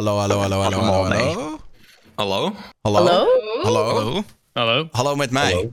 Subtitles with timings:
[0.00, 1.58] hallo, hallo, hallo, hallo, hallo, hallo.
[2.16, 2.54] Hallo?
[2.82, 3.02] Hallo?
[3.02, 3.26] Hallo?
[3.62, 3.84] Hallo?
[3.84, 4.24] Hallo?
[4.54, 4.88] Hallo?
[4.92, 5.72] Hallo met mij.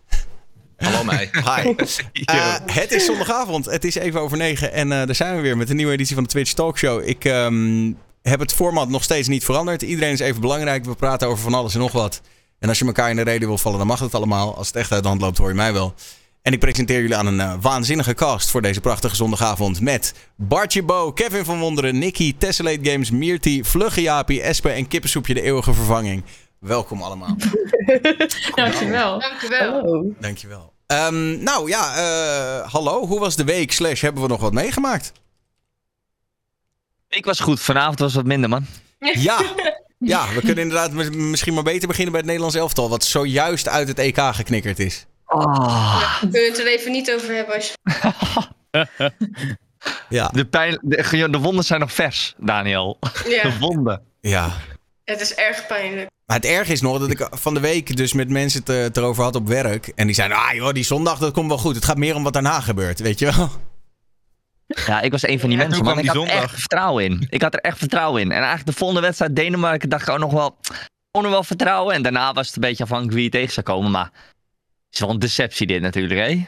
[0.77, 1.29] Hallo mij.
[1.55, 1.73] Hi.
[2.25, 3.65] Eh, het is zondagavond.
[3.65, 4.73] Het is even over negen.
[4.73, 7.07] En eh, daar zijn we weer met een nieuwe editie van de Twitch Talkshow.
[7.07, 9.81] Ik ehm, heb het format nog steeds niet veranderd.
[9.81, 10.85] Iedereen is even belangrijk.
[10.85, 12.21] We praten over van alles en nog wat.
[12.59, 14.55] En als je elkaar in de reden wil vallen, dan mag het allemaal.
[14.55, 15.93] Als het echt uit de hand loopt, hoor je mij wel.
[16.47, 19.81] En ik presenteer jullie aan een eh, waanzinnige cast voor deze prachtige zondagavond.
[19.81, 25.33] Met Bartje Bo, Kevin van Wonderen, Nicky, Tessellate Games, Mirti, Vlugge Jaapie, Espe en Kippensoepje,
[25.33, 26.23] de eeuwige vervanging.
[26.59, 27.35] Welkom allemaal.
[28.55, 29.19] Dankjewel.
[29.19, 29.71] Dankjewel.
[29.71, 30.13] Hallo.
[30.19, 30.73] Dankjewel.
[30.85, 33.05] Ehm, nou ja, eh, hallo.
[33.05, 33.71] Hoe was de week?
[33.71, 35.11] Slash, hebben we nog wat meegemaakt?
[37.09, 38.65] Ik was goed, vanavond was wat minder, man.
[38.99, 39.41] Ja.
[39.99, 42.89] Ja, we kunnen inderdaad mis- misschien maar beter beginnen bij het Nederlands elftal.
[42.89, 45.05] Wat zojuist uit het EK geknikkerd is.
[45.27, 48.87] Oh, Daar kun je het er even niet over hebben als je...
[50.09, 50.27] Ja.
[50.27, 52.97] de, pijn, de, de wonden zijn nog vers, Daniel.
[53.27, 54.01] Ja, De wonden.
[54.21, 54.51] Ja.
[55.03, 56.09] het is erg pijnlijk.
[56.25, 58.97] Maar het erg is nog dat ik van de week dus met mensen het, het
[58.97, 59.87] erover had op werk.
[59.87, 61.75] En die zeiden, ah joh, die zondag dat komt wel goed.
[61.75, 63.49] Het gaat meer om wat daarna gebeurt, weet je wel.
[64.85, 65.99] Ja, ik was een van die En mensen, man.
[65.99, 66.43] Ik had er zondag?
[66.43, 67.27] echt vertrouwen in.
[67.29, 68.27] Ik had er echt vertrouwen in.
[68.31, 70.57] En eigenlijk de volgende wedstrijd Denemarken dacht ik ook nog wel...
[71.11, 71.95] Kon er wel vertrouwen.
[71.95, 73.91] En daarna was het een beetje afhankelijk wie je tegen zou komen.
[73.91, 74.11] Maar
[74.91, 76.45] is wel een deceptie dit natuurlijk, hè?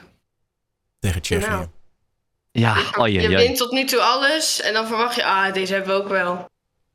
[1.00, 1.50] Tegen Tsjechië.
[1.50, 1.68] Nou.
[2.52, 3.38] Ja, oh je jee, jee.
[3.38, 6.50] wint tot nu toe alles en dan verwacht je, ah, deze hebben we ook wel.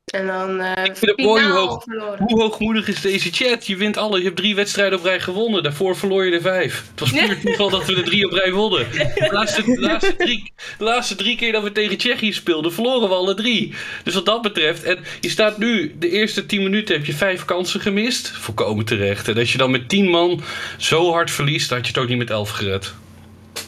[0.05, 1.85] En dan eh Ik vind het mooi hoe hoog-.
[2.17, 3.67] Hoe hoogmoedig is deze chat?
[3.67, 4.17] Je wint alle.
[4.17, 5.63] Je hebt drie wedstrijden op rij gewonnen.
[5.63, 6.83] Daarvoor verloor je er vijf.
[6.89, 8.91] Het was puur toeval dat we er drie op rij wonnen.
[8.91, 13.09] De laatste, de, laatste drie, de laatste drie keer dat we tegen Tsjechië speelden, verloren
[13.09, 13.73] we alle drie.
[14.03, 14.83] Dus wat dat betreft.
[14.83, 18.29] En je staat nu, de eerste tien minuten heb je vijf kansen gemist.
[18.29, 19.27] Volkomen terecht.
[19.27, 20.41] En als je dan met tien man
[20.77, 22.93] zo hard verliest, had je het ook niet met elf gered.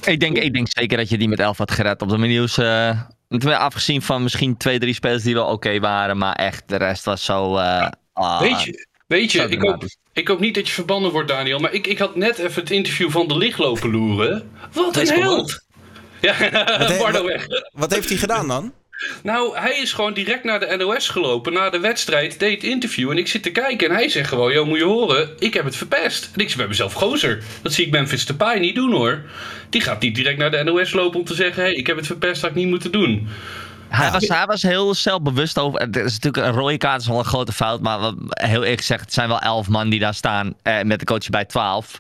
[0.05, 2.01] Ik denk, ik denk zeker dat je die met 11 had gered.
[2.01, 2.95] Op de manier hoe ze...
[3.45, 6.17] Afgezien van misschien twee, drie spelers die wel oké waren.
[6.17, 7.57] Maar echt, de rest was zo...
[7.57, 9.83] eh, ah, Weet je, weet je ik, hoop,
[10.13, 11.59] ik hoop niet dat je verbannen wordt, Daniel.
[11.59, 14.51] Maar ik, ik had net even het interview van de licht lopen loeren.
[14.73, 15.65] Wat een held!
[16.21, 17.45] Ja, he- wat- weg.
[17.71, 18.73] Wat heeft hij gedaan dan?
[19.23, 23.11] Nou, hij is gewoon direct naar de NOS gelopen, na de wedstrijd, deed interview.
[23.11, 25.65] En ik zit te kijken en hij zegt gewoon, joh, moet je horen, ik heb
[25.65, 26.29] het verpest.
[26.33, 29.21] En ik zeg bij mezelf, gozer, dat zie ik Memphis Depay niet doen hoor.
[29.69, 31.97] Die gaat niet direct naar de NOS lopen om te zeggen, hé, hey, ik heb
[31.97, 33.27] het verpest, had ik niet moeten doen.
[33.87, 35.79] Hij, was, hij was heel zelfbewust over.
[35.79, 37.81] Het is natuurlijk een rode kaart is wel een grote fout.
[37.81, 40.53] Maar heel eerlijk gezegd, het zijn wel elf man die daar staan.
[40.61, 41.99] Eh, met de coach bij 12.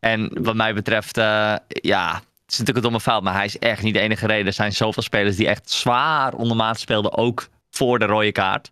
[0.00, 3.22] En wat mij betreft, eh, ja, het is natuurlijk een domme fout.
[3.22, 4.46] Maar hij is echt niet de enige reden.
[4.46, 7.16] Er zijn zoveel spelers die echt zwaar ondermaat speelden.
[7.16, 8.70] Ook voor de rode kaart.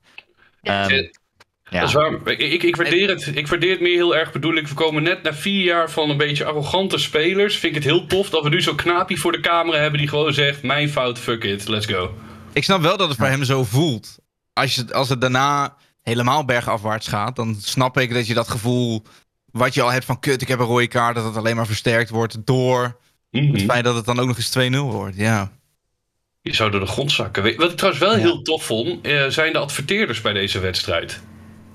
[0.61, 0.89] Ja.
[0.89, 1.07] Ehm,
[1.71, 2.13] Dat is waar.
[2.25, 4.33] Ik, ik, ik, waardeer het, ik waardeer het meer heel erg.
[4.33, 7.57] Bedoel ik, we komen net na vier jaar van een beetje arrogante spelers.
[7.57, 10.09] Vind ik het heel tof dat we nu zo'n knaapje voor de camera hebben die
[10.09, 12.15] gewoon zegt: Mijn fout, fuck it, let's go.
[12.53, 14.19] Ik snap wel dat het voor hem zo voelt.
[14.53, 19.03] Als, je, als het daarna helemaal bergafwaarts gaat, dan snap ik dat je dat gevoel
[19.51, 21.67] wat je al hebt van kut, ik heb een rode kaart, dat het alleen maar
[21.67, 22.97] versterkt wordt door
[23.43, 23.53] Mhm.
[23.53, 25.17] het feit dat het dan ook nog eens 2-0 wordt.
[25.17, 25.53] Ja.
[26.43, 27.43] Je zou door de grond zakken.
[27.57, 31.21] Wat ik trouwens wel heel tof vond, eh, zijn de adverteerders bij deze wedstrijd.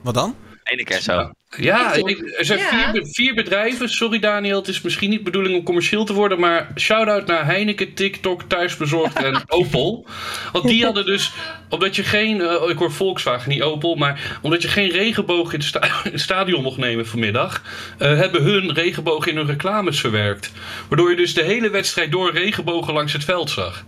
[0.02, 0.36] Wat dan?
[0.64, 1.32] Ene keer zo.
[1.58, 2.92] Ja, er zijn Ja.
[2.92, 3.90] vier, vier bedrijven.
[3.90, 7.46] Sorry Daniel, het is misschien niet de bedoeling om commercieel te worden, maar shout-out naar
[7.46, 10.06] Heineken, TikTok, Thuisbezorgd en Opel.
[10.52, 11.32] Want die hadden dus,
[11.70, 15.60] omdat je geen, eh, ik hoor Volkswagen, niet Opel, maar omdat je geen regenboog in
[15.60, 17.62] het, sta- in het stadion mocht nemen vanmiddag,
[17.98, 20.52] eh, hebben hun regenboog in hun reclames verwerkt.
[20.90, 23.86] Waardoor je dus de hele wedstrijd door regenbogen langs het veld zag.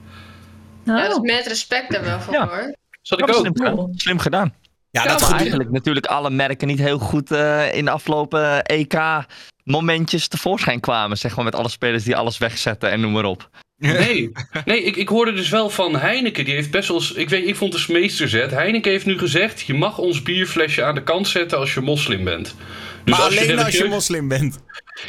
[0.85, 2.47] Ja, dus met respect daar wel voor Ja.
[2.47, 2.75] hoor.
[3.03, 3.89] Dat had Dat ik ook.
[3.95, 4.53] slim gedaan.
[4.93, 5.35] Ja, dat goed.
[5.35, 11.17] eigenlijk natuurlijk alle merken niet heel goed eh, in de afgelopen EK-momentjes tevoorschijn kwamen.
[11.17, 13.49] Zeg maar met alle spelers die alles wegzetten en noem maar op.
[13.77, 14.31] Nee,
[14.65, 16.45] nee ik, ik hoorde dus wel van Heineken.
[16.45, 17.01] Die heeft best wel.
[17.15, 18.51] Ik, weet, ik vond het meesterzet.
[18.51, 22.23] Heineken heeft nu gezegd: je mag ons bierflesje aan de kant zetten als je moslim
[22.23, 22.55] bent.
[23.03, 24.59] Dus maar alleen als je moslim bent.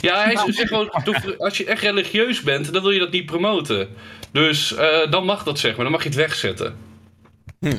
[0.01, 3.27] Ja, hij zegt gewoon: "Doe- als je echt religieus bent, dan wil je dat niet
[3.27, 3.89] promoten.
[4.33, 5.83] Dus eh, dan mag dat zeg maar.
[5.83, 6.77] Dan mag je het wegzetten.
[7.61, 7.79] Hm.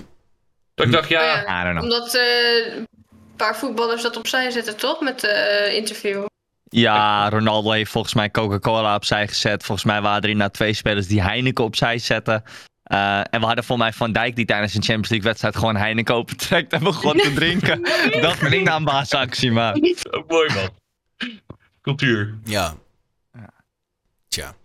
[0.75, 1.19] Dat ik dacht, ja.
[1.19, 1.81] Oh ja.
[1.81, 2.87] Omdat eh, een
[3.35, 5.01] paar voetballers dat opzij zetten, toch?
[5.01, 6.25] Met de eh, interview.
[6.63, 9.63] Ja, Ronaldo heeft volgens mij Coca-Cola opzij gezet.
[9.63, 12.43] Volgens mij waren er inderdaad twee spelers die Heineken opzij zetten.
[12.83, 15.75] Eh, en we hadden volgens mij Van Dijk die tijdens een Champions League wedstrijd gewoon
[15.75, 17.81] Heineken opentrekt en begon te drinken.
[18.21, 19.77] dat vind ik nou een baasactie, maar...
[20.27, 20.69] Mooi man.
[21.81, 22.37] Cultuur.
[22.43, 22.75] Ja.
[24.27, 24.55] Tja.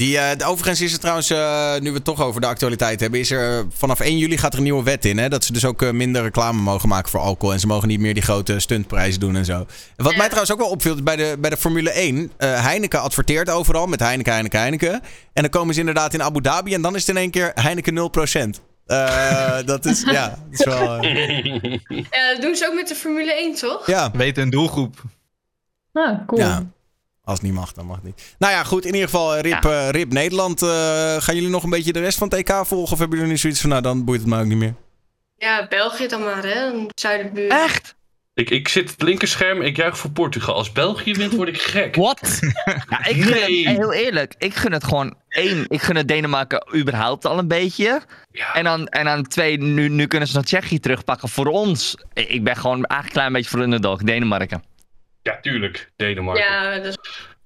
[0.00, 3.00] Die, eh, de- overigens is er trouwens, eh, nu we het toch over de actualiteit
[3.00, 5.18] hebben, is er eh, vanaf 1 juli gaat er een nieuwe wet in.
[5.18, 5.28] Hè?
[5.28, 7.52] Dat ze dus ook minder reclame mogen maken voor alcohol.
[7.52, 9.66] En ze mogen niet meer die grote stuntprijzen doen en zo.
[9.96, 10.16] Wat Ja.
[10.16, 12.32] mij trouwens ook wel opviel, bij de, bij de Formule 1.
[12.36, 14.92] eh, Heineken adverteert overal met Heineken, Heineken, Heineken.
[15.32, 17.52] En dan komen ze inderdaad in Abu Dhabi en dan is het in één keer
[17.54, 18.60] Heineken 0%.
[18.86, 21.02] Eh, dat is, ja, dat is wel...
[21.04, 23.86] Ja, dat doen ze ook met de Formule 1, toch?
[23.86, 25.02] ja, Weten een doelgroep.
[25.92, 26.40] Ah, cool.
[26.40, 26.62] ja.
[27.30, 28.34] Als het niet mag, dan mag het niet.
[28.38, 28.84] Nou ja, goed.
[28.84, 30.62] In ieder geval, eh, RIP, eh, RIP Nederland.
[30.62, 30.68] Eh,
[31.18, 32.92] gaan jullie nog een beetje de rest van het EK volgen?
[32.92, 34.74] Of hebben jullie nu zoiets van, nou, dan boeit het me ook niet meer?
[35.36, 36.66] Ja, België dan maar, hè?
[36.66, 36.90] Een.
[37.48, 37.94] Echt?
[38.34, 40.54] Ik, ik zit het linkerscherm, ik juich voor Portugal.
[40.54, 41.96] Als België wint, word ik gek.
[41.96, 42.20] Wat?
[42.88, 43.68] Ja, ik gun Nee.
[43.68, 45.64] het, heel eerlijk, ik gun het gewoon één.
[45.68, 48.00] Ik gun het Denemarken überhaupt al een beetje.
[48.32, 48.54] Ja.
[48.54, 51.28] En dan, en dan twee, nu, nu kunnen ze nog Tsjechië terugpakken.
[51.28, 54.62] Voor ons, ik ben gewoon eigenlijk een klein beetje voor underdog, Denemarken.
[55.22, 55.90] Ja, tuurlijk.
[55.96, 56.44] Denemarken.
[56.44, 56.94] Ja, Ik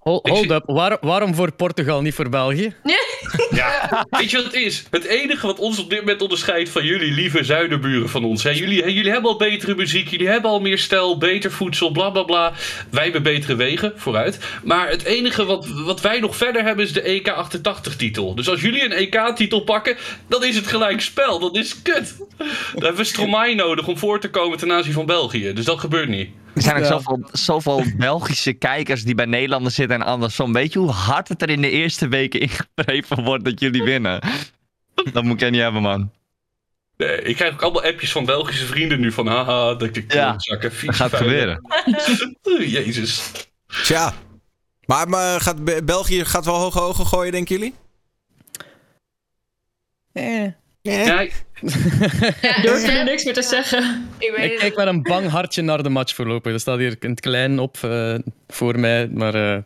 [0.04, 2.74] Hold up, Waar- waarom voor Portugal, niet voor België?
[3.50, 4.84] Ja, weet je wat het is?
[4.90, 8.42] Het enige wat ons op dit moment onderscheidt van jullie lieve zuiderburen van ons.
[8.42, 8.50] Hè?
[8.50, 12.10] Jullie, hè, jullie hebben al betere muziek, jullie hebben al meer stijl, beter voedsel, bla
[12.10, 12.52] bla bla.
[12.90, 14.38] Wij hebben betere wegen, vooruit.
[14.64, 18.34] Maar het enige wat, wat wij nog verder hebben is de EK 88-titel.
[18.34, 19.96] Dus als jullie een EK-titel pakken,
[20.28, 21.38] dan is het gelijk spel.
[21.38, 22.16] Dat is kut.
[22.38, 25.52] Dan hebben we Stromae nodig om voor te komen ten aanzien van België.
[25.52, 26.30] Dus dat gebeurt niet.
[26.54, 26.88] Er zijn ook Ja.
[26.88, 30.52] zoveel, zoveel Belgische kijkers die bij Nederlanders zitten en andersom.
[30.52, 34.20] Weet je hoe hard het er in de eerste weken ingevreven wordt dat jullie winnen?
[35.12, 36.10] Dat moet ik niet hebben, man.
[36.96, 40.34] Nee, ik krijg ook allemaal appjes van Belgische vrienden nu van haha, dat ik Ja,
[40.38, 40.72] zakken.
[40.86, 41.60] Dat gaat gebeuren.
[42.76, 43.30] Jezus.
[43.82, 44.12] Tja.
[44.86, 47.74] Maar, maar gaat Be- België gaat wel hoge ogen gooien, denken jullie?
[50.12, 50.46] Eh.
[50.90, 51.20] Ja,
[52.42, 54.08] Ja, Durf er niks meer te zeggen.
[54.18, 54.60] ik weet Ik het.
[54.60, 56.52] kijk met een bang hartje naar de match voorlopig.
[56.52, 58.14] Er staat hier in het klein op eh,
[58.48, 59.08] voor mij.
[59.08, 59.58] Maar eh,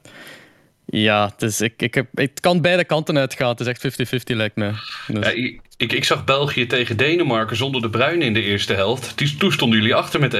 [0.86, 3.48] ja, het, is, ik, ik heb, het kan beide kanten uitgaan.
[3.48, 4.72] Het is echt 50-50 lijkt mij.
[5.06, 8.74] Dus- Ja, ik, ik, ik zag België tegen Denemarken zonder de Bruin in de eerste
[8.74, 9.18] helft.
[9.18, 10.38] Die- Toen stonden jullie achter met 1-0.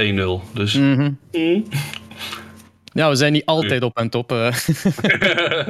[0.54, 1.10] Dus Mhm.
[1.32, 1.64] mm.
[2.92, 4.32] Ja, we zijn niet altijd op en top.
[4.32, 4.52] eh.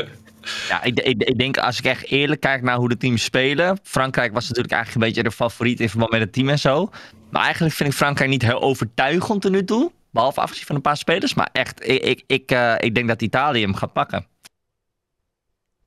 [0.68, 3.78] Ja, ik, ik, ik denk als ik echt eerlijk kijk naar hoe de teams spelen.
[3.82, 6.90] Frankrijk was natuurlijk eigenlijk een beetje de favoriet in verband met het team en zo.
[7.30, 9.92] Maar eigenlijk vind ik Frankrijk niet heel overtuigend tot nu toe.
[10.10, 11.34] Behalve afgezien van een paar spelers.
[11.34, 14.26] Maar echt, ik, ik, ik, eh, ik denk dat Italië hem gaat pakken.
[14.40, 14.48] Dat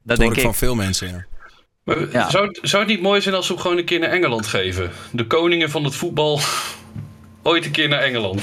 [0.03, 0.43] Dat hoor denk ik ik.
[0.43, 1.25] van veel mensen, ja.
[1.83, 2.29] Maar Ja.
[2.29, 4.47] zou, het- zou het niet mooi zijn als we hem gewoon een keer naar Engeland
[4.47, 4.91] geven?
[5.11, 6.39] De koningen van het voetbal
[7.43, 8.41] ooit een keer naar Engeland.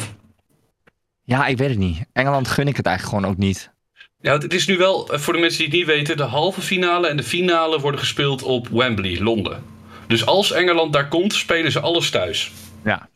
[1.22, 1.98] Ja, ik weet het niet.
[2.12, 3.70] Engeland gun ik het eigenlijk gewoon ook niet.
[4.20, 6.60] Ja, het is nu wel, eh, voor de mensen die het niet weten, de halve
[6.60, 9.62] finale en de finale worden gespeeld op Wembley, Londen.
[10.06, 12.52] Dus als Engeland daar komt, spelen ze alles thuis.
[12.84, 13.08] Ja.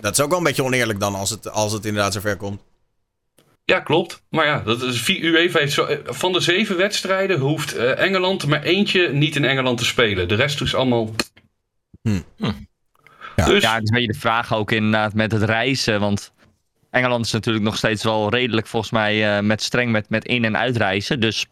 [0.00, 2.62] Dat is ook wel een beetje oneerlijk dan, als het, als het inderdaad zover komt.
[3.64, 4.22] Ja, klopt.
[4.30, 8.42] Maar ja, dat is, UEFA heeft zo, eh, van de zeven wedstrijden hoeft eh, Engeland
[8.42, 10.28] er maar eentje niet in Engeland te spelen.
[10.28, 11.10] De rest is allemaal.
[12.02, 12.20] Hm.
[13.34, 16.00] Dus Ja, het is een beetje de vraag ook inderdaad met het reizen.
[16.00, 16.32] Want
[16.90, 20.44] Engeland is natuurlijk nog steeds wel redelijk volgens mij eh, met streng met, met in-
[20.44, 21.20] en uitreizen.
[21.20, 21.46] Dus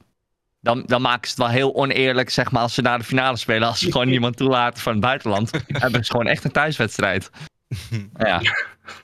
[0.61, 3.37] dan, dan maken ze het wel heel oneerlijk, zeg maar, als ze naar de finale
[3.37, 3.69] spelen.
[3.69, 5.51] Als ze gewoon niemand toelaten van het buitenland.
[5.67, 7.31] hebben ze gewoon echt een thuiswedstrijd.
[8.19, 8.41] Ja,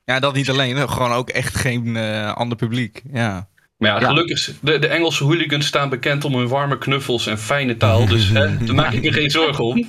[0.04, 0.88] Ja, dat niet alleen.
[0.88, 3.02] Gewoon ook echt geen eh, ander publiek.
[3.12, 3.48] Ja.
[3.78, 4.06] Maar ja, Ja.
[4.06, 8.06] gelukkig, de, de Engelse hooligans staan bekend om hun warme knuffels en fijne taal.
[8.14, 9.88] Dus hè, daar maak ik me geen zorgen om.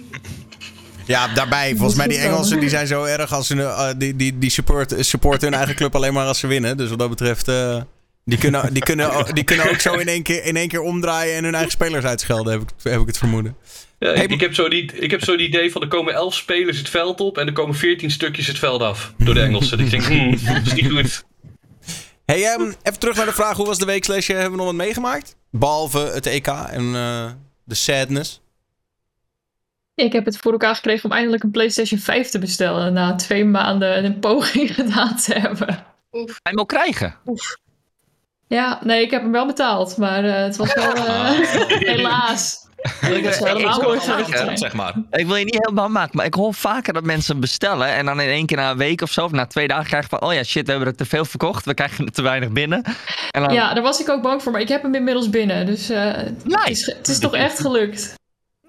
[1.06, 2.18] Ja, daarbij, volgens mij die.
[2.18, 5.76] Engelsen die zijn zo erg als ze, eh, die, die, die support, supporten hun eigen
[5.76, 6.78] club alleen maar als ze winnen.
[6.78, 7.82] Dus wat dat betreft, eh,
[8.26, 11.36] die, kunnen, die, kunnen, die kunnen ook zo in één, keer, in één keer omdraaien
[11.36, 13.56] en hun eigen spelers uitschelden, heb ik, heb ik het vermoeden.
[14.00, 16.34] Ja, ik, ik, heb zo die, ik heb zo het idee van er komen elf
[16.34, 19.14] spelers het veld op en er komen veertien stukjes het veld af.
[19.18, 19.80] Door de Engelsen.
[19.80, 21.26] Ik denk, hmm, dat is niet goed.
[22.26, 24.58] Hey, ehm, even terug naar de vraag, hoe was de week slash, eh, hebben we
[24.58, 25.36] nog wat meegemaakt?
[25.52, 27.32] Behalve het EK en eh,
[27.64, 28.42] de sadness.
[30.04, 32.94] Ik heb het voor elkaar gekregen om eindelijk een PlayStation 5 te bestellen.
[32.94, 35.86] Na twee maanden een poging gedaan te hebben.
[36.12, 37.16] Je hem ook krijgen?
[38.48, 39.98] Ja, nee, ik heb hem wel betaald.
[39.98, 40.94] Maar eh, het was wel.
[40.94, 41.30] eh,
[41.96, 42.62] helaas.
[43.02, 43.34] Ik ik-
[44.58, 44.94] zeg maar.
[45.10, 47.88] Wil je niet helemaal maken, maar ik hoor vaker dat mensen hem bestellen.
[47.88, 50.10] En dan in één keer na een week of zo, of na twee dagen krijgen
[50.10, 50.22] van...
[50.22, 51.66] Oh ja, shit, we hebben er te veel verkocht.
[51.66, 52.84] We krijgen er te weinig binnen.
[53.32, 54.52] En dan, Ja, daar was ik ook bang voor.
[54.52, 55.66] Maar ik heb hem inmiddels binnen.
[55.66, 56.70] Dus eh, het, Nice.
[56.70, 58.14] is, het is toch echt gelukt.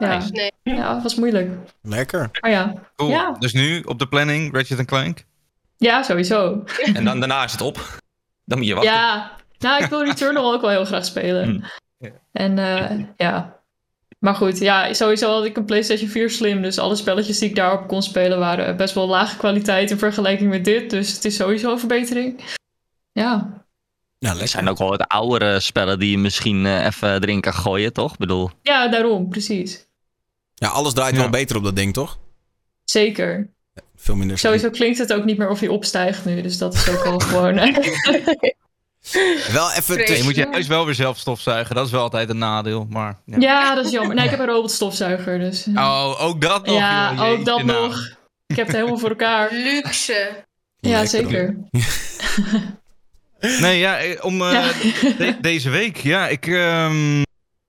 [0.04, 0.30] Ja, Nice.
[0.32, 0.50] Nee.
[0.62, 1.50] ja het was moeilijk.
[1.82, 2.30] Lekker.
[2.40, 3.10] Maar ja, Cool.
[3.10, 3.36] Ja.
[3.38, 5.24] Dus nu op de planning, Ratchet Clank.
[5.76, 6.64] ja sowieso.
[6.94, 7.98] En dan, daarna is het op.
[8.44, 8.92] Dan moet je wachten.
[8.92, 11.44] Ja, nou, ik wil Returnal ook wel heel graag spelen.
[11.98, 12.12] Hmm.
[12.32, 13.62] En eh, ja.
[14.18, 16.62] Maar goed, ja, sowieso had ik een PlayStation 4 Slim.
[16.62, 20.50] Dus alle spelletjes die ik daarop kon spelen waren best wel lage kwaliteit in vergelijking
[20.50, 20.90] met dit.
[20.90, 22.40] Dus het is sowieso een verbetering.
[23.12, 23.62] Ja,
[24.18, 27.54] Ja, Er zijn ook wel wat oudere spellen die je misschien eh, even erin kan
[27.54, 28.12] gooien, toch?
[28.12, 29.86] Ik bedoel, ja daarom, precies.
[30.54, 31.20] Ja, alles draait Ja.
[31.20, 32.18] wel beter op dat ding, toch?
[32.84, 33.48] Zeker.
[33.96, 34.38] Veel minder.
[34.38, 36.42] Sowieso klinkt het ook niet meer of hij opstijgt nu.
[36.42, 37.58] Dus dat is ook wel gewoon.
[37.58, 37.76] eh,
[39.52, 40.16] Wel even.
[40.16, 41.74] Je moet je huis wel weer zelf stofzuigen.
[41.74, 42.86] Dat is wel altijd een nadeel.
[42.90, 43.36] Maar, ja.
[43.38, 44.14] Ja, dat is jammer.
[44.14, 45.66] Nee, ik heb een robotstofzuiger, dus...
[45.74, 46.76] Oh, ook dat nog.
[46.76, 47.28] ja, joh.
[47.28, 47.80] ook dat nou.
[47.88, 48.08] nog.
[48.46, 49.48] Ik heb het helemaal voor elkaar.
[49.52, 50.44] Luxe.
[50.76, 51.56] Ja, Lekker, zeker.
[53.60, 54.72] Nee, ja, eh, om eh, Ja.
[55.18, 55.96] de- deze week.
[55.96, 56.46] Ja, ik.
[56.46, 57.22] ehm,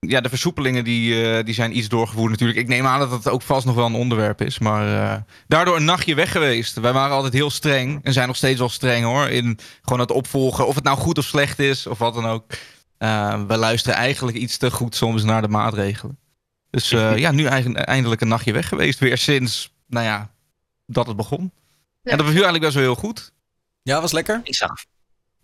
[0.07, 2.59] ja, de versoepelingen die, eh, die zijn iets doorgevoerd natuurlijk.
[2.59, 4.59] Ik neem aan dat dat ook vast nog wel een onderwerp is.
[4.59, 6.79] Maar eh, daardoor een nachtje weg geweest.
[6.79, 8.00] Wij waren altijd heel streng.
[8.03, 9.29] En zijn nog steeds wel streng hoor.
[9.29, 10.67] In gewoon het opvolgen.
[10.67, 11.88] Of het nou goed of slecht is.
[11.88, 12.45] Of wat dan ook.
[12.97, 16.19] Eh, we luisteren eigenlijk iets te goed soms naar de maatregelen.
[16.69, 19.00] Dus eh, ja, nu eindelijk een nachtje weg geweest.
[19.00, 20.31] Weer sinds, nou ja,
[20.85, 21.51] dat het begon.
[22.01, 22.12] Ja.
[22.12, 23.33] En dat beviel eigenlijk best wel heel goed.
[23.81, 24.41] Ja, was lekker.
[24.43, 24.85] Ik zag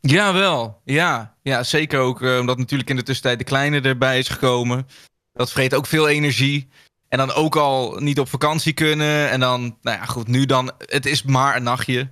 [0.01, 1.35] Jawel, ja.
[1.43, 4.87] Ja, zeker ook eh, omdat natuurlijk in de tussentijd de kleine erbij is gekomen.
[5.33, 6.69] Dat vreet ook veel energie.
[7.07, 9.29] En dan ook al niet op vakantie kunnen.
[9.29, 10.71] En dan, nou ja, goed, nu dan.
[10.77, 12.09] Het is maar een nachtje.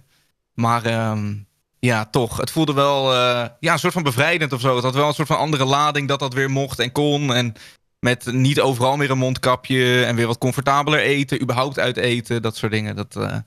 [0.53, 1.36] Maar ehm,
[1.79, 2.38] ja, toch.
[2.38, 4.75] Het voelde wel eh, ja, een soort van bevrijdend of zo.
[4.75, 7.34] Het had wel een soort van andere lading dat dat weer mocht en kon.
[7.34, 7.53] En
[8.00, 10.05] met niet overal meer een mondkapje.
[10.05, 11.41] En weer wat comfortabeler eten.
[11.41, 12.41] Überhaupt uit eten.
[12.41, 12.96] Dat soort dingen.
[12.96, 13.38] Dat, eh,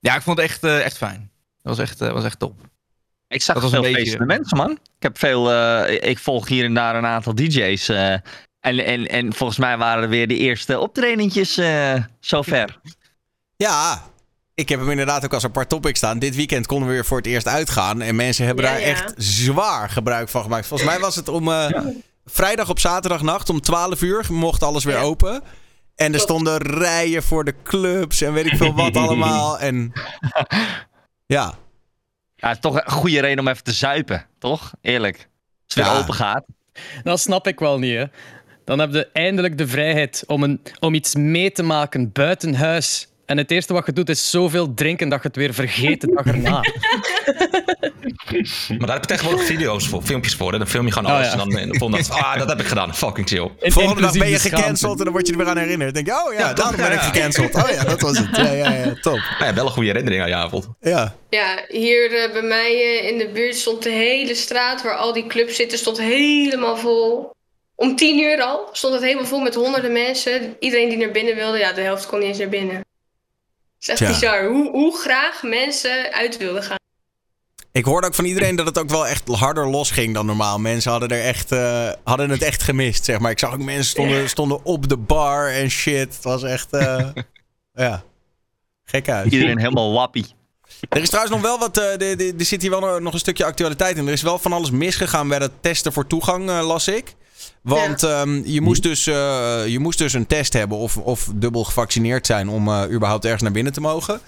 [0.00, 1.30] ja, ik vond het echt, echt fijn.
[1.62, 2.72] Dat was echt, was echt top.
[3.34, 4.70] Ik zag Dat veel een beetje- feestende mensen, man.
[4.70, 5.52] Ik heb veel.
[5.52, 7.88] eh, ik volg hier en daar een aantal DJ's.
[7.88, 8.12] eh,
[8.60, 12.80] en, en, en volgens mij waren er weer de eerste optredentjes eh zover.
[13.56, 14.02] Ja,
[14.54, 16.18] ik heb hem inderdaad ook als apart topic staan.
[16.18, 18.00] Dit weekend konden we weer voor het eerst uitgaan.
[18.02, 18.86] En mensen hebben Ja, daar ja.
[18.86, 20.66] echt zwaar gebruik van gemaakt.
[20.66, 21.80] Volgens mij was het om eh,
[22.24, 25.02] vrijdag op zaterdagnacht om 12 uur mocht alles weer Ja.
[25.02, 25.42] open.
[25.94, 29.58] En er stonden rijen voor de clubs en weet ik veel wat allemaal.
[29.58, 29.92] En
[31.26, 31.54] ja,
[32.44, 34.72] Ja, toch een goede reden om even te zuipen, toch?
[34.80, 35.16] Eerlijk.
[35.16, 36.44] Als het weer open gaat.
[37.02, 38.04] Dat snap ik wel niet, hè.
[38.64, 43.08] Dan heb je eindelijk de vrijheid om, een, om iets mee te maken buiten huis.
[43.26, 46.12] En het eerste wat je doet is zoveel drinken dat je het weer vergeet de
[46.14, 46.60] dag erna.
[48.68, 50.52] Maar daar heb je tegenwoordig video's voor, filmpjes voor.
[50.52, 50.58] hè.
[50.58, 51.26] Dan film je gewoon Oh, alles.
[51.26, 51.32] ja.
[51.32, 52.94] En dan de volgende dag, ah, dat heb ik gedaan.
[52.94, 53.50] Fucking chill.
[53.60, 54.98] En volgende dag ben je gecanceld schaamte.
[54.98, 55.94] en dan word je er weer aan herinnerd.
[55.94, 57.54] Dan denk je, oh ja, Ja, daarom ben ik gecanceld.
[57.54, 58.36] Oh ja, dat was het.
[58.36, 59.20] Ja, ja, ja, top.
[59.38, 60.68] Nou ja, wel een goede herinnering aan je avond.
[60.80, 64.96] Ja, Ja, hier eh, bij mij eh, in de buurt stond de hele straat waar
[64.96, 67.30] al die clubs zitten, stond helemaal vol.
[67.74, 70.56] Om tien uur al stond het helemaal vol met honderden mensen.
[70.60, 72.80] Iedereen die naar binnen wilde, ja, de helft kon niet eens naar binnen.
[73.86, 76.76] Het is echt bizar hoe, hoe graag mensen uit wilden gaan.
[77.72, 80.58] Ik hoorde ook van iedereen dat het ook wel echt harder losging dan normaal.
[80.58, 83.30] Mensen hadden, er echt, eh, hadden het echt gemist, zeg maar.
[83.30, 86.14] Ik zag ook mensen stonden, stonden op de bar en shit.
[86.14, 87.06] Het was echt, eh,
[87.84, 88.02] ja,
[88.84, 89.32] gek uit.
[89.32, 90.26] Iedereen helemaal wappie.
[90.88, 93.12] Er is trouwens nog wel wat, eh, de- de- er zit hier wel nog- nog
[93.12, 94.06] een stukje actualiteit in.
[94.06, 97.14] Er is wel van alles misgegaan bij het testen voor toegang, eh, las ik.
[97.64, 101.64] Want ehm, je, moest dus, eh, je moest dus een test hebben of, of dubbel
[101.64, 104.20] gevaccineerd zijn om eh, überhaupt ergens naar binnen te mogen.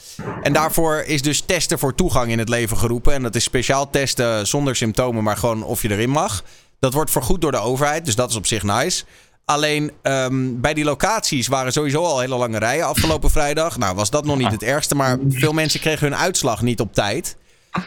[0.43, 3.12] En daarvoor is dus testen voor toegang in het leven geroepen.
[3.12, 6.45] En dat is speciaal testen zonder symptomen, maar gewoon of je erin mag.
[6.78, 9.05] Dat wordt vergoed door de overheid, dus dat is op zich nice.
[9.45, 13.78] Alleen ehm, bij die locaties waren sowieso al hele lange rijen afgelopen vrijdag.
[13.78, 16.95] Nou, was dat nog niet het ergste, maar veel mensen kregen hun uitslag niet op
[16.95, 17.37] tijd.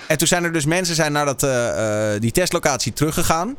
[0.07, 3.57] En toen zijn er dus mensen zijn naar dat, eh, die testlocatie teruggegaan.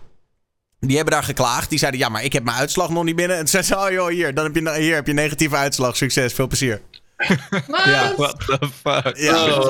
[0.80, 1.70] Die hebben daar geklaagd.
[1.70, 3.36] Die zeiden, ja, maar ik heb mijn uitslag nog niet binnen.
[3.36, 5.96] En toen zeiden ze, oh joh, hier, dan heb je, hier heb je negatieve uitslag.
[5.96, 6.80] Succes, veel plezier.
[7.66, 7.84] Wat?
[7.84, 8.14] Ja.
[8.16, 9.16] What the fuck?
[9.16, 9.44] Ja.
[9.44, 9.66] Je was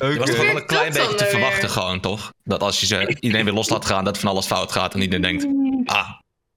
[0.00, 0.24] Oké.
[0.24, 1.32] toch wel een dat klein beetje te weer?
[1.32, 2.32] verwachten gewoon, toch?
[2.44, 4.94] Dat als je ze, iedereen weer los laat gaan, dat van alles fout gaat.
[4.94, 5.46] En iedereen denkt,
[5.90, 6.10] ah,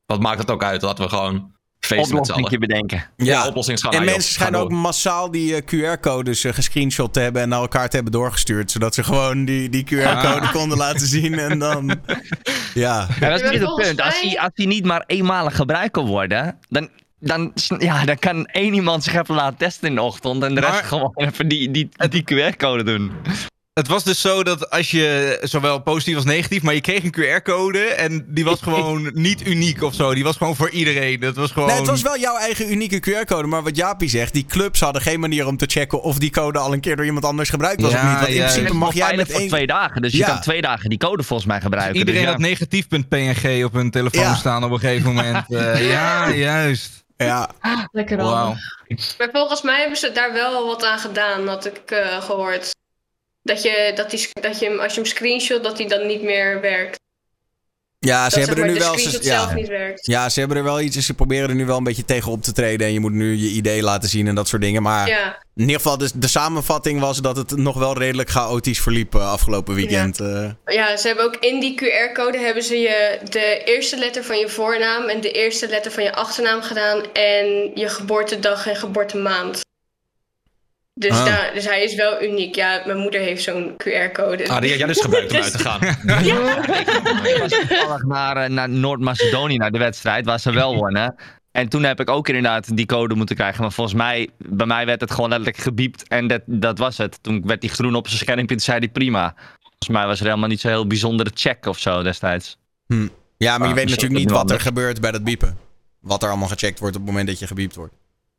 [0.06, 0.82] wat maakt het ook uit?
[0.82, 1.52] Laten we gewoon
[1.88, 3.04] feesten met z'n Oplossing bedenken.
[3.18, 5.62] Ja, oplossing En ah, mensen schijnen ook massaal die eh,
[5.96, 8.72] QR-codes eh, gescreenshot te hebben en naar elkaar te hebben doorgestuurd.
[8.72, 11.86] Zodat ze gewoon die, die QR-code konden laten zien en dan...
[12.74, 14.02] Ja, Ja, dat is niet het punt.
[14.02, 16.90] Als die, als die niet maar eenmalig gebruikt kan worden, dan,
[17.20, 20.62] dan, ja, dan kan één iemand zich even laten testen in de ochtend en de
[20.62, 23.12] rest Maar- gewoon even die, die, die QR-code doen.
[23.78, 27.16] Het was dus zo dat als je zowel positief als negatief, maar je kreeg een
[27.18, 30.14] QR-code en die was gewoon niet uniek of zo.
[30.14, 31.20] Die was gewoon voor iedereen.
[31.20, 31.68] Dat was gewoon.
[31.68, 33.48] Nee, het was wel jouw eigen unieke QR-code.
[33.48, 36.60] Maar wat Jaapie zegt, die clubs hadden geen manier om te checken of die code
[36.60, 38.20] al een keer door iemand anders gebruikt was Ja, of niet.
[38.20, 39.48] Want in ja, principe mag jij met één...
[39.48, 41.98] twee dagen, dus je kan twee dagen die code volgens mij gebruiken.
[41.98, 44.36] Iedereen dus had negatief.png op hun telefoon Ja.
[44.36, 45.46] staan op een gegeven moment.
[45.54, 47.06] Eh, ja, juist.
[47.18, 47.50] Ja,
[47.92, 48.30] Lekker dan.
[48.30, 48.56] Wauw.
[49.18, 52.76] Maar volgens mij hebben ze daar wel wat aan gedaan, had ik eh, gehoord.
[53.48, 56.22] Dat je, dat, die, dat je hem, als je hem screenshot, dat hij dan niet
[56.22, 57.00] meer werkt.
[58.00, 58.98] ja Dat ze hebben er nu wel...
[58.98, 59.54] Ze, zelf ja.
[59.54, 60.06] niet werkt.
[60.06, 61.06] ja, ze hebben er wel iets...
[61.06, 62.88] Ze proberen er nu wel een beetje tegen op te treden.
[62.88, 64.82] En je moet nu je idee laten zien en dat soort dingen.
[64.82, 68.82] Maar Ja, in ieder geval, de, de samenvatting was dat het nog wel redelijk chaotisch
[68.82, 70.20] verliep eh, afgelopen weekend.
[70.20, 70.50] eh.
[70.66, 74.50] ja, ze hebben ook in die QR-code hebben ze je de eerste letter van je
[74.50, 79.66] voornaam en de eerste letter van je achternaam gedaan en je geboortedag en geboortemaand.
[81.00, 81.26] Dus, Ah.
[81.26, 82.56] daar, dus hij is wel uniek.
[82.56, 84.48] Ja, mijn moeder heeft zo'n QR-code.
[84.50, 85.82] Ah, die had jij dus gebruikt om uit te gaan.
[87.26, 91.16] Ik was toevallig naar, eh, naar Noord-Macedonië, naar de wedstrijd, waar ze wel wonnen.
[91.52, 93.62] En toen heb ik ook inderdaad die code moeten krijgen.
[93.62, 96.08] Maar volgens mij, bij mij werd het gewoon letterlijk gebiept.
[96.08, 97.20] En dat, dat was het.
[97.24, 99.34] Toen werd die groen op zijn schermpje en toen zei hij prima.
[99.62, 102.58] Volgens mij was er helemaal niet zo'n heel bijzondere check of zo destijds.
[102.88, 102.98] Ja,
[103.58, 105.58] maar je Ah, weet dus natuurlijk niet wat er gebeurt bij dat biepen.
[106.00, 107.94] Wat er allemaal gecheckt wordt op het moment dat je gebiept wordt.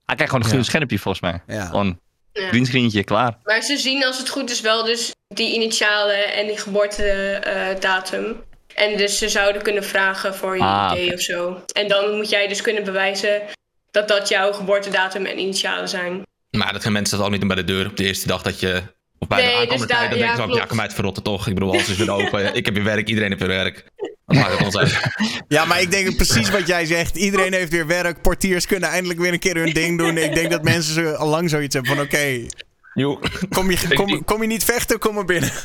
[0.04, 0.68] Hij krijgt gewoon een groen Ja.
[0.70, 1.56] schermpje volgens mij.
[1.56, 1.64] Ja.
[1.66, 1.98] Gewoon
[2.32, 2.48] Ja.
[2.48, 3.38] greenscreentje, klaar.
[3.44, 8.44] Maar ze zien als het goed is wel dus die initialen en die geboortedatum.
[8.74, 11.62] en dus ze zouden kunnen vragen voor je Ah, idee of zo.
[11.72, 13.42] En dan moet jij dus kunnen bewijzen
[13.90, 16.22] dat dat jouw geboortedatum en initialen zijn.
[16.50, 18.42] Maar dat gaan mensen dat ook niet doen bij de deur op de eerste dag
[18.42, 18.82] dat je...
[19.18, 20.68] Of bij Nee, de aankomende dus tijd, dan ja, denk je zo, ja, klopt.
[20.68, 21.46] kom uit verrotten toch.
[21.46, 22.54] Ik bedoel, alles is weer open.
[22.54, 23.84] Ik heb weer werk, iedereen heeft weer werk.
[24.28, 25.00] Dat maakt het ons uit.
[25.48, 27.16] Ja, maar ik denk precies wat jij zegt.
[27.16, 28.22] Iedereen heeft weer werk.
[28.22, 30.18] Portiers kunnen eindelijk weer een keer hun ding doen.
[30.18, 32.04] Ik denk dat mensen al lang zoiets hebben van...
[32.04, 32.46] Oké,
[32.94, 33.18] Joe.
[33.48, 35.50] kom, je, kom, kom je niet vechten, kom maar binnen.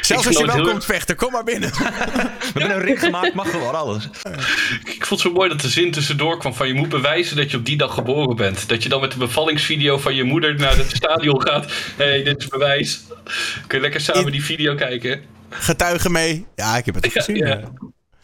[0.00, 1.70] Zelfs als je wel komt vechten, kom maar binnen.
[2.54, 4.08] We hebben een ring gemaakt, mag gewoon alles.
[4.84, 7.50] Ik vond het zo mooi dat de zin tussendoor kwam van je moet bewijzen dat
[7.50, 8.68] je op die dag geboren bent.
[8.68, 11.64] Dat je dan met de bevallingsvideo van je moeder naar het stadion gaat.
[11.96, 13.02] Hé, hey, dit is bewijs.
[13.66, 15.35] Kun je lekker samen die video kijken.
[15.58, 16.46] Getuigen mee.
[16.54, 17.36] Ja, ik heb het ook gezien.
[17.36, 17.46] ja.
[17.46, 17.70] Ja,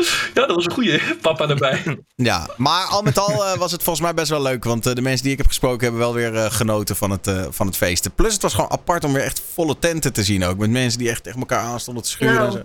[0.34, 1.00] Ja, dat was een goeie.
[1.20, 1.82] Papa erbij.
[2.16, 2.48] ja.
[2.56, 4.64] maar al met al eh, was het volgens mij best wel leuk.
[4.64, 7.26] Want eh, de mensen die ik heb gesproken hebben wel weer eh, genoten van het,
[7.26, 8.14] eh, van het feesten.
[8.14, 10.58] Plus het was gewoon apart om weer echt volle tenten te zien ook.
[10.58, 12.34] Met mensen die echt tegen elkaar aan stonden te schuren.
[12.34, 12.46] Nou.
[12.46, 12.62] en zo.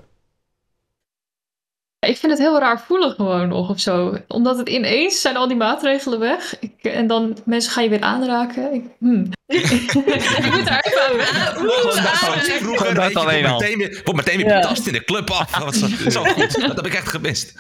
[2.00, 4.17] Ik vind het heel raar voelen gewoon nog of zo.
[4.27, 6.59] Omdat het ineens zijn al die maatregelen weg.
[6.59, 8.74] Ik, en dan mensen gaan je weer aanraken.
[8.74, 9.29] Ik, hmm.
[9.48, 11.48] Ik moet daar even aan wennen.
[11.58, 12.42] Ah.
[12.62, 13.60] Vroeger, dat je, alleen al.
[13.60, 14.60] meteen weer, wordt meteen weer Ja.
[14.60, 15.51] betast in de club af.
[15.51, 16.62] Dat was zo, zo goed.
[16.62, 17.54] Dat heb ik echt gemist.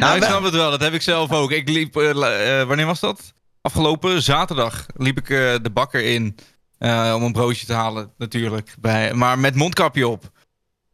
[0.00, 0.70] Nou, ik snap het wel.
[0.70, 1.50] Dat heb ik zelf ook.
[1.52, 3.32] Ik liep, eh, eh, wanneer was dat?
[3.62, 6.36] Afgelopen zaterdag liep ik eh, de bakker in
[6.78, 8.74] eh, om een broodje te halen, natuurlijk.
[8.80, 10.30] Bij, maar met mondkapje op.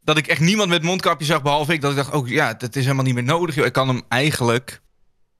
[0.02, 1.80] Dat ik echt niemand met mondkapje zag, behalve ik.
[1.80, 3.54] Dat ik dacht, oh ja, dat is helemaal niet meer nodig.
[3.54, 3.66] joh.
[3.66, 4.80] Ik kan hem eigenlijk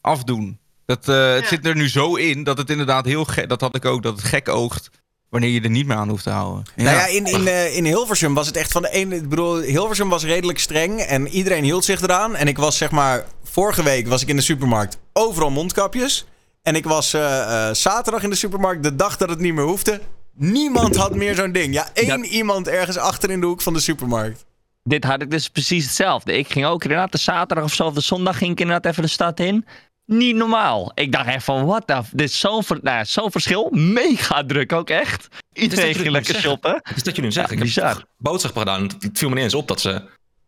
[0.01, 0.59] afdoen.
[0.87, 1.49] Dat, eh, Het Ja.
[1.49, 3.49] zit er nu zo in dat het inderdaad heel gek...
[3.49, 4.91] Dat had ik ook, dat het gek oogt
[5.31, 6.65] wanneer je er niet meer aan hoeft te houden.
[6.77, 9.17] Nou ja, in, in, eh, in Hilversum was het echt van de ene.
[9.17, 12.37] Ik bedoel, Hilversum was redelijk streng en iedereen hield zich eraan.
[12.37, 13.25] En ik was zeg maar.
[13.45, 14.99] Vorige week was ik in de supermarkt.
[15.13, 16.25] Overal mondkapjes.
[16.63, 18.83] En ik was eh, eh, zaterdag in de supermarkt.
[18.83, 20.01] De dag dat het niet meer hoefde.
[20.37, 21.75] Niemand had meer zo'n ding.
[21.75, 22.29] Ja, één Ja.
[22.29, 24.45] iemand ergens achter in de hoek van de supermarkt.
[24.83, 26.33] Dit had ik dus precies hetzelfde.
[26.39, 29.03] Ik ging ook inderdaad de zaterdag of zo, of de zondag ging ik inderdaad even
[29.03, 29.67] de stad in.
[30.07, 30.93] Niet normaal.
[30.95, 32.01] Ik dacht echt van, wat the...
[32.13, 33.69] Dit is zo'n ver, nou, zo'n verschil.
[33.71, 35.29] Mega druk ook echt.
[35.53, 36.81] Iedereen jullie ging lekker shoppen.
[36.95, 37.57] Dus dat jullie nu zeggen.
[37.57, 38.05] Ja, ik heb bizar.
[38.19, 38.83] boodschappen gedaan.
[38.99, 40.03] Het viel me niet eens op dat ze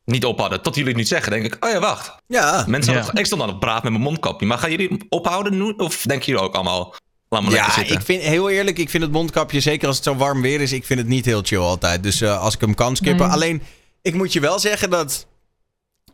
[0.05, 0.62] niet op hadden.
[0.62, 1.64] Tot jullie het nu zeggen, denk ik.
[1.64, 2.14] Oh ja, wacht.
[2.27, 2.64] Ja.
[2.66, 2.99] Mensen Ja.
[3.01, 4.47] hadden- ik stond aan het praten met mijn mondkapje.
[4.47, 5.75] Maar gaan jullie ophouden nu?
[5.77, 6.95] Of denken jullie ook allemaal...
[7.29, 7.95] Laat maar Ja, zitten.
[7.97, 10.73] ik vind heel eerlijk, ik vind het mondkapje, zeker als het zo warm weer is,
[10.73, 12.03] ik vind het niet heel chill altijd.
[12.03, 13.27] Dus eh, als ik hem kan skippen.
[13.27, 13.35] Nee.
[13.35, 13.62] Alleen,
[14.03, 15.27] ik moet je wel zeggen dat.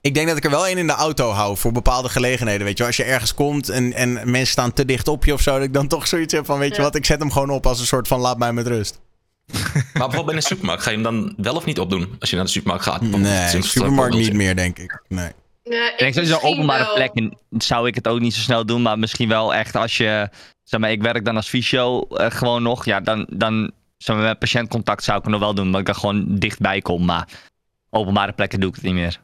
[0.02, 2.66] Ik denk dat ik er wel één in de auto hou voor bepaalde gelegenheden.
[2.66, 5.40] Weet je, als je ergens komt en, en mensen staan te dicht op je of
[5.40, 7.50] zo, dat ik dan toch zoiets heb van: weet je wat, ik zet hem gewoon
[7.50, 9.00] op als een soort van laat mij met rust.
[9.52, 12.16] Maar bijvoorbeeld in de supermarkt, ga je hem dan wel of niet opdoen?
[12.18, 13.00] Als je naar de supermarkt gaat?
[13.00, 15.02] Nee, Simpel supermarkt niet meer, denk ik.
[15.08, 15.30] Nee.
[15.62, 16.94] Ja, Ik denk sowieso misschien openbare wel.
[16.94, 18.82] plekken zou ik het ook niet zo snel doen.
[18.82, 20.28] Maar misschien wel echt als je...
[20.64, 22.84] Zeg maar, ik werk dan als fysio eh, gewoon nog.
[22.84, 25.66] Ja, dan, dan zeg maar, met patiëntcontact zou ik het nog wel doen.
[25.66, 27.04] Omdat ik er gewoon dichtbij kom.
[27.04, 27.28] Maar
[27.90, 29.20] openbare plekken doe ik het niet meer.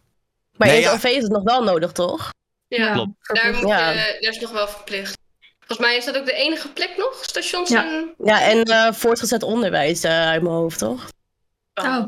[0.58, 0.88] Maar Nee, in ja.
[0.92, 2.32] het OV is het nog wel nodig, toch?
[2.68, 3.10] Ja, Klopt.
[3.34, 3.90] daar, moet, Ja.
[3.90, 5.16] je- daar is nog wel verplicht.
[5.58, 7.84] Volgens mij is dat ook de enige plek nog, stations Ja.
[7.84, 8.14] en...
[8.24, 11.08] Ja, en eh, voortgezet onderwijs eh, uit mijn hoofd, toch?
[11.74, 12.04] Oh,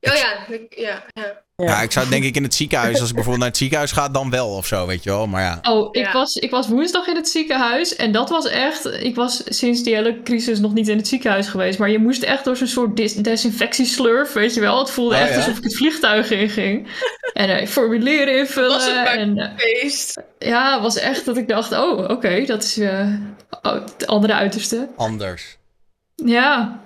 [0.00, 0.14] Oh.
[0.14, 1.46] Ja, ik- ja, ja.
[1.64, 4.08] Ja, ik zou denk ik in het ziekenhuis, als ik bijvoorbeeld naar het ziekenhuis ga,
[4.08, 5.26] dan wel of zo, weet je wel.
[5.26, 5.58] Maar ja.
[5.72, 6.12] Oh, ik, Ja.
[6.12, 8.84] was, ik was woensdag in het ziekenhuis en dat was echt...
[8.84, 12.22] Ik was sinds die hele crisis nog niet in het ziekenhuis geweest, maar je moest
[12.22, 14.78] echt door zo'n soort dis- desinfectieslurf, weet je wel.
[14.78, 15.36] Het voelde Oh, echt ja?
[15.36, 16.86] alsof ik het vliegtuig inging.
[17.32, 18.68] En eh, formulieren invullen.
[18.70, 20.22] Was het maar- en, eh, Feest.
[20.38, 23.06] ja, het was echt dat ik dacht, oh, oké, dat is eh,
[23.62, 24.88] oh, het andere uiterste.
[24.96, 25.56] Anders.
[26.14, 26.80] Ja,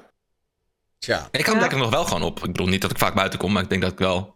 [1.02, 1.28] Tja.
[1.30, 1.60] Ik kan Ja.
[1.60, 2.38] denk ik nog wel gewoon op.
[2.38, 4.34] Ik bedoel niet dat ik vaak buiten kom, maar ik denk dat ik wel...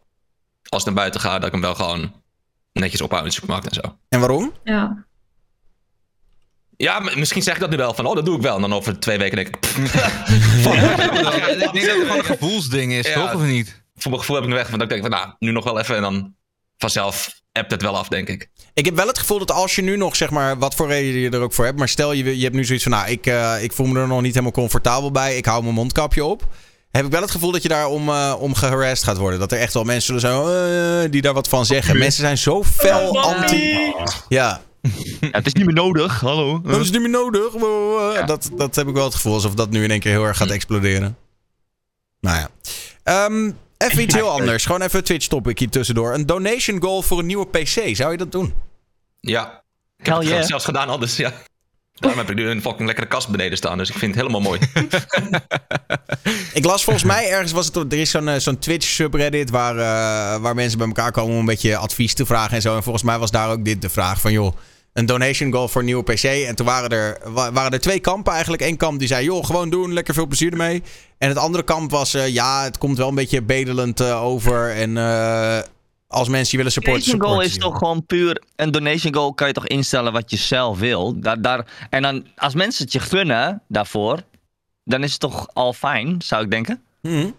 [0.68, 2.22] Als ik naar buiten ga, dat ik hem wel gewoon
[2.72, 3.96] netjes ophoud in de supermarkt en zo.
[4.08, 4.52] En waarom?
[4.64, 5.04] ja.
[6.76, 8.54] Ja, misschien zeg ik dat nu wel van, oh, dat doe ik wel.
[8.54, 9.94] En dan over twee weken denk ik, pff,
[10.64, 13.14] Ja, ik denk dat het gewoon een gevoelsding is, Ja.
[13.14, 13.34] toch?
[13.34, 13.84] Of niet?
[13.94, 14.66] voor mijn gevoel heb ik nu weg.
[14.68, 15.96] Want dan denk ik van, nou, nu nog wel even.
[15.96, 16.34] En dan
[16.76, 18.50] vanzelf appt het wel af, denk ik.
[18.76, 21.20] Ik heb wel het gevoel dat als je nu nog, zeg maar, wat voor reden
[21.20, 21.78] je er ook voor hebt.
[21.78, 24.06] Maar stel je, je hebt nu zoiets van, nou, ik, eh, ik voel me er
[24.06, 25.36] nog niet helemaal comfortabel bij.
[25.36, 26.46] Ik hou mijn mondkapje op.
[26.90, 29.38] Heb ik wel het gevoel dat je daar om, eh, om geharasst gaat worden.
[29.38, 31.98] Dat er echt wel mensen zullen zijn eh, die daar wat van zeggen.
[31.98, 33.92] Mensen zijn zo fel Oh, anti.
[34.28, 34.60] Ja,
[35.20, 36.60] Ja, het is niet meer nodig, hallo.
[36.64, 37.52] Dat is niet meer nodig.
[37.52, 40.24] Wow, Dat, dat heb ik wel het gevoel alsof dat nu in één keer heel
[40.24, 41.16] erg gaat exploderen.
[42.20, 42.48] Nou ja.
[43.02, 44.64] Ehm, even iets heel anders.
[44.64, 46.14] Gewoon even een Twitch topic hier tussendoor.
[46.14, 47.96] Een donation goal voor een nieuwe PC.
[47.96, 48.54] Zou je dat doen?
[49.30, 49.62] Ja.
[49.98, 50.46] Ik heb Hell het yeah.
[50.46, 51.32] zelfs gedaan al, dus ja.
[51.94, 54.48] Daarom heb ik nu een fucking lekkere kast beneden staan, dus ik vind het helemaal
[54.50, 54.60] mooi.
[56.52, 59.76] Ik las volgens mij ergens, was het, er is zo'n eh, zo'n Twitch subreddit waar,
[59.76, 62.76] eh, waar mensen bij elkaar komen om een beetje advies te vragen en zo.
[62.76, 64.56] En volgens mij was daar ook dit de vraag van, joh,
[64.92, 66.24] een donation goal voor een nieuwe PC.
[66.24, 68.62] En toen waren er, wa- waren er twee kampen eigenlijk.
[68.62, 70.82] Eén kamp die zei, joh, gewoon doen, lekker veel plezier ermee.
[71.18, 74.70] En het andere kamp was, eh, ja, het komt wel een beetje bedelend eh, over.
[74.70, 75.58] En eh,
[76.08, 78.42] als mensen je willen supporten, donation goal is toch gewoon puur...
[78.56, 81.20] Een donation goal kan je toch instellen wat je zelf wil.
[81.20, 84.22] Daar, daar, en dan, als mensen het je gunnen daarvoor...
[84.84, 86.82] dan is het toch al fijn, zou ik denken.
[87.02, 87.30] Mhm.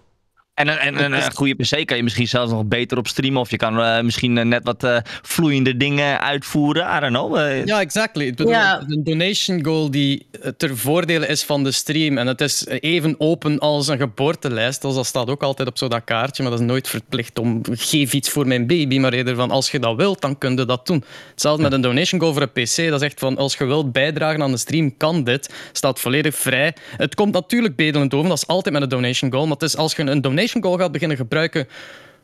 [0.57, 3.41] En, een- en, een- een goede PC kan je misschien zelfs nog beter op streamen.
[3.41, 6.83] Of je kan eh, misschien eh, net wat eh, vloeiende dingen uitvoeren.
[6.95, 7.65] I don't know.
[7.67, 8.25] Ja, exactly.
[8.25, 8.83] Ik bedoel, Ja.
[8.87, 10.25] Een donation goal die
[10.57, 12.17] ter voordele is van de stream.
[12.17, 14.81] En het is even open als een geboortelijst.
[14.81, 16.41] Dus dat staat ook altijd op zo'n dat kaartje.
[16.43, 18.99] Maar dat is nooit verplicht om geef iets voor mijn baby.
[18.99, 21.03] Maar eerder van als je dat wilt, dan kun je dat doen.
[21.31, 22.75] Hetzelfde met een donation goal voor een PC.
[22.89, 25.53] Dat is echt van als je wilt bijdragen aan de stream, kan dit.
[25.71, 26.75] Staat volledig vrij.
[26.97, 28.29] Het komt natuurlijk bedelend over.
[28.29, 29.43] Dat is altijd met een donation goal.
[29.43, 31.67] Maar het is als je een donation goal gaat beginnen gebruiken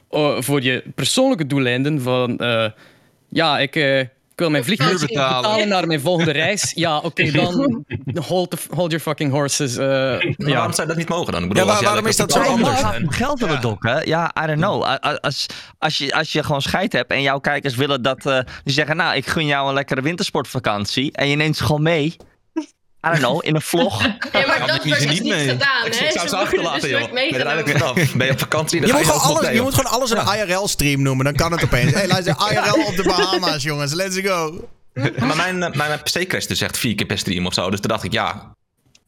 [0.10, 2.02] eh, voor je persoonlijke doeleinden.
[2.02, 2.66] Van eh,
[3.30, 3.76] ja, ik.
[3.76, 4.00] eh,
[4.34, 5.42] ik wil mijn vliegtuig betalen.
[5.42, 6.72] betalen naar mijn volgende reis.
[6.76, 7.84] Ja, oké, dan
[8.28, 9.78] hold, the- hold your fucking horses.
[9.78, 9.86] eh,
[10.22, 10.34] ja.
[10.38, 11.44] waarom zou je dat niet mogen dan?
[11.44, 12.80] Ik bedoel, Ja, waarom is dat zo de anders?
[12.80, 14.08] Ja, geld willen dokken.
[14.08, 14.84] Ja, I don't know.
[15.22, 15.46] Als,
[15.80, 18.26] als, je, als je gewoon scheid hebt en jouw kijkers willen dat...
[18.26, 21.12] eh, die zeggen, nou, ik gun jou een lekkere wintersportvakantie.
[21.12, 22.16] En je neemt ze gewoon mee.
[23.06, 24.02] I don't know, in een vlog.
[24.32, 25.48] Ja, maar dat wordt niet dus mee.
[25.48, 26.12] gedaan, Ik hè?
[26.12, 27.12] zou ze achterlaten, dus joh.
[27.13, 27.96] Ben je er eigenlijk meegenomen.
[27.96, 28.13] weer af?
[28.16, 28.80] Ben je op vakantie?
[28.82, 29.66] dan Je ga moet, je gewoon alsnog alles, mee, je joh.
[29.66, 30.12] moet gewoon alles
[30.44, 31.26] een IRL-stream noemen.
[31.26, 31.92] Dan kan het opeens.
[31.92, 33.94] Hé, hey, luister, IRL op de Bahama's, jongens.
[33.94, 34.70] Let's go.
[34.94, 37.70] Maar mijn, eh, mijn PC crasht dus echt vier keer per stream of zo.
[37.70, 38.56] Dus toen dacht ik, ja,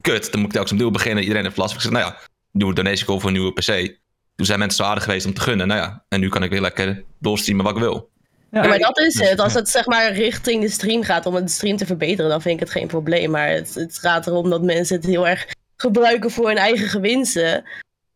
[0.01, 0.23] kut.
[0.31, 1.23] Dan moet ik telkens opnieuw beginnen.
[1.23, 1.75] Iedereen heeft last.
[1.75, 2.17] Ik zei, nou ja,
[2.51, 3.97] nieuwe donation goal voor een nieuwe PC.
[4.35, 5.67] Toen zijn mensen zo aardig geweest om te gunnen.
[5.67, 8.09] Nou ja, en nu kan ik weer lekker doorstreamen wat ik wil.
[8.51, 9.39] Ja, maar dat is het.
[9.39, 12.53] Als het zeg maar richting de stream gaat om het stream te verbeteren, dan vind
[12.53, 13.31] ik het geen probleem.
[13.31, 17.63] Maar het, het gaat erom dat mensen het heel erg gebruiken voor hun eigen gewinsten.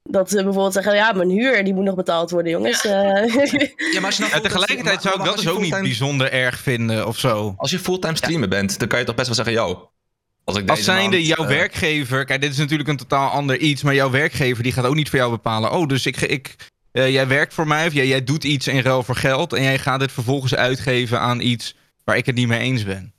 [0.04, 2.86] Dat ze bijvoorbeeld zeggen, ja, mijn huur die moet nog betaald worden, jongens.
[2.86, 2.92] Eh,
[3.94, 6.60] Ja, maar als je nou Ja, tegelijkertijd zou ik dat dus ook niet bijzonder erg
[6.60, 7.54] vinden of zo.
[7.58, 9.89] Als je fulltime streamer bent, dan kan je toch best wel zeggen, yo.
[10.44, 13.30] Als ik Als deze zijnde maand, jouw eh, werkgever, kijk, dit is natuurlijk een totaal
[13.30, 15.72] ander iets, maar jouw werkgever die gaat ook niet voor jou bepalen.
[15.72, 16.56] Oh, dus ik, ik,
[16.91, 19.63] eh, jij werkt voor mij of jij, jij doet iets in ruil voor geld en
[19.63, 23.13] jij gaat dit vervolgens uitgeven aan iets waar ik het niet mee eens ben.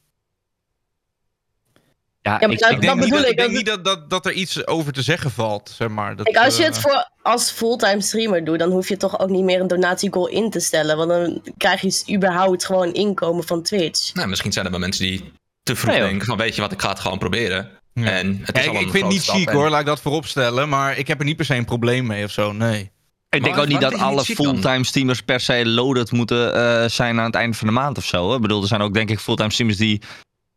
[2.22, 3.84] Ja, maar ik, dat- Ik denk, niet, bedoel dat, ik, ik denk dat- niet dat,
[3.84, 6.16] dat, dat er iets over te zeggen valt, zeg maar.
[6.16, 9.18] Dat, Kijk, als je eh, het voor als fulltime streamer doet, dan hoef je toch
[9.20, 10.96] ook niet meer een donatiegoal in te stellen.
[10.96, 14.14] Want dan krijg je überhaupt gewoon inkomen van Twitch.
[14.14, 16.72] Nou, misschien zijn er wel mensen die te vroeg Nee, denken van, weet je wat,
[16.72, 17.70] ik ga het gewoon proberen.
[17.94, 18.10] Ja.
[18.10, 19.80] En het Ja, is ik, al een ik vind het niet chic en- hoor, laat
[19.80, 22.52] ik dat vooropstellen, maar ik heb er niet per se een probleem mee of zo,
[22.52, 22.90] nee.
[23.30, 27.24] Ik denk ook niet dat alle fulltime streamers per se loaded moeten eh, zijn aan
[27.24, 28.28] het einde van de maand of zo.
[28.28, 28.34] hè.
[28.34, 30.00] Ik bedoel, er zijn ook denk ik fulltime streamers die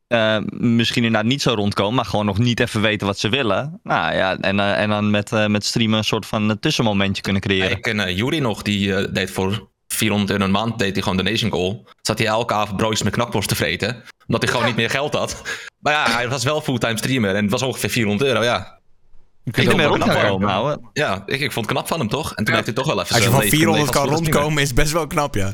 [0.07, 3.79] eh, misschien inderdaad niet zo rondkomen, maar gewoon nog niet even weten wat ze willen.
[3.83, 7.47] Nou ja, en, eh, en dan met, met streamen een soort van tussenmomentje kunnen Ja,
[7.47, 7.77] creëren.
[7.77, 11.51] ik ken Jury nog, die deed voor 400 euro een maand deed hij gewoon donation
[11.51, 11.87] goal.
[12.01, 14.03] Zat hij elke avond broodjes met knakworst te vreten.
[14.27, 15.41] Omdat hij gewoon niet meer geld had.
[15.79, 18.81] Maar ja, hij was wel fulltime streamer en het was ongeveer 400 euro, ja.
[19.43, 20.79] Ik vind ben er ouwe.
[20.93, 22.29] Ja, ik, ik vond het knap van hem toch?
[22.29, 22.53] En toen Ja.
[22.53, 25.07] heeft hij toch wel even Als je van leven 400 kan rondkomen, is best wel
[25.07, 25.53] knap, ja.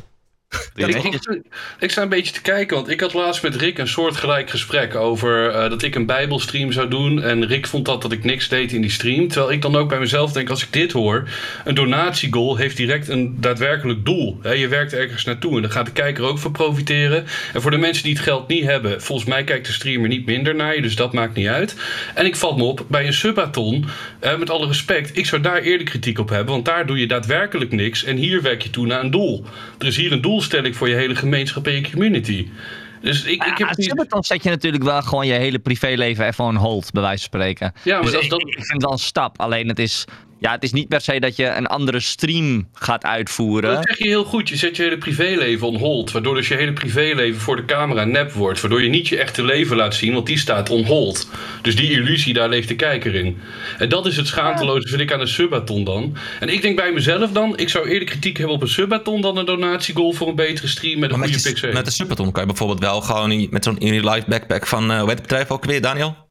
[0.76, 1.42] Ja, ik, ik,
[1.80, 4.96] ik sta een beetje te kijken, want ik had laatst met Rick een soortgelijk gesprek
[4.96, 7.22] over eh, dat ik een bijbelstream zou doen.
[7.22, 9.28] En Rick vond dat dat ik niks deed in die stream.
[9.28, 11.30] Terwijl ik dan ook bij mezelf denk, als ik dit hoor,
[11.66, 14.40] een donatiegoal heeft direct een daadwerkelijk doel.
[14.56, 17.26] Je werkt ergens naartoe en daar gaat de kijker ook voor profiteren.
[17.54, 20.26] En voor de mensen die het geld niet hebben, volgens mij kijkt de streamer niet
[20.26, 21.76] minder naar je, dus dat maakt niet uit.
[22.16, 23.86] En ik val me op, bij een subathon,
[24.40, 27.72] met alle respect, ik zou daar eerder kritiek op hebben, want daar doe je daadwerkelijk
[27.72, 29.46] niks en hier werk je toe naar een doel.
[29.78, 32.48] Er is hier een doelstelling voor je hele gemeenschap en je community.
[33.02, 33.86] Dus ik, ik heb Ja, niet...
[33.86, 37.40] Subathon zet je natuurlijk wel gewoon je hele privéleven even on hold, bij wijze van
[37.42, 37.74] spreken.
[37.84, 39.40] Ja, maar Dus ik, dat- ik vind het wel een stap.
[39.40, 40.06] Alleen het is,
[40.40, 43.74] ja, het is niet per se dat je een andere stream gaat uitvoeren.
[43.74, 44.50] Dat zeg je heel goed.
[44.50, 46.12] Je zet je hele privéleven on hold.
[46.12, 48.62] Waardoor dus je hele privéleven voor de camera nep wordt.
[48.62, 51.30] Waardoor je niet je echte leven laat zien, want die staat on hold.
[51.62, 53.38] Dus die illusie, daar leeft de kijker in.
[53.78, 56.18] En dat is het schaamteloze, vind ik, aan een subathon dan.
[56.40, 59.38] En ik denk bij mezelf dan, ik zou eerder kritiek hebben op een subathon dan
[59.38, 61.74] een donatiegoal voor een betere stream met een Maar met, goede je, PC.
[61.74, 65.08] met de Superton kan je bijvoorbeeld wel gewoon met zo'n in-real-life backpack van, eh hoe
[65.08, 66.29] heet het bedrijf ook weer, Daniel?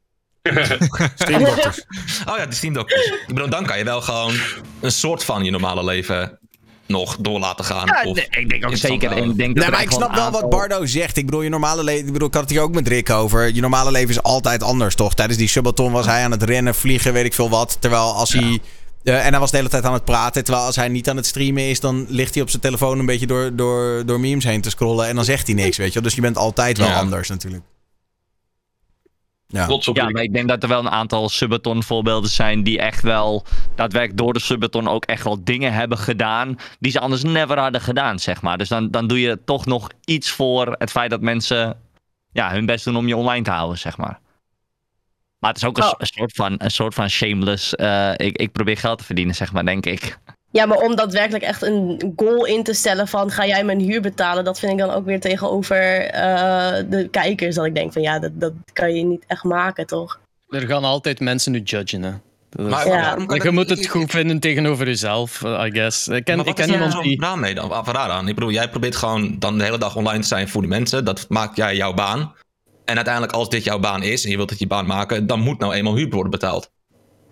[1.15, 1.85] Streamdokters.
[2.29, 3.05] Oh ja, die Steam Doctors.
[3.05, 4.33] Ik bedoel, dan kan je wel gewoon
[4.81, 6.39] een soort van je normale leven
[6.87, 7.85] nog door laten gaan.
[7.85, 9.11] Ja, of nee, ik denk ook zeker.
[9.11, 11.17] En ik denk dat Nee, maar ik snap wel wat Bardo zegt.
[11.17, 12.05] Ik bedoel, je normale leven.
[12.07, 13.53] Ik bedoel, ik had het hier ook met Rick over.
[13.53, 15.13] Je normale leven is altijd anders, toch?
[15.15, 17.77] Tijdens die subathon was hij aan het rennen, vliegen, weet ik veel wat.
[17.79, 18.59] Terwijl als hij.
[19.03, 20.43] eh, en hij was de hele tijd aan het praten.
[20.43, 23.05] Terwijl als hij niet aan het streamen is, dan ligt hij op zijn telefoon een
[23.05, 25.07] beetje door, door, door memes heen te scrollen.
[25.07, 26.03] En dan zegt hij niks, weet je wel.
[26.03, 26.95] Dus je bent altijd wel Ja.
[26.99, 27.63] anders natuurlijk.
[29.51, 29.65] Ja.
[29.65, 32.79] Trots op Ja, maar ik denk dat er wel een aantal Subathon voorbeelden zijn die
[32.79, 37.23] echt wel daadwerkelijk door de Subathon ook echt wel dingen hebben gedaan die ze anders
[37.23, 38.57] never hadden gedaan, zeg maar.
[38.57, 41.77] Dus dan, dan doe je toch nog iets voor het feit dat mensen
[42.31, 44.19] ja, hun best doen om je online te houden, zeg maar.
[45.39, 45.91] Maar het is ook een, Oh.
[45.97, 49.51] een soort, van, een soort van shameless, eh, ik, ik probeer geld te verdienen, zeg
[49.53, 50.19] maar, denk ik.
[50.51, 54.01] Ja, maar om daadwerkelijk echt een goal in te stellen van ga jij mijn huur
[54.01, 57.55] betalen, dat vind ik dan ook weer tegenover eh, de kijkers.
[57.55, 60.19] Dat ik denk van ja, dat, dat kan je niet echt maken, toch?
[60.49, 62.03] Er gaan altijd mensen nu judgen.
[62.03, 62.11] Hè.
[62.63, 63.15] Maar Ja.
[63.17, 66.07] je dat moet het goed vinden tegenover jezelf, eh, I guess.
[66.07, 67.21] Ik ken, Maar ik wat ken iemand die...
[67.21, 67.71] raar mee dan?
[67.85, 68.27] Raar aan?
[68.27, 71.05] Ik bedoel, jij probeert gewoon dan de hele dag online te zijn voor die mensen.
[71.05, 72.33] Dat maakt jij jouw baan.
[72.85, 75.39] En uiteindelijk, als dit jouw baan is en je wilt dat je baan maken, dan
[75.39, 76.69] moet nou eenmaal huur worden betaald.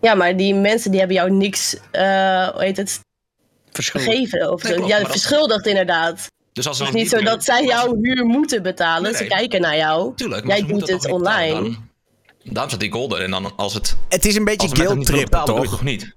[0.01, 2.99] Ja, maar die mensen die hebben jou niks, eh hoe heet het.
[3.85, 4.51] Gegeven.
[4.51, 4.77] Of Nee, zo.
[4.77, 6.31] klopt, ja, maar dat- verschuldigd inderdaad.
[6.53, 9.15] Dus als Het is niet zo dat zij jouw huur moeten betalen.
[9.15, 10.15] Ze kijken naar jou.
[10.15, 11.53] Tuurlijk, maar Jij doet het online.
[11.53, 11.89] dan?
[12.43, 13.23] Daarom staat die goal er.
[13.23, 13.97] En dan als het...
[14.09, 15.63] Het is een beetje je toch?
[15.63, 16.15] toch niet?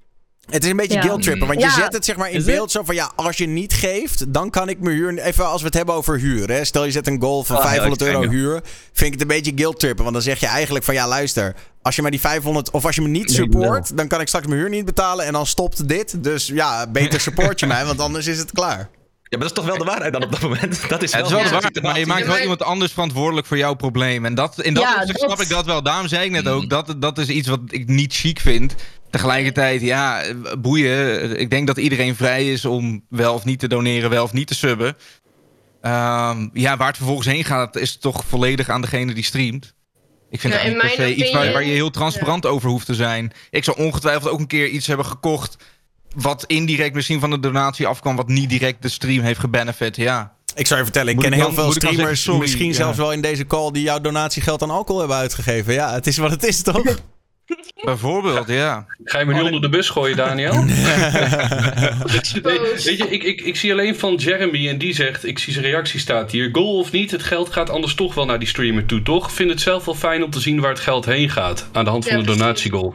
[0.51, 1.03] Het is een beetje Ja.
[1.03, 1.47] guilt-trippen.
[1.47, 2.55] Want je zet het zeg maar in Is het?
[2.55, 2.95] beeld zo van...
[2.95, 5.19] Ja, als je niet geeft, dan kan ik mijn huur...
[5.19, 6.49] Even als we het hebben over huur.
[6.51, 6.65] Hè.
[6.65, 8.61] Stel je zet een goal van Ah, heel 500 euro extreem, huur.
[8.93, 10.03] Vind ik het een beetje guilt-trippen.
[10.03, 10.95] Want dan zeg je eigenlijk van...
[10.95, 11.55] Ja, luister.
[11.83, 12.71] Als je maar die 500...
[12.71, 13.97] Of als je me niet Nee, support...
[13.97, 15.25] Dan kan ik straks mijn huur niet betalen.
[15.27, 16.25] En dan stopt dit.
[16.25, 17.85] Dus ja, beter support je mij.
[17.85, 18.89] Want anders is het klaar.
[19.31, 20.81] Ja, maar dat is toch wel de waarheid dan op dat moment?
[20.89, 22.93] Dat is Ja, wel, het is wel de waarheid, maar je maakt wel iemand anders
[22.93, 24.25] verantwoordelijk voor jouw probleem.
[24.25, 25.83] En dat, in dat Ja, opzicht dat- snap ik dat wel.
[25.83, 26.51] Daarom zei ik net Mm.
[26.51, 28.75] ook, dat, dat is iets wat ik niet chic vind.
[29.11, 30.23] Tegelijkertijd, ja,
[30.59, 31.39] boeien.
[31.39, 34.47] Ik denk dat iedereen vrij is om wel of niet te doneren, wel of niet
[34.47, 34.97] te subben.
[35.81, 39.75] Ehm, ja, waar het vervolgens heen gaat, is toch volledig aan degene die streamt.
[40.31, 43.33] Ik vind Ja, het per se iets waar je heel transparant over hoeft te zijn.
[43.51, 45.57] Ik zou ongetwijfeld ook een keer iets hebben gekocht...
[46.17, 48.17] wat indirect misschien van de donatie afkwam...
[48.17, 50.33] wat niet direct de stream heeft gebenefit, ja.
[50.55, 52.41] Ik zou je vertellen, ik Moet ken ik heel dan- veel streamers, zeggen, sorry?
[52.41, 52.73] misschien Ja.
[52.75, 55.73] zelfs wel in deze call, die jouw donatiegeld aan alcohol hebben uitgegeven.
[55.73, 56.83] Ja, het is wat het is, toch?
[57.85, 58.87] Bijvoorbeeld, ja.
[59.05, 60.53] Ga je me nu onder de bus gooien, Daniel?
[60.65, 65.53] Nee, weet je, ik, ik, ik zie alleen van Jeremy en die zegt, ik zie
[65.53, 66.49] zijn reactie staat hier.
[66.53, 69.33] Goal of niet, het geld gaat anders toch wel naar die streamer toe, toch?
[69.33, 71.69] Vind het zelf wel fijn om te zien waar het geld heen gaat.
[71.73, 72.95] Aan de hand van Ja, de donatiegoal.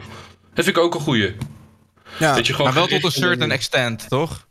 [0.54, 1.34] Dat vind ik ook een goeie.
[2.18, 2.34] Ja.
[2.34, 4.46] Dat je gewoon Maar wel tot een certain extent, toch?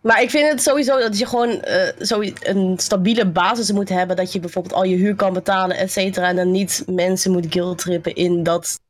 [0.00, 4.16] Maar ik vind het sowieso dat je gewoon eh, zo een stabiele basis moet hebben.
[4.16, 6.28] Dat je bijvoorbeeld al je huur kan betalen, et cetera.
[6.28, 8.80] En dan niet mensen moet guilt-trippen in dat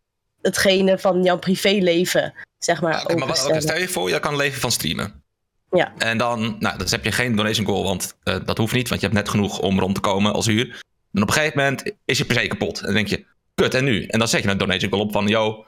[0.42, 4.72] hetgene van jouw privéleven, zeg maar, maar wat, stel je voor, je kan leven van
[4.72, 5.22] streamen.
[5.70, 5.92] Ja.
[5.98, 9.00] En dan, nou, dan heb je geen donation goal, want eh, dat hoeft niet, want
[9.00, 10.82] je hebt net genoeg om rond te komen als huur.
[11.12, 12.78] En op een gegeven moment is je per se kapot.
[12.78, 14.06] En dan denk je, kut, en nu?
[14.06, 15.66] En dan zet je een donation goal op van, yo,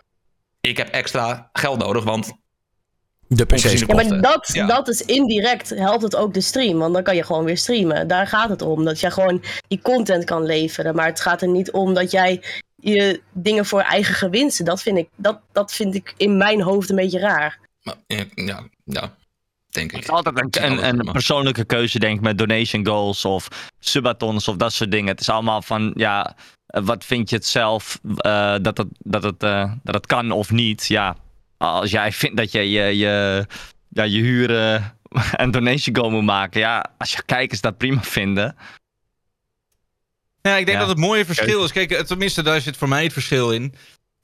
[0.61, 2.33] ik heb extra geld nodig, want
[3.29, 3.81] De PC's.
[3.81, 4.67] Ja, maar dat, Ja.
[4.67, 6.79] dat is indirect, helpt het ook de stream.
[6.79, 8.09] Want dan kan je gewoon weer streamen.
[8.09, 8.85] Daar gaat het om.
[8.85, 10.95] Dat je gewoon die content kan leveren.
[10.95, 12.43] Maar het gaat er niet om dat jij
[12.77, 14.65] je dingen voor eigen gewinsten.
[14.65, 17.59] Dat vind ik, dat, dat vind ik in mijn hoofd een beetje raar.
[17.83, 19.15] Maar, ja, ja, ja,
[19.71, 19.97] denk ik.
[19.97, 24.49] Het is altijd een, een, een persoonlijke keuze, denk ik, met donation goals of subathons
[24.49, 25.09] of dat soort dingen.
[25.09, 26.37] Het is allemaal van, ja,
[26.67, 30.51] wat vind je het zelf eh, dat, het, dat, het, eh, dat het kan of
[30.51, 30.87] niet?
[30.87, 31.17] Ja,
[31.57, 33.47] als jij vindt dat je je, je,
[33.89, 34.99] ja, je huren
[35.33, 38.57] een donation goal moet maken, ja, als je kijkers dat prima vinden.
[40.43, 40.85] Ja, ik denk Ja.
[40.85, 41.73] dat het mooie verschil is.
[41.73, 43.75] Kijk, eh, tenminste, daar zit voor mij het verschil in.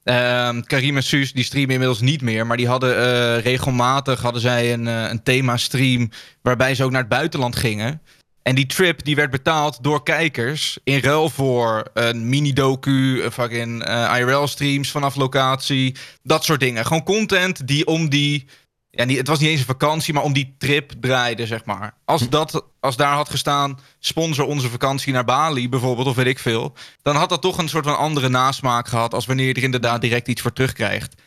[0.03, 2.47] Ehm Karim en Suus, die streamen inmiddels niet meer.
[2.47, 6.09] Maar die hadden eh, regelmatig hadden zij een, eh, een thema-stream...
[6.41, 8.01] waarbij ze ook naar het buitenland gingen.
[8.43, 10.77] En die trip die werd betaald door kijkers...
[10.83, 15.95] in ruil voor een mini-docu, een fucking eh, IRL-streams vanaf locatie.
[16.23, 16.85] Dat soort dingen.
[16.85, 18.45] Gewoon content die om die...
[18.89, 21.93] Ja, niet, het was niet eens een vakantie, maar om die trip draaide, zeg maar.
[22.05, 26.39] Als, dat, als daar had gestaan, sponsor onze vakantie naar Bali bijvoorbeeld, of weet ik
[26.39, 26.73] veel.
[27.01, 30.01] Dan had dat toch een soort van andere nasmaak gehad, als wanneer je er inderdaad
[30.01, 31.21] direct iets voor terugkrijgt.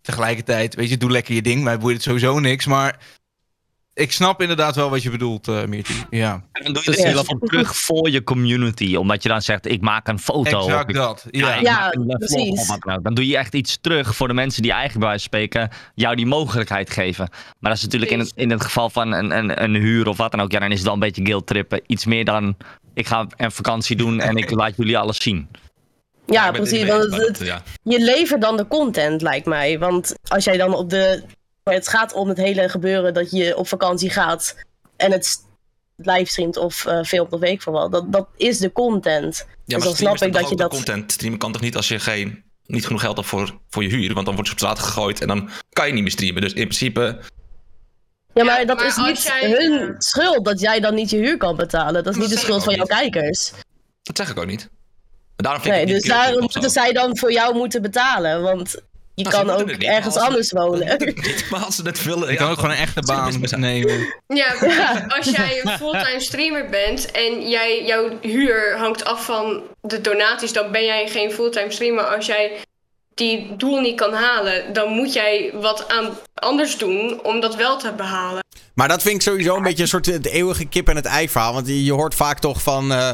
[0.00, 2.98] Tegelijkertijd, weet je, doe lekker je ding, mij boeit het sowieso niks, maar...
[3.94, 5.92] Ik snap inderdaad wel wat je bedoelt, eh Mirti.
[6.10, 9.42] Ja, En dan doe je Dus er heel terug voor je community, omdat je dan
[9.42, 10.58] zegt, ik maak een foto.
[10.58, 11.26] exact ik- dat.
[11.30, 11.90] Ja.
[11.90, 12.60] vlog precies.
[12.60, 13.02] of wat dan.
[13.02, 15.92] Dan doe je echt iets terug voor de mensen die eigenlijk bij wijze van spreken
[15.94, 17.28] jou die mogelijkheid geven.
[17.30, 20.16] Maar dat is natuurlijk in het, in het geval van een, een, een huur of
[20.16, 20.52] wat dan ook.
[20.52, 21.80] Ja, dan is het wel een beetje guilt trippen.
[21.86, 22.56] Iets meer dan
[22.94, 25.48] ik ga een vakantie doen en ik laat jullie alles zien.
[26.26, 26.82] Ja, het precies.
[26.88, 27.62] het, het- ja.
[27.82, 29.78] je levert dan de content, lijkt mij.
[29.78, 31.22] Want als jij dan op de
[31.64, 34.56] Maar het gaat om het hele gebeuren dat je op vakantie gaat
[34.96, 35.38] en het
[35.96, 37.92] livestreamt of eh filmt of weet ik veel wat.
[37.92, 39.36] Dat, dat is de content.
[39.36, 40.70] Ja, dus maar dan snap ik dat je dat...
[40.70, 41.12] de content.
[41.12, 44.14] Streamen kan toch niet als je geen, niet genoeg geld hebt voor, voor je huur.
[44.14, 46.42] Want dan word je op straat gegooid en dan kan je niet meer streamen.
[46.42, 47.20] Dus in principe,
[48.34, 51.36] Ja, maar dat maar is niet jij- hun schuld dat jij dan niet je huur
[51.36, 52.04] kan betalen.
[52.04, 53.52] Dat is niet de schuld van jouw kijkers.
[54.02, 54.68] dat zeg ik ook niet.
[55.36, 58.42] Maar daarom vind Nee, dus daarom moeten zij dan voor jou moeten betalen.
[58.42, 58.76] Want
[59.14, 61.14] je Nou, kan ook ergens anders ze- wonen.
[61.50, 62.26] Maar als ze het willen...
[62.26, 64.14] Je ja, kan ook gewoon een echte dat baan nemen.
[64.26, 64.54] Ja,
[65.08, 70.52] als jij een fulltime streamer bent en jij, jouw huur hangt af van de donaties,
[70.52, 72.04] dan ben jij geen fulltime streamer.
[72.04, 72.50] Als jij
[73.14, 77.78] die doel niet kan halen, dan moet jij wat aan anders doen om dat wel
[77.78, 78.40] te behalen.
[78.74, 81.28] Maar dat vind ik sowieso een beetje een soort het eeuwige kip en het ei
[81.28, 81.52] verhaal.
[81.52, 82.92] Want je je hoort vaak toch van...
[82.92, 83.10] eh,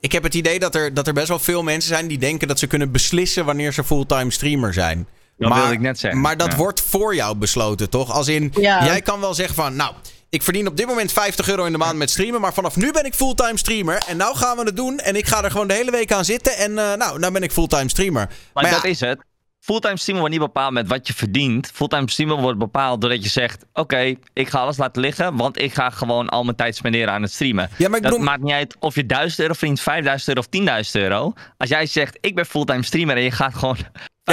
[0.00, 2.48] ik heb het idee dat er, dat er best wel veel mensen zijn die denken
[2.48, 5.08] dat ze kunnen beslissen wanneer ze fulltime streamer zijn.
[5.48, 6.20] Dat wilde ik net zeggen.
[6.20, 6.56] Maar dat Ja.
[6.56, 8.10] wordt voor jou besloten, toch?
[8.10, 8.84] Als in, Ja.
[8.84, 9.94] jij kan wel zeggen van, nou,
[10.28, 12.92] ik verdien op dit moment 50 euro in de maand met streamen, maar vanaf nu
[12.92, 14.02] ben ik fulltime streamer.
[14.08, 16.24] En nou gaan we het doen en ik ga er gewoon de hele week aan
[16.24, 18.28] zitten en eh, nou, nou ben ik fulltime streamer.
[18.54, 19.18] Maar, ja, dat is het.
[19.60, 21.70] Fulltime streamer wordt niet bepaald met wat je verdient.
[21.74, 25.74] Fulltime streamer wordt bepaald doordat je zegt: Oké, ik ga alles laten liggen, want ik
[25.74, 27.70] ga gewoon al mijn tijd spenderen aan het streamen.
[27.78, 30.40] Ja, maar ik dat bedoel- maakt niet uit of je 1000 euro verdient, 5000 euro
[30.40, 31.32] of 10.000 euro.
[31.58, 33.76] Als jij zegt: Ik ben fulltime streamer en je gaat gewoon.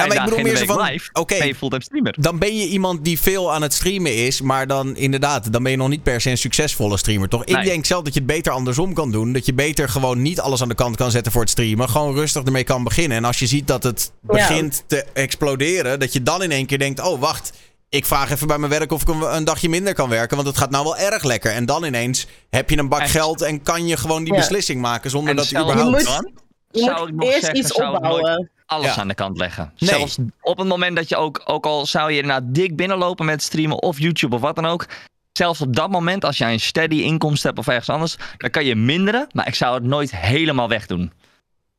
[0.01, 1.37] Ja, maar ik bedoel meer zo van, live, oké.
[1.37, 2.15] ben je fulltime streamer.
[2.19, 5.71] dan ben je iemand die veel aan het streamen is, maar dan inderdaad, dan ben
[5.71, 7.43] je nog niet per se een succesvolle streamer, toch?
[7.45, 9.33] Ik denk zelf dat je het beter andersom kan doen.
[9.33, 11.89] Dat je beter gewoon niet alles aan de kant kan zetten voor het streamen.
[11.89, 13.17] Gewoon rustig ermee kan beginnen.
[13.17, 14.27] En als je ziet dat het Ja.
[14.33, 17.51] begint te exploderen, dat je dan in één keer denkt: oh wacht.
[17.89, 20.57] Ik vraag even bij mijn werk of ik een, dagje minder kan werken, want het
[20.57, 21.51] gaat nou wel erg lekker.
[21.51, 24.39] En dan ineens heb je een bak En- geld en kan je gewoon die Ja.
[24.39, 25.81] beslissing maken zonder En dat je überhaupt...
[25.85, 26.31] Je moet- dan
[26.71, 28.49] Je zou ik moet nog eerst zeggen, iets zou ik nooit opbouwen.
[28.69, 29.01] Alles Ja.
[29.01, 29.71] aan de kant leggen.
[29.77, 29.89] Nee.
[29.89, 33.43] Zelfs op het moment dat je ook, ook al zou je inderdaad dik binnenlopen met
[33.43, 34.85] streamen of YouTube of wat dan ook.
[35.33, 38.65] Zelfs op dat moment, als jij een steady inkomst hebt of ergens anders, dan kan
[38.65, 39.27] je minderen.
[39.31, 41.11] Maar ik zou het nooit helemaal wegdoen.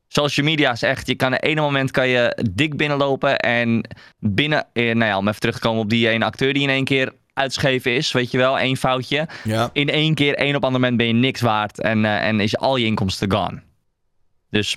[0.08, 3.86] Social media is echt, je kan het ene moment kan je dik binnenlopen en
[4.18, 6.68] binnen, eh, nou ja, om even terug te komen op die ene acteur die in
[6.68, 9.28] één keer uitgeschreven is, weet je wel, één foutje.
[9.44, 9.70] Ja.
[9.72, 12.56] In één keer, één op ander moment ben je niks waard en, eh, en is
[12.56, 13.62] al je inkomsten gone.
[14.50, 14.76] Dus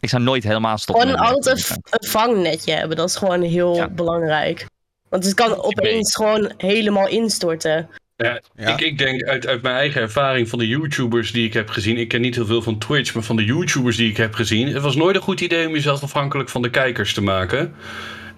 [0.00, 1.08] ik zou nooit helemaal stoppen.
[1.08, 2.96] Gewoon altijd een, een vangnetje hebben.
[2.96, 3.88] Dat is gewoon heel Ja.
[3.88, 4.66] belangrijk.
[5.08, 7.88] Want het kan opeens gewoon helemaal instorten.
[8.16, 8.68] Ja, Ja.
[8.72, 11.96] Ik, ik denk uit, uit mijn eigen ervaring van de YouTubers die ik heb gezien.
[11.96, 14.68] Ik ken niet heel veel van Twitch, maar van de YouTubers die ik heb gezien.
[14.72, 17.74] Het was nooit een goed idee om jezelf afhankelijk van de kijkers te maken.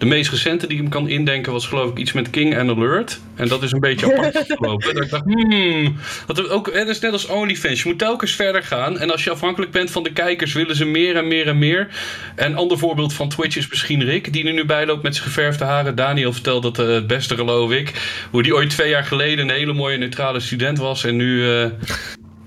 [0.03, 2.71] De meest recente die ik me kan indenken was geloof ik iets met King and
[2.71, 3.21] Alert.
[3.35, 4.95] En dat is een beetje apart gelopen.
[4.95, 5.97] Dat ik dacht, hmm.
[6.27, 7.83] Dat ook, het is net als OnlyFans.
[7.83, 8.99] Je moet telkens verder gaan.
[8.99, 11.89] En als je afhankelijk bent van de kijkers, willen ze meer en meer en meer.
[12.37, 15.27] Een ander voorbeeld van Twitch is misschien Rick, die er nu bij loopt met zijn
[15.27, 15.95] geverfde haren.
[15.95, 17.93] Daniel vertelt dat eh, het beste, geloof ik.
[18.31, 21.05] Hoe die ooit twee jaar geleden een hele mooie neutrale student was.
[21.05, 21.67] En nu, eh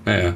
[0.06, 0.34] nou ja,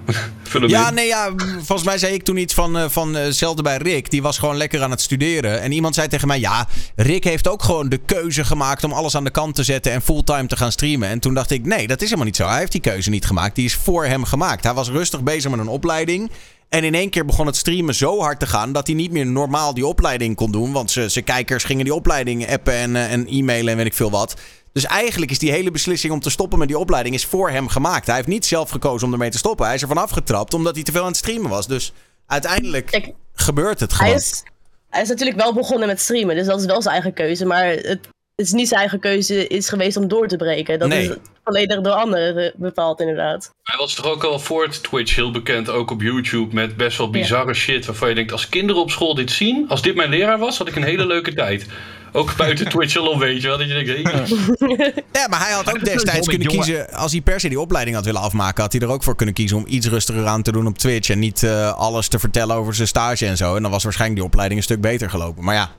[0.68, 1.30] Ja, nee, ja.
[1.56, 4.10] Volgens mij zei ik toen iets van, eh, van eh, hetzelfde bij Rick.
[4.10, 5.60] Die was gewoon lekker aan het studeren.
[5.60, 9.14] En iemand zei tegen mij: Ja, Rick heeft ook gewoon de keuze gemaakt om alles
[9.14, 11.08] aan de kant te zetten en fulltime te gaan streamen.
[11.08, 12.46] En toen dacht ik: Nee, dat is helemaal niet zo.
[12.48, 13.54] Hij heeft die keuze niet gemaakt.
[13.54, 14.64] Die is voor hem gemaakt.
[14.64, 16.30] Hij was rustig bezig met een opleiding.
[16.68, 19.26] En in één keer begon het streamen zo hard te gaan dat hij niet meer
[19.26, 20.72] normaal die opleiding kon doen.
[20.72, 23.94] Want ze- zijn kijkers gingen die opleiding appen en, eh, en e-mailen en weet ik
[23.94, 24.34] veel wat.
[24.72, 27.68] Dus eigenlijk is die hele beslissing om te stoppen met die opleiding is voor hem
[27.68, 28.06] gemaakt.
[28.06, 29.66] Hij heeft niet zelf gekozen om ermee te stoppen.
[29.66, 31.66] Hij is er vanaf getrapt omdat hij te veel aan het streamen was.
[31.66, 31.92] Dus
[32.26, 34.16] uiteindelijk Kijk, gebeurt het hij gewoon.
[34.16, 34.42] is,
[34.90, 36.36] hij is natuurlijk wel begonnen met streamen.
[36.36, 37.46] Dus dat is wel zijn eigen keuze.
[37.46, 38.08] Maar het, het
[38.48, 40.78] is niet zijn eigen keuze is geweest om door te breken.
[40.78, 41.08] Dat Nee.
[41.08, 43.50] is volledig door anderen bepaald inderdaad.
[43.62, 46.98] Hij was toch ook al voor het Twitch heel bekend, ook op YouTube, met best
[46.98, 47.86] wel bizarre shit.
[47.86, 50.68] Waarvan je denkt, als kinderen op school dit zien, als dit mijn leraar was, had
[50.68, 51.66] ik een hele leuke tijd.
[52.12, 53.58] Ook buiten Twitch al, weet je wel.
[53.58, 56.64] Dat je denkt, hey, Ja, maar hij had ook destijds kunnen jongen.
[56.66, 56.92] kiezen.
[56.92, 59.34] Als hij per se die opleiding had willen afmaken, had hij er ook voor kunnen
[59.34, 61.10] kiezen om iets rustiger aan te doen op Twitch.
[61.10, 63.56] En niet eh, alles te vertellen over zijn stage en zo.
[63.56, 65.44] En dan was waarschijnlijk die opleiding een stuk beter gelopen.
[65.44, 65.70] Maar ja,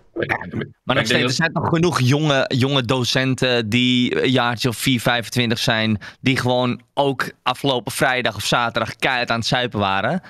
[0.84, 5.02] Maar nog steeds, er zijn nog genoeg jonge, jonge docenten die een jaartje of 4,
[5.02, 6.00] 25 zijn.
[6.22, 10.22] Die gewoon ook afgelopen vrijdag of zaterdag keihard aan het zuipen waren.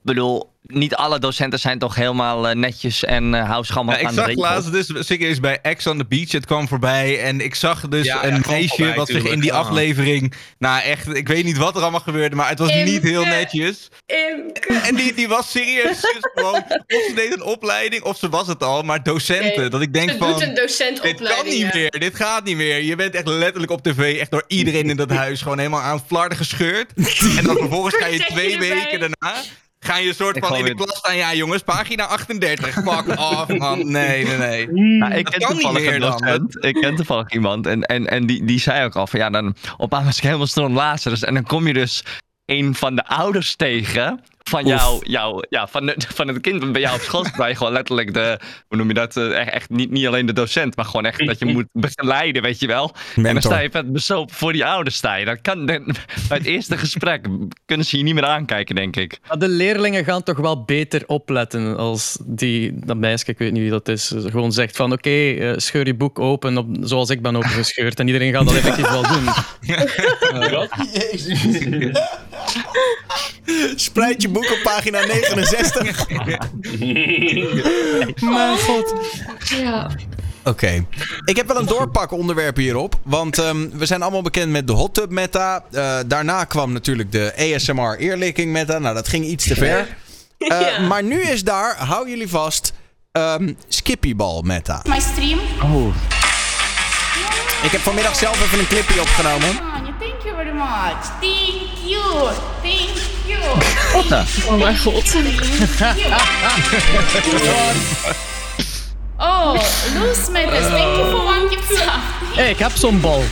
[0.00, 4.00] Ik bedoel, niet alle docenten zijn toch helemaal eh, netjes en eh hou schallemaal Ja,
[4.00, 4.46] ik aan de zag regels.
[4.46, 7.20] laatst dus, zeker eens bij Ex on the Beach, het kwam voorbij.
[7.22, 9.58] En ik zag dus Ja, een meisje voorbij, wat zich in die Ah.
[9.58, 10.34] aflevering...
[10.58, 13.88] Nou echt, ik weet niet wat er allemaal gebeurde, maar het was niet heel netjes.
[14.06, 14.74] Imke.
[14.86, 15.98] En die, die was serieus
[16.34, 16.54] gewoon...
[16.86, 19.60] Of ze deed een opleiding, of ze was het al, maar docenten.
[19.60, 20.32] Nee, dat ik denk Ze van...
[20.32, 21.28] doet een Dit docentopleiding.
[21.36, 21.70] kan niet ja.
[21.72, 22.82] meer, dit gaat niet meer.
[22.82, 25.96] Je bent echt letterlijk op tv, echt door iedereen in dat huis, gewoon helemaal aan
[25.96, 26.92] het flarden gescheurd.
[27.38, 29.40] En dan vervolgens ga je twee weken daarna,
[29.86, 32.72] Ga je een soort van in de klas staan, ja jongens, pagina 38.
[32.74, 33.90] Fuck off, man.
[33.90, 34.68] Nee, nee, nee.
[34.98, 36.64] Nou, ik ken toevallig een docent.
[36.64, 37.66] Ik ken toevallig iemand.
[37.66, 41.22] En, en, en die, die zei ook al van ja, dan op helemaal stond Lazarus.
[41.22, 42.04] En dan kom je dus
[42.44, 44.20] een van de ouders tegen.
[44.42, 47.56] Van jou, jou ja, van, de, van het kind bij jou op school waar je
[47.56, 50.76] gewoon letterlijk de, hoe noem je dat, eh, echt, echt niet, niet alleen de docent,
[50.76, 52.94] maar gewoon echt dat je moet begeleiden, weet je wel.
[53.16, 55.24] En dan sta je met bezopen voor die ouders sta je.
[55.24, 55.84] Dan kan, dan,
[56.28, 57.26] bij het eerste gesprek
[57.64, 59.18] kunnen ze je niet meer aankijken, denk ik.
[59.28, 63.62] Maar de leerlingen gaan toch wel beter opletten als die, dat meisje, ik weet niet
[63.62, 67.22] wie dat is, gewoon zegt van oké, eh, scheur je boek open op, zoals ik
[67.22, 68.00] ben opengescheurd.
[68.00, 69.28] En iedereen gaat dat effectief wel doen.
[73.76, 76.08] Spreid je boek op pagina 69.
[78.20, 78.94] Mijn god.
[79.56, 79.90] Ja.
[80.44, 80.84] Oké.
[81.24, 82.98] Ik heb wel een doorpakonderwerp hierop.
[83.02, 85.64] Want ehm, we zijn allemaal bekend met de hot tub meta.
[85.72, 88.78] Eh, daarna kwam natuurlijk de ASMR earlicking meta.
[88.78, 89.96] Nou, dat ging iets te ver.
[90.38, 92.72] Eh, Maar nu is daar, hou jullie vast,
[93.12, 94.82] ehm skippyball meta.
[94.88, 95.38] My stream.
[95.62, 95.94] Oh.
[97.62, 99.48] Ik heb vanmiddag zelf even een clipje opgenomen.
[99.48, 101.04] Anya, thank you very much.
[101.20, 102.32] Thank you.
[102.62, 103.19] Thank you.
[104.48, 105.14] Oh mijn god.
[109.18, 109.52] Oh,
[110.28, 110.66] matters.
[110.68, 112.00] Thank you for one gift shop.
[112.34, 113.22] Hé, ik heb zo'n bal.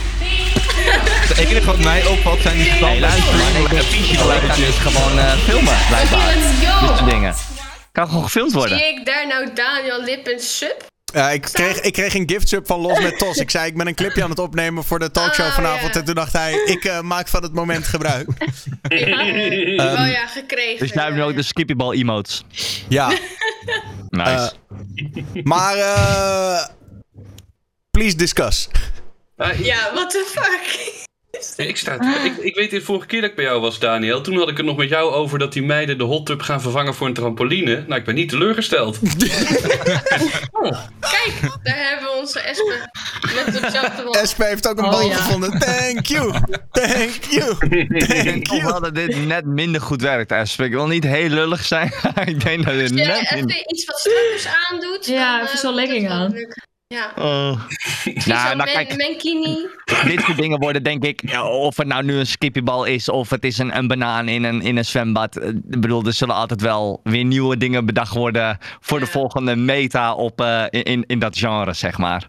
[1.29, 3.09] Het enige wat mij opvalt zijn die Hey, standaard
[4.47, 6.27] kan dus gewoon eh, filmen, Okay, blijkbaar.
[6.37, 7.05] let's Dit soort go.
[7.05, 7.35] dingen.
[7.93, 8.79] Kan gewoon gefilmd worden.
[8.79, 10.85] Zie ik daar nou Daniel Lippen sub?
[11.13, 13.37] Ja, ik, kreeg, ik kreeg een gift sub van Los met Tos.
[13.37, 15.95] Ik zei, ik ben een clipje aan het opnemen voor de talkshow Oh, vanavond.
[15.95, 16.01] ja.
[16.01, 18.29] En toen dacht hij, ik eh, maak van het moment gebruik.
[18.89, 19.17] Ja,
[19.77, 20.79] wel ja, gekregen.
[20.79, 22.45] Dus jij hebt nu ook de skippyball emotes.
[22.89, 23.09] Ja,
[24.11, 24.53] Nice.
[25.43, 25.77] maar...
[25.77, 26.67] eh
[27.91, 28.69] please discuss.
[29.57, 31.07] Ja, what the fuck?
[31.57, 34.20] Ik, sta, ik, ik weet de vorige keer dat ik bij jou was, Daniel.
[34.20, 36.61] Toen had ik het nog met jou over dat die meiden de hot tub gaan
[36.61, 37.84] vervangen voor een trampoline.
[37.86, 38.99] Nou, ik ben niet teleurgesteld.
[41.01, 42.91] Kijk, daar hebben we onze Espen
[43.34, 44.18] met hetzelfde.
[44.18, 45.14] Espe heeft ook een Oh, bal ja.
[45.14, 45.59] gevonden.
[45.59, 46.32] Thank you.
[46.72, 47.57] Thank you.
[47.99, 48.62] Thank toch you.
[48.62, 50.61] wel dat dit net minder goed werkt, Esp.
[50.61, 53.57] Ik wil niet heel lullig zijn, maar ik denk dat dit Als jij net minder...
[53.57, 56.34] even iets wat strakkers aandoet, Ja, dan, even eh, zo'n legging wel aan.
[56.95, 57.12] Ja.
[58.03, 58.89] Zie Nou, zo'n nou men, kijk,
[60.11, 63.30] dit soort dingen worden denk ik, ja, of het nou nu een skippybal is of
[63.30, 65.36] het is een, een banaan in een, in een zwembad.
[65.36, 69.11] Eh, Ik bedoel, er zullen altijd wel weer nieuwe dingen bedacht worden voor de Ja.
[69.11, 72.28] volgende meta op, eh, in, in dat genre, zeg maar.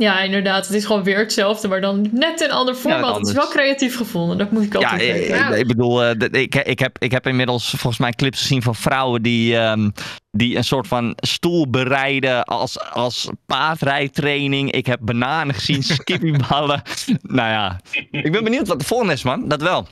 [0.00, 0.66] Ja, inderdaad.
[0.66, 3.16] Het is gewoon weer hetzelfde, maar dan net een ander format.
[3.16, 5.52] het is wel creatief gevonden, dat moet ik Ja, altijd ik, zeggen.
[5.52, 8.74] ik- ik bedoel, eh, ik, ik, heb, ik heb inmiddels volgens mij clips gezien van
[8.74, 9.90] vrouwen die, ehm,
[10.30, 14.70] die een soort van stoel bereiden als, als paardrijtraining.
[14.72, 16.82] Ik heb bananen gezien, skippyballen.
[17.22, 17.80] nou ja,
[18.10, 19.48] ik ben benieuwd wat de volgende is, man.
[19.48, 19.86] Dat wel.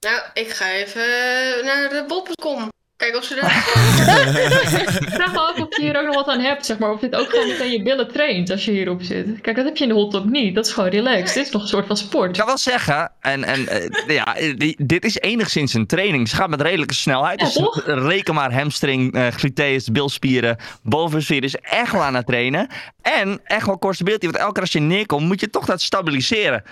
[0.00, 1.02] Nou, ik ga even
[1.64, 2.68] naar de bol.com.
[3.00, 3.44] Kijk of ze er...
[5.02, 6.90] Ik vraag me af of je hier ook nog wat aan hebt, zeg maar.
[6.92, 9.40] Of dit ook gewoon meteen je billen traint als je hierop zit.
[9.40, 10.54] Kijk, dat heb je in de hot tub niet.
[10.54, 11.34] Dat is gewoon relaxed.
[11.34, 12.36] Dit is nog een soort van Ik sport.
[12.36, 16.28] kan wel zeggen, en, en eh, ja, die- dit is enigszins een training.
[16.28, 17.40] Ze gaat met redelijke snelheid.
[17.40, 17.82] Ja, Dus toch?
[17.84, 21.44] reken maar hamstring, eh gluteus, bilspieren, bovenspieren.
[21.44, 22.68] is echt wel aan het trainen.
[23.02, 24.24] En echt wel core stability.
[24.24, 26.62] Want elke keer als je neerkomt, moet je toch dat stabiliseren.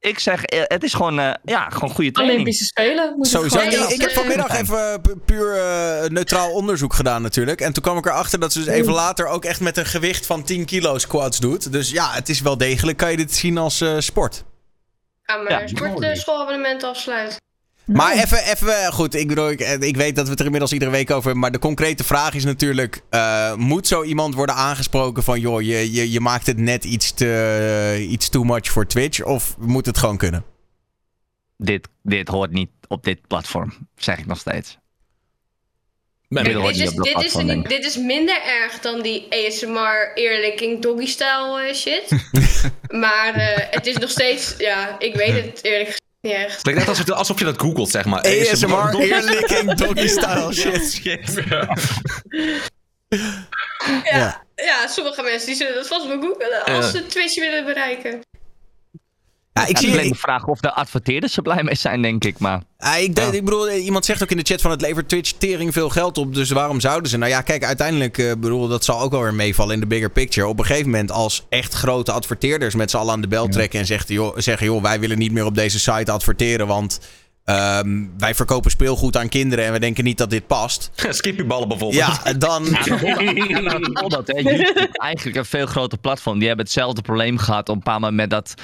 [0.00, 2.40] Ik zeg, eh, het is gewoon, eh, ja, gewoon goede training.
[2.40, 3.12] Olympische Spelen.
[3.16, 3.58] Moet het Sowieso.
[3.58, 7.60] Ik, ik heb eh, vanmiddag even pu- puur eh, neutraal onderzoek gedaan natuurlijk.
[7.60, 10.26] En toen kwam ik erachter dat ze dus even later ook echt met een gewicht
[10.26, 11.72] van 10 kilo squats doet.
[11.72, 12.98] Dus ja, het is wel degelijk.
[12.98, 14.44] Kan je dit zien als eh, sport?
[15.22, 15.66] Ga maar Ja.
[15.66, 17.36] sportschoolabonnement afsluiten.
[17.86, 20.72] Maar even, even goed, ik, bedoel, ik, eh, ik weet dat we het er inmiddels
[20.72, 21.40] iedere week over hebben.
[21.40, 25.92] Maar de concrete vraag is natuurlijk: eh, moet zo iemand worden aangesproken van joh, je,
[25.92, 27.26] je, je maakt het net iets te
[27.96, 29.22] eh, iets too much voor Twitch?
[29.22, 30.44] Of moet het gewoon kunnen?
[31.56, 34.78] Dit, dit hoort niet op dit platform, zeg ik nog steeds.
[36.28, 37.32] Dit dit, is, dit, is
[37.68, 42.10] dit is minder erg dan die ASMR eerlijking doggy style shit.
[43.02, 46.04] maar eh, het is nog steeds, ja, ik weet het eerlijk.
[46.34, 48.20] Het lijkt net alsof, alsof je dat googelt, zeg maar.
[48.20, 50.52] ASMR, earlicking, doggy style
[51.00, 51.00] shit.
[54.04, 54.86] Ja, ja.
[54.88, 56.90] sommige mensen die zullen dat vast wel googelen als Ja.
[56.90, 58.20] ze Twitch willen bereiken.
[59.56, 62.38] Ja, ik zie, alleen de vraag of de adverteerders er blij mee zijn, denk ik.
[62.38, 65.08] Maar Ah, ik, denk- ik bedoel, iemand zegt ook in de chat van het levert
[65.08, 66.34] Twitch tering veel geld op.
[66.34, 67.16] Dus waarom zouden ze?
[67.16, 70.10] Nou ja, kijk, uiteindelijk eh, bedoel, dat zal ook wel weer meevallen in de bigger
[70.10, 70.46] picture.
[70.48, 73.80] Op een gegeven moment als echt grote adverteerders met z'n allen aan de bel trekken
[73.80, 77.00] en zegt, joh, zeggen, joh, wij willen niet meer op deze site adverteren, want
[77.44, 80.90] ehm, wij verkopen speelgoed aan kinderen en we denken niet dat dit past.
[81.10, 82.04] Skippyballen bijvoorbeeld.
[82.24, 82.64] Ja, dan...
[82.86, 86.38] Ja, bijvoorbeeld, hè, YouTube, eigenlijk een veel groter platform.
[86.38, 88.54] Die hebben hetzelfde probleem gehad op een paar moment met dat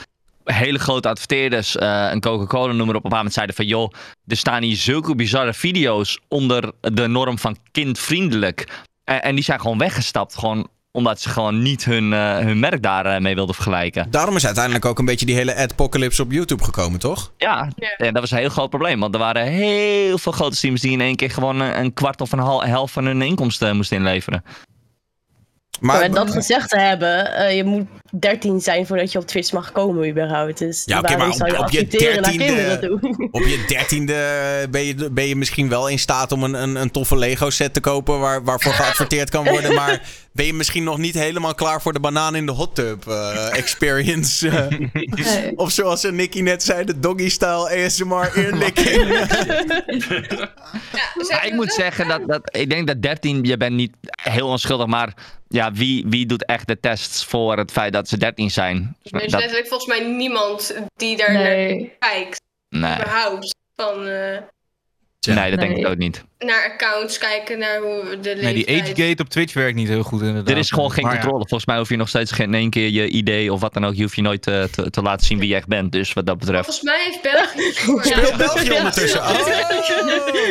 [0.44, 3.66] hele grote adverteerders, eh, een Coca-Cola noem maar op, op een bepaald moment zeiden van
[3.66, 3.92] joh,
[4.26, 8.68] er staan hier zulke bizarre video's onder de norm van kindvriendelijk.
[9.04, 12.82] En, en die zijn gewoon weggestapt, gewoon omdat ze gewoon niet hun, eh, hun merk
[12.82, 14.10] daarmee mee wilden vergelijken.
[14.10, 17.32] Daarom is uiteindelijk ook een beetje die hele adpocalypse op YouTube gekomen, toch?
[17.36, 19.00] Ja, en dat was een heel groot probleem.
[19.00, 22.20] Want er waren heel veel grote streamers die in één keer gewoon een, een kwart
[22.20, 24.44] of een hal- helft van hun inkomsten moesten inleveren.
[25.82, 29.72] Maar dat gezegd te hebben, eh, je moet 13 zijn voordat je op Twitch mag
[29.72, 30.58] komen überhaupt.
[30.58, 32.98] Dus Ja, oké, maar zou je op- op je adverteren naar 13e kinderen toe?
[33.30, 34.14] op je dertiende
[34.70, 37.74] ben je, ben je misschien wel in staat om een, een, een toffe Lego set
[37.74, 39.74] te kopen waar, waarvoor geadverteerd kan worden.
[39.82, 40.00] Maar
[40.32, 43.56] ben je misschien nog niet helemaal klaar voor de banaan in de hot tub eh,
[43.56, 44.48] experience.
[44.48, 44.78] eh.
[44.92, 45.52] Nee.
[45.56, 49.26] of zoals Nicky net zei, de doggy style ASMR earlicking.
[51.28, 54.86] Ja, ik moet zeggen dat, dat ik denk dat 13, je bent niet heel onschuldig,
[54.86, 55.14] maar
[55.52, 58.96] ja, wie, wie doet echt de tests voor het feit dat ze 13 zijn?
[59.02, 61.92] Er is Dat, letterlijk volgens mij niemand die daar naar Nee.
[61.98, 62.40] kijkt.
[62.68, 63.56] nee, Überhaupt.
[63.76, 64.38] Van eh,
[65.34, 66.24] nee, dat denk ik ook niet.
[66.38, 68.42] naar accounts kijken, naar hoe de leeftijd...
[68.42, 70.50] Nee, die agegate op Twitch werkt niet heel goed inderdaad.
[70.50, 71.20] Er is gewoon geen Maar ja.
[71.20, 71.46] controle.
[71.48, 73.84] Volgens mij hoef je nog steeds geen in één keer je idee of wat dan
[73.84, 73.94] ook.
[73.94, 75.92] Je hoeft je nooit te, te, te laten zien wie je echt bent.
[75.92, 76.64] Dus wat dat betreft.
[76.64, 77.72] Volgens mij heeft België...
[78.10, 79.20] Speelt België ondertussen.
[79.20, 79.46] Oh.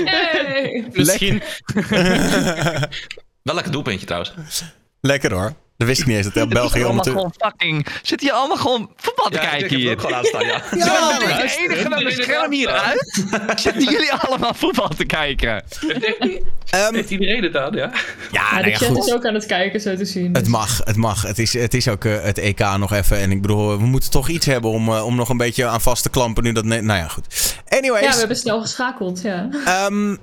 [0.05, 0.85] Hey.
[0.91, 1.41] Misschien.
[3.43, 4.33] Wel lekker doelpuntje trouwens.
[5.01, 5.53] Lekker hoor.
[5.77, 7.87] Dat wist ik niet eens dat België allemaal gewoon fucking.
[8.01, 9.91] Zitten je allemaal gewoon voetbal te Ja, ik kijken heb het hier?
[9.91, 10.61] ook gewoon aanstaan, ja.
[10.85, 13.23] Ja, ben ik de enige met mijn scherm hier uit?
[13.59, 15.63] Zitten jullie allemaal voetbal te kijken?
[16.69, 17.79] Ehm, Heeft iedereen het aan, ja?
[17.79, 17.91] ja,
[18.31, 19.07] Ja, nou de ja, chat goed.
[19.07, 20.33] is ook aan het kijken, zo te zien.
[20.35, 21.21] Het mag, het mag.
[21.21, 23.17] Het is, het is ook eh, het EK nog even.
[23.17, 25.81] En ik bedoel, we moeten toch iets hebben om, eh, om nog een beetje aan
[25.81, 26.63] vast te klampen nu dat...
[26.65, 27.55] nou ja, goed.
[27.69, 28.03] Anyways.
[28.05, 29.49] Ja, we hebben snel geschakeld, ja.
[29.65, 30.15] Ehm,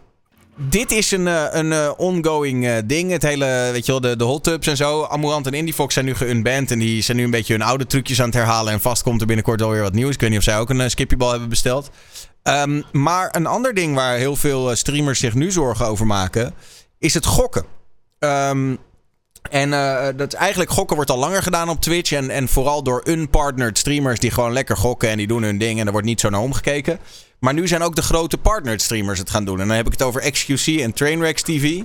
[0.59, 3.11] dit is een, eh, een eh, ongoing eh, ding.
[3.11, 5.03] Het hele, weet je wel, de, de hot tubs en zo.
[5.03, 6.71] Amurant en Indiefox zijn nu geunband.
[6.71, 8.73] En die zijn nu een beetje hun oude trucjes aan het herhalen.
[8.73, 10.15] En vast komt er binnenkort alweer wat nieuws.
[10.15, 11.91] Ik weet niet of zij ook een uh, skippybal hebben besteld.
[12.43, 16.55] Ehm, maar een ander ding waar heel veel streamers zich nu zorgen over maken...
[16.99, 17.65] is het gokken.
[18.19, 18.75] Ehm,
[19.51, 22.13] en eh, dat eigenlijk gokken wordt al langer gedaan op Twitch.
[22.13, 25.81] En, en vooral door unpartnered streamers die gewoon lekker gokken en die doen hun ding.
[25.81, 26.99] En er wordt niet zo naar omgekeken.
[27.41, 29.61] Maar nu zijn ook de grote partnered streamers het gaan doen.
[29.61, 31.80] En dan heb ik het over XQC en Trainwrecks TV.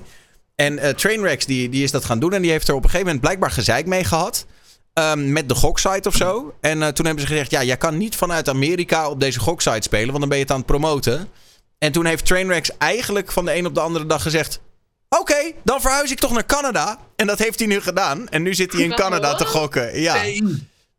[0.55, 2.33] En eh Trainwrecks die, die is dat gaan doen.
[2.33, 4.45] En die heeft er op een gegeven moment blijkbaar gezeik mee gehad.
[4.93, 6.53] ehm, met de goksite of zo.
[6.61, 9.81] En eh, toen hebben ze gezegd: ja, jij kan niet vanuit Amerika op deze goksite
[9.81, 10.07] spelen.
[10.07, 11.27] Want dan ben je het aan het promoten.
[11.77, 14.59] En toen heeft Trainwrecks eigenlijk van de een op de andere dag gezegd.
[15.09, 16.99] Oké, dan verhuis ik toch naar Canada.
[17.15, 18.29] En dat heeft hij nu gedaan.
[18.29, 18.95] En nu zit hij in?
[19.03, 20.01] Canada te gokken.
[20.01, 20.15] Ja,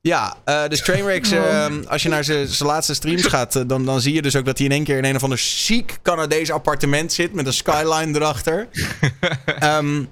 [0.09, 3.84] ja eh dus Trainwrecks, eh, als je naar zijn zijn laatste streams gaat, eh, dan,
[3.84, 5.98] dan zie je dus ook dat hij in één keer in een of ander ziek
[6.02, 8.68] Canadees appartement zit met een skyline erachter.
[9.59, 10.05] Ehm,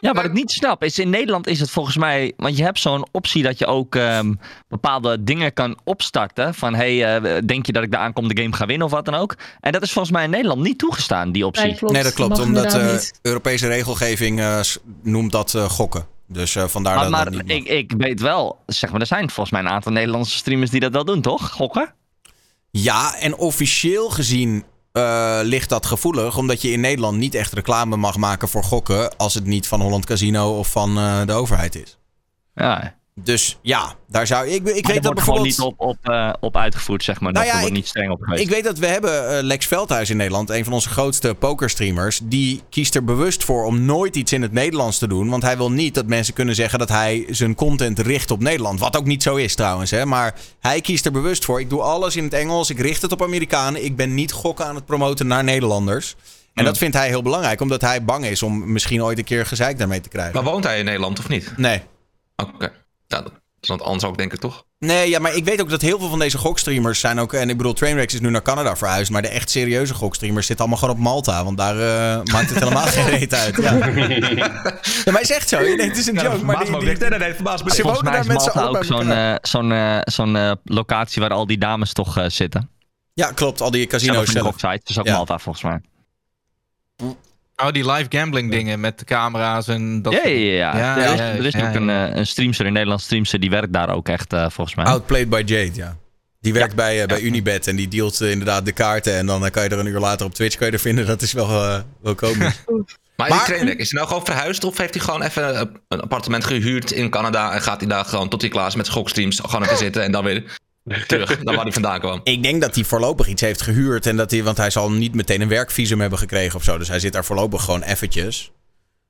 [0.00, 2.32] Ja, wat ik niet snap is in Nederland is het volgens mij.
[2.36, 4.34] Want je hebt zo'n optie dat je ook ehm,
[4.68, 6.54] bepaalde dingen kan opstarten.
[6.54, 9.14] Van hey, eh, denk je dat ik de aankomende game ga winnen of wat dan
[9.14, 9.36] ook?
[9.60, 11.66] En dat is volgens mij in Nederland niet toegestaan, die optie.
[11.66, 11.94] Nee, klopt.
[11.94, 12.36] nee, dat klopt.
[12.36, 13.18] Mag Omdat eh, niet.
[13.22, 14.60] Europese regelgeving eh,
[15.02, 16.11] noemt dat eh, gokken.
[16.32, 19.30] Dus eh, vandaar maar dat maar dat ik, ik weet wel, zeg maar, er zijn
[19.30, 21.50] volgens mij een aantal Nederlandse streamers die dat wel doen, toch?
[21.50, 21.94] Gokken?
[22.70, 26.36] Ja, en officieel gezien eh, ligt dat gevoelig.
[26.36, 29.16] Omdat je in Nederland niet echt reclame mag maken voor gokken.
[29.16, 31.98] Als het niet van Holland Casino of van eh, de overheid is.
[32.54, 33.00] Ja.
[33.14, 34.52] Dus ja, daar zou ik.
[34.54, 35.44] Ik Maar weet dat wordt gewoon bijvoorbeeld.
[35.44, 37.32] niet op, op, eh, op uitgevoerd, zeg maar.
[37.32, 38.42] Nou dat ja, wordt ik- niet streng op geweest.
[38.42, 42.20] Ik weet dat we hebben eh, Lex Veldhuis in Nederland, een van onze grootste pokerstreamers.
[42.22, 45.28] Die kiest er bewust voor om nooit iets in het Nederlands te doen.
[45.28, 48.80] Want hij wil niet dat mensen kunnen zeggen dat hij zijn content richt op Nederland.
[48.80, 49.90] Wat ook niet zo is trouwens.
[49.90, 50.06] Hè?
[50.06, 51.60] Maar hij kiest er bewust voor.
[51.60, 52.70] Ik doe alles in het Engels.
[52.70, 53.84] Ik richt het op Amerikanen.
[53.84, 56.14] Ik ben niet gokken aan het promoten naar Nederlanders.
[56.54, 59.46] En dat vindt hij heel belangrijk, omdat hij bang is om misschien ooit een keer
[59.46, 60.34] gezeik daarmee te krijgen.
[60.34, 61.52] Maar woont hij in Nederland of niet?
[61.56, 61.82] Nee.
[62.36, 62.72] Oké.
[63.12, 64.64] Ja, dat is wat anders ook, denk ik toch?
[64.78, 67.32] Nee, ja, maar ik weet ook dat heel veel van deze gokstreamers zijn ook...
[67.32, 69.10] En ik bedoel, Trainwrecks is nu naar Canada verhuisd.
[69.10, 71.44] Maar de echt serieuze gokstreamers zitten allemaal gewoon op Malta.
[71.44, 73.56] Want daar eh, maakt het helemaal geen reet uit.
[73.56, 73.72] Ja.
[73.72, 74.46] ja,
[75.04, 75.58] maar hij zegt zo.
[75.58, 76.44] Denkt, het is een joke.
[76.44, 77.82] Maar die, die, Nee, nee, nee, verbaas me Ze.
[77.82, 80.58] Volgens wonen mij is daar met z'n Malta allen ook zo'n eh, zo'n eh, zo'n
[80.64, 82.70] locatie waar al die dames toch eh, zitten.
[83.14, 83.60] Ja, klopt.
[83.60, 84.46] Al die Zelf casino's de zelf.
[84.46, 84.68] goksite.
[84.68, 85.12] Dat is ook Ja.
[85.12, 85.80] Malta volgens mij.
[87.66, 90.54] Oh, die live gambling dingen met de camera's en dat Ja, soort ja, dingen.
[90.56, 90.76] ja.
[90.76, 92.08] Ja, er is, er is ja, ook een, ja.
[92.10, 94.84] eh, een streamster, een Nederlandse streamster, die werkt daar ook echt eh, volgens mij.
[94.84, 95.96] Outplayed by Jade, ja.
[96.40, 99.16] Die werkt bij, eh, bij Unibet en die dealt inderdaad de kaarten.
[99.16, 101.06] En dan kan je er een uur later op Twitch kan je er vinden.
[101.06, 102.60] Dat is wel, wel komisch.
[103.16, 106.00] Maar, Maar- die trainer, is hij nou gewoon verhuisd of heeft hij gewoon even een-
[106.00, 108.98] appartement gehuurd in Canada en gaat hij daar gewoon tot hij klaar is met zijn
[108.98, 110.58] gokstreams gewoon even zitten en dan weer
[111.06, 112.20] terug naar waar hij vandaan kwam?
[112.24, 114.06] ik denk dat hij voorlopig iets heeft gehuurd.
[114.06, 116.78] En dat hij, want hij zal niet meteen een werkvisum hebben gekregen of zo.
[116.78, 118.52] Dus hij zit daar voorlopig gewoon eventjes.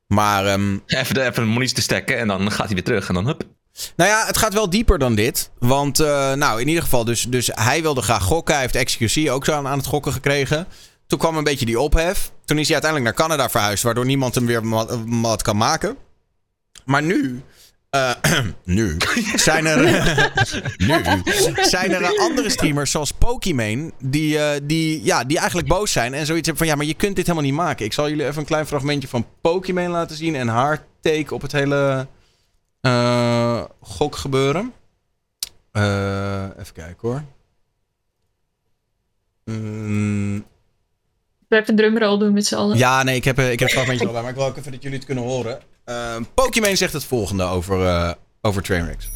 [0.06, 3.08] Maar ehm, Even, de, even de monies te stekken en dan gaat hij weer terug
[3.08, 3.42] en dan hup.
[3.96, 5.50] Nou ja, het gaat wel dieper dan dit.
[5.58, 8.54] Want, eh, nou, in ieder geval, dus, dus hij wilde graag gokken.
[8.54, 10.66] Hij heeft XQC ook zo aan, aan het gokken gekregen.
[11.06, 12.32] Toen kwam een beetje die ophef.
[12.44, 14.68] Toen is hij uiteindelijk naar Canada verhuisd, waardoor niemand hem weer
[15.20, 15.96] wat kan maken.
[16.84, 17.42] Maar nu.
[17.92, 18.10] Eh,
[18.64, 18.96] nu
[19.34, 19.78] zijn er,
[20.86, 21.02] nu
[21.64, 26.26] zijn er andere streamers zoals Pokimane die, eh, die, ja, die eigenlijk boos zijn en
[26.26, 27.84] zoiets hebben van ja, maar je kunt dit helemaal niet maken.
[27.84, 31.42] Ik zal jullie even een klein fragmentje van Pokimane laten zien en haar take op
[31.42, 32.06] het hele
[32.80, 34.72] eh gokgebeuren.
[35.72, 37.22] Eh, even kijken hoor.
[39.44, 40.44] Mm,
[41.48, 42.78] We even een drumroll doen met z'n allen.
[42.78, 44.72] ja, nee, ik heb, ik heb het fragmentje al bij, maar ik wil ook even
[44.72, 45.60] dat jullie het kunnen horen.
[45.84, 49.08] Uh, Pokimane zegt het volgende over, eh over Trainwrecks.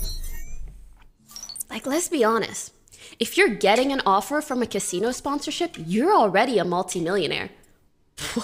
[1.69, 2.73] Like, let's be honest.
[3.19, 7.51] If you're getting an offer from a casino sponsorship, you're already a multimillionaire.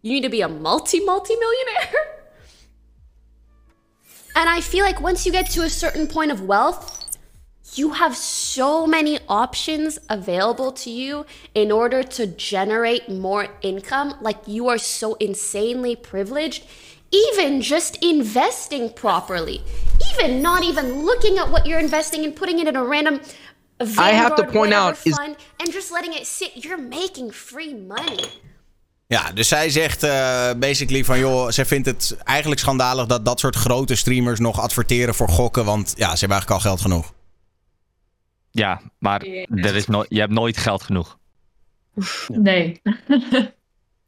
[0.00, 1.94] you need to be a multi multi millionaire?
[4.34, 6.98] and I feel like once you get to a certain point of wealth,
[7.74, 14.14] you have so many options available to you in order to generate more income.
[14.20, 16.64] Like, you are so insanely privileged.
[17.10, 19.60] Even just investing properly,
[20.14, 23.20] even not even looking at what you're investing and putting it in a random
[23.80, 27.74] I have to point out is- fund and just letting it sit, you're making free
[27.74, 28.24] money.
[29.06, 33.40] Ja, dus zij zegt eh, basically van joh, zij vindt het eigenlijk schandalig dat dat
[33.40, 37.12] soort grote streamers nog adverteren voor gokken, want ja, ze hebben eigenlijk al geld genoeg.
[38.50, 41.18] Ja, maar er is no je hebt nooit geld genoeg.
[42.28, 42.80] Nee.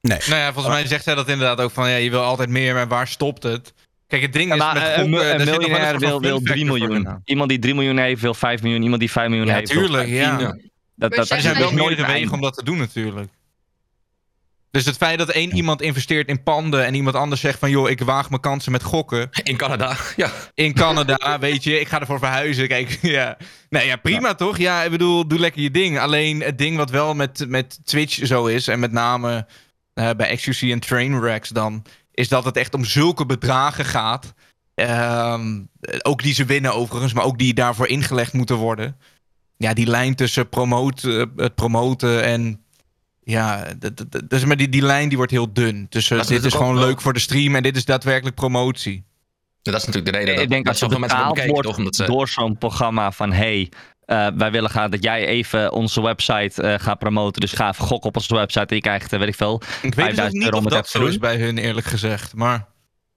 [0.00, 0.18] Nee.
[0.26, 2.74] Nou ja, volgens mij zegt zij dat inderdaad ook van ja, je wil altijd meer,
[2.74, 3.74] maar waar stopt het?
[4.06, 6.66] Kijk, het ding Ja, is met een, gokken, er een miljonair wil, wil fun 3
[6.66, 7.20] factor voor miljoen.
[7.24, 8.82] Iemand die 3 miljoen heeft wil 5 miljoen.
[8.82, 10.14] Iemand die 5 miljoen Ja, heeft wil tuurlijk, 10.
[10.14, 10.36] ja.
[10.36, 10.50] Dat,
[10.96, 13.30] dat, Er dat zijn is wel nooit meerdere een wegen om dat te doen natuurlijk.
[14.70, 17.90] Dus het feit dat één iemand investeert in panden en iemand anders zegt van joh,
[17.90, 19.28] ik waag mijn kansen met gokken.
[19.42, 20.30] In Canada, ja.
[20.54, 22.68] In Canada, weet je, ik ga ervoor verhuizen.
[22.68, 23.36] Kijk, ja.
[23.68, 24.58] Nee, ja, prima toch?
[24.58, 25.98] Ja, ik bedoel, doe lekker je ding.
[25.98, 29.46] Alleen het ding wat wel met, met Twitch zo is, en met name
[30.00, 31.82] eh, bij XQC en Trainwrecks dan,
[32.12, 34.34] is dat het echt om zulke bedragen gaat.
[34.74, 35.60] Ehm,
[36.02, 38.96] ook die ze winnen overigens, maar ook die daarvoor ingelegd moeten worden.
[39.56, 42.64] Ja, die lijn tussen promote, eh, het promoten en.
[43.22, 43.66] Ja,
[44.24, 45.86] dus maar die, die lijn die wordt heel dun.
[45.88, 48.36] Tussen Dat is dit is gewoon wel- leuk voor de stream en dit is daadwerkelijk
[48.36, 49.04] promotie.
[49.62, 51.52] Dat is natuurlijk de reden dat, Ik denk dat als je zoveel mensen dat bekijken,
[51.52, 51.78] wordt toch?
[51.78, 52.04] Omdat ze...
[52.04, 53.32] door zo'n programma van...
[53.32, 53.72] hey,
[54.10, 57.40] eh, wij willen graag dat jij even onze website eh, gaat promoten.
[57.40, 59.62] Dus ga even gokken op onze website en je krijgt, eh, weet ik veel, Ik
[59.80, 62.34] weet dus ook 5000 niet euro of dat zo is bij hun, eerlijk gezegd.
[62.34, 62.66] Maar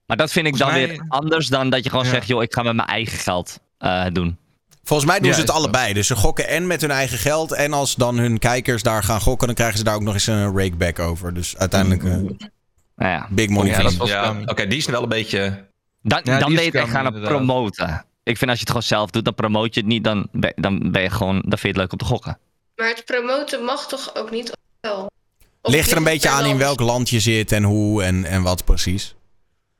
[0.05, 2.11] Maar dat vind ik dan weer anders dan dat je gewoon Ja.
[2.11, 2.27] zegt...
[2.27, 4.37] joh, ik ga met mijn eigen geld eh, doen.
[4.83, 5.93] Volgens mij doen Ja, ze het allebei.
[5.93, 7.51] Dus ze gokken en met hun eigen geld.
[7.53, 10.27] En als dan hun kijkers daar gaan gokken, dan krijgen ze daar ook nog eens
[10.27, 11.33] een rakeback over.
[11.33, 15.67] Dus uiteindelijk eh, Nou ja, big money Ja, oké, die is wel een beetje...
[16.01, 17.29] dan, Ja, dan die is ben je het echt scam, gaan inderdaad.
[17.37, 18.05] promoten.
[18.23, 20.03] Ik vind als je het gewoon zelf doet, dan promoot je het niet.
[20.03, 21.33] Dan ben, dan ben je gewoon...
[21.33, 22.39] Dan vind je het leuk om te gokken.
[22.75, 24.49] Maar het promoten mag toch ook niet?
[24.49, 25.11] Of wel?
[25.61, 28.41] Of Ligt er een beetje aan in welk land je zit en hoe en, en
[28.41, 29.15] wat precies.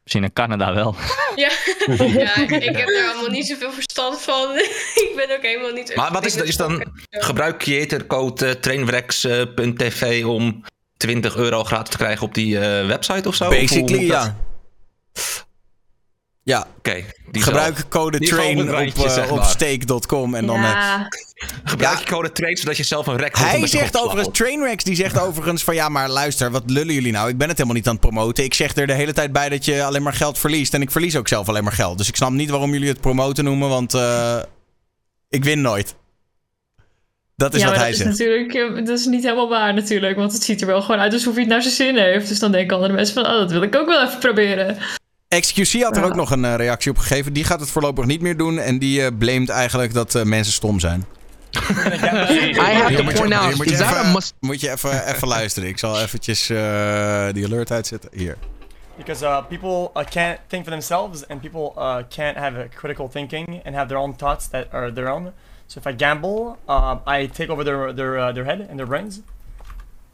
[0.04, 0.96] Misschien in Canada wel.
[1.36, 1.52] Ja.
[1.88, 4.56] ja, ik heb daar allemaal niet zoveel verstand van.
[5.06, 5.96] ik ben ook helemaal niet...
[5.96, 6.86] Maar wat is, is dan...
[7.10, 10.64] Gebruik creatorcode uh, trainwrecks.tv om
[10.98, 13.44] 20 euro gratis te krijgen op die eh, website of zo?
[13.44, 14.34] Of hoe Basically, dat?
[16.44, 16.68] Ja.
[16.78, 17.04] Oké.
[17.32, 19.44] die gebruik zal- code train op eh, op
[20.36, 20.64] en dan...
[20.64, 21.02] eh,
[21.64, 22.04] Gebruik Ja.
[22.04, 24.38] je code train zodat je zelf een rek Hij zegt opgeslagen overigens.
[24.38, 27.30] Trainwrecks die zegt overigens van ja, maar luister, wat lullen jullie nou?
[27.30, 28.44] Ik ben het helemaal niet aan het promoten.
[28.44, 30.74] Ik zeg er de hele tijd bij dat je alleen maar geld verliest.
[30.74, 31.98] En ik verlies ook zelf alleen maar geld.
[31.98, 34.40] Dus ik snap niet waarom jullie het promoten noemen, want eh,
[35.30, 35.96] ik win nooit.
[37.36, 38.10] Dat is ja wat hij dat is zegt.
[38.10, 40.18] natuurlijk dat is niet helemaal waar natuurlijk.
[40.18, 42.28] Want het ziet er wel gewoon uit alsof hij het naar zijn zin heeft.
[42.28, 44.78] Dus dan denken andere mensen van, oh, dat wil ik ook wel even proberen.
[45.42, 46.08] XQC had er Ja.
[46.08, 47.34] ook nog een eh, reactie op gegeven.
[47.34, 48.60] Die gaat het voorlopig niet meer doen.
[48.60, 51.06] En die eh blamet eigenlijk dat eh, mensen stom zijn.
[51.54, 54.34] I have to moet je- point out, moet je is that a even- must?
[54.40, 55.70] Moet je even, even luisteren.
[55.70, 58.10] Ik zal eventjes eh, die alert uitzetten.
[58.14, 58.38] Hier.
[58.98, 63.10] because uh, people uh, can't think for themselves and people uh, can't have a critical
[63.10, 65.32] thinking and have their own thoughts that are their own.
[65.68, 68.86] So if I gamble, um, I take over their their uh, their head and their
[68.88, 69.22] brains,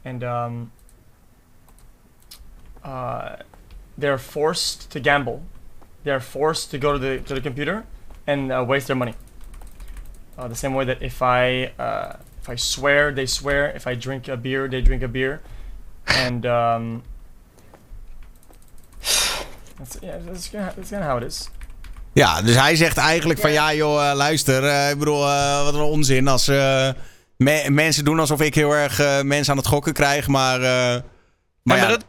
[0.04, 0.70] and um,
[2.84, 3.36] uh,
[4.00, 5.38] they're forced to gamble.
[6.04, 7.84] They're forced to go to the to the computer
[8.26, 9.14] and uh, waste their money.
[10.38, 13.72] Uh, the same way that if I uh, if I swear, they swear.
[13.76, 15.40] If I drink a beer, they drink a beer,
[16.06, 17.02] and um,
[19.78, 21.48] that's yeah, that's kind that's kind of how it is.
[22.12, 24.64] Ja, dus hij zegt eigenlijk van ja joh, eh, luister.
[24.64, 26.88] eh, ik bedoel, eh, wat een onzin als eh,
[27.36, 30.26] me- mensen doen alsof ik heel erg eh, mensen aan het gokken krijg.
[30.26, 31.02] Maar, eh, maar,
[31.62, 32.04] maar ja, dat-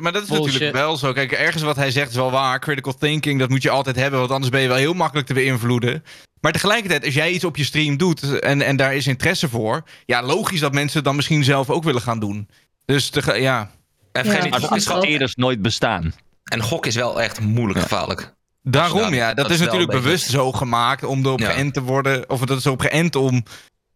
[0.00, 0.46] Maar dat is Bullshit.
[0.52, 1.12] natuurlijk wel zo.
[1.12, 2.58] Kijk, ergens wat hij zegt is wel waar.
[2.60, 4.18] Critical thinking, dat moet je altijd hebben.
[4.18, 6.04] Want anders ben je wel heel makkelijk te beïnvloeden.
[6.40, 9.82] Maar tegelijkertijd, als jij iets op je stream doet en, en daar is interesse voor.
[10.06, 12.48] Ja, logisch dat mensen het dan misschien zelf ook willen gaan doen.
[12.84, 13.70] Dus tege- ja.
[14.12, 16.14] En vergeet niet, eerder nooit bestaan.
[16.44, 18.34] en gok is wel echt moeilijk gevaarlijk.
[18.62, 21.50] Daarom Ja, ja, dat, dat is natuurlijk bewust zo gemaakt om erop Ja.
[21.50, 22.30] geënt te worden.
[22.30, 23.42] Of dat is erop geënt om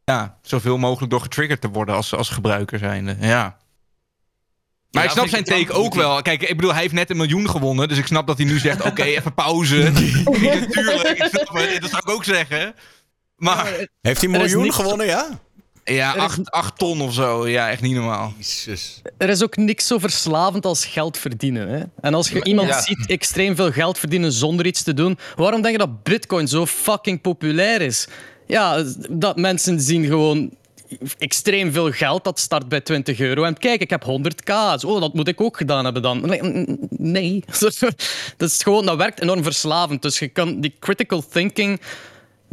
[0.05, 3.17] ja, zoveel mogelijk door getriggerd te worden als, als gebruiker zijnde.
[3.21, 3.57] Ja.
[4.91, 6.23] Maar Ja, ik snap zijn ik take ook wel.
[6.23, 7.89] Kijk, ik bedoel, hij heeft net een miljoen gewonnen.
[7.89, 9.77] Dus ik snap dat hij nu zegt, oké, even pauze.
[9.77, 9.91] Ja,
[10.71, 11.81] Tuurlijk, ik snap het.
[11.81, 12.75] Dat zou ik ook zeggen.
[13.37, 13.65] Maar
[14.01, 15.29] Heeft hij een miljoen niks- gewonnen, ja?
[15.85, 17.49] ja, acht, acht ton of zo.
[17.49, 18.33] Ja, echt niet normaal.
[18.39, 19.01] Jezus.
[19.19, 21.69] Er is ook niks zo verslavend als geld verdienen.
[21.69, 21.83] Hè?
[22.01, 22.81] En als je iemand ja.
[22.81, 26.67] ziet extreem veel geld verdienen zonder iets te doen, waarom denk je dat Bitcoin zo
[26.67, 28.09] fucking populair is?
[28.47, 30.51] Ja, dat mensen zien gewoon
[31.19, 33.43] extreem veel geld, dat start bij 20 euro.
[33.45, 34.53] En kijk, ik heb 100k.
[34.87, 36.21] Oh, dat moet ik ook gedaan hebben dan.
[36.91, 37.45] Nee.
[38.37, 40.03] Dat is gewoon, dat werkt enorm verslavend.
[40.03, 41.81] Dus je kan die critical thinking.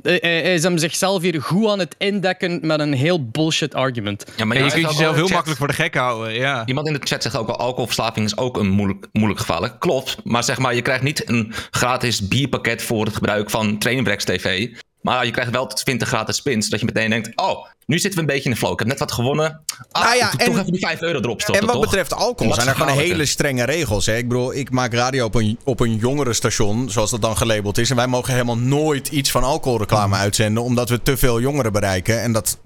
[0.04, 4.26] eh, Hij is hem zichzelf hier goed aan het indekken met een heel bullshit argument.
[4.38, 6.34] Ja, maar je kunt jezelf heel makkelijk voor de gek houden.
[6.34, 6.66] Ja.
[6.66, 9.80] Iemand in de chat zegt ook al, alcoholverslaving is ook een moeilijk, moeilijk gevaarlijk.
[9.80, 14.24] Klopt, maar zeg maar, je krijgt niet een gratis bierpakket voor het gebruik van Trainwrecks
[14.24, 14.68] TV.
[15.06, 18.20] Maar je krijgt wel 20 gratis spins, dat je meteen denkt, oh, nu zitten we
[18.20, 18.72] een beetje in de flow.
[18.72, 19.62] Ik heb net wat gewonnen.
[19.92, 21.86] Ah, Nou ja, en- toch even die 5 euro erop stoppen, En wat toch?
[21.86, 24.06] betreft alcohol zijn er gewoon hele strenge regels.
[24.06, 24.16] Hè?
[24.18, 27.90] Ik bedoel, ik maak radio op een, op een jongerenstation, zoals dat dan gelabeld is.
[27.90, 32.22] En wij mogen helemaal nooit iets van alcoholreclame uitzenden, omdat we te veel jongeren bereiken.
[32.22, 32.58] En dat,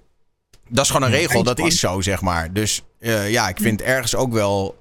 [0.69, 2.53] dat is gewoon een regel, dat is zo, zeg maar.
[2.53, 4.79] Dus eh, ja, ik vind het ergens ook wel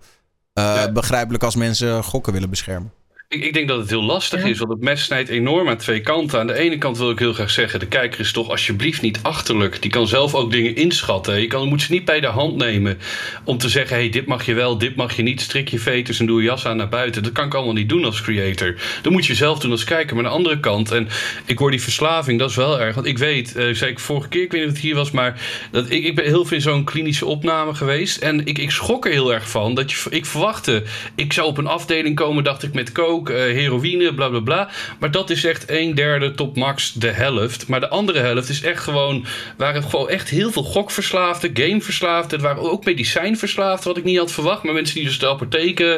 [0.53, 2.93] eh, begrijpelijk als mensen gokken willen beschermen.
[3.31, 6.01] Ik, ik denk dat het heel lastig is, want het mes snijdt enorm aan twee
[6.01, 6.39] kanten.
[6.39, 9.19] Aan de ene kant wil ik heel graag zeggen, de kijker is toch alsjeblieft niet
[9.23, 9.83] achterlijk.
[9.83, 11.41] Die kan zelf ook dingen inschatten.
[11.41, 12.99] Je kan, moet ze niet bij de hand nemen
[13.45, 15.41] om te zeggen, hey, dit mag je wel, dit mag je niet.
[15.41, 17.23] Strik je veters en doe je jas aan naar buiten.
[17.23, 18.75] Dat kan ik allemaal niet doen als creator.
[19.03, 20.17] Dat moet je zelf doen als kijker.
[20.17, 21.09] Maar aan de andere kant, en
[21.47, 22.95] ik hoor die verslaving, dat is wel erg.
[22.95, 25.11] Want ik weet, eh, zei ik vorige keer, ik weet niet of het hier was,
[25.11, 28.17] maar dat ik, ik ben heel veel in zo'n klinische opname geweest.
[28.17, 29.75] En ik, ik schrok er heel erg van.
[29.75, 30.83] Dat je, ik verwachtte,
[31.15, 34.69] ik zou op een afdeling komen, dacht ik, met coke, eh, heroïne, bla bla bla.
[34.99, 37.69] Maar dat is echt een derde tot max de helft.
[37.69, 39.25] Maar de andere helft is echt gewoon,
[39.57, 42.39] waren gewoon echt heel veel gokverslaafden, gameverslaafden.
[42.39, 44.63] Er waren ook medicijnverslaafden, wat ik niet had verwacht.
[44.63, 45.95] Maar mensen die dus de apotheken.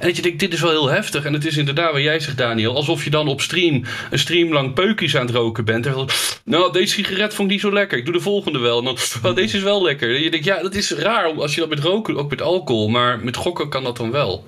[0.00, 1.24] En dat je denkt, dit is wel heel heftig.
[1.24, 2.74] En het is inderdaad wat jij zegt, Daniel.
[2.74, 5.86] Alsof je dan op stream een stream lang peukjes aan het roken bent.
[5.86, 6.08] En dan,
[6.44, 7.98] nou, deze sigaret vond ik niet zo lekker.
[7.98, 8.74] Ik doe de volgende wel.
[9.22, 10.14] Oh, deze is wel lekker.
[10.14, 12.88] En je denkt, ja, dat is raar als je dat met roken, ook met alcohol.
[12.88, 14.44] Maar met gokken kan dat dan wel.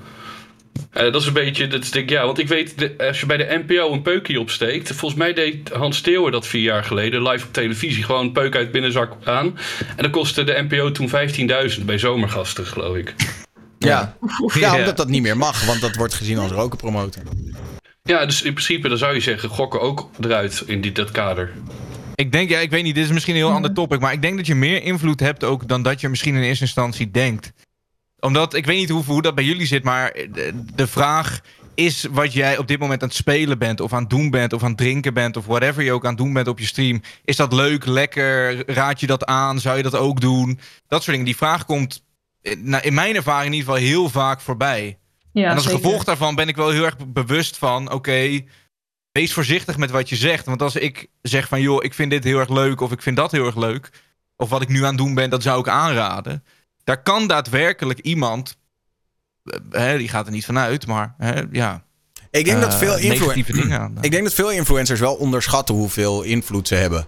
[0.92, 3.26] Eh, dat is een beetje, dat is, denk, ja, want ik weet, de- als je
[3.26, 4.92] bij de NPO een peukje opsteekt.
[4.92, 8.04] Volgens mij deed Hans Steeuwen dat vier jaar geleden, live op televisie.
[8.04, 9.58] Gewoon een peuk uit binnenzak aan.
[9.96, 11.08] En dat kostte de NPO toen
[11.78, 13.14] 15.000 bij zomergasten, geloof ik.
[13.78, 14.16] Ja.
[14.54, 14.76] ja, Ja.
[14.76, 17.22] omdat dat niet meer mag, want dat wordt gezien als roken promoten.
[18.02, 21.52] Ja, dus in principe dan zou je zeggen, gokken ook eruit in die, dat kader.
[22.14, 24.00] Ik denk, ja, ik weet niet, dit is misschien een heel ander topic.
[24.00, 26.64] Maar ik denk dat je meer invloed hebt ook dan dat je misschien in eerste
[26.64, 27.52] instantie denkt.
[28.20, 31.40] Omdat, ik weet niet hoe, hoe dat bij jullie zit, maar de, de vraag
[31.74, 34.52] is wat jij op dit moment aan het spelen bent, of aan het doen bent,
[34.52, 36.66] of aan het drinken bent, of whatever je ook aan het doen bent op je
[36.66, 37.02] stream.
[37.24, 38.62] Is dat leuk, lekker?
[38.70, 39.60] Raad je dat aan?
[39.60, 40.58] Zou je dat ook doen?
[40.86, 41.24] Dat soort dingen.
[41.24, 42.04] Die vraag komt
[42.42, 44.98] eh, nou, in mijn ervaring in ieder geval heel vaak voorbij.
[45.32, 45.78] Ja, en als zeker.
[45.78, 48.40] gevolg daarvan ben ik wel heel erg bewust van, oké,
[49.12, 50.44] wees voorzichtig met wat je zegt.
[50.44, 53.16] Want als ik zeg van, joh, ik vind dit heel erg leuk, of ik vind
[53.16, 53.90] dat heel erg leuk,
[54.36, 56.44] of wat ik nu aan het doen ben, dat zou ik aanraden.
[56.88, 58.56] Daar kan daadwerkelijk iemand,
[59.44, 61.84] eh, hè, die gaat er niet vanuit, maar hè, ja.
[62.30, 62.96] Ik denk dat eh, veel
[63.44, 63.98] dingen.
[64.00, 67.06] Ik denk dat veel influencers wel onderschatten hoeveel invloed ze hebben.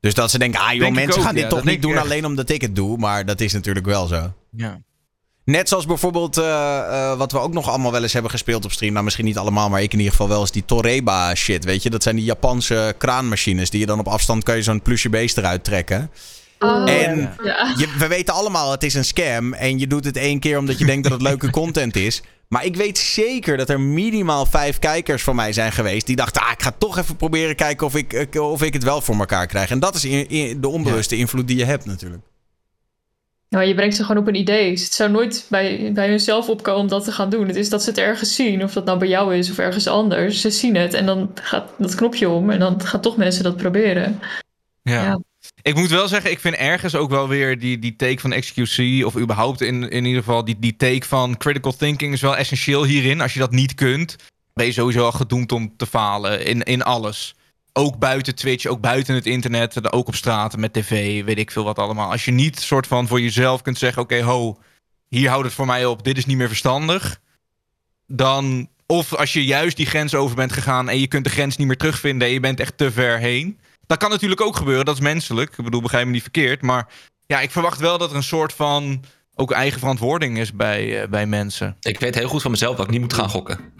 [0.00, 1.92] Dus dat ze denken, ah joh, Denk mensen ook, gaan dit ja, toch niet doen
[1.92, 2.02] echt.
[2.02, 2.98] alleen omdat ik het doe.
[2.98, 4.32] Maar dat is natuurlijk wel zo.
[4.50, 4.82] Ja.
[5.44, 8.92] Net zoals bijvoorbeeld eh, wat we ook nog allemaal wel eens hebben gespeeld op stream.
[8.92, 11.64] Nou, misschien niet allemaal, maar ik in ieder geval wel eens die Toreba shit.
[11.64, 13.70] Weet je, dat zijn die Japanse kraanmachines.
[13.70, 16.10] Die je dan op afstand kan je zo'n plusje beest eruit trekken.
[16.58, 17.74] Oh, En ja.
[17.76, 19.52] je, we weten allemaal, het is een scam.
[19.52, 22.22] En je doet het één keer omdat je denkt dat het leuke content is.
[22.48, 26.06] Maar ik weet zeker dat er minimaal vijf kijkers van mij zijn geweest.
[26.06, 28.82] Die dachten, ah, ik ga toch even proberen kijken of ik, ik- of ik het
[28.82, 29.70] wel voor elkaar krijg.
[29.70, 32.22] En dat is in- in- de onbewuste invloed die je hebt natuurlijk.
[33.48, 34.70] Maar je brengt ze gewoon op een idee.
[34.70, 37.46] Het zou nooit bij, bij hunzelf opkomen om dat te gaan doen.
[37.46, 39.86] Het is dat ze het ergens zien, of dat nou bij jou is of ergens
[39.86, 40.40] anders.
[40.40, 43.56] Ze zien het en dan gaat dat knopje om en dan gaan toch mensen dat
[43.56, 44.20] proberen.
[44.82, 45.02] Ja.
[45.04, 45.18] Ja.
[45.68, 49.04] Ik moet wel zeggen, ik vind ergens ook wel weer die, die take van XQC,
[49.04, 52.84] of überhaupt in, in ieder geval die, die take van critical thinking is wel essentieel
[52.84, 53.20] hierin.
[53.20, 54.16] Als je dat niet kunt,
[54.54, 57.34] ben je sowieso al gedoemd om te falen in, in alles.
[57.72, 61.64] Ook buiten Twitch, ook buiten het internet, ook op straat met tv, weet ik veel
[61.64, 62.10] wat allemaal.
[62.10, 64.58] Als je niet soort van voor jezelf kunt zeggen, oké, ho,
[65.08, 67.20] hier houdt het voor mij op, dit is niet meer verstandig.
[68.06, 71.56] Dan, of als je juist die grens over bent gegaan en je kunt de grens
[71.56, 73.58] niet meer terugvinden en je bent echt te ver heen.
[73.88, 75.50] Dat kan natuurlijk ook gebeuren, dat is menselijk.
[75.58, 76.62] Ik bedoel, begrijp me niet verkeerd.
[76.62, 76.88] Maar
[77.26, 81.08] ja, ik verwacht wel dat er een soort van ook eigen verantwoording is bij, eh,
[81.08, 81.76] bij mensen.
[81.80, 83.72] Ik weet heel goed van mezelf dat ik niet moet gaan gokken.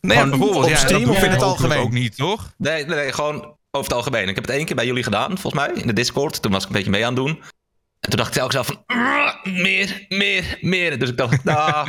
[0.00, 0.64] Nee, Gewoon bijvoorbeeld.
[0.64, 1.78] op ja, stream dat of in het algemeen?
[1.78, 2.52] Ook niet, toch?
[2.56, 3.40] Nee, nee, nee, gewoon
[3.70, 4.28] over het algemeen.
[4.28, 6.42] Ik heb het één keer bij jullie gedaan, volgens mij, in de Discord.
[6.42, 7.42] Toen was ik een beetje mee aan het doen.
[8.00, 10.98] En toen dacht ik telkens zelf van, "Ah, meer, meer, meer.
[10.98, 11.88] Dus ik dacht, nou,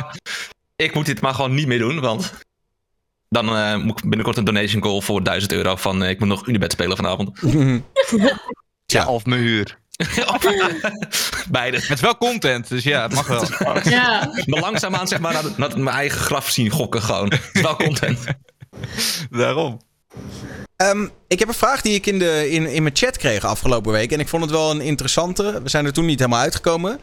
[0.76, 2.32] ik moet dit maar gewoon niet meer doen, want
[3.30, 6.28] dan eh, moet ik binnenkort een donation call voor 1000 euro van, eh, ik moet
[6.28, 7.30] nog Unibet spelen vanavond.
[8.86, 9.78] Ja, of mijn huur.
[11.50, 11.76] Beide.
[11.76, 13.44] Het is wel content, dus ja, het mag wel.
[13.82, 14.32] Ja.
[14.46, 17.30] Maar langzaamaan zeg maar naar, naar mijn eigen graf zien gokken gewoon.
[17.30, 18.18] Het is wel content.
[19.30, 19.80] Daarom.
[20.76, 23.92] Ehm, ik heb een vraag die ik in, de, in, in mijn chat kreeg afgelopen
[23.92, 24.12] week.
[24.12, 25.62] En ik vond het wel een interessante.
[25.62, 27.00] We zijn er toen niet helemaal uitgekomen.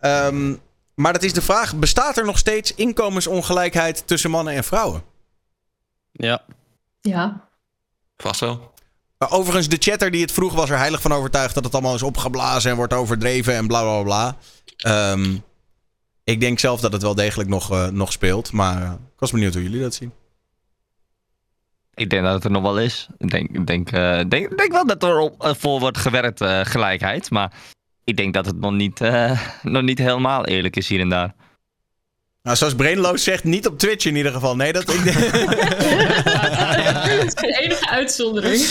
[0.00, 0.54] Ehm,
[0.94, 5.02] maar dat is de vraag: bestaat er nog steeds inkomensongelijkheid tussen mannen en vrouwen?
[6.18, 6.44] Ja.
[7.00, 7.48] Ja.
[8.16, 8.72] Vast wel.
[9.18, 11.94] Maar overigens, de chatter die het vroeg was er heilig van overtuigd dat het allemaal
[11.94, 14.36] is opgeblazen en wordt overdreven en bla bla bla.
[14.76, 15.36] Ehm,
[16.24, 18.52] ik denk zelf dat het wel degelijk nog, eh, nog speelt.
[18.52, 20.12] Maar eh, ik was benieuwd hoe jullie dat zien.
[21.94, 23.08] Ik denk dat het er nog wel is.
[23.18, 27.30] Ik denk, ik denk, eh, denk, denk wel dat er op, voor wordt gewerkt, gelijkheid.
[27.30, 27.52] Maar
[28.08, 31.34] ik denk dat het nog niet, eh, nog niet helemaal eerlijk is hier en daar.
[32.48, 34.56] Nou, zoals Brainloos zegt, niet op Twitch in ieder geval.
[34.56, 35.04] Nee, dat ik.
[35.04, 35.14] Dat
[37.26, 38.62] is de enige uitzondering.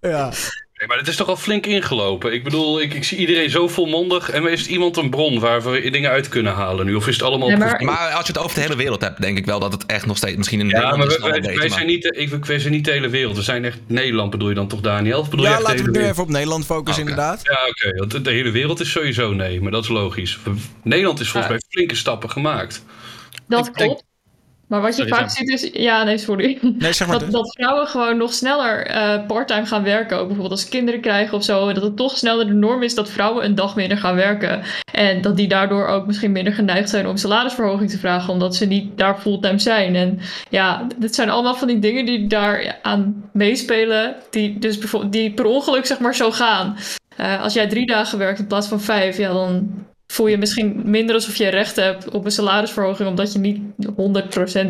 [0.00, 0.32] ja.
[0.78, 2.32] Nee, maar het is toch al flink ingelopen.
[2.32, 4.30] Ik bedoel, ik, ik zie iedereen zo volmondig.
[4.30, 6.94] En is iemand een bron waar we dingen uit kunnen halen nu?
[6.94, 7.48] Of is het allemaal...
[7.48, 9.72] Nee, maar- Maar als je het over de hele wereld hebt, denk ik wel dat
[9.72, 12.14] het echt nog steeds misschien in Ja, maar is wij, wij, zijn maar- niet, de-
[12.16, 13.36] ik, wij zijn niet de hele wereld.
[13.36, 15.20] We zijn echt Nederland, bedoel je dan toch, Daniel?
[15.20, 17.40] Of bedoel je Ja, laten we nu even op Nederland focussen, inderdaad.
[17.42, 17.96] Ja, oké.
[17.98, 20.38] want de- de hele wereld is sowieso nee, maar dat is logisch.
[20.82, 22.82] Nederland is volgens mij flinke stappen gemaakt.
[23.48, 24.06] Dat klopt.
[24.68, 25.70] Maar wat je Sorry, vaak ziet is...
[25.72, 26.58] Ja, nee, sorry.
[26.78, 27.18] Nee, zeg maar.
[27.18, 30.16] Dat, dat vrouwen gewoon nog sneller eh parttime gaan werken.
[30.16, 31.72] Ook bijvoorbeeld als ze kinderen krijgen of zo.
[31.72, 34.62] Dat het toch sneller de norm is dat vrouwen een dag minder gaan werken.
[34.92, 38.32] En dat die daardoor ook misschien minder geneigd zijn om salarisverhoging te vragen.
[38.32, 39.94] Omdat ze niet daar fulltime zijn.
[39.94, 40.18] En
[40.50, 44.16] ja, dit zijn allemaal van die dingen die daar aan meespelen.
[44.30, 46.76] Die dus bijvoorbeeld die per ongeluk zeg maar zo gaan.
[47.16, 49.68] Eh, als jij drie dagen werkt in plaats van vijf, ja, dan
[50.12, 53.60] voel je misschien minder alsof je recht hebt op een salarisverhoging, omdat je niet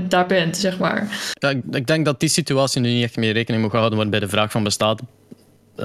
[0.01, 1.33] 100% daar bent, zeg maar.
[1.33, 4.19] Ja, ik, ik denk dat die situatie nu niet echt mee rekening moet gehouden worden
[4.19, 5.01] bij de vraag van bestaat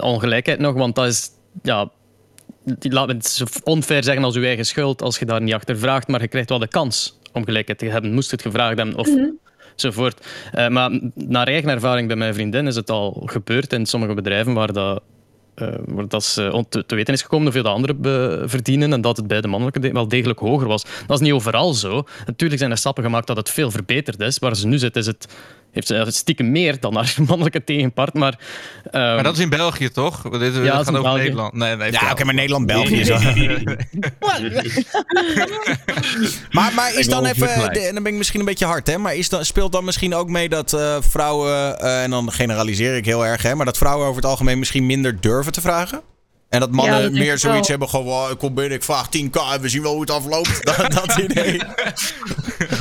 [0.02, 1.30] ongelijkheid nog, want dat is,
[1.62, 1.90] ja,
[2.80, 5.78] laat me het zo onfair zeggen als uw eigen schuld als je daar niet achter
[5.78, 8.98] vraagt, maar je krijgt wel de kans om gelijkheid te hebben, moest het gevraagd hebben
[8.98, 9.10] of
[9.76, 10.28] enzovoort.
[10.52, 14.54] Eh, maar naar eigen ervaring bij mijn vriendin is het al gebeurd in sommige bedrijven
[14.54, 15.02] waar dat
[15.56, 15.68] eh,
[16.08, 19.18] dat ze on- te, te weten is gekomen hoeveel de anderen be- verdienen en dat
[19.18, 20.84] het bij de mannelijke wel degelijk hoger was.
[21.08, 22.04] Dat is niet overal zo.
[22.26, 24.40] Natuurlijk zijn er stappen gemaakt dat het veel verbeterd is.
[24.40, 25.28] Waar ze nu zit, is het,
[25.74, 28.14] heeft ze stiekem meer dan haar mannelijke tegenpart.
[28.14, 28.40] Maar,
[28.92, 30.22] ehm, Maar dat is in België, toch?
[30.22, 31.18] Dit Ja, dat gaat in over België.
[31.22, 31.54] Nederland.
[31.54, 33.10] Nee, nee, Ja, oké, maar Nederland-België is
[36.52, 38.98] Maar, maar is dan even, en dan ben ik misschien een beetje hard, hè?
[38.98, 42.96] Maar is dan, speelt dan misschien ook mee dat eh, vrouwen, eh, en dan generaliseer
[42.96, 43.56] ik heel erg, hè?
[43.56, 46.02] Maar dat vrouwen over het algemeen misschien minder durven te vragen?
[46.50, 47.78] En dat mannen Ja, dat denk meer zoiets wel.
[47.78, 50.10] hebben, gewoon, "Wow, ik kom binnen, ik vraag 10k en we zien wel hoe het
[50.12, 50.64] afloopt.
[50.78, 51.62] Dat, dat idee.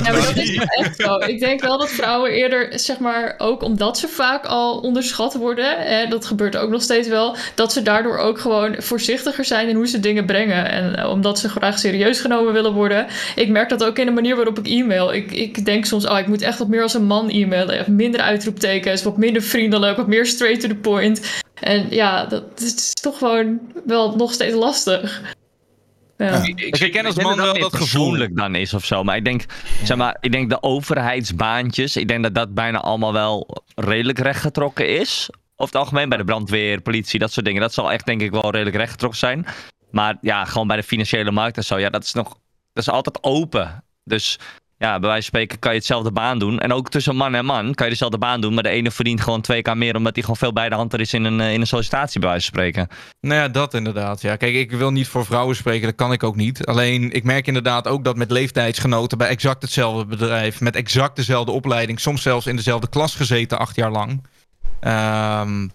[0.04, 1.16] Ja, maar dat is wel echt zo.
[1.16, 5.76] Ik denk wel dat vrouwen eerder, zeg maar, ook omdat ze vaak al onderschat worden,
[5.78, 9.76] hè, dat gebeurt ook nog steeds wel, dat ze daardoor ook gewoon voorzichtiger zijn in
[9.76, 10.70] hoe ze dingen brengen.
[10.70, 13.06] En eh, omdat ze graag serieus genomen willen worden.
[13.34, 15.12] Ik merk dat ook in de manier waarop ik e-mail.
[15.12, 17.96] Ik, ik denk soms, oh, ik moet echt wat meer als een man e-mailen.
[17.96, 21.20] Minder uitroeptekens, wat minder vriendelijk, wat meer straight to the point.
[21.54, 25.22] En ja, dat is toch gewoon wel nog steeds lastig.
[26.22, 26.42] Ja.
[26.54, 27.78] Ik herken als denk man wel dat gevoel.
[27.78, 29.04] persoonlijk dan is of zo.
[29.04, 29.44] Maar ik denk,
[29.84, 34.88] zeg maar, ik denk de overheidsbaantjes, ik denk dat dat bijna allemaal wel redelijk rechtgetrokken
[34.88, 35.28] is.
[35.56, 37.60] Over het algemeen bij de brandweer, politie, dat soort dingen.
[37.60, 39.46] Dat zal echt denk ik wel redelijk rechtgetrokken zijn.
[39.90, 42.28] Maar ja, gewoon bij de financiële markt en zo, ja, dat is nog,
[42.72, 43.84] dat is altijd open.
[44.04, 44.38] Dus
[44.82, 46.58] ja, bij wijze van spreken kan je hetzelfde baan doen.
[46.58, 48.54] En ook tussen man en man kan je dezelfde baan doen.
[48.54, 50.92] Maar de ene verdient gewoon twee keer meer omdat hij gewoon veel bij de hand
[50.92, 52.88] er is in een, eh, in een sollicitatie, bij wijze van spreken.
[53.20, 54.20] Nou ja, dat inderdaad.
[54.20, 56.66] Ja, kijk, ik wil niet voor vrouwen spreken, dat kan ik ook niet.
[56.66, 61.52] Alleen, ik merk inderdaad ook dat met leeftijdsgenoten bij exact hetzelfde bedrijf, met exact dezelfde
[61.52, 64.26] opleiding, soms zelfs in dezelfde klas gezeten, acht jaar lang,
[64.80, 65.68] ehm,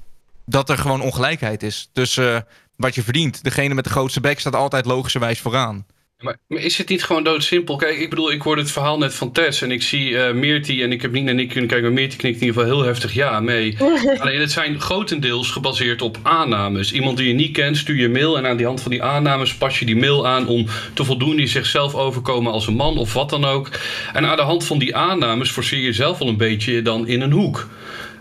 [0.45, 2.45] dat er gewoon ongelijkheid is tussen
[2.75, 3.43] wat je verdient.
[3.43, 5.85] Degene met de grootste bek staat altijd logischerwijs vooraan.
[6.17, 7.75] Maar, is het niet gewoon doodsimpel?
[7.75, 10.91] Kijk, ik bedoel, ik hoorde het verhaal net van Tess en ik zie Meerti en
[10.91, 13.13] ik heb niet naar Nick kunnen kijken, maar Meerti knikt in ieder geval heel heftig
[13.13, 13.77] ja mee.
[14.21, 16.91] Alleen het zijn grotendeels gebaseerd op aannames.
[16.91, 19.55] Iemand die je niet kent, stuur je mail en aan die hand van die aannames
[19.55, 23.13] pas je die mail aan om te voldoen die zichzelf overkomen als een man of
[23.13, 23.69] wat dan ook.
[24.13, 27.21] En aan de hand van die aannames forceer je jezelf al een beetje dan in
[27.21, 27.67] een hoek.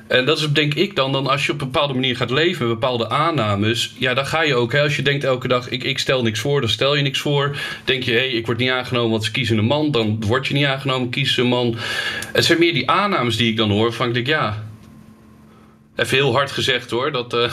[0.09, 2.69] En dat is denk ik dan, dan als je op een bepaalde manier gaat leven
[2.69, 3.95] met bepaalde aannames.
[3.99, 4.73] Ja, dan ga je ook.
[4.73, 7.21] Hè, als je denkt elke dag, ik, ik stel niks voor, dan stel je niks
[7.21, 7.57] voor.
[7.85, 9.91] Denk je, hé, hey, ik word niet aangenomen, want ze kiezen een man.
[9.91, 11.77] Dan word je niet aangenomen, kiezen ze een man.
[12.33, 13.93] Het zijn meer die aannames die ik dan hoor.
[13.93, 14.65] Van ik denk, ja.
[15.97, 17.13] Even heel hard gezegd hoor.
[17.13, 17.53] Dat, eh,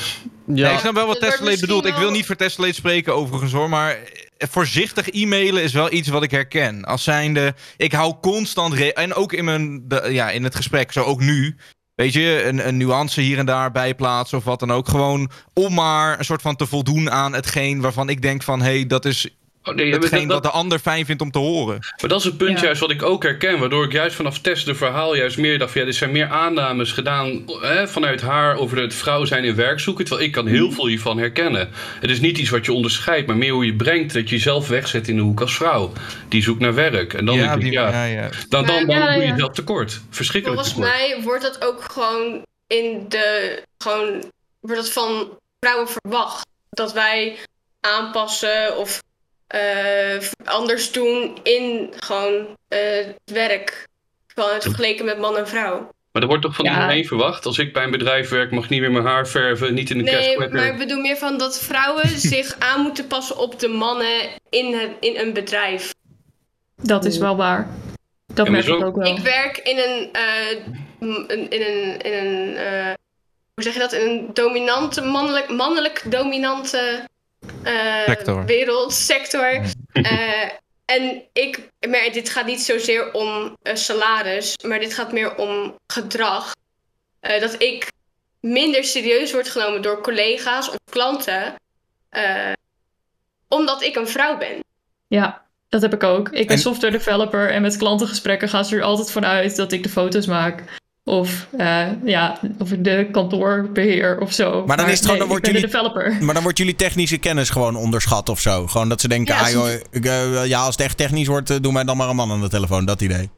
[0.54, 0.72] Ja.
[0.72, 1.86] ik snap wel wat Tesla bedoelt.
[1.86, 3.97] Ik wil niet voor Tesla spreken overigens hoor, maar
[4.38, 6.84] eh, voorzichtig e-mailen is wel iets wat ik herken.
[6.84, 11.04] Als zijnde, ik hou constant, en ook in, mijn, de, ja, in het gesprek, zo
[11.04, 11.56] ook nu,
[11.96, 14.88] weet je, een, een nuance hier en daar bijplaatsen of wat dan ook.
[14.88, 18.66] Gewoon om maar een soort van te voldoen aan hetgeen waarvan ik denk van, hé,
[18.66, 19.30] hey, dat is
[19.64, 21.78] Oh, nee, hetgeen dat- wat de ander fijn vindt om te horen.
[22.01, 22.66] Maar dat is het punt Ja.
[22.66, 23.59] juist wat ik ook herken.
[23.59, 25.72] Waardoor ik juist vanaf Tess de verhaal juist meer dacht...
[25.72, 29.55] van, Ja, er zijn meer aannames gedaan hè, vanuit haar over het vrouw zijn in
[29.55, 30.05] werk zoeken.
[30.05, 31.70] Terwijl ik kan heel veel hiervan herkennen.
[31.99, 34.14] Het is niet iets wat je onderscheidt, maar meer hoe je brengt...
[34.14, 35.91] dat je jezelf wegzet in de hoek als vrouw.
[36.28, 37.14] Die zoekt naar werk.
[37.14, 38.30] En dan denk ik, ja, ja, ja.
[38.49, 39.32] dan, dan, dan Ja, doe je ja.
[39.34, 40.01] jezelf tekort.
[40.09, 41.11] Verschrikkelijk Volgens tekort.
[41.11, 43.61] mij wordt dat ook gewoon in de.
[43.78, 44.24] Gewoon.
[44.59, 46.45] Wordt dat van vrouwen verwacht.
[46.70, 47.38] Dat wij
[47.80, 49.01] aanpassen of
[49.48, 53.88] eh, anders doen in gewoon eh, het werk.
[54.28, 55.91] Gewoon het vergeleken met man en vrouw.
[56.12, 56.74] Maar er wordt toch van Ja.
[56.74, 57.46] iedereen verwacht...
[57.46, 59.74] als ik bij een bedrijf werk, mag ik niet meer mijn haar verven...
[59.74, 60.56] niet in een Nee, kerstplekker.
[60.58, 64.20] maar ik bedoel meer van dat vrouwen zich aan moeten passen op de mannen
[64.50, 65.94] in, het, in een bedrijf.
[66.82, 67.68] Dat is wel waar.
[68.34, 69.16] Dat Ja, merk ik ook wel.
[69.18, 70.58] Ik werk in een, eh,
[71.00, 72.94] een- in een, in een eh,
[73.54, 77.08] hoe zeg je dat, in een dominante, mannelijk, mannelijk dominante
[78.06, 78.46] Sector.
[78.46, 79.62] wereld, sector.
[79.91, 80.50] Eh,
[80.86, 85.76] en ik, maar dit gaat niet zozeer om eh, salaris, maar dit gaat meer om
[85.88, 86.52] gedrag.
[87.20, 87.88] Eh, dat ik
[88.39, 91.56] minder serieus word genomen door collega's of klanten,
[92.10, 92.52] eh,
[93.48, 94.60] omdat ik een vrouw ben.
[95.08, 96.30] Ja, dat heb ik ook.
[96.30, 99.84] Ik ben En- software developer en met klantengesprekken gaan ze er altijd vanuit dat ik
[99.84, 100.82] de foto's maak.
[101.06, 104.66] Of, eh, ja, of de kantoorbeheer of zo.
[104.66, 106.18] Maar dan is het gewoon, dan nee, wordt jullie, de developer.
[106.24, 108.68] maar dan wordt jullie technische kennis gewoon onderschat of zo.
[108.68, 111.49] Gewoon dat ze denken, Ja, ah, joh, ik, eh, ja, als het echt technisch wordt,
[111.49, 112.86] eh, doe mij dan maar een man aan de telefoon.
[112.86, 113.30] Dat idee.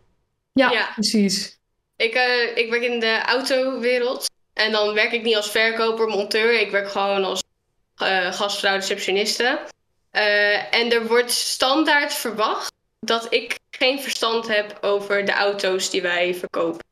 [0.54, 0.90] Ja, Ja.
[0.94, 1.60] precies.
[1.96, 4.30] Ik, eh, ik werk in de autowereld.
[4.54, 6.62] En dan werk ik niet als verkoper, monteur.
[6.62, 7.44] Ik werk gewoon als
[7.96, 9.60] eh, gastvrouw, receptioniste.
[10.12, 16.02] Eh, en er wordt standaard verwacht dat ik geen verstand heb over de auto's die
[16.02, 16.84] wij verkopen.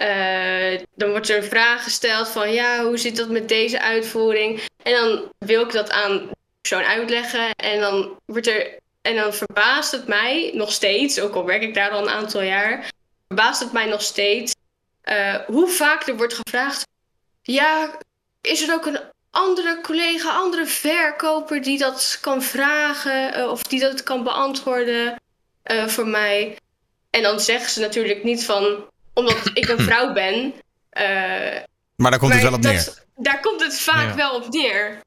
[0.00, 4.60] Eh, dan wordt er een vraag gesteld van ja, hoe zit dat met deze uitvoering?
[4.82, 7.50] En dan wil ik dat aan de persoon uitleggen.
[7.50, 8.78] En dan wordt er.
[9.02, 12.42] En dan verbaast het mij nog steeds, ook al werk ik daar al een aantal
[12.42, 12.90] jaar,
[13.26, 14.54] verbaast het mij nog steeds
[15.02, 16.86] eh, hoe vaak er wordt gevraagd:
[17.42, 17.98] Ja,
[18.40, 23.80] is er ook een andere collega, andere verkoper die dat kan vragen eh, of die
[23.80, 25.20] dat kan beantwoorden
[25.86, 26.56] voor mij?
[27.10, 30.52] En dan zeggen ze natuurlijk niet van, omdat ik een vrouw ben.
[30.90, 31.04] eh,
[31.96, 33.04] Maar daar komt het wel op dat- neer.
[33.16, 34.14] Daar komt het vaak Ja.
[34.14, 35.00] wel op neer.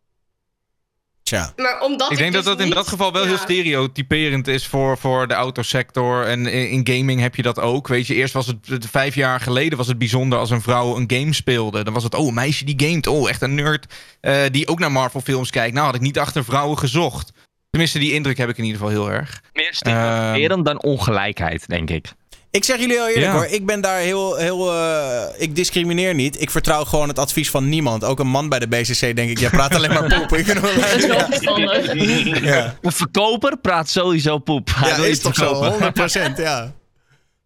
[1.24, 1.54] Tja.
[1.56, 4.98] Maar omdat ik denk dus dat dat in dat geval wel heel stereotyperend is voor,
[4.98, 6.26] voor de autosector.
[6.26, 7.88] En in, in gaming heb je dat ook.
[7.88, 11.12] Weet je, eerst was het, vijf jaar geleden was het bijzonder als een vrouw een
[11.14, 11.84] game speelde.
[11.84, 13.08] Dan was het, oh, een meisje die gamet.
[13.08, 15.74] Oh, echt een nerd eh, die ook naar Marvel films kijkt.
[15.74, 17.32] Nou, had ik niet achter vrouwen gezocht.
[17.70, 19.42] Tenminste, die indruk heb ik in ieder geval heel erg.
[19.54, 22.12] Meer stereotyperend dan ongelijkheid, denk ik.
[22.54, 23.32] Ik zeg jullie heel eerlijk Ja.
[23.34, 26.42] hoor, ik ben daar heel, heel eh, ik discrimineer niet.
[26.42, 28.04] Ik vertrouw gewoon het advies van niemand.
[28.04, 30.38] Ook een man bij de BCC denk ik, jij praat alleen maar poep.
[30.38, 30.46] Ik.
[32.44, 34.70] Ja, Een verkoper praat sowieso poep.
[34.76, 36.34] Hij ja wil is toch zo, verkopen.
[36.34, 36.74] 100% ja.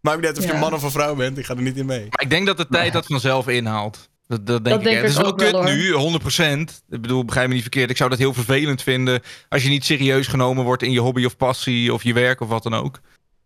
[0.00, 0.58] Maakt niet uit of je Ja.
[0.58, 2.06] man of een vrouw bent, ik ga er niet in mee.
[2.10, 4.08] Maar ik denk dat de tijd dat vanzelf inhaalt.
[4.26, 4.84] Dat, dat denk Dat ik.
[4.84, 6.84] denk Het is wel kut nu, 100%.
[6.90, 7.90] Ik bedoel, begrijp me niet verkeerd.
[7.90, 11.24] Ik zou dat heel vervelend vinden als je niet serieus genomen wordt in je hobby
[11.24, 13.00] of passie of je werk of wat dan ook.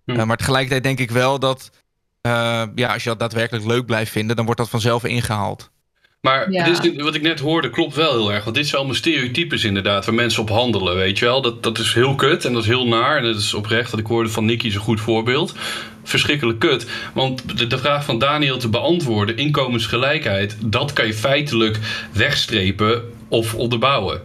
[0.05, 0.11] Hm.
[0.13, 1.71] Eh, maar tegelijkertijd denk ik wel dat
[2.21, 5.71] eh, ja, als je dat daadwerkelijk leuk blijft vinden, dan wordt dat vanzelf ingehaald.
[6.21, 6.65] Maar Ja.
[6.65, 8.45] dit is, wat ik net hoorde klopt wel heel erg.
[8.45, 11.43] Want dit zijn allemaal stereotypes inderdaad waar mensen op handelen, weet je wel.
[11.43, 13.17] Dat, dat is heel kut en dat is heel naar.
[13.17, 15.55] En dat is oprecht, wat ik hoorde van Nicky is een goed voorbeeld.
[16.03, 16.87] Verschrikkelijk kut.
[17.15, 20.57] Want de, de vraag van Daniel te beantwoorden, inkomensgelijkheid...
[20.61, 21.79] dat kan je feitelijk
[22.13, 24.21] wegstrepen of onderbouwen.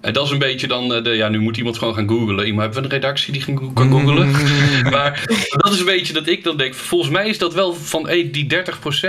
[0.00, 2.46] En dat is een beetje dan, eh, de, ja, nu moet iemand gewoon gaan googlen.
[2.46, 4.30] Iemand hebben we een redactie die kan googlen?
[4.94, 8.06] maar dat is een beetje dat ik dan denk, volgens mij is dat wel van
[8.06, 8.46] hey, die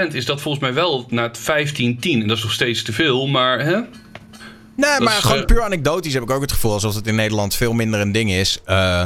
[0.09, 2.21] 30% is dat volgens mij wel naar het 15, 10.
[2.21, 3.79] En dat is nog steeds te veel, maar hè?
[4.75, 7.15] Nee, maar is, gewoon eh, puur anekdotisch heb ik ook het gevoel alsof het in
[7.15, 8.59] Nederland veel minder een ding is.
[8.65, 9.05] Eh,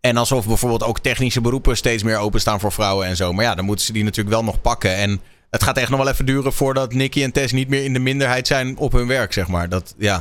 [0.00, 3.32] En alsof bijvoorbeeld ook technische beroepen steeds meer openstaan voor vrouwen en zo.
[3.32, 4.96] Maar ja, dan moeten ze die natuurlijk wel nog pakken.
[4.96, 7.92] En het gaat echt nog wel even duren voordat Nicky en Tess niet meer in
[7.92, 9.68] de minderheid zijn op hun werk, zeg maar.
[9.68, 10.20] Dat, ja.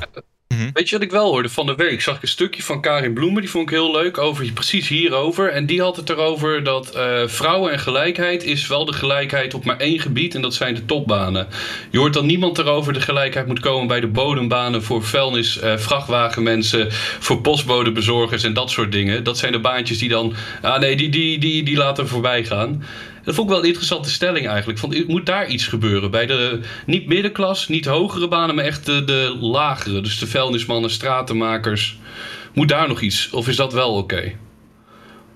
[0.73, 2.01] Weet je wat ik wel hoorde van de week?
[2.01, 5.49] Zag ik een stukje van Karin Bloemen, die vond ik heel leuk, over precies hierover.
[5.49, 9.65] En die had het erover dat eh, vrouwen en gelijkheid is wel de gelijkheid op
[9.65, 11.47] maar één gebied en dat zijn de topbanen.
[11.91, 15.77] Je hoort dan niemand erover de gelijkheid moet komen bij de bodembanen voor vuilnis, eh,
[15.77, 16.87] vrachtwagenmensen,
[17.19, 19.23] voor postbodebezorgers en dat soort dingen.
[19.23, 22.83] Dat zijn de baantjes die dan, ah nee, die, die, die, die laten voorbij gaan.
[23.27, 24.79] Dat vond ik wel een interessante stelling eigenlijk.
[24.79, 26.11] Van, moet daar iets gebeuren?
[26.11, 30.01] Bij de niet middenklas, niet hogere banen, maar echt de, de lagere.
[30.01, 31.97] Dus de vuilnismannen, stratenmakers.
[32.53, 33.29] Moet daar nog iets?
[33.29, 34.21] Of is dat wel oké?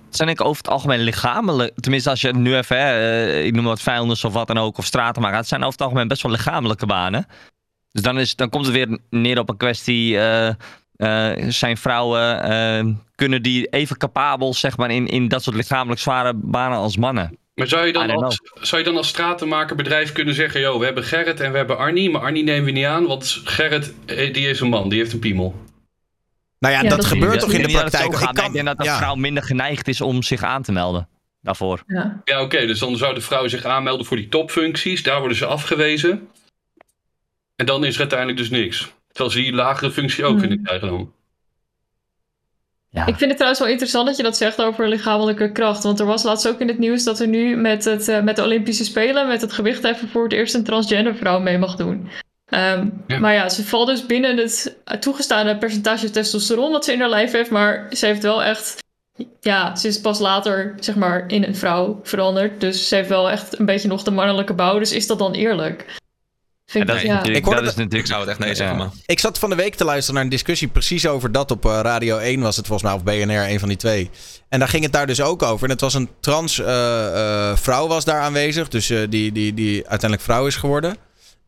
[0.06, 1.74] Het zijn ik over het algemeen lichamelijk.
[1.80, 4.58] Tenminste, als je het nu even, hè, eh, ik noem wat vuilnis of wat dan
[4.58, 5.24] ook, of straten.
[5.24, 7.26] Het zijn over het algemeen best wel lichamelijke banen.
[7.92, 10.18] Dus dan, is, dan komt het weer neer op een kwestie.
[10.18, 10.48] eh,
[10.96, 16.34] eh, zijn vrouwen, kunnen die even capabel zeg maar, in, in dat soort lichamelijk zware
[16.36, 17.40] banen als mannen?
[17.62, 20.62] Maar zou je, dan als, zou je dan als stratenmakerbedrijf kunnen zeggen...
[20.62, 23.06] Yo, we hebben Gerrit en we hebben Arnie, maar Arnie nemen we niet aan...
[23.08, 25.56] want Gerrit eh, die is een man, die heeft een piemel.
[26.60, 28.04] Nou ja, Ja, dat, dat gebeurt toch in de praktijk?
[28.14, 28.98] Ik kan- Ik denk dat de ja.
[28.98, 31.08] vrouw minder geneigd is om zich aan te melden
[31.42, 31.84] daarvoor.
[31.88, 32.22] Ja.
[32.24, 35.04] Ja, oké, dus dan zou de vrouw zich aanmelden voor die topfuncties.
[35.04, 36.28] Daar worden ze afgewezen.
[37.56, 38.92] En dan is er uiteindelijk dus niks.
[39.12, 40.40] Terwijl ze die lagere functie ook Hmm.
[40.40, 41.14] kunnen krijgen dan.
[42.94, 43.06] Ja.
[43.06, 45.84] Ik vind het trouwens wel interessant dat je dat zegt over lichamelijke kracht.
[45.84, 48.36] Want er was laatst ook in het nieuws dat er nu met, het, eh, met
[48.36, 52.10] de Olympische Spelen, met het gewichtheffen voor het eerst een transgender vrouw mee mag doen.
[52.46, 53.20] Ehm, Ja.
[53.20, 57.32] Maar ja, ze valt dus binnen het toegestane percentage testosteron dat ze in haar lijf
[57.32, 57.50] heeft.
[57.50, 58.80] Maar ze heeft wel echt.
[59.40, 62.62] Ja, ze is pas later, zeg maar, in een vrouw veranderd.
[62.62, 64.80] Dus ze heeft wel echt een beetje nog de mannelijke bouw.
[64.80, 65.86] Dus is dat dan eerlijk?
[66.72, 67.14] Vind Ja, ik, dat is ja.
[67.14, 68.84] natuurlijk, Ik hoorde dat is natuurlijk Ik zou het echt nee zeggen, Ja.
[68.84, 68.92] maar...
[69.06, 71.80] Ik zat van de week te luisteren naar een discussie precies over dat op eh,
[71.82, 74.10] Radio 1 was het volgens mij, of BNR, een van die twee.
[74.50, 75.64] En daar ging het daar dus ook over.
[75.64, 79.54] En het was een trans eh, eh, vrouw was daar aanwezig, dus eh, die, die,
[79.54, 80.98] die uiteindelijk vrouw is geworden.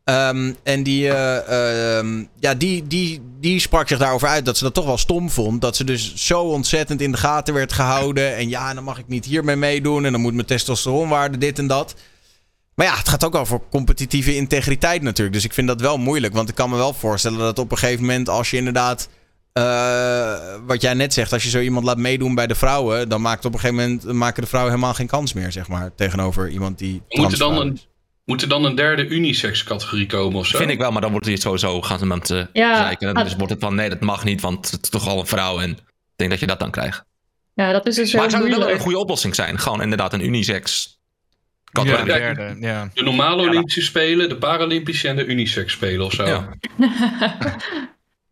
[0.04, 4.64] Ehm, en die, eh, ehm, ja, die, die, die sprak zich daarover uit dat ze
[4.64, 5.60] dat toch wel stom vond.
[5.60, 8.36] Dat ze dus zo ontzettend in de gaten werd gehouden.
[8.36, 10.04] En ja, dan mag ik niet hiermee meedoen.
[10.04, 11.94] En dan moet mijn testosteronwaarde dit en dat.
[12.74, 15.36] Maar ja, het gaat ook over competitieve integriteit natuurlijk.
[15.36, 16.34] Dus ik vind dat wel moeilijk.
[16.34, 19.08] Want ik kan me wel voorstellen dat op een gegeven moment, als je inderdaad.
[19.52, 20.34] eh,
[20.66, 23.44] wat jij net zegt, als je zo iemand laat meedoen bij de vrouwen, dan maakt
[23.44, 25.94] op een gegeven moment maken de vrouwen helemaal geen kans meer, zeg maar.
[25.94, 27.02] Tegenover iemand die.
[27.08, 27.80] Moet er dan een,
[28.24, 30.58] moet er dan een derde unisex categorie komen of zo?
[30.58, 33.14] Vind ik wel, maar dan wordt het sowieso gaan ze met uh, Ja, zeiken.
[33.14, 35.60] Dus wordt het van nee, dat mag niet, want het is toch al een vrouw.
[35.60, 35.78] En ik
[36.16, 37.04] denk dat je dat dan krijgt.
[37.54, 39.58] ja, dat is dus Maar zou het wel een goede oplossing zijn?
[39.58, 40.92] Gewoon inderdaad een unisex
[41.82, 42.12] Ja, categorie.
[42.12, 42.90] de derde, ja.
[42.94, 46.24] De normale Olympische Spelen, de Paralympische en de unisex spelen of zo.
[46.26, 46.48] Ja.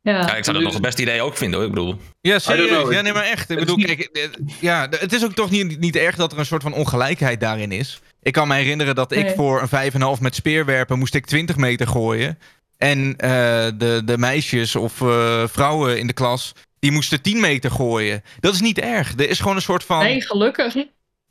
[0.02, 0.20] ja.
[0.20, 1.68] Ja, ik zou dat nog het beste idee ook vinden hoor.
[1.68, 2.94] Ik bedoel, Ja, serieus.
[2.94, 3.50] Ja, nee, maar echt.
[3.50, 4.22] Ik bedoel, kijk, eh,
[4.60, 7.72] ja, het is ook toch niet, niet erg dat er een soort van ongelijkheid daarin
[7.72, 8.00] is.
[8.22, 9.34] Ik kan me herinneren dat ik Nee.
[9.34, 9.68] voor een
[10.16, 12.38] 5,5 met speerwerpen moest ik 20 meter gooien.
[12.78, 13.30] En eh,
[13.74, 18.22] de, de meisjes of eh, vrouwen in de klas, die moesten 10 meter gooien.
[18.40, 19.12] Dat is niet erg.
[19.16, 19.98] Er is gewoon een soort van...
[19.98, 20.74] Nee, gelukkig.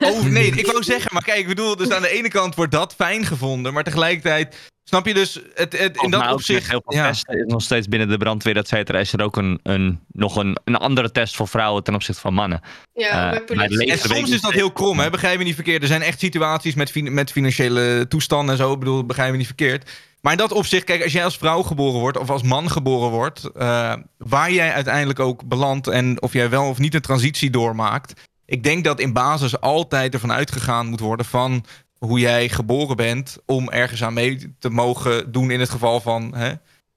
[0.02, 2.72] Oh, nee, ik wou zeggen, maar kijk, ik bedoel, dus aan de ene kant wordt
[2.72, 6.70] dat fijn gevonden, maar tegelijkertijd, snap je dus, het, het, in dat opzicht...
[6.70, 7.08] heel veel ja.
[7.08, 10.36] testen is nog steeds binnen de brandweer, et cetera, is er ook een, een, nog
[10.36, 12.62] een, een andere test voor vrouwen ten opzichte van mannen.
[12.94, 15.10] Ja, Eh, bij En soms is dat heel krom, hè?
[15.10, 15.82] begrijp me niet verkeerd.
[15.82, 18.74] Er zijn echt situaties met, fin- met financiële toestanden en zo.
[18.74, 19.90] Ik bedoel, begrijp me niet verkeerd.
[20.22, 23.10] Maar in dat opzicht, kijk, als jij als vrouw geboren wordt of als man geboren
[23.10, 27.50] wordt, eh, waar jij uiteindelijk ook belandt en of jij wel of niet een transitie
[27.50, 28.30] doormaakt.
[28.52, 31.66] Ik denk dat in basis altijd ervan uitgegaan moet worden van
[31.98, 36.36] hoe jij geboren bent om ergens aan mee te mogen doen in het geval van
[36.36, 36.50] hè,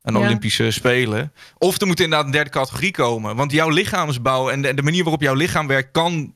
[0.03, 0.19] een Ja.
[0.21, 1.33] Olympische Spelen.
[1.59, 3.37] Of er moet inderdaad een derde categorie komen.
[3.37, 6.35] Want jouw lichaamsbouw en de, de manier waarop jouw lichaam werkt kan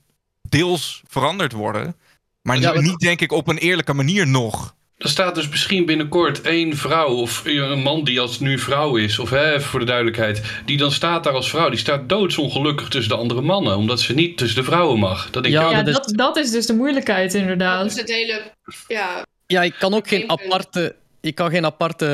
[0.49, 1.97] deels veranderd worden.
[2.43, 4.77] Maar Ja, niet, wat- niet denk ik op een eerlijke manier nog.
[4.99, 9.18] Er staat dus misschien binnenkort één vrouw of een man die als nu vrouw is,
[9.18, 11.68] of hè, voor de duidelijkheid, die dan staat daar als vrouw.
[11.70, 15.30] Die staat doodsongelukkig tussen de andere mannen, omdat ze niet tussen de vrouwen mag.
[15.30, 17.86] Dat denk Ja, ik, Ja, dat is- dat, dat is dus de moeilijkheid Dat inderdaad.
[17.86, 18.42] is het hele...
[18.88, 22.05] Ja, Ja, ik kan ook geen aparte, ik kan geen aparte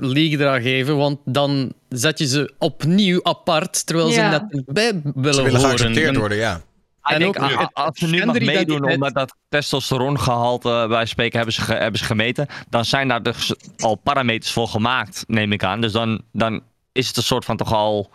[0.00, 4.30] league eraan geven, want dan zet je ze opnieuw apart, terwijl ze Ja.
[4.30, 5.60] net niet bij willen, Ze willen horen.
[5.78, 6.60] geaccepteerd worden, ja.
[7.04, 11.36] Ik En denk, ook als ze nu mag genderidentiteit- meedoen omdat dat testosterongehalte bij spreken
[11.36, 15.52] hebben ze, ge- hebben ze gemeten, dan zijn daar dus al parameters voor gemaakt, neem
[15.52, 15.80] ik aan.
[15.80, 16.62] Dus dan, dan
[16.92, 18.10] is het een soort van toch al.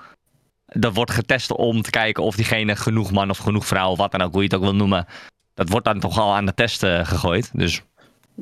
[0.65, 4.11] Dat wordt getest om te kijken of diegene genoeg man of genoeg vrouw, of wat
[4.11, 5.05] dan ook, hoe je het ook wil noemen.
[5.53, 7.49] Dat wordt dan toch al aan de test eh, gegooid.
[7.53, 7.81] Dus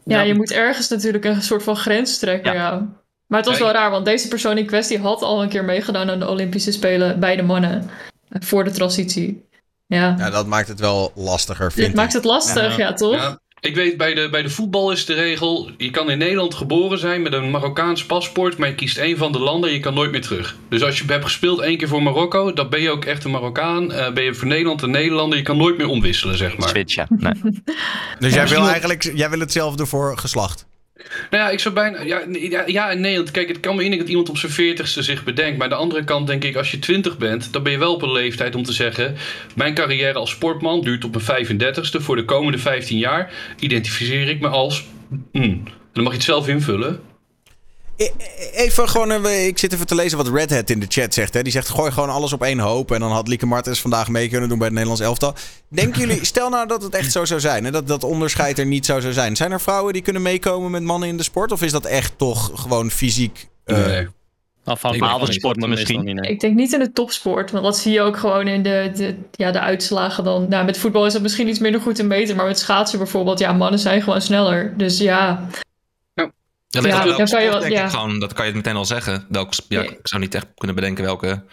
[0.06, 2.88] Ja, Ja, je moet ergens natuurlijk een soort van grens trekken, ja.
[3.28, 6.10] Maar het was wel raar, want deze persoon in kwestie had al een keer meegedaan
[6.10, 7.90] aan de Olympische Spelen bij de mannen.
[8.30, 9.46] eh, Voor de transitie.
[9.94, 10.16] Ja.
[10.18, 11.96] Ja, dat maakt het wel lastiger, vind Dit ik.
[11.96, 13.16] maakt het lastig, ja, toch?
[13.16, 15.70] Ja, ik weet, bij de, bij de voetbal is de regel...
[15.78, 18.58] je kan in Nederland geboren zijn met een Marokkaans paspoort...
[18.58, 20.56] maar je kiest één van de landen en je kan nooit meer terug.
[20.70, 22.54] Dus als je hebt gespeeld één keer voor Marokko...
[22.54, 23.92] dan ben je ook echt een Marokkaan.
[23.92, 25.38] Eh, ben je voor Nederland een Nederlander...
[25.38, 26.70] je kan nooit meer omwisselen, zeg maar.
[26.70, 27.34] Switchen, nee.
[28.20, 30.66] Dus jij wil eigenlijk jij wil hetzelfde voor geslacht?
[31.30, 32.02] Nou ja, ik zou bijna.
[32.02, 32.24] Ja,
[32.66, 33.16] ja, en nee.
[33.16, 35.58] Want kijk, het kan me in dat iemand op zijn veertigste zich bedenkt.
[35.58, 37.94] Maar aan de andere kant denk ik, als je 20 bent, dan ben je wel
[37.94, 39.16] op een leeftijd om te zeggen.
[39.56, 42.02] Mijn carrière als sportman duurt op mijn 35ste.
[42.02, 44.86] Voor de komende 15 jaar identificeer ik me als.
[45.32, 45.64] mm.
[45.94, 47.00] Dan mag je het zelf invullen.
[48.54, 51.34] Even gewoon, eh, ik zit even te lezen wat Red Hat in de chat zegt.
[51.34, 51.42] Hè.
[51.42, 52.92] Die zegt, gooi gewoon alles op één hoop.
[52.92, 55.34] En dan had Lieke Martens vandaag mee kunnen doen bij het Nederlands elftal.
[55.70, 57.64] Denken jullie, stel nou dat het echt zo zou zijn.
[57.64, 59.36] Hè, dat dat onderscheid er niet zo zou zijn.
[59.36, 61.52] Zijn er vrouwen die kunnen meekomen met mannen in de sport?
[61.52, 63.48] Of is dat echt toch gewoon fysiek...
[63.66, 64.08] eh, Nee.
[64.66, 66.14] Afhankelijk van de sporten sport, maar meestal misschien.
[66.16, 66.32] niet, nee.
[66.32, 69.16] Ik denk niet in de topsport, want dat zie je ook gewoon in de, de,
[69.32, 70.46] ja, de uitslagen dan.
[70.50, 73.40] Nou, met voetbal is dat misschien iets minder goed te meten, maar met schaatsen bijvoorbeeld,
[73.40, 74.74] ja, mannen zijn gewoon sneller.
[74.78, 75.48] Dus ja,
[76.82, 77.90] Ja, Ja, welke dan kan je wel- ja.
[77.90, 79.26] gewoon, dat kan je meteen al zeggen.
[79.30, 79.90] Welke, ja, Ja.
[79.90, 81.44] Ik zou niet echt kunnen bedenken welke.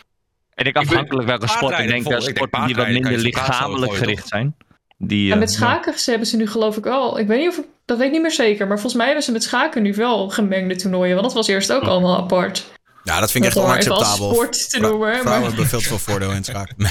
[0.55, 1.79] En ik afhankelijk welke sport.
[1.79, 4.57] Ik denk dat sporten die wat minder lichamelijk gericht zijn.
[4.99, 7.57] Die, en eh, met schaken hebben ze nu geloof ik wel, ik weet niet of
[7.59, 9.95] ik, dat weet ik niet meer zeker, maar volgens mij hebben ze met schaken nu
[9.95, 12.71] wel gemengde toernooien, want dat was eerst ook allemaal apart.
[13.05, 14.35] Ja, dat vind ik echt Dat maar even als onacceptabel.
[14.35, 16.77] sport te Vrou- noemen, maar- Vrouwen hebben veel te veel voordeel in het schaken.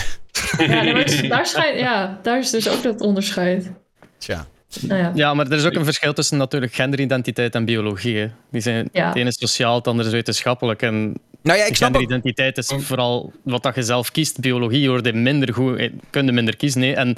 [0.57, 3.72] Ja, daar, schijnt, ja, daar is dus ook dat onderscheid.
[4.18, 4.45] Tja.
[4.81, 5.11] Nou ja.
[5.15, 8.17] Ja, maar er is ook een verschil tussen natuurlijk genderidentiteit en biologie.
[8.17, 8.27] Hè.
[8.51, 9.07] Die zijn, Ja.
[9.07, 10.81] Het ene is sociaal, het andere is wetenschappelijk.
[10.81, 11.13] En
[11.43, 14.39] Nou ja, ik snap ook- genderidentiteit is vooral wat dat je zelf kiest.
[14.39, 16.79] Biologie hoorde minder goed, eh, kun je minder kiezen.
[16.79, 16.95] Nee.
[16.95, 17.15] En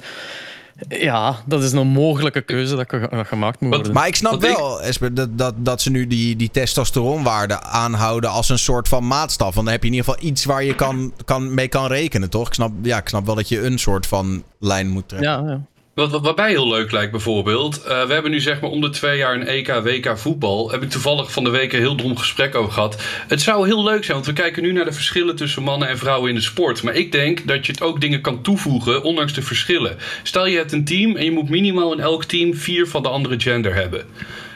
[0.90, 3.94] ja, dat is een mogelijke keuze dat, ge- dat gemaakt moet worden.
[3.94, 8.50] Maar ik snap wel, Esper, dat, dat, dat ze nu die, die testosteronwaarde aanhouden als
[8.50, 9.54] een soort van maatstaf.
[9.54, 12.30] Want dan heb je in ieder geval iets waar je kan, kan, mee kan rekenen,
[12.30, 12.48] toch?
[12.48, 15.30] Ik snap, ja, ik snap wel dat je een soort van lijn moet trekken.
[15.30, 15.62] Ja, ja.
[16.10, 17.84] Wat, wat, mij heel leuk lijkt bijvoorbeeld.
[17.84, 20.72] eh, we hebben nu zeg maar om de twee jaar een EK, WK voetbal.
[20.72, 23.04] Heb ik toevallig van de week een heel dom gesprek over gehad.
[23.28, 25.98] Het zou heel leuk zijn, want we kijken nu naar de verschillen tussen mannen en
[25.98, 26.84] vrouwen in de sport.
[26.84, 29.98] Maar ik denk dat je het ook dingen kan toevoegen, ondanks de verschillen.
[30.24, 33.10] Stel je hebt een team en je moet minimaal in elk team vier van de
[33.10, 34.06] andere gender hebben.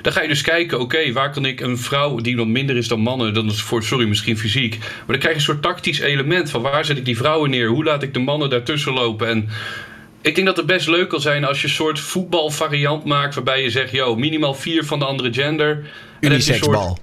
[0.02, 2.88] Dan ga je dus kijken, oké, waar kan ik een vrouw die wat minder is
[2.88, 4.78] dan mannen, dan is voor, sorry, misschien fysiek.
[4.80, 7.68] Maar dan krijg je een soort tactisch element van waar zet ik die vrouwen neer?
[7.68, 9.28] Hoe laat ik de mannen daartussen lopen?
[9.28, 9.50] En
[10.26, 13.62] ik denk dat het best leuk kan zijn als je een soort voetbalvariant maakt waarbij
[13.62, 15.92] je zegt, yo, minimaal vier van de andere gender.
[16.20, 16.98] Unisexbal.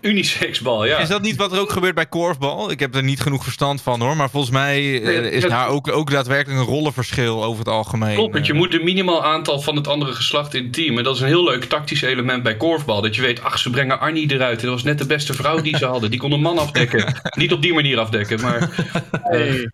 [0.00, 0.98] Unisexbal, ja.
[0.98, 2.70] Is dat niet wat er ook gebeurt bij korfbal?
[2.70, 4.16] Ik heb er niet genoeg verstand van hoor.
[4.16, 7.68] Maar volgens mij eh, Nee, is dat- daar ook, ook daadwerkelijk een rollenverschil over het
[7.68, 8.14] algemeen.
[8.14, 10.98] Klopt, want je Eh, moet een minimaal aantal van het andere geslacht in het team.
[10.98, 13.00] En dat is een heel leuk tactisch element bij korfbal.
[13.02, 14.58] Dat je weet, ach, ze brengen Arnie eruit.
[14.60, 16.10] En dat was net de beste vrouw die ze hadden.
[16.10, 17.14] Die kon een man afdekken.
[17.36, 18.60] Niet op die manier afdekken, maar...
[19.30, 19.64] eh,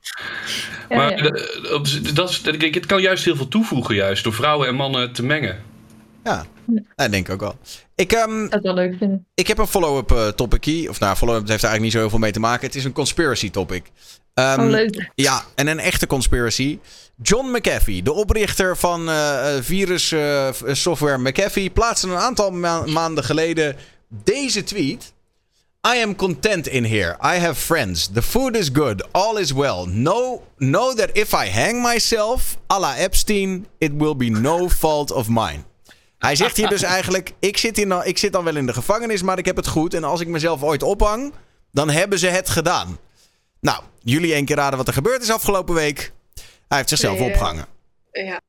[0.88, 1.74] maar Ja, ja.
[1.74, 5.72] op- dat het kan juist heel veel toevoegen, juist, door vrouwen en mannen te mengen.
[6.24, 6.44] Ja,
[6.96, 7.56] dat denk ik ook wel.
[7.94, 9.26] Ik, ehm, Dat wel leuk vinden.
[9.34, 10.88] ik heb een follow-up eh, topic.
[10.90, 12.66] Of nou, follow-up heeft er eigenlijk niet zo heel veel mee te maken.
[12.66, 13.84] Het is een conspiracy topic.
[14.34, 15.10] Oh, leuk.
[15.14, 16.78] Ja, en een echte conspiracy.
[17.22, 22.50] John McAfee, de oprichter van eh, eh, virus eh, f- software McAfee, plaatste een aantal
[22.50, 23.76] ma- maanden geleden
[24.08, 25.12] deze tweet.
[25.96, 27.16] I am content in here.
[27.36, 28.10] I have friends.
[28.12, 29.12] The food is good.
[29.12, 29.84] All is well.
[29.84, 35.12] Know, know that if I hang myself, à la Epstein, it will be no fault
[35.12, 35.64] of mine.
[36.24, 39.22] Hij zegt hier dus eigenlijk: ik zit, in, ik zit dan wel in de gevangenis,
[39.22, 39.94] maar ik heb het goed.
[39.94, 41.32] En als ik mezelf ooit ophang,
[41.72, 42.98] dan hebben ze het gedaan.
[43.60, 46.12] Nou, jullie één keer raden wat er gebeurd is afgelopen week.
[46.68, 47.66] Hij heeft zichzelf Nee, eh, opgehangen.
[48.12, 48.40] Ja.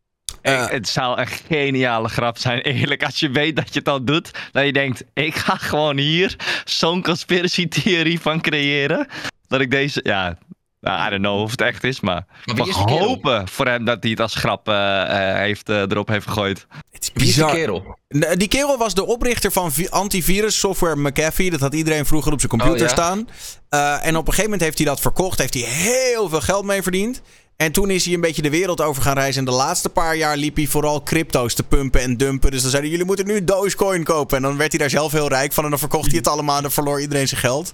[0.41, 3.03] Eh, het zou een geniale grap zijn, eerlijk.
[3.03, 6.35] Als je weet dat je het al doet, dat je denkt: ik ga gewoon hier
[6.65, 9.07] zo'n conspiracy theorie van creëren.
[9.47, 10.37] Dat ik deze, ja,
[10.85, 12.25] nou, I don't know of het echt is, maar.
[12.45, 12.99] Maar mag kerel?
[13.07, 15.01] hopen voor hem dat hij het als grap eh,
[15.31, 16.67] eh, heeft, eh, erop heeft gegooid.
[16.91, 17.51] het is Wie is die bizar.
[17.59, 17.97] kerel?
[18.37, 21.49] Die kerel was de oprichter van vi- antivirus software McAfee.
[21.51, 22.87] Dat had iedereen vroeger op zijn computer Oh, ja.
[22.87, 23.27] staan.
[23.69, 25.39] Eh, en op een gegeven moment heeft hij dat verkocht.
[25.39, 27.21] Heeft hij heel veel geld mee verdiend.
[27.57, 29.39] En toen is hij een beetje de wereld over gaan reizen.
[29.39, 32.51] En de laatste paar jaar liep hij vooral crypto's te pumpen en dumpen.
[32.51, 34.37] Dus dan zeiden jullie moeten nu Dogecoin kopen.
[34.37, 35.63] En dan werd hij daar zelf heel rijk van.
[35.63, 37.73] En dan verkocht hij het allemaal en dan verloor iedereen zijn geld.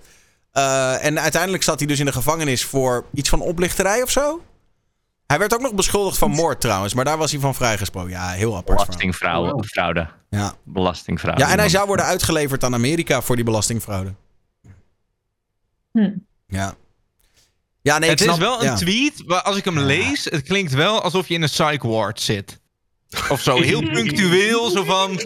[0.51, 4.41] Eh, en uiteindelijk zat hij dus in de gevangenis voor iets van oplichterij of zo.
[5.25, 6.93] Hij werd ook nog beschuldigd van moord trouwens.
[6.93, 8.09] Maar daar was hij van vrijgesproken.
[8.09, 8.79] Ja, heel apart.
[8.79, 9.67] Belastingfraude.
[9.67, 10.07] Fraude.
[10.29, 10.53] Ja.
[10.63, 11.41] Belastingfraude.
[11.41, 14.13] Ja, en hij zou worden uitgeleverd aan Amerika voor die belastingfraude.
[15.91, 16.11] Hm.
[16.47, 16.75] Ja.
[17.81, 18.75] Ja, nee, het snap, is wel een ja.
[18.75, 22.21] tweet, maar als ik hem lees, het klinkt wel alsof je in een psych ward
[22.21, 22.59] zit.
[23.29, 25.19] Of zo, heel punctueel, zo van...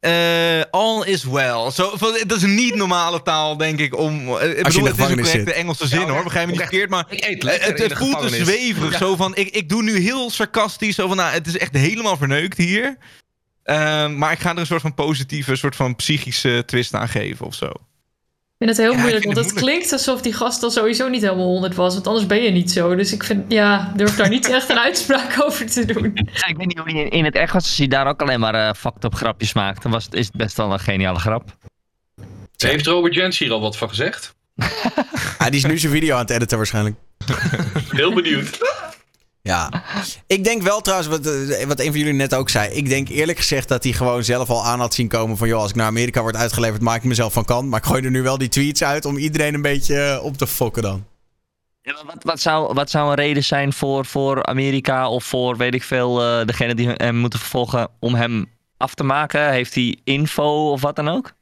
[0.00, 1.70] Eh, all is well.
[1.70, 1.96] Zo,
[2.26, 3.96] dat is een niet normale taal, denk ik.
[3.98, 5.52] Om, eh, ik Als je in de bedoel, het is een correcte.
[5.52, 6.22] Engelse zin, Ja, hoor.
[6.22, 6.90] Begrijp me niet verkeerd.
[6.90, 8.46] Maar Ik eet het, lekker het voelt te gevangenis.
[8.46, 8.92] zweverig.
[8.92, 8.98] Ja.
[8.98, 10.94] Zo van, ik, ik doe nu heel sarcastisch.
[10.94, 12.96] Zo van, nou, het is echt helemaal verneukt hier.
[13.62, 17.46] Ehm, maar ik ga er een soort van positieve, soort van psychische twist aan geven
[17.46, 17.70] of zo.
[18.58, 21.08] Ik vind het heel Ja, moeilijk, want het het klinkt alsof die gast al sowieso
[21.08, 21.94] niet helemaal 100 was.
[21.94, 22.94] Want anders ben je niet zo.
[22.94, 26.10] Dus ik vind, ja, durf daar niet echt een uitspraak over te doen.
[26.14, 28.40] Ja, ik weet niet hoe hij in, het echt was, als hij daar ook alleen
[28.40, 29.82] maar eh fucked up grapjes maakt.
[29.82, 31.56] Dan was het, is het best wel een geniale grap.
[32.56, 34.34] Heeft Robert Jens hier al wat van gezegd?
[35.38, 36.96] Ah, die is nu zijn video aan het editen waarschijnlijk.
[37.90, 38.58] Heel benieuwd.
[39.46, 39.70] Ja.
[40.26, 42.70] Ik denk wel trouwens, wat, eh, wat een van jullie net ook zei.
[42.72, 45.48] Ik denk eerlijk gezegd dat hij gewoon zelf al aan had zien komen van...
[45.48, 47.68] joh, als ik naar Amerika word uitgeleverd, maak ik mezelf van kant.
[47.68, 50.36] Maar ik gooi er nu wel die tweets uit om iedereen een beetje eh, op
[50.36, 51.06] te fokken dan.
[51.82, 55.74] Ja, wat, wat, zou, wat zou een reden zijn voor, voor Amerika of voor, weet
[55.74, 58.46] ik veel, eh degene die hem moeten vervolgen om hem
[58.76, 59.50] af te maken?
[59.50, 61.32] Heeft hij info of wat dan ook?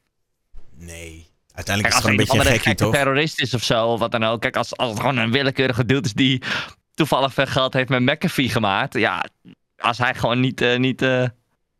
[0.77, 1.27] Nee.
[1.53, 2.93] Uiteindelijk Kijk, is het gewoon een beetje een gekkie, toch?
[2.93, 4.41] terrorist is of zo, of wat dan ook.
[4.41, 6.41] Kijk, als, als het gewoon een willekeurige dude is die
[6.95, 8.93] toevallig veel geld heeft met McAfee gemaakt.
[8.93, 9.25] Ja,
[9.77, 11.25] als hij gewoon niet, eh, niet, eh,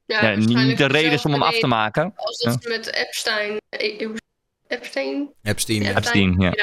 [0.06, 2.14] ja, niet, de reden is om hem af te maken.
[2.16, 3.58] Als dat ze met Epstein.
[3.70, 4.10] eh, eh,
[4.68, 5.30] Epstein?
[5.44, 5.96] Epstein, ja.
[5.96, 6.54] Epstein, ja.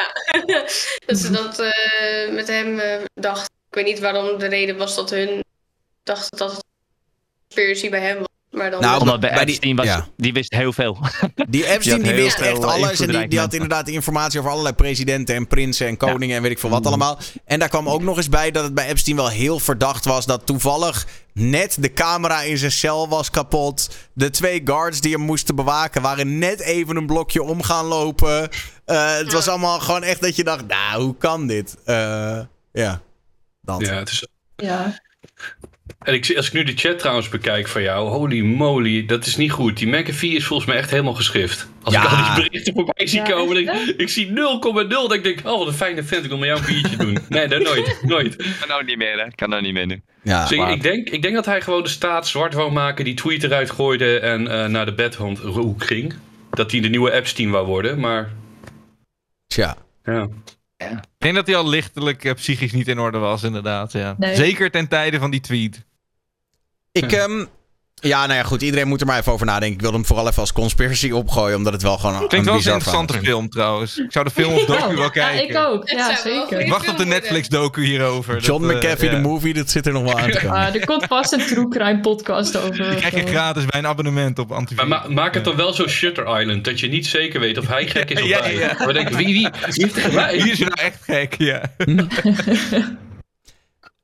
[1.06, 3.54] dat ze dat eh, met hem eh, dachten.
[3.68, 5.44] Ik weet niet waarom de reden was dat hun
[6.02, 8.26] dachten dat het een conspiracy bij hem was.
[8.52, 10.06] Maar dan Nou, Omdat bij, bij die- Epstein was, ja.
[10.16, 10.98] die wist heel veel.
[11.48, 13.00] Die Epstein die heel wist echt alles.
[13.00, 16.50] En die, die had inderdaad informatie over allerlei presidenten en prinsen en koningen en weet
[16.50, 17.18] ik veel wat allemaal.
[17.44, 20.26] En daar kwam ook nog eens bij dat het bij Epstein wel heel verdacht was
[20.26, 23.88] dat toevallig net de camera in zijn cel was kapot.
[24.12, 28.48] De twee guards die hem moesten bewaken waren net even een blokje om gaan lopen.
[28.84, 31.76] Eh, het was allemaal gewoon echt dat je dacht, nou, hoe kan dit?
[31.84, 32.40] Eh,
[32.72, 33.00] ja,
[33.60, 33.80] dat.
[33.86, 34.26] Ja, het is...
[34.56, 35.00] Ja.
[36.04, 39.36] En ik, als ik nu de chat trouwens bekijk van jou, holy moly, dat is
[39.36, 39.76] niet goed.
[39.76, 41.68] Die McAfee is volgens mij echt helemaal geschrift.
[41.82, 42.02] Als Ja.
[42.04, 45.08] ik al die berichten voorbij zie Ja, komen, denk, ik- ik zie 0,0.
[45.08, 47.18] Dan denk ik, oh wat een fijne vent, ik wil met jou een biertje doen.
[47.28, 48.36] Nee, dat nooit, nooit.
[48.36, 49.30] Kan nou niet meer, hè?
[49.34, 50.02] Kan nou niet meer nu.
[50.22, 52.72] Ja, Dus ik, maar- ik, denk, ik denk dat hij gewoon de staat zwart wou
[52.72, 56.14] maken, die tweet eruit gooide en eh, naar de bedhoek ging.
[56.50, 58.30] Dat hij de nieuwe Epstein wou worden, maar
[59.46, 59.76] Tja.
[60.04, 60.28] ja.
[60.76, 63.92] Ik denk dat hij al lichtelijk eh, psychisch niet in orde was, inderdaad.
[63.92, 64.14] Ja.
[64.18, 64.34] Nee.
[64.36, 65.84] Zeker ten tijde van die tweet.
[66.92, 67.44] Ik, ehm,
[67.94, 68.62] ja, nou ja, goed.
[68.62, 69.74] Iedereen moet er maar even over nadenken.
[69.74, 72.56] Ik wilde hem vooral even als conspiracy opgooien, omdat het wel gewoon een, Klinkt wel
[72.56, 73.34] eens een bizar verhaal interessante is.
[73.34, 73.98] film trouwens.
[73.98, 75.48] Ik zou de film of docu wel Ja, kijken.
[75.48, 75.88] ik ook.
[75.88, 76.60] Ja, wel zeker.
[76.60, 78.38] Ik wacht op de Netflix docu hierover.
[78.40, 79.10] John Dat, eh, ja.
[79.10, 80.56] de movie, dat zit er nog wel aan te komen.
[80.56, 82.72] Ah, er komt vast een true crime podcast over.
[82.90, 84.88] Die krijg je gratis bij een abonnement op Antivirus.
[84.88, 87.66] Maar ma- maak het dan wel zo Shutter Island, dat je niet zeker weet of
[87.66, 88.74] hij gek is of Ja, ja.
[88.78, 89.86] Maar denk wie, wie, wie
[90.52, 91.34] is er nou echt gek?
[91.38, 91.62] Ja.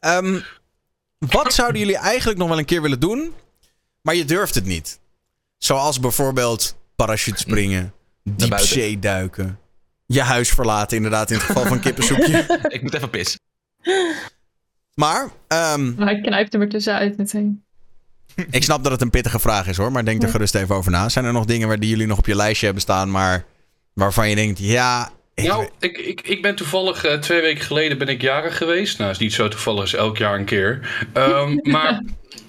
[0.00, 0.38] Ehm,
[1.18, 3.32] wat zouden jullie eigenlijk nog wel een keer willen doen,
[4.02, 4.98] maar je durft het niet?
[5.58, 7.92] Zoals bijvoorbeeld parachute springen,
[8.22, 8.68] diep buiten.
[8.70, 9.58] zee duiken,
[10.06, 12.58] je huis verlaten, inderdaad, in het geval van kippensoepje.
[12.68, 13.40] Ik moet even pissen.
[14.94, 17.64] Maar ehm, Maar hij knijpt hem er tussenuit meteen.
[18.50, 20.90] ik snap dat het een pittige vraag is hoor, maar denk er gerust even over
[20.90, 21.08] na.
[21.08, 23.44] Zijn er nog dingen waar die jullie nog op je lijstje hebben staan, maar
[23.92, 25.12] waarvan je denkt, ja, ik
[25.42, 28.98] Nou, ik, ik, ik ben toevallig eh, twee weken geleden ben ik jarig geweest.
[28.98, 31.06] Nou, is niet zo toevallig, is elk jaar een keer.
[31.12, 32.02] Ehm, maar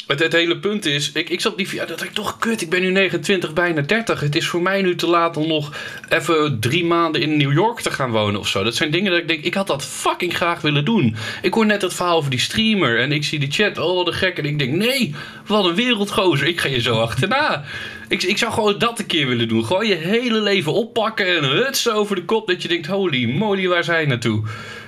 [0.08, 2.62] het, het hele punt is, ik, ik zat die ja, dat ik toch kut.
[2.62, 4.20] Ik ben nu 29, bijna 30.
[4.20, 5.78] Het is voor mij nu te laat om nog
[6.10, 8.64] even drie maanden in New York te gaan wonen of zo.
[8.64, 11.16] Dat zijn dingen dat ik denk, ik had dat fucking graag willen doen.
[11.42, 14.08] Ik hoor net het verhaal over die streamer en ik zie de chat, oh wat
[14.08, 14.38] een gek.
[14.38, 16.48] En ik denk, nee, wat een wereldgozer.
[16.48, 17.64] Ik ga je zo achterna.
[18.10, 19.66] Ik, ik zou gewoon dat een keer willen doen.
[19.66, 22.48] Gewoon je hele leven oppakken en hutsen over de kop.
[22.48, 24.44] Dat je denkt, holy moly, waar zijn naartoe?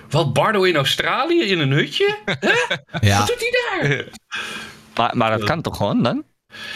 [0.10, 2.18] Wat, Bardo in Australië in een hutje?
[3.02, 3.18] ja.
[3.18, 4.06] Wat doet hij daar?
[4.96, 6.24] Maar, maar dat kan toch gewoon dan?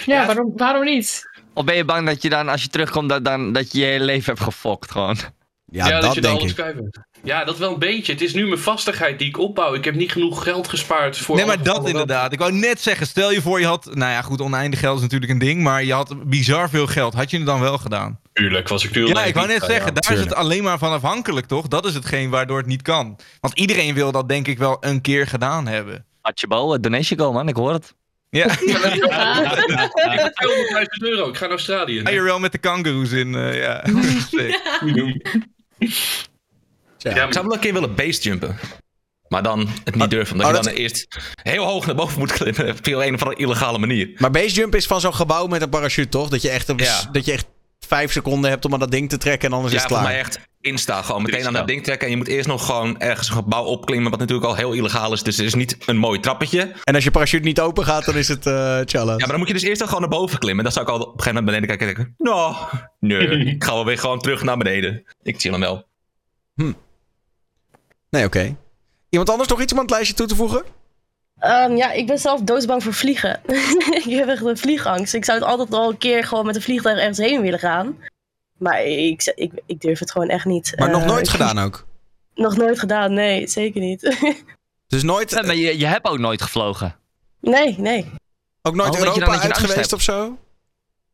[0.05, 1.29] Ja, waarom, waarom niet?
[1.53, 3.85] Of ben je bang dat je dan, als je terugkomt, dat, dan, dat je je
[3.85, 5.17] hele leven hebt gefokt gewoon?
[5.65, 6.57] ja, dat, dat je dan denk alles ik.
[6.57, 6.99] kwijt bent.
[7.25, 8.11] Ja, dat wel een beetje.
[8.11, 9.73] Het is nu mijn vastigheid die ik opbouw.
[9.73, 11.35] Ik heb niet genoeg geld gespaard voor.
[11.35, 12.33] Nee, maar dat inderdaad.
[12.33, 13.85] Ik wou net zeggen, stel je voor je had...
[13.93, 15.61] Nou ja, goed, oneindig geld is natuurlijk een ding.
[15.61, 17.13] Maar je had bizar veel geld.
[17.13, 18.19] Had je het dan wel gedaan?
[18.33, 20.29] Tuurlijk, was ik nu Ja, ik wou net zeggen, daar is tuurlijk.
[20.29, 21.67] het alleen maar van afhankelijk, toch?
[21.67, 23.19] Dat is hetgeen waardoor het niet kan.
[23.39, 26.05] Want iedereen wil dat denk ik wel een keer gedaan hebben.
[26.21, 27.95] Atjebo, donation go man, ik hoor het.
[28.29, 30.31] Ja, Ik heb
[30.99, 31.29] 200.000 euro.
[31.29, 31.99] Ik ga naar Australië.
[31.99, 33.35] IRL met de kangaroos in.
[33.35, 33.83] eh, ja.
[37.09, 37.15] Ja.
[37.15, 38.55] Ja, Ik zou wel een keer willen basejumpen.
[39.27, 41.07] Maar dan het niet durven, omdat oh, je dat- dan eerst
[41.43, 42.69] heel hoog naar boven moet klimmen.
[42.69, 44.09] Op een of andere illegale manier.
[44.17, 46.29] Maar basejump is van zo'n gebouw met een parachute, toch?
[46.29, 47.09] Dat je echt, op, Ja.
[47.11, 47.45] dat je echt
[47.79, 50.07] vijf seconden hebt om aan dat ding te trekken en anders Ja, is het klaar.
[50.07, 51.01] mij echt insta.
[51.01, 52.05] Gewoon meteen aan dat ding trekken.
[52.05, 54.11] En je moet eerst nog gewoon ergens een gebouw opklimmen.
[54.11, 55.23] Wat natuurlijk al heel illegaal is.
[55.23, 56.71] Dus het is niet een mooi trappetje.
[56.83, 58.53] En als je parachute niet open gaat, dan is het eh
[58.85, 59.11] challenge.
[59.11, 60.63] Ja, maar dan moet je dus eerst dan gewoon naar boven klimmen.
[60.63, 62.15] Dan zou ik al op een gegeven moment beneden kijken en denken...
[62.17, 62.55] Nou,
[62.99, 65.03] nee, ik ga wel weer gewoon terug naar beneden.
[65.23, 65.85] Ik chill hem wel.
[68.15, 68.55] Nee, oké.
[69.09, 70.63] Iemand anders nog iets om aan het lijstje toe te voegen?
[71.39, 73.41] Ehm, ja, ik ben zelf doodsbang voor vliegen.
[74.05, 75.13] ik heb echt een vliegangst.
[75.13, 77.97] Ik zou het altijd al een keer gewoon met een vliegtuig ergens heen willen gaan.
[78.57, 80.73] Maar ik, ik, ik durf het gewoon echt niet.
[80.77, 81.85] Maar nog Eh, nooit gedaan ook.
[82.35, 84.01] Nog nooit gedaan, nee, zeker niet.
[84.87, 86.95] Dus nooit, Ja, maar je, je hebt ook nooit gevlogen.
[87.41, 88.11] nee, nee.
[88.61, 89.93] ook nooit Oh, weet je dan Europa uit geweest hebt?
[89.93, 90.37] of zo?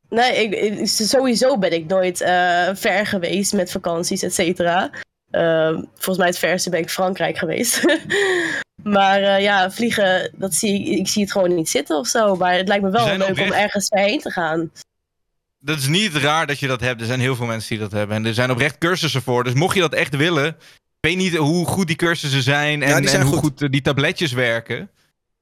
[0.09, 4.89] Nee, ik, ik- sowieso ben ik nooit eh, ver geweest met vakanties, et cetera.
[5.31, 7.83] Ehm, volgens mij het verste ben ik Frankrijk geweest.
[8.83, 12.35] maar eh, ja, vliegen, dat zie ik, ik zie het gewoon niet zitten of zo.
[12.35, 14.71] Maar het lijkt me wel leuk om ergens heen te gaan.
[15.59, 17.01] Dat is niet raar dat je dat hebt.
[17.01, 18.15] Er zijn heel veel mensen die dat hebben.
[18.15, 19.43] En er zijn oprecht cursussen voor.
[19.43, 20.47] Dus mocht je dat echt willen.
[20.47, 22.83] Ik weet niet hoe goed die cursussen zijn.
[22.83, 23.59] En, Ja, die zijn en hoe goed.
[23.59, 24.89] goed die tabletjes werken.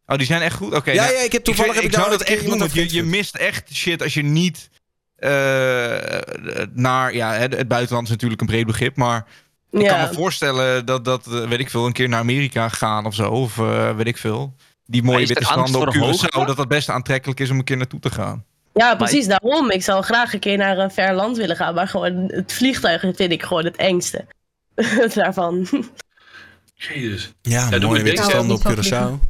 [0.05, 0.73] Oh, die zijn echt goed?
[0.73, 0.91] Oké.
[0.91, 2.59] Ja, nou, ja, ik heb toevallig Ik, heb ik zou daar dat echt doen.
[2.59, 4.69] Want je, je mist echt shit als je niet
[5.15, 5.29] eh,
[6.73, 7.15] naar...
[7.15, 8.95] Ja, het, het buitenland is natuurlijk een breed begrip.
[8.95, 9.25] Maar
[9.71, 10.05] ik kan Ja.
[10.07, 13.29] me voorstellen dat, dat eh, weet ik veel, een keer naar Amerika gaan of zo.
[13.29, 14.53] Of eh, weet ik veel.
[14.85, 16.45] Die mooie witte stranden op Curaçao.
[16.45, 18.43] Dat dat best aantrekkelijk is om een keer naartoe te gaan.
[18.73, 19.71] Ja, precies daarom.
[19.71, 21.73] Ik zou graag een keer naar een ver land willen gaan.
[21.73, 24.25] Maar gewoon het vliegtuig vind ik gewoon het engste.
[25.15, 25.67] Daarvan.
[26.73, 27.33] Jezus.
[27.41, 29.27] Ja, doe mooie witte stranden op Ja, Curaçao.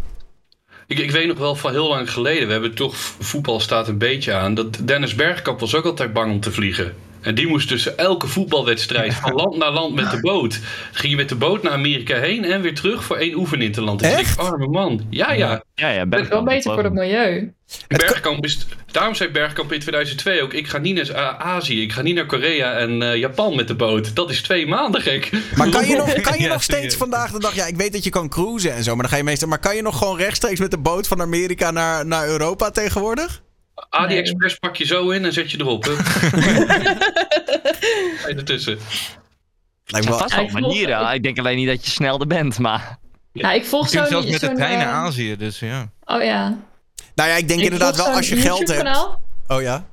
[0.87, 3.97] Ik, ik weet nog wel van heel lang geleden, we hebben toch, voetbal staat een
[3.97, 6.95] beetje aan, dat Dennis Bergkamp was ook altijd bang om te vliegen.
[7.29, 10.51] En die moest tussen elke voetbalwedstrijd van land naar land met de boot.
[10.51, 10.59] Dan
[10.91, 13.99] ging je met de boot naar Amerika heen en weer terug voor één oefeninterland.
[13.99, 14.37] Dus ik Echt?
[14.37, 15.01] denk, arme man.
[15.09, 15.63] Ja, ja.
[15.75, 17.53] Ja, ja, Dat is wel beter voor het milieu.
[17.87, 21.91] Bergkamp is, daarom zei Bergkamp in 2002 ook, ik ga niet naar A- Azië, ik
[21.91, 24.15] ga niet naar Korea en eh, Japan met de boot.
[24.15, 25.31] Dat is twee maanden gek.
[25.55, 27.55] Maar kan je nog, kan je Ja, nog steeds vandaag de dag...
[27.55, 29.47] Ja, ik weet dat je kan cruisen en zo, maar dan ga je meestal...
[29.47, 33.41] Maar kan je nog gewoon rechtstreeks met de boot van Amerika naar, naar Europa tegenwoordig?
[33.89, 35.85] AliExpress pak je zo in en zet je erop.
[35.85, 35.97] Je
[38.37, 38.79] ertussen.
[39.85, 40.19] Lijkt me wel...
[40.19, 41.13] vast wel manieren.
[41.13, 42.97] Ik denk alleen niet dat je snel er bent, maar...
[43.33, 44.05] Ja, ik volg zo'n...
[44.05, 45.91] zelfs met de trein naar Azië, dus ja.
[46.03, 46.57] Oh ja.
[47.15, 49.17] Nou ja, ik denk inderdaad wel als je geld hebt...
[49.47, 49.85] Oh ja?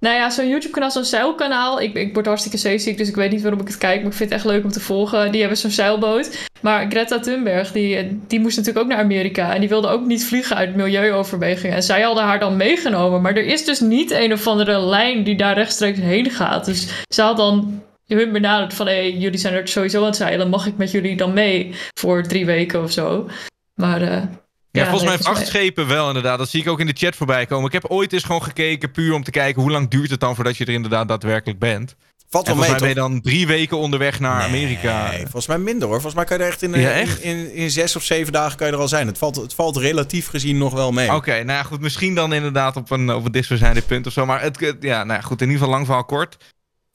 [0.00, 1.80] Nou ja, zo'n YouTube-kanaal, zo'n zeilkanaal.
[1.80, 3.96] Ik, ik word hartstikke zeeziek, dus ik weet niet waarom ik het kijk.
[3.96, 5.32] Maar ik vind het echt leuk om te volgen.
[5.32, 6.48] Die hebben zo'n zeilboot.
[6.60, 9.54] Maar Greta Thunberg, die, die moest natuurlijk ook naar Amerika.
[9.54, 11.76] En die wilde ook niet vliegen uit milieuoverwegingen.
[11.76, 13.22] En zij hadden haar dan meegenomen.
[13.22, 16.64] Maar er is dus niet een of andere lijn die daar rechtstreeks heen gaat.
[16.64, 18.86] Dus ze had dan hun benaderd van...
[18.86, 20.48] hé, hey, jullie zijn er sowieso aan het zeilen.
[20.48, 23.28] Mag ik met jullie dan mee voor drie weken of zo?
[23.74, 24.02] Maar...
[24.02, 24.22] eh,
[24.70, 26.38] Ja, volgens mij vrachtschepen wel inderdaad.
[26.38, 27.66] Dat zie ik ook in de chat voorbij komen.
[27.66, 30.34] Ik heb ooit eens gewoon gekeken puur om te kijken hoe lang duurt het dan
[30.34, 31.94] voordat je er inderdaad daadwerkelijk bent.
[32.30, 35.08] Valt En wel volgens mee, mij ben je dan drie weken onderweg naar Amerika.
[35.10, 36.00] Nee, volgens mij minder hoor.
[36.00, 37.20] Volgens mij kan je er echt in, eh, Ja, echt?
[37.20, 39.06] in, in, in zes of zeven dagen kan je er al zijn.
[39.06, 41.14] Het valt, het valt relatief gezien nog wel mee.
[41.14, 41.80] Oké, nou ja, goed.
[41.80, 44.26] Misschien dan inderdaad op een, op een dichtstbijzijnde punt of zo.
[44.26, 45.40] Maar het, het- ja, nou ja, goed.
[45.40, 46.36] In ieder geval lang verhaal kort.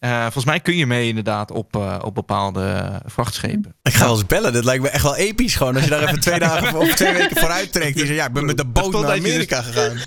[0.04, 3.76] Eh, volgens mij kun je mee inderdaad op, eh, op bepaalde vrachtschepen.
[3.82, 4.54] Ik ga wel eens bellen.
[4.54, 5.76] Dit lijkt me echt wel episch gewoon.
[5.76, 7.96] Als je daar even twee dagen of twee weken vooruit trekt.
[7.96, 9.98] Die zegt, ja, ik ben met de boot naar dat dus- Amerika gegaan.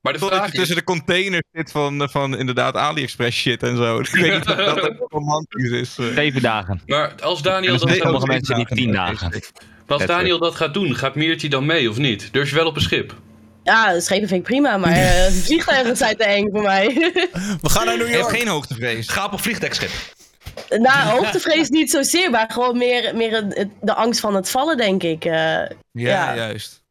[0.00, 3.98] Maar de vraag je tussen de containers zit van, van inderdaad AliExpress shit en zo.
[4.00, 5.98] Ik weet niet of dat romantisch is.
[5.98, 6.14] eh.
[6.14, 6.80] Zeven dagen.
[6.86, 9.30] maar als Daniel dat sommige mensen die tien dagen.
[9.86, 12.28] Maar als Daniel dat gaat doen, gaat Meertje dan mee of niet?
[12.32, 13.14] Durf je wel op een schip?
[13.66, 16.86] Ja, schepen vind ik prima, maar eh, vliegtuigen zijn te eng voor mij.
[17.62, 18.36] We gaan naar New Je hebt York.
[18.38, 19.08] geen hoogtevrees.
[19.08, 19.90] Ga op een vliegdekschip.
[20.68, 24.76] nou, hoogtevrees niet zozeer, maar gewoon meer, meer het- het- de angst van het vallen,
[24.76, 25.24] denk ik.
[25.24, 25.32] eh.
[25.32, 26.34] Ja, Ja.
[26.36, 26.82] juist.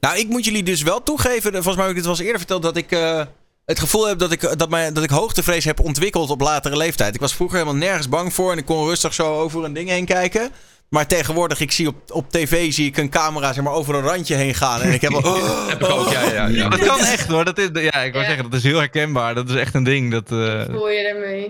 [0.00, 1.52] Nou, ik moet jullie dus wel toegeven.
[1.52, 2.62] Volgens mij heb ik dit wel eens eerder verteld.
[2.62, 3.22] Dat ik eh,
[3.64, 7.14] het gevoel heb dat ik, dat, mij, dat ik hoogtevrees heb ontwikkeld op latere leeftijd.
[7.14, 8.52] Ik was vroeger helemaal nergens bang voor.
[8.52, 10.50] En ik kon rustig zo over een ding heen kijken.
[10.90, 14.02] Maar tegenwoordig, ik zie op, op tv zie ik een camera zeg maar, over een
[14.02, 14.80] randje heen gaan.
[14.82, 15.34] En ik heb al...
[15.68, 16.68] Heb ik ook, ja, ja, ja.
[16.68, 17.44] Dat kan echt hoor.
[17.44, 18.30] Dat is, ja, ik wou Ja.
[18.30, 19.34] zeggen, dat is heel herkenbaar.
[19.34, 20.10] Dat is echt een ding.
[20.12, 21.46] Dat, eh, Voel je ermee?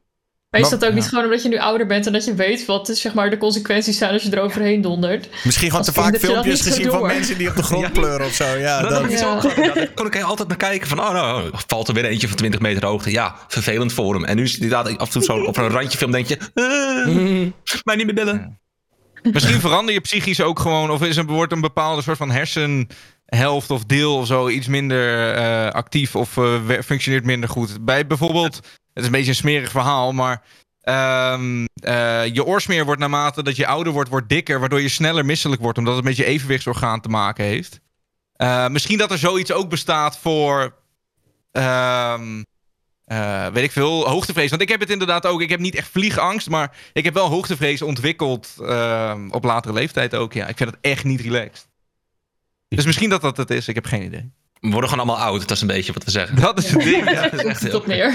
[0.51, 2.35] Maar is Maar- dat ook niet gewoon omdat je nu ouder bent en dat je
[2.35, 5.29] weet wat zeg maar, de consequenties zijn als je eroverheen dondert?
[5.45, 8.45] Misschien gewoon te vaak filmpjes gezien van mensen die op de grond pleuren of zo.
[8.57, 9.73] Ja, Dat dat, heb ik zo Ja.
[9.75, 12.61] daar kon ik altijd naar kijken van, oh nou, valt er weer eentje van 20
[12.61, 13.11] meter hoogte.
[13.11, 14.25] Ja, vervelend voor hem.
[14.25, 16.37] En nu is het inderdaad af en toe zo op een randje film, denk je,
[16.55, 18.60] eh, mij niet meer bellen.
[19.23, 23.71] Misschien verander je psychisch ook gewoon, of is een, wordt een bepaalde soort van hersenhelft
[23.71, 27.85] of deel of zo iets minder eh, actief of eh, functioneert minder goed.
[27.85, 28.65] Bij bijvoorbeeld, het
[28.95, 30.43] is een beetje een smerig verhaal, maar
[30.81, 35.25] ehm, eh, je oorsmeer wordt naarmate dat je ouder wordt, wordt dikker, waardoor je sneller
[35.25, 37.81] misselijk wordt, omdat het met je evenwichtsorgaan te maken heeft.
[38.71, 40.75] Misschien dat er zoiets ook bestaat voor
[41.53, 42.43] ehm,
[43.11, 44.51] eh, weet ik veel, hoogtevrees.
[44.51, 45.41] Want ik heb het inderdaad ook.
[45.41, 50.15] Ik heb niet echt vliegangst, maar ik heb wel hoogtevrees ontwikkeld eh, op latere leeftijd
[50.15, 50.33] ook.
[50.33, 51.69] Ja, ik vind het echt niet relaxed.
[52.69, 53.69] Dus misschien dat dat het is.
[53.69, 54.31] Ik heb geen idee.
[54.61, 56.37] We worden gewoon allemaal oud, dat is een beetje wat we zeggen.
[56.41, 57.11] Dat is het ding.
[57.11, 57.71] Ja, dat is echt heel...
[57.71, 58.15] Tot neer.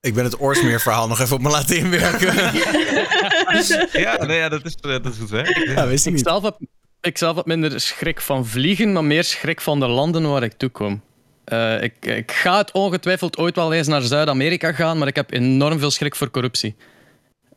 [0.00, 2.34] Ik ben het Oorsmeer verhaal nog even op me laten inwerken.
[4.02, 5.42] ja, nee, ja, dat is, eh, dat is goed hè.
[5.72, 6.26] Ja, wist ik Ik niet.
[6.26, 6.56] zelf, heb,
[7.00, 10.52] ik zelf heb minder schrik van vliegen, maar meer schrik van de landen waar ik
[10.52, 11.02] toe kom.
[11.44, 15.32] Eh, ik, ik ga het ongetwijfeld ooit wel eens naar Zuid-Amerika gaan, maar ik heb
[15.32, 16.74] enorm veel schrik voor corruptie.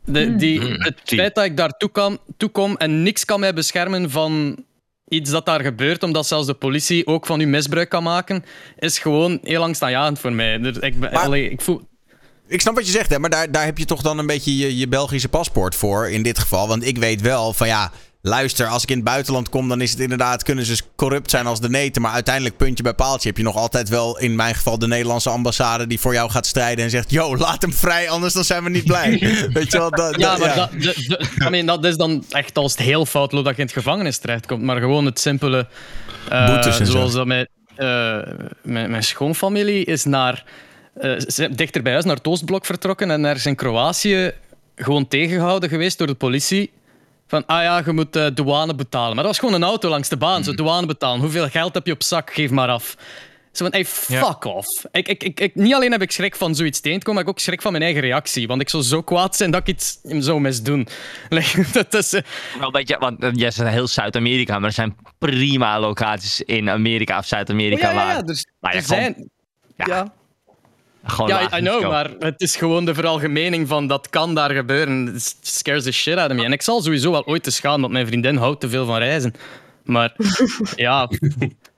[0.06, 0.82] De, die, Hmm.
[0.82, 4.64] het feit dat ik daar toe, kan, toe kom en niks kan mij beschermen van
[5.08, 8.44] iets dat daar gebeurt, omdat zelfs de politie ook van u misbruik kan maken,
[8.80, 10.56] is gewoon heel angstaanjagend voor mij.
[10.56, 11.82] Ik, ben- Maar- allee, ik voel,
[12.48, 14.58] Ik snap wat je zegt, hè, maar daar, daar heb je toch dan een beetje
[14.58, 16.68] je, je Belgische paspoort voor in dit geval.
[16.68, 17.92] Want ik weet wel van ja,
[18.22, 21.46] luister, als ik in het buitenland kom, dan is het inderdaad, kunnen ze corrupt zijn
[21.48, 22.02] als de neten.
[22.02, 25.30] Maar uiteindelijk, puntje bij paaltje, heb je nog altijd wel in mijn geval de Nederlandse
[25.30, 28.64] ambassade die voor jou gaat strijden en zegt: Yo, laat hem vrij, anders dan zijn
[28.64, 29.10] we niet blij.
[29.54, 29.90] weet je wel?
[29.92, 30.78] Dat, Ja, dat- maar Dat, de,
[31.08, 33.68] de- I mean, dat is dan echt als het heel fout loopt dat je in
[33.68, 34.62] het gevangenis terechtkomt.
[34.64, 35.68] Maar gewoon het simpele...
[36.30, 36.92] eh, Boetes en zo.
[36.92, 38.18] zoals dat mijn, eh,
[38.64, 40.44] mijn, mijn schoonfamilie is naar,
[40.96, 44.32] eh, ze zijn dichter bij huis naar het Oostblok vertrokken en er is in Kroatië
[44.76, 46.72] gewoon tegengehouden geweest door de politie.
[47.28, 49.16] Van, ah ja, je moet eh, douane betalen.
[49.16, 50.44] Maar dat was gewoon een auto langs de baan.
[50.44, 51.20] Zo, douane betalen.
[51.20, 52.34] Hoeveel geld heb je op zak?
[52.34, 52.96] Geef maar af.
[53.52, 54.86] Zo van, hey, fuck off.
[54.92, 57.32] Ik, ik, ik, ik, niet alleen heb ik schrik van zoiets tegen te komen, maar
[57.32, 58.48] ik ook schrik van mijn eigen reactie.
[58.48, 60.88] Want ik zou zo kwaad zijn dat ik iets zou misdoen.
[61.74, 62.22] Dat is...
[62.60, 67.18] Wel beetje, want eh, jij zegt heel Zuid-Amerika, maar er zijn prima locaties in Amerika
[67.18, 69.30] of Zuid-Amerika Oh, ja, ja, waar, dus je er zijn...
[69.76, 70.14] ja, Ja,
[71.10, 75.06] gewoon ja, I know, maar het is gewoon de veralgemening van dat kan daar gebeuren.
[75.06, 76.44] Het scares the shit out of me.
[76.44, 78.98] En ik zal sowieso wel ooit eens gaan, want mijn vriendin houdt te veel van
[78.98, 79.34] reizen.
[79.84, 80.16] Maar
[80.76, 81.10] ja,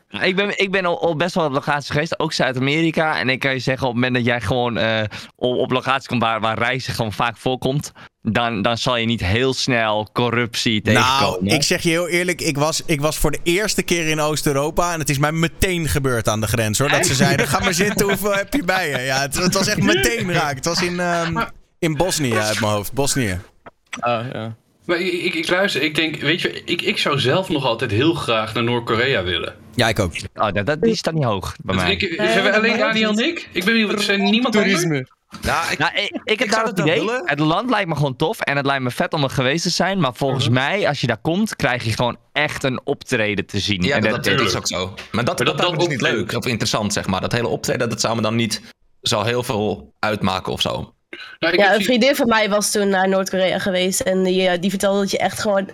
[0.09, 3.19] Ik ben, ik ben al, al best wel op locaties geweest, ook Zuid-Amerika.
[3.19, 5.03] En ik kan je zeggen, op het moment dat jij gewoon eh,
[5.35, 7.91] op, op locaties komt waar, waar reizen gewoon vaak voorkomt,
[8.21, 11.43] dan, dan zal je niet heel snel corruptie tegenkomen.
[11.43, 14.19] Nou, ik zeg je heel eerlijk, ik was, ik was voor de eerste keer in
[14.19, 16.89] Oost-Europa en het is mij meteen gebeurd aan de grens hoor.
[16.89, 18.97] Dat ze zeiden, ga maar zitten, hoeveel heb je bij je?
[18.97, 20.55] Ja, het, het was echt meteen raak.
[20.55, 21.45] Het was in, ehm,
[21.79, 23.39] in Bosnië uit mijn hoofd, Bosnië.
[23.99, 24.55] ah, ja.
[24.85, 27.91] Maar ik, ik, ik luister, ik denk, weet je, ik, ik zou zelf nog altijd
[27.91, 29.55] heel graag naar Noord-Korea willen.
[29.75, 30.13] Ja, ik ook.
[30.35, 31.91] Oh, dat, dat, die staat niet hoog bij mij.
[31.91, 33.49] Ik, zijn we alleen Daniel en ik?
[33.51, 34.85] Ik ben benieuwd, er zijn niemand anders?
[35.41, 36.99] Nou, ik, Nou, ik, ik heb Ik daar het idee.
[36.99, 37.21] willen.
[37.25, 39.69] Het land lijkt me gewoon tof en het lijkt me vet om er geweest te
[39.69, 39.99] zijn.
[39.99, 43.81] Maar volgens mij, als je daar komt, krijg je gewoon echt een optreden te zien.
[43.83, 44.85] ja, en dat, dat is ook zo.
[44.85, 46.17] Maar dat, Maar dat, dat- dat, dat is niet optreden.
[46.17, 47.21] leuk of interessant, zeg maar.
[47.21, 48.61] Dat hele optreden, dat zou me dan niet
[49.01, 50.93] zo heel veel uitmaken of zo.
[51.39, 53.99] Nou, Ja, een vriendin van mij was toen naar Noord-Korea geweest.
[53.99, 55.69] En die, eh, die vertelde dat je echt gewoon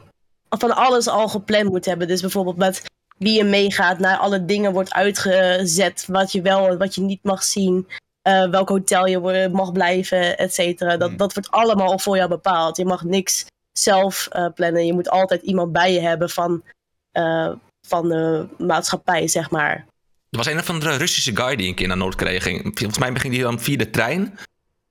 [0.50, 2.08] van alles al gepland moet hebben.
[2.08, 2.84] Dus bijvoorbeeld met
[3.18, 6.06] wie je meegaat, naar alle dingen wordt uitgezet.
[6.08, 7.88] Wat je wel en wat je niet mag zien.
[8.26, 10.98] Eh, welk hotel je mag blijven, et cetera.
[10.98, 12.78] Dat, dat wordt allemaal al voor jou bepaald.
[12.78, 14.86] Je mag niks zelf eh, plannen.
[14.86, 16.64] Je moet altijd iemand bij je hebben van,
[17.12, 17.52] eh,
[17.88, 19.86] van de maatschappij, zeg maar.
[20.30, 22.62] Er was een of andere Russische guy die een keer naar Noord-Korea ging.
[22.62, 24.40] Volgens mij ging hij dan via de trein.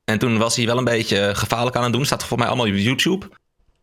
[0.04, 2.06] En toen was hij wel een beetje gevaarlijk aan het doen.
[2.06, 3.26] Staat volgens mij allemaal op YouTube.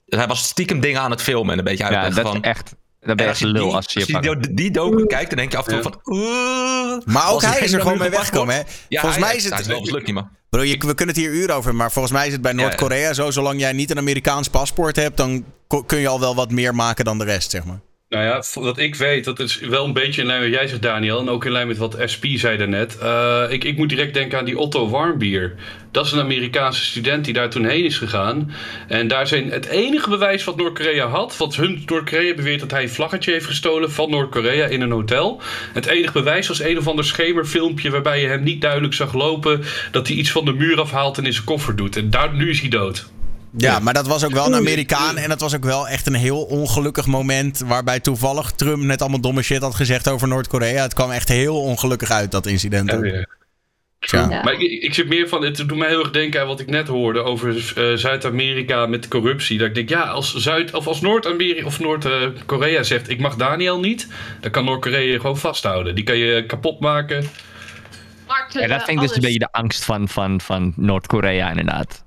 [0.05, 2.41] Dus hij was stiekem dingen aan het filmen en een beetje Ja, uitleggen dat van...
[2.41, 2.75] is echt.
[3.05, 4.53] Dan ben En je als echt je lul die, als je als je je die,
[4.53, 5.99] die docu kijkt, dan denk je af en toe van...
[6.05, 7.05] oeh.
[7.05, 8.61] Maar ook hij is er gewoon mee weggekomen, hè?
[8.89, 10.05] Ja, Volgens mij is hij het...
[10.05, 10.23] niet.
[10.49, 12.51] Bro, je, we kunnen het hier uren over hebben, maar volgens mij is het bij
[12.51, 12.63] Ja, ja.
[12.63, 13.31] Noord-Korea zo.
[13.31, 15.45] Zolang jij niet een Amerikaans paspoort hebt, dan
[15.85, 17.79] kun je al wel wat meer maken dan de rest, zeg maar.
[18.11, 20.81] Nou ja, wat ik weet, dat is wel een beetje in lijn met jij zegt,
[20.81, 21.19] Daniel.
[21.19, 22.97] En ook in lijn met wat SP zei daarnet.
[22.97, 25.55] Eh ik, ik moet direct denken aan die Otto Warmbier.
[25.91, 28.51] Dat is een Amerikaanse student die daar toen heen is gegaan.
[28.88, 31.38] En daar zijn het enige bewijs wat Noord-Korea had.
[31.38, 35.41] Wat hun Noord-Korea beweert dat hij een vlaggetje heeft gestolen van Noord-Korea in een hotel.
[35.73, 39.63] Het enige bewijs was een of ander schemerfilmpje waarbij je hem niet duidelijk zag lopen.
[39.91, 41.95] Dat hij iets van de muur afhaalt en in zijn koffer doet.
[41.95, 43.09] En daar, nu is hij dood.
[43.57, 45.17] Ja, maar dat was ook wel een Amerikaan.
[45.17, 47.59] En dat was ook wel echt een heel ongelukkig moment.
[47.59, 50.81] Waarbij toevallig Trump net allemaal domme shit had gezegd over Noord-Korea.
[50.81, 52.91] Het kwam echt heel ongelukkig uit, dat incident.
[53.99, 54.41] Ja.
[54.43, 56.69] Maar ik, ik zit meer van, het doet mij heel erg denken aan wat ik
[56.69, 59.57] net hoorde over eh, Zuid-Amerika met corruptie.
[59.57, 63.79] Dat ik denk, ja, als Zuid of als Noord-Amerika of Noord-Korea zegt, ik mag Daniel
[63.79, 64.07] niet,
[64.39, 65.95] dan kan Noord-Korea je gewoon vasthouden.
[65.95, 67.25] Die kan je kapot maken.
[68.49, 72.05] Ja, dat vind ik dus een beetje de angst van, van, van Noord-Korea, inderdaad.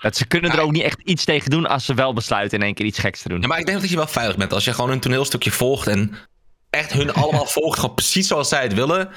[0.00, 2.64] Dat ze kunnen er ook niet echt iets tegen doen als ze wel besluiten in
[2.64, 3.40] één keer iets geks te doen.
[3.40, 4.52] Ja, maar ik denk dat je wel veilig bent.
[4.52, 6.14] Als je gewoon een toneelstukje volgt en
[6.70, 9.08] echt hun allemaal volgt, gewoon precies zoals zij het willen,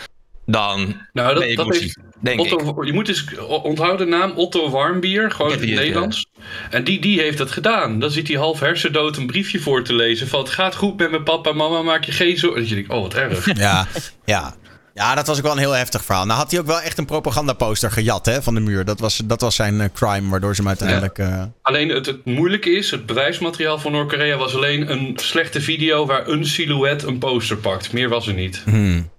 [0.45, 2.61] dan Nou, dat, dat heeft denk ik.
[2.61, 3.25] Otto, je moet eens
[3.63, 6.25] onthouden de naam Otto Warmbier, gewoon Ik in het Nederlands.
[6.69, 7.99] En die, die heeft het gedaan.
[7.99, 11.11] Dan zit hij half hersendood een briefje voor te lezen van het gaat goed met
[11.11, 12.59] mijn papa en mama, maak je geen zorgen.
[12.59, 13.57] Dat je denkt, oh wat erg.
[13.57, 13.87] Ja,
[14.25, 14.55] ja.
[14.95, 16.25] Ja, dat was ook wel een heel heftig verhaal.
[16.25, 18.85] Nou had hij ook wel echt een propagandaposter gejat hè, van de muur.
[18.85, 21.17] Dat was, dat was zijn eh, crime, waardoor ze hem uiteindelijk...
[21.17, 26.05] eh, Alleen het, het moeilijke is, het bewijsmateriaal van Noord-Korea was alleen een slechte video
[26.05, 27.93] waar een silhouet een poster pakt.
[27.93, 28.61] Meer was er niet.
[28.65, 29.11] hmm.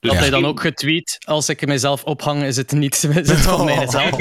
[0.00, 3.40] Dus Had hij dan ook getweet, als ik mezelf ophang, is het niet is het
[3.50, 4.10] van mijzelf.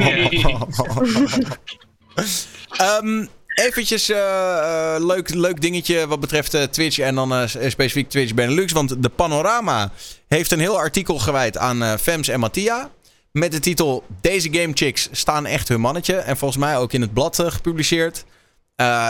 [2.78, 3.26] Ehm,
[3.56, 8.72] eventjes eh, leuk, leuk dingetje wat betreft eh, Twitch en dan specifiek Twitch Benelux.
[8.72, 9.92] Want de Panorama
[10.28, 12.90] heeft een heel artikel gewijd aan Fems en Mattia.
[13.32, 16.16] Met de titel Deze Game Chicks staan echt hun mannetje.
[16.16, 18.26] En volgens mij ook in het blad gepubliceerd.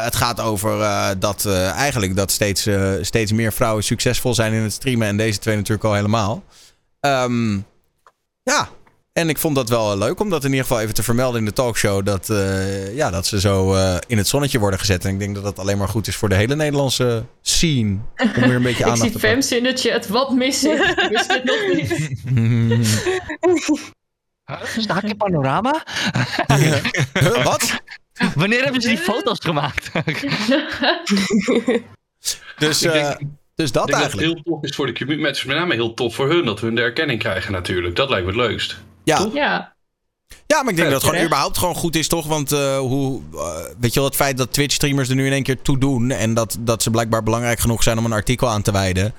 [0.01, 0.79] Het gaat over
[1.19, 1.45] dat
[1.75, 2.67] eigenlijk dat steeds,
[3.01, 5.07] steeds meer vrouwen succesvol zijn in het streamen.
[5.07, 6.43] En deze twee natuurlijk al helemaal.
[6.99, 7.59] Ehm,
[8.43, 8.69] ja,
[9.19, 11.45] en ik vond dat wel leuk om dat in ieder geval even te vermelden in
[11.45, 12.05] de talkshow.
[12.05, 15.05] Dat, eh, ja, dat ze zo eh, in het zonnetje worden gezet.
[15.05, 17.97] En ik denk dat dat alleen maar goed is voor de hele Nederlandse scene.
[18.17, 19.29] Om weer een beetje Ik aandacht zie te pakken.
[19.29, 20.07] Fems in de chat.
[20.07, 20.79] Wat mis ik?
[20.79, 22.13] Ik wist dit nog niet.
[24.83, 25.83] Staat in panorama?
[27.19, 27.81] Huh, wat?
[28.35, 29.91] Wanneer hebben ze die foto's gemaakt?
[32.57, 33.15] Dus, Ik eh,
[33.55, 34.11] dus dat Ik denk eigenlijk.
[34.11, 35.23] dat het heel tof is voor de community.
[35.23, 37.95] Met met name heel tof voor hun dat hun de erkenning krijgen natuurlijk.
[37.95, 38.77] Dat lijkt me het leukst.
[39.05, 39.29] Ja.
[39.33, 39.73] Ja.
[40.47, 42.25] Ja, maar ik denk dat het gewoon überhaupt gewoon goed is, toch?
[42.25, 45.43] Want eh, hoe, eh, weet je wel, het feit dat Twitch-streamers er nu in één
[45.43, 46.11] keer toe doen...
[46.11, 49.13] en dat, dat ze blijkbaar belangrijk genoeg zijn om een artikel aan te wijden...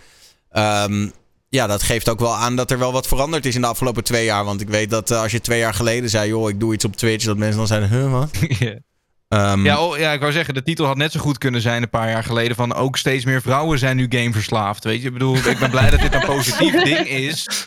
[0.51, 1.09] ehm,
[1.49, 4.05] ja, dat geeft ook wel aan dat er wel wat veranderd is in de afgelopen
[4.05, 4.45] twee jaar.
[4.45, 6.29] Want ik weet dat eh, als je twee jaar geleden zei...
[6.29, 7.89] joh, ik doe iets op Twitch, dat mensen dan zeiden...
[7.89, 8.31] huh, wat?
[9.29, 11.83] Ehm, Ja, oh, ja, ik wou zeggen, de titel had net zo goed kunnen zijn
[11.83, 12.57] een paar jaar geleden.
[12.57, 14.85] Van ook steeds meer vrouwen zijn nu gameverslaafd.
[14.85, 17.65] Weet je, ik bedoel, ik ben blij dat dit een positief ding is.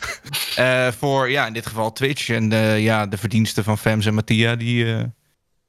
[0.56, 2.28] eh, voor, ja, in dit geval Twitch.
[2.28, 4.56] En de, ja, de verdiensten van Fems en Mattia.
[4.56, 5.02] Die, eh,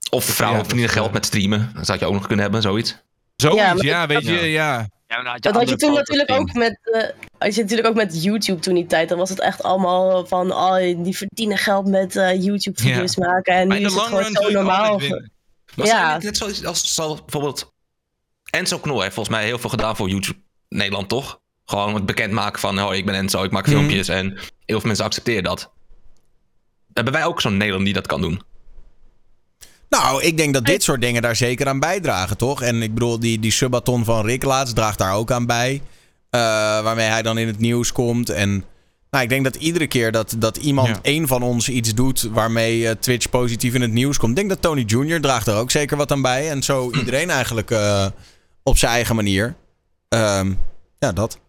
[0.10, 1.72] Of de vrouwen Ja, verdienen geld met streamen.
[1.76, 2.98] Dat zou je ook nog kunnen hebben, zoiets.
[3.36, 4.88] zoiets, Ja, weet je, ja.
[5.08, 7.02] Ja, had Dat had je toen natuurlijk ook met, eh,
[7.38, 9.10] had je natuurlijk ook met YouTube toen die tijd.
[9.10, 13.54] Dan was het echt allemaal van, oh, die verdienen geld met eh, YouTube-video's maken.
[13.54, 15.00] En Maar nu in is de het long gewoon run zo normaal.
[15.76, 16.18] Maar Ja.
[16.18, 17.74] net zoals als, bijvoorbeeld
[18.50, 20.40] Enzo Knol heeft volgens mij heel veel gedaan voor YouTube
[20.70, 21.40] Nederland, toch?
[21.66, 23.76] Gewoon het bekendmaken van, oh, ik ben Enzo, ik maak Mhm.
[23.76, 24.28] filmpjes en
[24.66, 25.72] heel veel mensen accepteren dat.
[26.94, 28.42] Hebben wij ook zo'n Nederland die dat kan doen?
[29.90, 32.62] Nou, ik denk dat dit soort dingen daar zeker aan bijdragen, toch?
[32.62, 35.82] En ik bedoel, die, die subathon van Rick laatst draagt daar ook aan bij.
[36.30, 36.40] Eh,
[36.82, 38.30] waarmee hij dan in het nieuws komt.
[38.30, 38.66] En
[39.12, 41.00] nou, ik denk dat iedere keer dat, dat iemand, Ja.
[41.02, 44.30] één van ons, iets doet waarmee eh, Twitch positief in het nieuws komt.
[44.32, 45.22] Ik denk dat Tony Jr.
[45.22, 46.50] draagt er ook zeker wat aan bij.
[46.50, 48.06] En zo iedereen eigenlijk eh,
[48.64, 49.56] op zijn eigen manier.
[50.10, 50.54] Ehm,
[51.00, 51.40] ja, dat.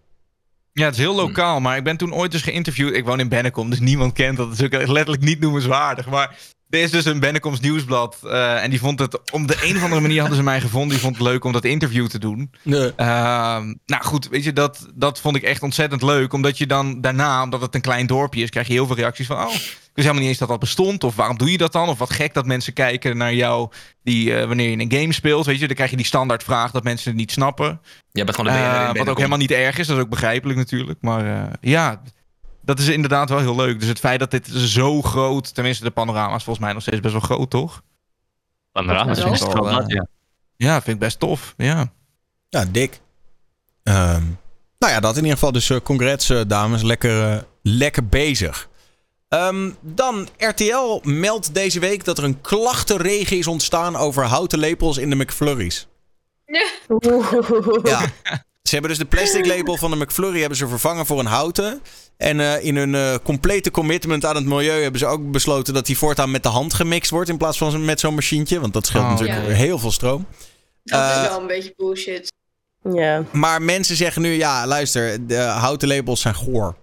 [0.73, 2.95] Ja, het is heel lokaal, maar ik ben toen ooit eens geïnterviewd.
[2.95, 4.49] Ik woon in Bennekom, dus niemand kent dat.
[4.49, 6.07] Dat is ook letterlijk niet noemenswaardig.
[6.09, 6.37] Maar
[6.73, 8.17] er is dus een Bennekoms nieuwsblad.
[8.23, 10.91] eh, en die vond het, op de een of andere manier hadden ze mij gevonden.
[10.91, 12.51] Die vond het leuk om dat interview te doen.
[12.63, 12.93] Nee.
[12.97, 16.33] Ehm, nou goed, weet je, dat, dat vond ik echt ontzettend leuk.
[16.33, 19.27] Omdat je dan daarna, omdat het een klein dorpje is, krijg je heel veel reacties
[19.27, 19.37] van...
[19.47, 21.05] Oh, ik wist helemaal niet eens dat dat bestond.
[21.05, 21.89] Of waarom doe je dat dan?
[21.89, 23.71] Of wat gek dat mensen kijken naar jou
[24.03, 25.47] die, eh, wanneer je een game speelt.
[25.47, 27.81] Weet je, dan krijg je die standaardvraag dat mensen het niet snappen.
[28.13, 30.09] Jij bent gewoon de Eh, BNR wat ook helemaal niet erg is, dat is ook
[30.11, 30.99] begrijpelijk natuurlijk.
[31.01, 32.03] Maar ja,
[32.63, 33.81] dat is inderdaad wel heel leuk.
[33.81, 37.01] Dus het feit dat dit zo groot, tenminste de panorama is volgens mij nog steeds
[37.01, 37.83] best wel groot, toch?
[38.73, 40.07] Panorama is Ja, best wel, eh, ja.
[40.57, 41.55] Ja, vind ik best tof.
[41.57, 41.93] Ja.
[42.49, 43.01] Ja, dik.
[43.83, 44.25] Ehm,
[44.79, 45.53] nou ja, dat in ieder geval.
[45.53, 46.83] Dus eh, congrats, eh, dames.
[46.83, 48.69] Lekker, lekker bezig.
[49.29, 54.97] Ehm, dan, RTL meldt deze week dat er een klachtenregen is ontstaan over houten lepels
[54.97, 55.87] in de McFlurries.
[57.83, 58.01] Ja.
[58.63, 61.83] Ze hebben dus de plastic lepel van de McFlurry hebben ze vervangen voor een houten.
[62.17, 65.87] En eh, in hun eh, complete commitment aan het milieu hebben ze ook besloten dat
[65.87, 68.61] die voortaan met de hand gemixt wordt in plaats van met zo'n machientje.
[68.61, 69.11] Want dat scheelt Oh.
[69.11, 69.53] natuurlijk Ja.
[69.53, 70.27] heel veel stroom.
[70.85, 72.33] Dat Eh, is wel een beetje bullshit.
[72.95, 73.25] Ja.
[73.33, 76.77] Maar mensen zeggen nu, ja, luister, de houten lepels zijn goor.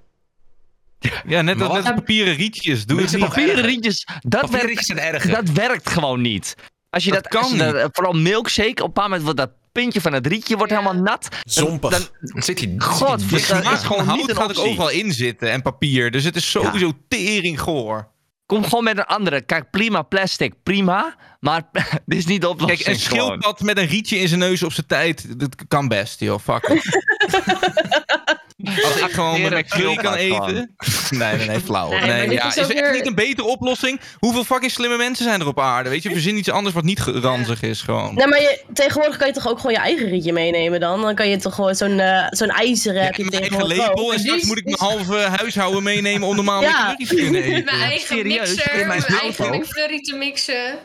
[1.27, 2.85] ja, net, als- papieren rietjes.
[2.85, 3.65] Doe het Papieren erger.
[3.65, 5.31] rietjes, dat Papieren werkt, rietjes zijn erger.
[5.31, 6.55] dat werkt gewoon niet.
[6.89, 7.87] Als je Dat dat, kan als je dat- niet.
[7.91, 10.79] vooral milkshake, op een bepaald moment wordt dat puntje van het rietje wordt Ja.
[10.79, 11.27] helemaal nat.
[11.43, 11.89] Zompig.
[11.89, 12.75] Dan, Dan zit hij...
[12.77, 13.45] God, Het dat is
[13.83, 16.11] gewoon niet hout gaat er overal in zitten en papier.
[16.11, 18.07] Dus het is sowieso tering goor.
[18.45, 19.41] Kom gewoon met een andere.
[19.41, 21.15] Kijk, prima plastic, prima.
[21.39, 21.63] Maar
[22.05, 22.83] dit is niet de oplossing.
[22.83, 23.25] Kijk, een gewoon.
[23.25, 26.39] schildpad met een rietje in zijn neus op zijn tijd, dat kan best, joh.
[26.39, 26.83] Fuck it.
[28.83, 30.75] Als ik gewoon mijn McFlurry kan eten.
[31.09, 31.89] Nee, nee, nee, flauw.
[31.89, 33.99] Nee, ja, is er echt niet een betere oplossing?
[34.19, 35.89] Hoeveel fucking slimme mensen zijn er op aarde?
[35.89, 38.15] Weet je, verzin iets anders wat niet ranzig is, gewoon.
[38.15, 41.01] Nee, maar je, tegenwoordig kan je toch ook gewoon je eigen rietje meenemen dan?
[41.01, 44.43] Dan kan je toch gewoon zo'n eh, zo'n ijzeren Ja, mijn eigen label en straks
[44.43, 46.91] moet ik mijn halve huishouden meenemen om normaal Ja.
[46.91, 47.65] McFlurry te kunnen eten.
[47.65, 48.55] Mijn eigen serieus?
[48.55, 49.57] mixer, mijn mijn eigen auto?
[49.57, 50.79] McFlurry te mixen.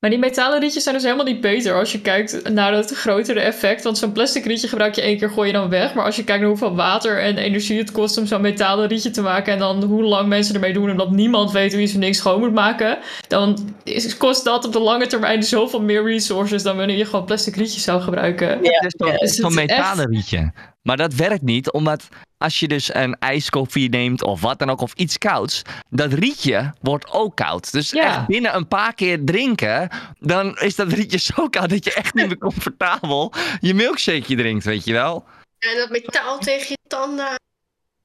[0.00, 3.40] Maar die metalen rietjes zijn dus helemaal niet beter als je kijkt naar het grotere
[3.40, 3.82] effect.
[3.82, 5.94] Want zo'n plastic rietje gebruik je één keer, gooi je dan weg.
[5.94, 9.10] Maar als je kijkt naar hoeveel water en energie het kost om zo'n metalen rietje
[9.10, 9.52] te maken.
[9.52, 12.40] En dan hoe lang mensen ermee doen omdat niemand weet hoe je zo'n ding schoon
[12.40, 12.98] moet maken.
[13.28, 17.24] Dan is, kost dat op de lange termijn zoveel meer resources dan wanneer je gewoon
[17.24, 18.62] plastic rietjes zou gebruiken.
[18.62, 20.52] Is Dus toch het is echt- metalen rietje.
[20.82, 22.08] Maar dat werkt niet, omdat
[22.38, 26.74] als je dus een ijskoffie neemt of wat dan ook, of iets kouds, dat rietje
[26.80, 27.72] wordt ook koud.
[27.72, 28.02] Dus Ja.
[28.02, 29.88] echt binnen een paar keer drinken,
[30.18, 34.64] dan is dat rietje zo koud dat je echt niet meer comfortabel je milkshakeje drinkt,
[34.64, 35.24] weet je wel.
[35.58, 37.40] En dat metaal tegen je tanden.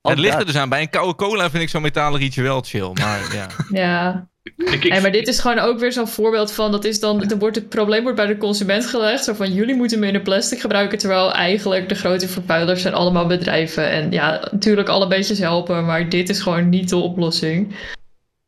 [0.02, 0.70] het ligt er dus aan.
[0.70, 2.92] Bij een koude cola vind ik zo'n metalen rietje wel chill.
[2.94, 3.48] Maar ja.
[3.82, 4.30] Ja.
[4.44, 7.56] Ik, maar dit is gewoon ook weer zo'n voorbeeld van, dat is dan, dan wordt
[7.56, 9.24] het probleem wordt bij de consument gelegd.
[9.24, 13.90] Zo van, jullie moeten minder plastic gebruiken, terwijl eigenlijk de grote vervuilers zijn allemaal bedrijven.
[13.90, 17.76] En ja, natuurlijk alle beetjes helpen, maar dit is gewoon niet de oplossing.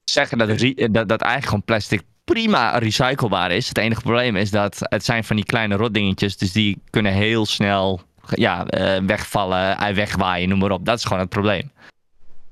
[0.04, 3.68] Zeggen dat, ri- dat, dat eigenlijk gewoon plastic prima recyclebaar is.
[3.68, 7.46] Het enige probleem is dat het zijn van die kleine rotdingetjes, dus die kunnen heel
[7.46, 10.86] snel ja, eh, wegvallen, eh, wegwaaien, noem maar op.
[10.86, 11.72] Dat is gewoon het probleem.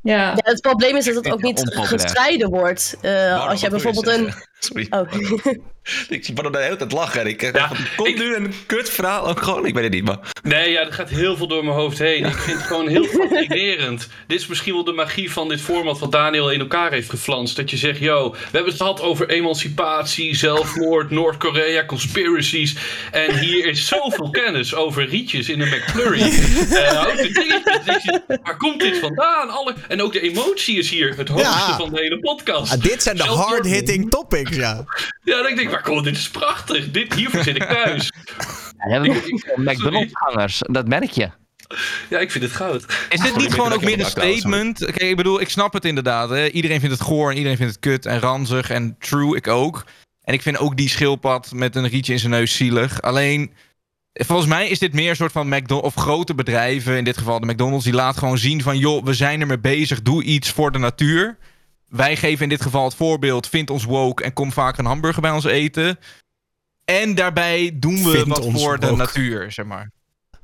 [0.03, 0.15] Ja.
[0.15, 2.97] Ja, het probleem is dat het ook niet gescheiden wordt.
[3.01, 4.33] Eh, als je bijvoorbeeld een.
[4.59, 4.87] Sorry.
[4.89, 5.11] Oh.
[6.09, 7.27] Ik zie Bardo de hele tijd lachen.
[7.27, 9.65] Ik, ja, komt nu een kut verhaal ook gewoon?
[9.65, 10.17] Ik weet het niet, maar...
[10.43, 12.25] Nee, ja, er gaat heel veel door mijn hoofd heen.
[12.25, 14.07] Ik vind het gewoon heel fascinerend.
[14.27, 17.55] Dit is misschien wel de magie van dit format wat Daniel in elkaar heeft geflanst.
[17.55, 22.75] Dat je zegt, yo, we hebben het gehad over emancipatie, zelfmoord, Noord-Korea, conspiracies.
[23.11, 26.21] En hier is zoveel kennis over rietjes in een McFlurry.
[26.21, 27.85] Eh, ook de dingetjes.
[27.85, 29.49] Dat je- Waar komt dit vandaan?
[29.49, 29.73] Alle...
[29.87, 31.77] En ook de emotie is hier het hoogste Ja.
[31.77, 32.71] van de hele podcast.
[32.73, 34.83] Ah, dit zijn de hard-hitting topics, ja.
[35.23, 36.91] Ja, denk ik, waar komt dit is prachtig.
[36.91, 38.11] Dit, hiervoor zit ik thuis.
[38.77, 41.29] Ja, we hebben nog McDonald's-gangers, dat merk je.
[42.09, 42.85] Ja, ik vind het goud.
[43.09, 44.79] Is dit niet gewoon ook meer een statement?
[44.79, 46.29] Kijk, ik bedoel, ik snap het inderdaad.
[46.29, 46.47] Hè?
[46.47, 48.69] Iedereen vindt het goor en iedereen vindt het kut en ranzig.
[48.69, 49.85] En true, ik ook.
[50.21, 53.01] En ik vind ook die schildpad met een rietje in zijn neus zielig.
[53.01, 53.53] Alleen,
[54.13, 55.95] volgens mij is dit meer een soort van McDonald's...
[55.95, 57.83] of grote bedrijven, in dit geval de McDonald's...
[57.83, 58.77] die laat gewoon zien van...
[58.77, 61.37] joh, we zijn ermee bezig, doe iets voor de natuur.
[61.91, 63.47] Wij geven in dit geval het voorbeeld...
[63.47, 65.99] vind ons woke en kom vaak een hamburger bij ons eten.
[66.85, 69.91] En daarbij doen we Vind wat voor de natuur, zeg maar.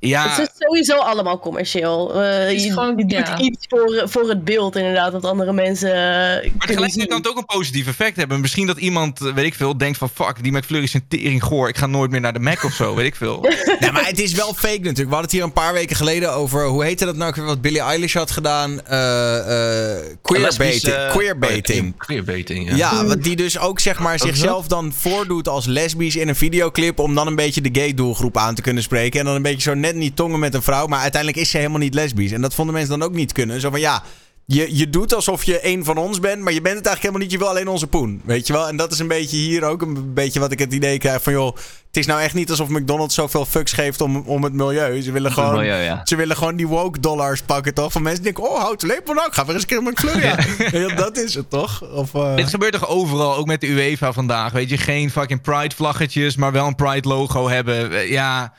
[0.00, 2.22] Ja, Het is sowieso allemaal commercieel.
[2.22, 5.90] Eh, is je, gewoon- je doet iets voor, voor het beeld, inderdaad, dat andere mensen
[5.92, 8.40] eh, Maar tegelijkertijd kan het ook een positief effect hebben.
[8.40, 10.10] Misschien dat iemand, eh, weet ik veel, denkt van...
[10.14, 11.68] fuck, die McFlurry is een tering goor.
[11.68, 13.46] Ik ga nooit meer naar de Mac of zo, weet ik veel.
[13.80, 14.96] Ja, maar het is wel fake natuurlijk.
[14.96, 16.66] We hadden het hier een paar weken geleden over...
[16.66, 18.86] Hoe heette dat nou wat Billie Eilish had gedaan?
[18.86, 21.08] Eh eh queerbaiting.
[21.10, 21.92] Queerbaiting.
[21.92, 22.76] Oh, Queerbaiting, ja.
[22.76, 26.98] Ja, wat die dus ook zeg maar zichzelf dan voordoet als lesbisch in een videoclip.
[26.98, 29.20] Om dan een beetje de gay doelgroep aan te kunnen spreken.
[29.20, 30.86] En dan een beetje zo net niet tongen met een vrouw.
[30.86, 32.32] Maar uiteindelijk is ze helemaal niet lesbisch.
[32.32, 33.60] En dat vonden mensen dan ook niet kunnen.
[33.60, 34.02] Zo van ja.
[34.50, 37.22] Je, je doet alsof je een van ons bent, maar je bent het eigenlijk helemaal
[37.22, 37.30] niet.
[37.32, 38.22] Je wil alleen onze poen.
[38.24, 38.68] Weet je wel?
[38.68, 41.32] En dat is een beetje hier ook een beetje wat ik het idee krijg van
[41.32, 41.56] joh.
[41.86, 45.02] Het is nou echt niet alsof McDonald's zoveel fucks geeft om, om het milieu.
[45.02, 46.00] Ze willen gewoon, milieu, ja.
[46.04, 47.92] ze willen gewoon die woke dollars pakken, toch?
[47.92, 49.92] Van mensen die denken, oh, hout lepel nou, ik ga weer eens een keer met
[49.92, 50.34] McFlurry.
[50.88, 51.82] Ja, dat is het toch?
[51.92, 54.52] Of, eh, Dit gebeurt toch overal, ook met de UEFA vandaag.
[54.52, 57.92] Weet je, geen fucking pride vlaggetjes, maar wel een pride logo hebben.
[57.92, 58.52] Eh, Ja,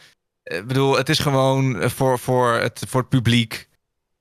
[0.58, 3.70] ik bedoel, het is gewoon eh, voor, voor, het, voor het publiek.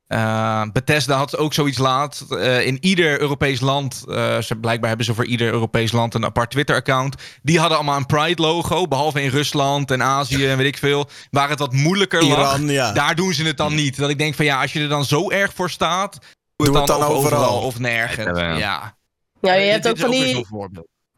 [0.08, 2.26] Eh, Bethesda had ook zoiets laat.
[2.30, 6.24] Eh, in ieder Europees land, eh, ze, blijkbaar hebben ze voor ieder Europees land een
[6.24, 7.14] apart Twitter-account.
[7.42, 11.08] Die hadden allemaal een Pride-logo, behalve in Rusland en Azië en weet ik veel.
[11.30, 12.92] Waar het wat moeilijker lag, Iran, ja.
[12.92, 13.96] daar doen ze het dan niet.
[13.96, 16.18] Dat ik denk van ja, als je er dan zo erg voor staat,
[16.56, 17.40] doe, Doe het dan, het dan ook overal.
[17.44, 17.62] overal.
[17.62, 18.38] of nergens.
[18.38, 18.56] Ja.
[18.56, 18.96] Ja.
[19.40, 20.46] Ja, je hebt dit ook van die.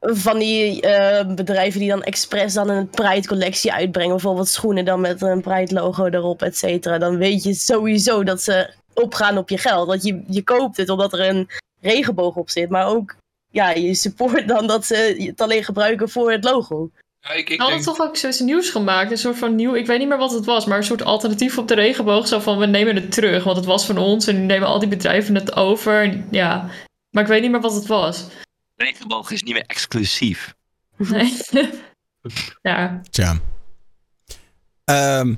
[0.01, 4.11] Van die eh, bedrijven die dan expres dan een Pride collectie uitbrengen.
[4.11, 6.99] Bijvoorbeeld schoenen dan met een Pride logo erop, et cetera.
[6.99, 9.87] Dan weet je sowieso dat ze opgaan op je geld.
[9.87, 11.49] Want je, je koopt het omdat er een
[11.81, 12.71] regenboog op zit.
[12.71, 13.15] Maar ook,
[13.51, 16.91] ja, je support dan dat ze het alleen gebruiken voor het logo.
[17.21, 19.11] Ja, ik, ik We hadden denk, toch ook zoiets nieuws gemaakt.
[19.11, 21.59] Een soort van nieuw, ik weet niet meer wat het was, maar een soort alternatief
[21.59, 22.29] op de regenboog.
[22.29, 24.79] Zo van, we nemen het terug, want het was van ons en nu nemen al
[24.79, 26.03] die bedrijven het over.
[26.03, 26.69] En Ja,
[27.11, 28.27] maar ik weet niet meer wat het was.
[28.83, 30.55] Regenboog is niet meer exclusief.
[30.97, 31.37] Nee.
[32.63, 33.01] ja.
[33.11, 33.41] Tja.
[34.85, 35.35] Ehm,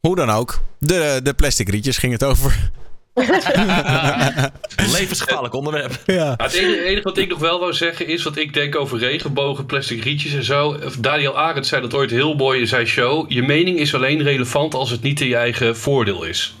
[0.00, 0.60] hoe dan ook.
[0.78, 2.70] De, de plastic rietjes ging het over.
[4.96, 6.02] Levensgevaarlijk onderwerp.
[6.06, 6.34] Ja.
[6.36, 9.66] het enige, enige wat ik nog wel wou zeggen is wat ik denk over regenbogen,
[9.66, 10.78] plastic rietjes en zo.
[10.84, 13.30] Of Daniel Arendt zei dat ooit heel mooi in zijn show.
[13.30, 16.54] Je mening is alleen relevant als het niet in je eigen voordeel is.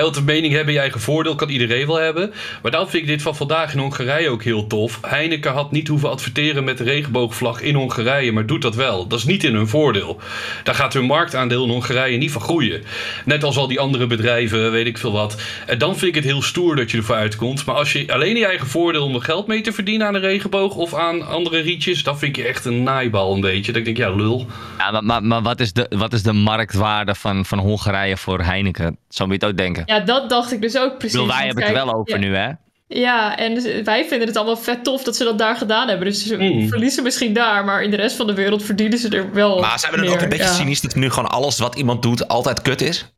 [0.00, 2.32] Want een mening hebben, je eigen voordeel, kan iedereen wel hebben.
[2.62, 4.98] Maar dan vind ik dit van vandaag in Hongarije ook heel tof.
[5.02, 9.06] Heineken had niet hoeven adverteren met de regenboogvlag in Hongarije, maar doet dat wel.
[9.06, 10.20] Dat is niet in hun voordeel.
[10.62, 12.82] Daar gaat hun marktaandeel in Hongarije niet van groeien.
[13.24, 15.40] Net als al die andere bedrijven, weet ik veel wat.
[15.66, 17.64] En dan vind ik het heel stoer dat je ervoor uitkomt.
[17.64, 20.74] Maar als je alleen je eigen voordeel om geld mee te verdienen aan een regenboog
[20.74, 23.72] of aan andere rietjes, dan vind ik je echt een naaibal een beetje.
[23.72, 24.46] Dat ik ja, lul.
[24.78, 28.40] Ja, maar, maar, maar wat, is de, wat is de marktwaarde van, van Hongarije voor
[28.40, 28.96] Heineken?
[29.08, 29.81] Zo moet je het ook denken.
[29.86, 31.18] Ja, dat dacht ik dus ook Ik precies.
[31.18, 32.50] bedoel, wij hebben het er wel over ja, nu, hè?
[32.86, 36.06] Ja, en dus wij vinden het allemaal vet tof dat ze dat daar gedaan hebben.
[36.06, 36.68] Dus ze Mm.
[36.68, 39.78] verliezen misschien daar, maar in de rest van de wereld verdienen ze er wel Maar
[39.78, 40.52] zijn we dan ook een beetje ja.
[40.52, 43.12] cynisch dat nu gewoon alles wat iemand doet altijd kut is?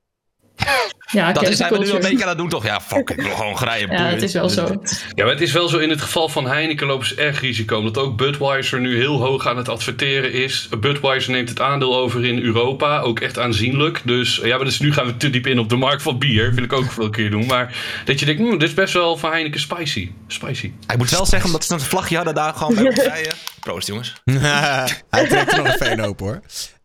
[1.14, 2.64] Ja, dat is, we nu een beetje aan het doen, toch?
[2.64, 3.86] Ja, fuck, ik wil gewoon Hongarije.
[3.90, 4.81] Ja, het is wel zo.
[5.14, 7.78] Ja, maar het is wel zo in het geval van Heineken lopen ze erg risico.
[7.78, 10.68] Omdat ook Budweiser nu heel hoog aan het adverteren is.
[10.81, 14.01] Budweiser neemt het aandeel over in Europa, ook echt aanzienlijk.
[14.05, 16.55] Dus ja, maar dus nu gaan we te diep in op de markt van bier.
[16.55, 17.47] Wil ik ook veel keer doen.
[17.47, 17.74] Maar
[18.05, 20.10] dat je denkt, hmm, dit is best wel van Heineken spicy.
[20.26, 20.72] Spicy.
[20.89, 23.31] Ik moet wel zeggen, omdat ze een vlagje hadden daar gewoon bij.
[23.60, 24.12] Proost, jongens.
[25.10, 26.40] Hij trekt er nog een veen open hoor.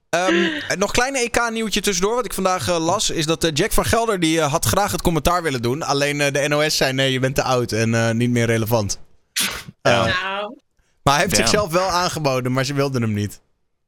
[0.09, 2.15] Ehm, nog klein EK-nieuwtje tussendoor.
[2.15, 4.91] Wat ik vandaag eh, las, is dat eh, Jack van Gelder die eh, had graag
[4.91, 5.83] het commentaar willen doen.
[5.83, 8.99] Alleen de NOS zei nee, je bent te oud en eh, niet meer relevant.
[9.81, 10.03] Eh,
[11.03, 11.47] Maar hij heeft Damn.
[11.47, 13.39] zichzelf wel aangeboden, maar ze wilden hem niet.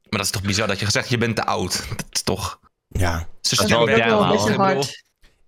[0.02, 1.84] Maar dat is toch bizar dat je gezegd je bent te oud.
[1.96, 2.58] Dat is toch...
[2.88, 3.26] Ja.
[3.40, 4.28] Ze Dat is wel wel een wel.
[4.28, 5.02] beetje hard.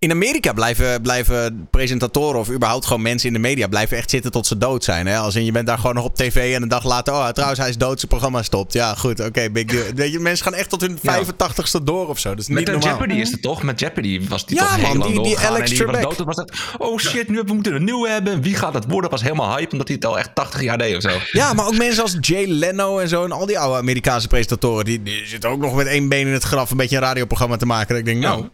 [0.04, 4.30] In Amerika blijven, blijven presentatoren of überhaupt gewoon mensen in de media blijven echt zitten
[4.30, 5.06] tot ze dood zijn.
[5.06, 5.16] Hè?
[5.18, 7.60] Als in je bent daar gewoon nog op tv en een dag later, oh trouwens
[7.60, 8.72] hij is dood, zijn programma stopt.
[8.72, 9.84] Ja goed, oké, big deal.
[9.94, 12.28] Weet je, mensen gaan echt tot hun 85ste door of zo.
[12.28, 12.88] Dat is niet Met normaal.
[12.88, 13.62] Jeopardy is het toch?
[13.62, 15.38] Met Jeopardy was die Ja, toch heel man, lang die-.
[15.38, 16.16] Alex en die was Trebek.
[16.16, 16.26] dood.
[16.26, 18.42] Was het, oh shit, nu we moeten een nieuwe hebben.
[18.42, 19.10] Wie gaat het worden?
[19.10, 21.18] was helemaal hype, omdat hij het al echt 80 jaar deed of zo.
[21.32, 24.84] Ja, maar ook mensen als Jay Leno en zo en al die oude Amerikaanse presentatoren,
[24.84, 27.56] die, die zitten ook nog met één been in het graf een beetje een radioprogramma
[27.56, 27.88] te maken.
[27.88, 28.48] Dat ik denk, nou, ja.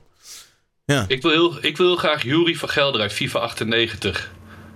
[1.09, 4.31] Ik wil, heel, ik wil heel graag Jury van Gelder uit FIFA 98.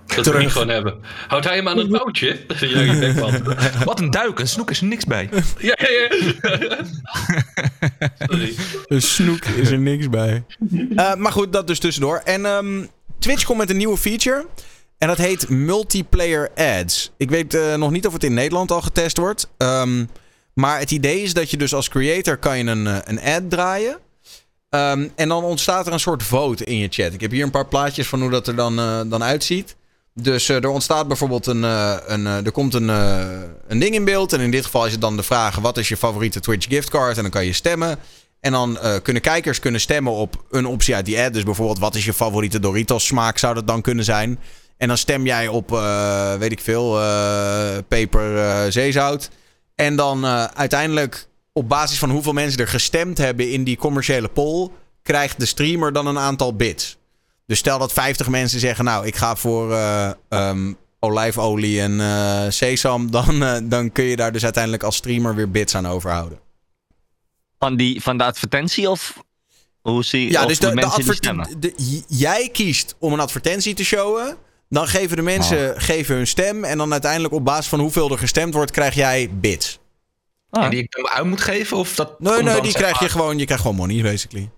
[0.05, 0.95] Dat wil ik gewoon hebben.
[1.27, 2.39] Houdt hij hem aan het touwtje?
[3.85, 5.29] Wat een duik, een snoek is er niks bij.
[5.57, 6.77] Ja, ja, ja.
[8.27, 8.55] Sorry.
[8.87, 10.43] Een snoek is er niks bij.
[10.95, 12.21] Eh, maar goed, dat dus tussendoor.
[12.23, 12.85] En ehm,
[13.19, 14.45] Twitch komt met een nieuwe feature.
[14.97, 17.11] En dat heet Multiplayer Ads.
[17.17, 19.49] Ik weet eh, nog niet of het in Nederland al getest wordt.
[19.57, 20.05] Ehm,
[20.53, 23.49] maar het idee is dat je dus als creator kan je een, eh, een ad
[23.49, 23.97] draaien.
[24.75, 27.13] Ehm, en dan ontstaat er een soort vote in je chat.
[27.13, 29.75] Ik heb hier een paar plaatjes van hoe dat er dan, eh, dan uitziet.
[30.13, 31.63] Dus eh, er ontstaat bijvoorbeeld een.
[31.63, 32.87] eh, een er komt een,
[33.67, 34.33] een ding in beeld.
[34.33, 37.15] En in dit geval is het dan de vraag: wat is je favoriete Twitch giftcard?
[37.15, 37.99] En dan kan je stemmen.
[38.39, 41.33] En dan kunnen kijkers kunnen stemmen op een optie uit die ad.
[41.33, 43.37] Dus bijvoorbeeld, wat is je favoriete Doritos smaak?
[43.37, 44.39] Zou dat dan kunnen zijn?
[44.77, 45.69] En dan stem jij op,
[46.39, 46.99] weet ik veel,
[47.87, 49.29] peper, zeezout.
[49.75, 50.25] En dan
[50.55, 51.27] uiteindelijk,
[51.57, 54.69] op basis van hoeveel mensen er gestemd hebben in die commerciële poll,
[55.03, 56.97] krijgt de streamer dan een aantal bits.
[57.45, 62.45] Dus stel dat 50 mensen zeggen, nou, ik ga voor eh, ehm, olijfolie en eh,
[62.49, 66.39] sesam, dan, eh, dan kun je daar dus uiteindelijk als streamer weer bits aan overhouden.
[67.59, 69.23] Van, die, van de advertentie of
[69.81, 70.73] hoe zie Ja, of dus de,
[71.59, 74.37] de, jij kiest om een advertentie te showen.
[74.69, 76.63] Dan geven de mensen geven hun stem.
[76.63, 79.79] En dan uiteindelijk op basis van hoeveel er gestemd wordt, krijg jij bits.
[80.63, 81.77] En die ik hem uit moet geven?
[81.77, 84.49] Of dat Nee, nee, dan, die krijg je gewoon, je krijgt gewoon money, basically.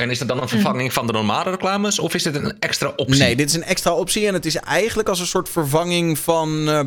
[0.00, 1.98] En is dat dan een vervanging van de normale reclames?
[1.98, 3.22] Of is dit een extra optie?
[3.22, 4.26] Nee, dit is een extra optie.
[4.26, 6.80] En het is eigenlijk als een soort vervanging van eh,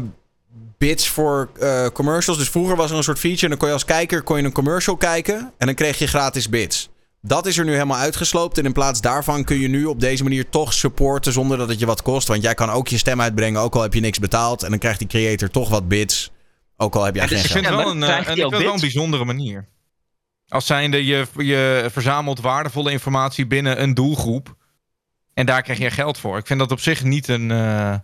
[0.77, 2.37] bits voor eh, commercials.
[2.39, 3.43] Dus vroeger was er een soort feature.
[3.43, 5.53] En dan kon je als kijker kon je een commercial kijken.
[5.57, 6.89] En dan kreeg je gratis bits.
[7.21, 8.57] Dat is er nu helemaal uitgesloopt.
[8.57, 11.79] En in plaats daarvan kun je nu op deze manier toch supporten zonder dat het
[11.79, 12.27] je wat kost.
[12.27, 14.63] Want jij kan ook je stem uitbrengen, ook al heb je niks betaald.
[14.63, 16.31] En dan krijgt die creator toch wat bits.
[16.77, 17.77] Ook al heb jij Ja, dus geen ik vind geld.
[17.77, 19.67] het wel een, eh, een, ik vind het wel een bijzondere manier.
[20.47, 24.55] Als zijnde je, je verzamelt waardevolle informatie binnen een doelgroep.
[25.33, 26.37] En daar krijg je geld voor.
[26.37, 27.51] Ik vind dat op zich niet een.
[27.51, 27.95] eh,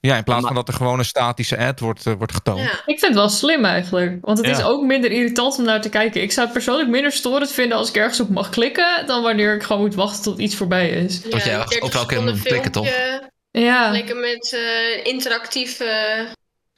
[0.00, 2.60] ja, in plaats van dat er gewoon een statische ad wordt, eh, wordt getoond.
[2.60, 4.18] Ik vind het wel slim eigenlijk.
[4.26, 4.52] Want het Ja.
[4.52, 6.22] is ook minder irritant om naar te kijken.
[6.22, 9.06] Ik zou het persoonlijk minder storend vinden als ik ergens op mag klikken.
[9.06, 11.22] dan wanneer ik gewoon moet wachten tot iets voorbij is.
[11.22, 12.88] Dat je ergens overal kan klikken, toch?
[13.50, 13.90] Ja.
[13.90, 15.80] Lekker met eh, interactief.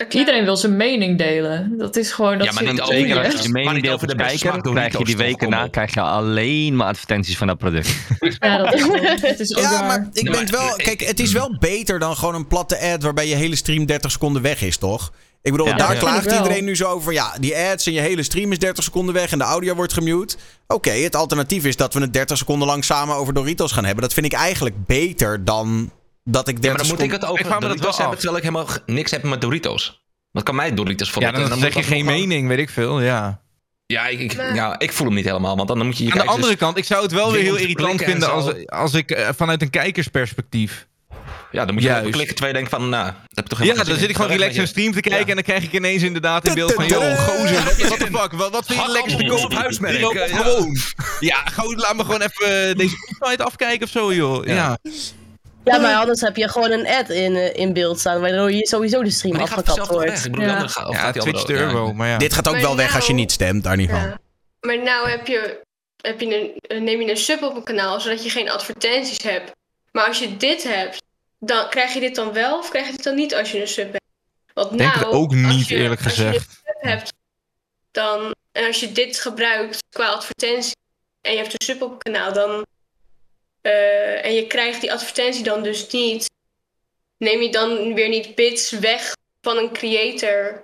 [0.09, 1.75] Iedereen wil zijn mening delen.
[1.79, 2.39] Dat is gewoon.
[2.39, 5.05] Dat ja, maar niet als je je mening deelt over met de smaak krijg je
[5.05, 7.95] die weken na krijg je alleen maar advertenties van dat product.
[8.39, 8.87] Ja, dat is,
[9.21, 9.87] dat is ook Ja, waar.
[9.87, 10.75] maar ik ben het wel.
[10.77, 14.11] Kijk, het is wel beter dan gewoon een platte ad waarbij je hele stream 30
[14.11, 15.13] seconden weg is, toch?
[15.43, 17.13] Ik bedoel, Ja, daar klaagt iedereen nu zo over.
[17.13, 19.93] Ja, die ads en je hele stream is 30 seconden weg en de audio wordt
[19.93, 20.37] gemute.
[20.67, 24.03] Oké, het alternatief is dat we het 30 seconden lang samen over Doritos gaan hebben.
[24.03, 25.91] Dat vind ik eigenlijk beter dan
[26.25, 28.07] dat ik 30 Ja, maar dan moet ik het over Ik dat Doritos wel hebben,
[28.15, 28.15] af.
[28.21, 30.01] terwijl ik helemaal niks heb met Doritos.
[30.31, 32.27] Wat kan mij Doritos voor Ja, dan, zeg je geen mening.
[32.29, 33.01] mening, weet ik veel.
[33.01, 33.41] Ja.
[33.87, 36.19] Ja ik, ik- ja, ik voel hem niet helemaal, want dan moet je je Aan
[36.19, 39.11] de andere dus kant, ik zou het wel weer heel irritant vinden als, als ik
[39.11, 40.87] eh, vanuit een kijkersperspectief.
[41.53, 42.01] Ja, dan moet je Juist.
[42.07, 44.03] even klikken terwijl je denkt van, nou, dat heb ik toch Ja, helemaal dan geen
[44.03, 46.55] zit ik gewoon relaxed een stream te kijken en dan krijg ik ineens inderdaad in
[46.55, 46.87] beeld van...
[46.87, 49.45] Yo, gozer, what what the fuck, wat, wat vind je Hakappels koop?
[49.45, 50.37] op huismerk, ook eh, ja.
[50.37, 50.77] Gewoon.
[51.21, 54.47] Ja, gewoon, laat me gewoon even deze site afkijken of zo, joh.
[54.47, 54.79] Ja.
[55.65, 58.67] Ja, maar anders heb je gewoon een ad in, eh, in beeld staan, waardoor je
[58.67, 60.25] sowieso de stream Maar die gaat afgekapt wordt.
[60.25, 61.93] Ik bedoel, gaat- of Ja, Twitch andere- Turbo, ja.
[61.93, 62.19] maar ja.
[62.19, 63.99] Dit gaat ook Maar wel weg als je nou- niet stemt, daar niet van.
[64.01, 64.19] Ja.
[64.61, 65.61] Maar nou heb je,
[66.01, 69.51] heb je een, neem je een sub op een kanaal, zodat je geen advertenties hebt.
[69.93, 71.03] Maar als je dit hebt,
[71.39, 73.69] dan krijg je dit dan wel of krijg je dit dan niet als je een
[73.69, 74.05] sub hebt?
[74.55, 76.37] Want Denk het nou, ook niet, je- eerlijk als je gezegd.
[76.47, 77.13] een sub hebt,
[77.91, 80.77] dan, en als je dit gebruikt qua advertentie
[81.21, 82.67] en je hebt een sub op een kanaal, dan,
[83.63, 86.31] eh, en je krijgt die advertentie dan dus niet,
[87.19, 90.63] neem je dan weer niet bits weg van een creator?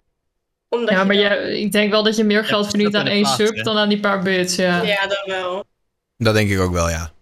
[0.68, 3.06] Omdat Ja, maar dan- je, ik denk wel dat je meer geld dat verdient aan
[3.06, 3.62] één plaats, sub hè?
[3.62, 4.56] dan aan die paar bits.
[4.56, 4.82] Ja.
[4.82, 5.64] Ja, dan wel.
[6.16, 7.12] Dat denk ik ook wel, ja.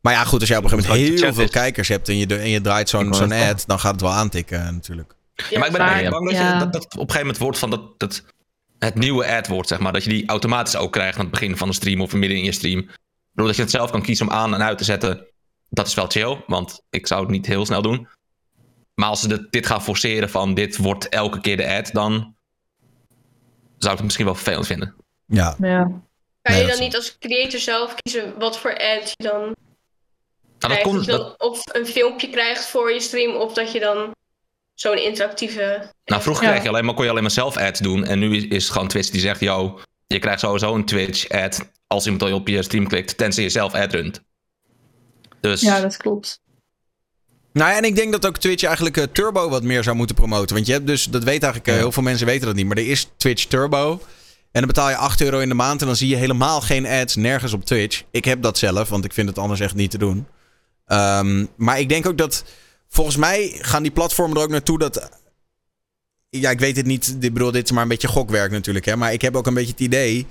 [0.00, 1.50] Maar ja, goed, als jij op een gegeven moment heel veel is.
[1.50, 4.60] kijkers hebt en je, en je draait zo'n zo'n ad, dan gaat het wel aantikken
[4.66, 5.14] eh, natuurlijk.
[5.50, 6.52] Ja, maar ik ben maar- bang dat, ja.
[6.52, 8.24] je, dat, dat op een gegeven moment wordt van dat, dat
[8.78, 9.92] het nieuwe ad wordt, zeg maar.
[9.92, 12.44] Dat je die automatisch ook krijgt aan het begin van de stream of midden in
[12.44, 12.88] je stream.
[13.34, 15.26] Ik bedoel, dat je het zelf kan kiezen om aan en uit te zetten.
[15.68, 18.08] Dat is wel chill, want ik zou het niet heel snel doen.
[18.94, 22.10] Maar als ze dit, gaan forceren van dit wordt elke keer de ad, dan
[23.78, 24.94] zou ik het misschien wel vervelend vinden.
[25.26, 25.56] Ja.
[25.60, 25.82] Ja.
[25.82, 26.02] Kan
[26.42, 29.40] Nee, je dan is- niet als creator zelf kiezen wat voor ad je dan
[30.58, 34.10] Nou, dat komt, dat, of een filmpje krijgt voor je stream, of dat je dan
[34.74, 35.90] zo'n interactieve...
[36.04, 36.50] nou, vroeger Ja.
[36.50, 38.04] kreeg je alleen maar, kon je alleen maar zelf ads doen.
[38.04, 41.28] En nu is, is het gewoon Twitch die zegt, yo, je krijgt sowieso een Twitch
[41.28, 44.22] ad als iemand op je stream klikt, tenzij je zelf ad runt.
[45.40, 46.42] Dus ja, dat klopt.
[47.52, 50.16] Nou ja, en ik denk dat ook Twitch eigenlijk eh, Turbo wat meer zou moeten
[50.16, 50.54] promoten.
[50.54, 52.66] Want je hebt dus, dat weet eigenlijk, eh, heel veel mensen weten dat niet.
[52.66, 54.00] Maar er is Twitch Turbo.
[54.52, 55.80] En dan betaal je 8 euro in de maand.
[55.80, 58.02] En dan zie je helemaal geen ads nergens op Twitch.
[58.10, 60.26] Ik heb dat zelf, want ik vind het anders echt niet te doen.
[60.86, 62.44] Ehm, maar ik denk ook dat,
[62.88, 65.22] volgens mij gaan die platformen er ook naartoe dat...
[66.40, 67.16] Ja, ik weet het niet.
[67.20, 68.84] Ik bedoel, dit is maar een beetje gokwerk natuurlijk.
[68.84, 70.26] Hè, maar ik heb ook een beetje het idee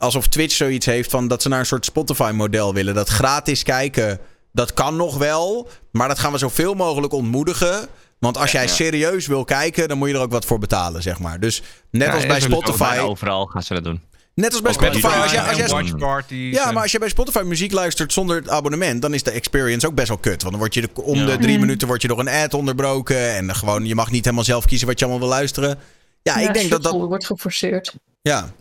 [0.00, 2.94] alsof Twitch zoiets heeft van dat ze naar een soort Spotify-model willen.
[2.94, 4.18] Dat gratis kijken,
[4.52, 5.68] dat kan nog wel.
[5.92, 7.88] Maar dat gaan we zoveel mogelijk ontmoedigen.
[8.18, 11.18] Want als jij serieus wil kijken, dan moet je er ook wat voor betalen, zeg
[11.18, 11.40] maar.
[11.40, 12.98] Dus net Ja, als bij Spotify.
[13.00, 14.00] Overal gaan ze dat doen.
[14.40, 15.06] Net als bij Spotify.
[15.06, 19.22] Als als ja, maar als je bij Spotify muziek luistert zonder het abonnement, dan is
[19.22, 20.38] de experience ook best wel kut.
[20.42, 21.60] Want dan word je de- om de drie Mhm.
[21.60, 23.34] minuten wordt je door een ad onderbroken.
[23.34, 25.78] En gewoon, je mag niet helemaal zelf kiezen wat je allemaal wil luisteren.
[26.22, 26.92] Ja, ik denk dat dat.
[26.92, 27.94] wordt geforceerd.
[28.22, 28.52] Ja,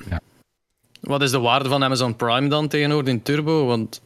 [1.01, 3.65] Wat is de waarde van Amazon Prime dan tegenover in Turbo?
[3.65, 4.01] Want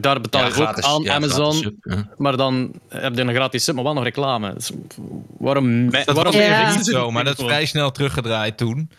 [0.00, 2.08] daar betaal je gratis- ook aan ja, Amazon, gratis sub, ja.
[2.16, 4.54] maar dan heb je een gratis sub, maar wel nog reclame.
[4.54, 4.70] Dus
[5.38, 8.90] waarom Dat waarom was even niet zo, maar dat is vrij snel teruggedraaid toen.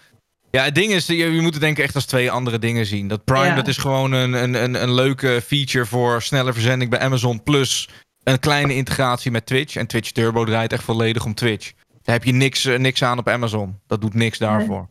[0.58, 2.86] Ja, het ding is, je, je moet het denk ik echt als twee andere dingen
[2.86, 3.08] zien.
[3.08, 3.56] Dat Prime, Ja.
[3.56, 7.44] dat is gewoon een, een, een, een leuke feature voor snelle verzending bij Amazon.
[7.44, 7.90] Plus
[8.24, 9.76] een kleine integratie met Twitch.
[9.76, 11.72] En Twitch Turbo draait echt volledig om Twitch.
[12.04, 13.80] Daar heb je niks, eh, niks aan op Amazon.
[13.88, 14.88] Dat doet niks daarvoor.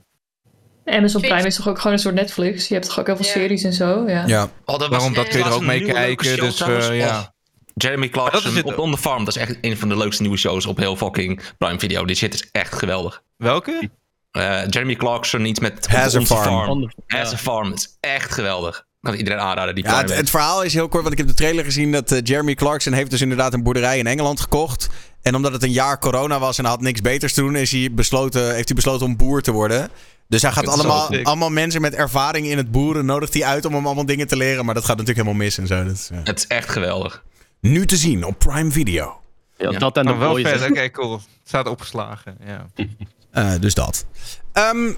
[0.84, 1.34] Amazon Twitch.
[1.34, 2.68] Prime is toch ook gewoon een soort Netflix?
[2.68, 3.32] Je hebt toch ook heel veel Ja.
[3.32, 4.04] series en zo?
[4.08, 4.26] Ja.
[4.26, 4.42] ja.
[4.42, 6.36] Oh, dat was- Waarom dat kun je er ook mee kijken.
[6.36, 7.34] Dus eh, ja.
[7.74, 9.24] Jeremy Clarkson het- op On The Farm.
[9.24, 12.04] Dat is echt een van de leukste nieuwe shows op heel fucking Prime Video.
[12.04, 13.22] Die shit is echt geweldig.
[13.36, 13.90] Welke?
[14.32, 16.68] Eh, Jeremy Clarkson, iets met Has a Farm.
[16.68, 17.70] On the- Has a Farm.
[17.70, 18.84] Het is echt geweldig.
[19.00, 21.64] Kan iedereen aanraden die Ja, het, verhaal is heel kort, want ik heb de trailer
[21.64, 24.88] gezien dat eh, Jeremy Clarkson heeft dus inderdaad een boerderij in Engeland gekocht.
[25.22, 27.70] En omdat het een jaar corona was en hij had niks beters te doen, is
[27.72, 29.88] hij besloten, heeft hij besloten om boer te worden.
[30.28, 33.74] Dus hij gaat allemaal, allemaal mensen met ervaring in het boeren nodigt hij uit om
[33.74, 34.64] hem allemaal dingen te leren.
[34.64, 35.84] Maar dat gaat natuurlijk helemaal mis en zo.
[35.84, 37.22] Dat is, eh, Het is echt geweldig.
[37.60, 39.20] Nu te zien op Prime Video.
[39.56, 39.78] Ja, Ja.
[39.78, 40.66] dat en de Maar wel hè.
[40.66, 41.12] oké, cool.
[41.12, 42.66] Het staat opgeslagen, ja.
[43.32, 44.06] Eh, dus dat.
[44.52, 44.92] Ehm,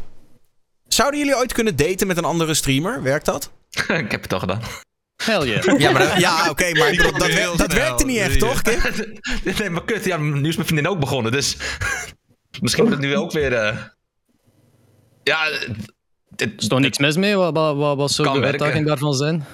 [0.89, 3.03] zouden jullie ooit kunnen daten met een andere streamer?
[3.03, 3.53] Werkt dat?
[3.89, 4.61] ik heb het al gedaan.
[5.25, 5.79] Hell yeah.
[5.81, 8.63] Ja, maar dat- ja oké, maar ik bedoel, dat, Heel dat werkte niet echt, toch?
[9.59, 10.05] Nee, maar kut.
[10.05, 11.33] Ja, nu is mijn vriendin ook begonnen.
[11.33, 11.57] Dus
[12.61, 13.53] misschien wordt het nu ook weer...
[13.53, 13.77] eh,
[15.23, 15.47] Ja,
[16.37, 17.37] Er is toch niks mis mee?
[17.37, 18.61] Wat, wat, wat, wat zou Kan de werken.
[18.61, 19.45] uitdaging daarvan zijn?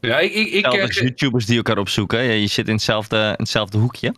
[0.00, 2.22] Ja, ik, ik, ik, Zelfs eh, YouTubers die elkaar opzoeken.
[2.22, 4.14] Je, je zit in hetzelfde, in hetzelfde hoekje.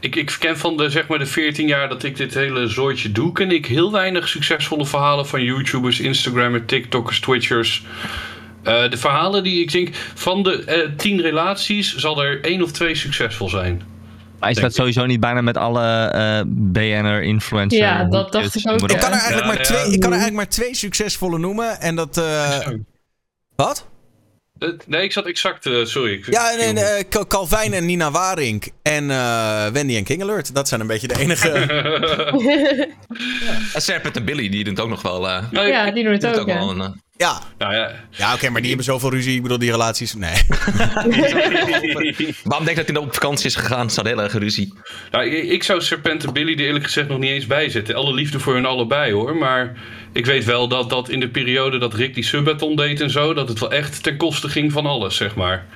[0.00, 3.12] Ik, ik ken van de, zeg maar, de 14 jaar dat ik dit hele zooitje
[3.12, 7.84] doe, ken ik heel weinig succesvolle verhalen van YouTubers, Instagrammers, TikTokkers, Twitchers.
[8.62, 12.72] Eh, de verhalen die ik denk, van de eh 10 relaties zal er één of
[12.72, 13.82] twee succesvol zijn.
[14.38, 17.78] Maar is dat sowieso niet bijna met alle eh BN'er, influencer?
[17.78, 19.62] Ja, dat dacht ik ook, Ik kan er eigenlijk, Ja, maar, ja.
[19.62, 21.80] twee, ik kan er eigenlijk maar twee succesvolle noemen.
[21.80, 22.16] En dat.
[22.18, 22.68] eh,
[23.56, 23.86] wat?
[24.62, 25.66] Eh, Nee, ik zat exact...
[25.66, 26.12] eh, sorry.
[26.12, 30.22] Ik, Ja, en, en, eh, Cal- Calvijn en Nina Waring en eh, Wendy en King
[30.22, 30.54] Alert.
[30.54, 31.48] Dat zijn een beetje de enige...
[33.74, 35.28] En Serpent en Billy, die doen het ook nog wel.
[35.28, 36.54] Ja, die doen het doen ook, ja.
[36.58, 37.90] wel een, Ja, Nou ja.
[38.10, 39.36] ja oké, maar die hebben zoveel ruzie.
[39.36, 40.14] Ik bedoel, die relaties...
[40.14, 40.34] Nee.
[42.44, 43.90] Waarom denk je dat hij op vakantie is gegaan?
[43.90, 44.72] Ze hadden heel erg ruzie.
[45.10, 47.94] Nou, ik, ik zou Serpent en Billy er eerlijk gezegd nog niet eens bij zetten.
[47.94, 49.36] Alle liefde voor hun allebei hoor.
[49.36, 49.76] Maar
[50.12, 53.34] ik weet wel dat, dat in de periode dat Rick die Subathon deed en zo...
[53.34, 55.66] dat het wel echt ten koste ging van alles, zeg maar.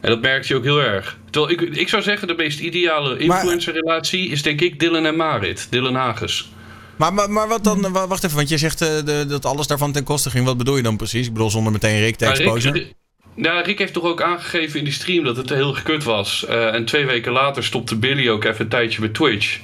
[0.00, 1.18] En dat merkte je ook heel erg.
[1.30, 5.66] Terwijl ik, ik zou zeggen, de meest ideale influencerrelatie is denk ik Dylan en Marit.
[5.70, 6.50] Dylan Hagens.
[6.96, 7.92] Maar, maar, maar wat dan...
[7.92, 10.44] wa- Wacht even, want je zegt eh, de, dat alles daarvan ten koste ging.
[10.44, 11.26] Wat bedoel je dan precies?
[11.26, 12.72] Ik bedoel, zonder meteen Rick te Rick- exposen.
[12.72, 12.94] Rick-
[13.36, 16.44] Ja, Rick heeft toch ook aangegeven in die stream dat het heel gekut was.
[16.46, 19.60] Eh, en twee weken later stopte Billy ook even een tijdje met Twitch.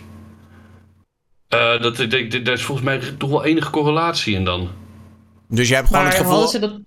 [1.48, 4.68] Eh, dat, ik daar is volgens mij toch wel enige correlatie in dan.
[5.48, 6.46] Dus jij hebt gewoon Maar het gevoel...
[6.48, 6.80] ze dat...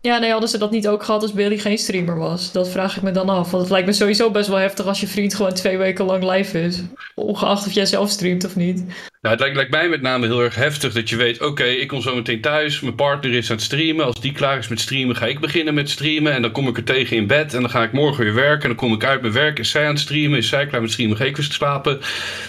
[0.00, 2.52] Ja, nee, hadden ze dat niet ook gehad als Billy geen streamer was?
[2.52, 3.50] Dat vraag ik me dan af.
[3.50, 6.30] Want het lijkt me sowieso best wel heftig als je vriend gewoon twee weken lang
[6.30, 6.82] live is.
[7.14, 8.84] Ongeacht of jij zelf streamt of niet.
[9.26, 11.88] Nou, het lijkt, lijkt mij met name heel erg heftig dat je weet: oké, ik
[11.88, 12.80] kom zo meteen thuis.
[12.80, 14.04] Mijn partner is aan het streamen.
[14.04, 16.32] Als die klaar is met streamen, ga ik beginnen met streamen.
[16.32, 17.54] En dan kom ik er tegen in bed.
[17.54, 18.62] En dan ga ik morgen weer werken.
[18.62, 19.58] En dan kom ik uit mijn werk.
[19.58, 20.38] Is zij aan het streamen?
[20.38, 21.16] Is zij klaar met streamen?
[21.16, 22.00] Ga ik weer slapen?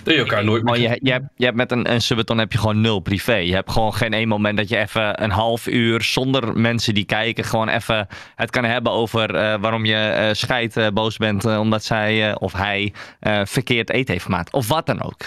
[0.04, 0.74] Dat je elkaar nooit meer.
[0.74, 3.36] Maar je, je, hebt, je hebt met een, een subathon heb je gewoon nul privé.
[3.36, 7.06] Je hebt gewoon geen één moment dat je even een half uur zonder mensen die
[7.06, 11.84] kijken, gewoon even het kan hebben over eh, waarom je scheid eh, boos bent omdat
[11.84, 12.94] zij of hij
[13.44, 14.54] verkeerd eten heeft gemaakt.
[14.54, 15.22] Of wat dan ook.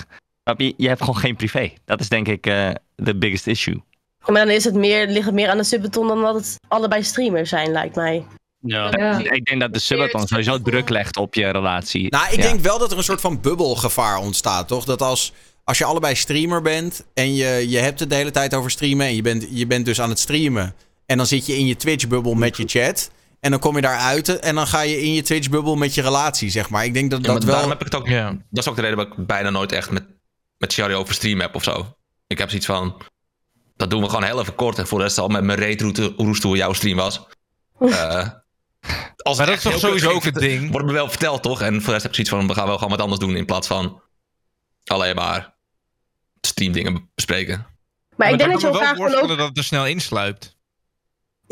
[0.59, 1.73] Je, je hebt gewoon geen privé.
[1.85, 3.83] Dat is denk ik eh, de biggest issue.
[4.27, 7.03] Maar dan is het meer, ligt het meer aan de subbeton dan dat het allebei
[7.03, 8.25] streamers zijn, lijkt mij.
[8.61, 8.91] Ja.
[9.19, 12.11] Ik denk dat de subathon sowieso druk legt op je relatie.
[12.11, 12.43] Nou, ik Ja.
[12.43, 14.85] denk wel dat er een soort van bubbelgevaar ontstaat, toch?
[14.85, 15.33] Dat als,
[15.65, 19.07] als je allebei streamer bent en je, je hebt het de hele tijd over streamen
[19.07, 20.75] en je bent, je bent dus aan het streamen.
[21.07, 23.11] En dan zit je in je Twitch-bubbel met je chat.
[23.41, 26.51] En dan kom je daaruit en dan ga je in je Twitch-bubbel met je relatie,
[26.51, 26.85] zeg maar.
[26.85, 27.53] Ik denk dat Ja, dat maar wel...
[27.55, 28.09] daarom heb ik het ook.
[28.51, 30.05] Dat is ook de reden waarom ik bijna nooit echt met,
[30.61, 31.97] met Sherry over stream heb of zo.
[32.27, 33.03] Ik heb zoiets van.
[33.77, 34.79] Dat doen we gewoon heel even kort.
[34.79, 37.21] En voor de rest al met mijn reetroute roesten hoe jouw stream was.
[37.79, 38.29] Eh,
[39.17, 40.71] als Maar dat is toch sowieso ook het ding?
[40.71, 41.61] Wordt me wel verteld, toch?
[41.61, 43.37] En voor de rest heb ik zoiets van: we gaan wel gewoon wat anders doen.
[43.37, 44.03] In plaats van
[44.85, 45.55] alleen maar
[46.41, 47.67] streamdingen bespreken.
[48.17, 49.39] Maar ik denk dat je wel voorstellen ook...
[49.39, 50.57] dat het er snel insluipt.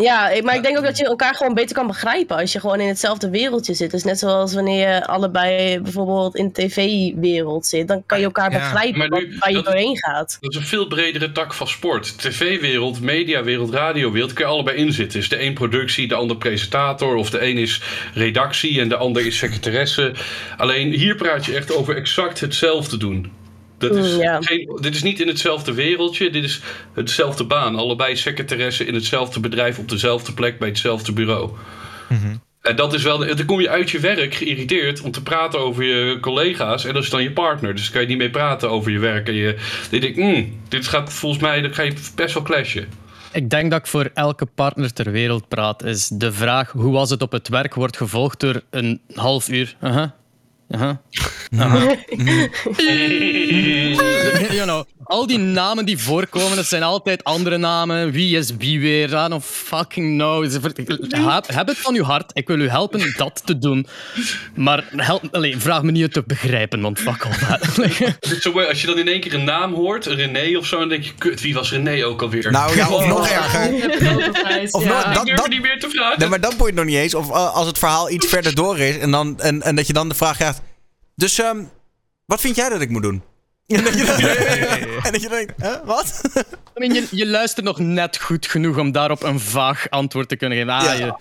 [0.02, 2.80] Ja, maar ik denk ook dat je elkaar gewoon beter kan begrijpen als je gewoon
[2.80, 3.90] in hetzelfde wereldje zit.
[3.90, 8.50] Dus net zoals wanneer je allebei bijvoorbeeld in de tv-wereld zit, dan kan je elkaar
[8.52, 10.36] Ja, begrijpen nu- waar je dat- doorheen gaat.
[10.40, 12.18] Dat is een veel bredere tak van sport.
[12.18, 15.18] TV-wereld, mediawereld, radiowereld, kun je allebei inzitten.
[15.18, 17.82] Is de een productie, de ander presentator, of de een is
[18.14, 20.12] redactie en de ander is secretaresse.
[20.56, 23.32] Alleen hier praat je echt over exact hetzelfde doen.
[23.78, 24.38] Dat is Mm, ja.
[24.40, 26.60] geen, dit is niet in hetzelfde wereldje, dit is
[26.92, 27.76] hetzelfde baan.
[27.76, 31.50] Allebei secretaresse in hetzelfde bedrijf op dezelfde plek bij hetzelfde bureau.
[32.62, 35.84] En dat is wel, dan kom je uit je werk geïrriteerd om te praten over
[35.84, 36.84] je collega's.
[36.84, 37.74] En dat is dan je partner.
[37.74, 39.28] Dus kan je niet mee praten over je werk.
[39.28, 39.56] En je,
[39.90, 42.88] je denkt, hmm, dit gaat volgens mij, dan ga je best wel clashen.
[43.32, 45.84] Ik denk dat ik voor elke partner ter wereld praat.
[45.84, 49.76] Is de vraag hoe was het op het werk wordt gevolgd door een half uur.
[50.70, 51.00] Aha.
[51.58, 51.78] Aha.
[54.50, 58.10] you know, al die namen die voorkomen, dat zijn altijd andere namen.
[58.10, 59.08] Wie is wie weer?
[59.08, 60.42] I don't fucking know.
[61.46, 62.30] Heb, het van uw hart.
[62.34, 63.86] Ik wil u helpen dat te doen.
[64.54, 67.76] Maar help, allee, vraag me niet het te begrijpen, want fuck all that.
[68.20, 70.66] Het is zo mooi, als je dan in één keer een naam hoort, René of
[70.66, 72.50] zo, dan denk je, kut, wie was René ook alweer?
[72.50, 73.72] Nou ja, of nog erger.
[74.70, 76.18] Of nog- dat- ik durf dat- niet meer te vragen.
[76.18, 77.14] Nee, maar dat boeit nog niet eens.
[77.14, 79.92] Of eh, als het verhaal iets verder door is en, dan, en, en dat je
[79.92, 80.57] dan de vraag krijgt...
[81.18, 81.62] Dus ehm,
[82.24, 83.22] wat vind jij dat ik moet doen?
[83.66, 84.16] En dat je dan,
[85.04, 86.20] en dat je denkt, hè, wat?
[86.76, 90.36] I mean, je, je luistert nog net goed genoeg om daarop een vaag antwoord te
[90.36, 90.72] kunnen geven.
[90.72, 90.92] Ah, Ja.
[90.92, 91.14] je,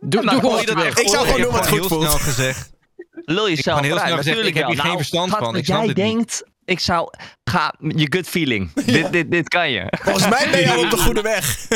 [0.00, 1.78] doe, Nou, doe gewoon gooi wat je dat echt Ik zou gewoon doen wat goed
[1.78, 2.02] heel voelt.
[2.02, 2.70] snel gezegd.
[3.12, 5.66] Lul jezelf heel snel gezegd, Natuurlijk ik heb hier geen Nou, verstand van, wat ik
[5.66, 7.08] jij denkt, ik zou...
[7.44, 8.72] Ga, je gut feeling.
[8.86, 9.92] Dit, dit, dit kan je.
[10.02, 11.66] Volgens mij ben je al op de goede weg.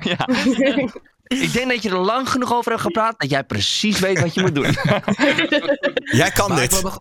[0.00, 0.28] Ja.
[1.28, 4.34] Ik denk dat je er lang genoeg over hebt gepraat dat jij precies weet wat
[4.34, 4.76] je moet doen.
[5.94, 6.70] Jij kan Maar dit.
[6.72, 7.00] wil nog- ik wil nog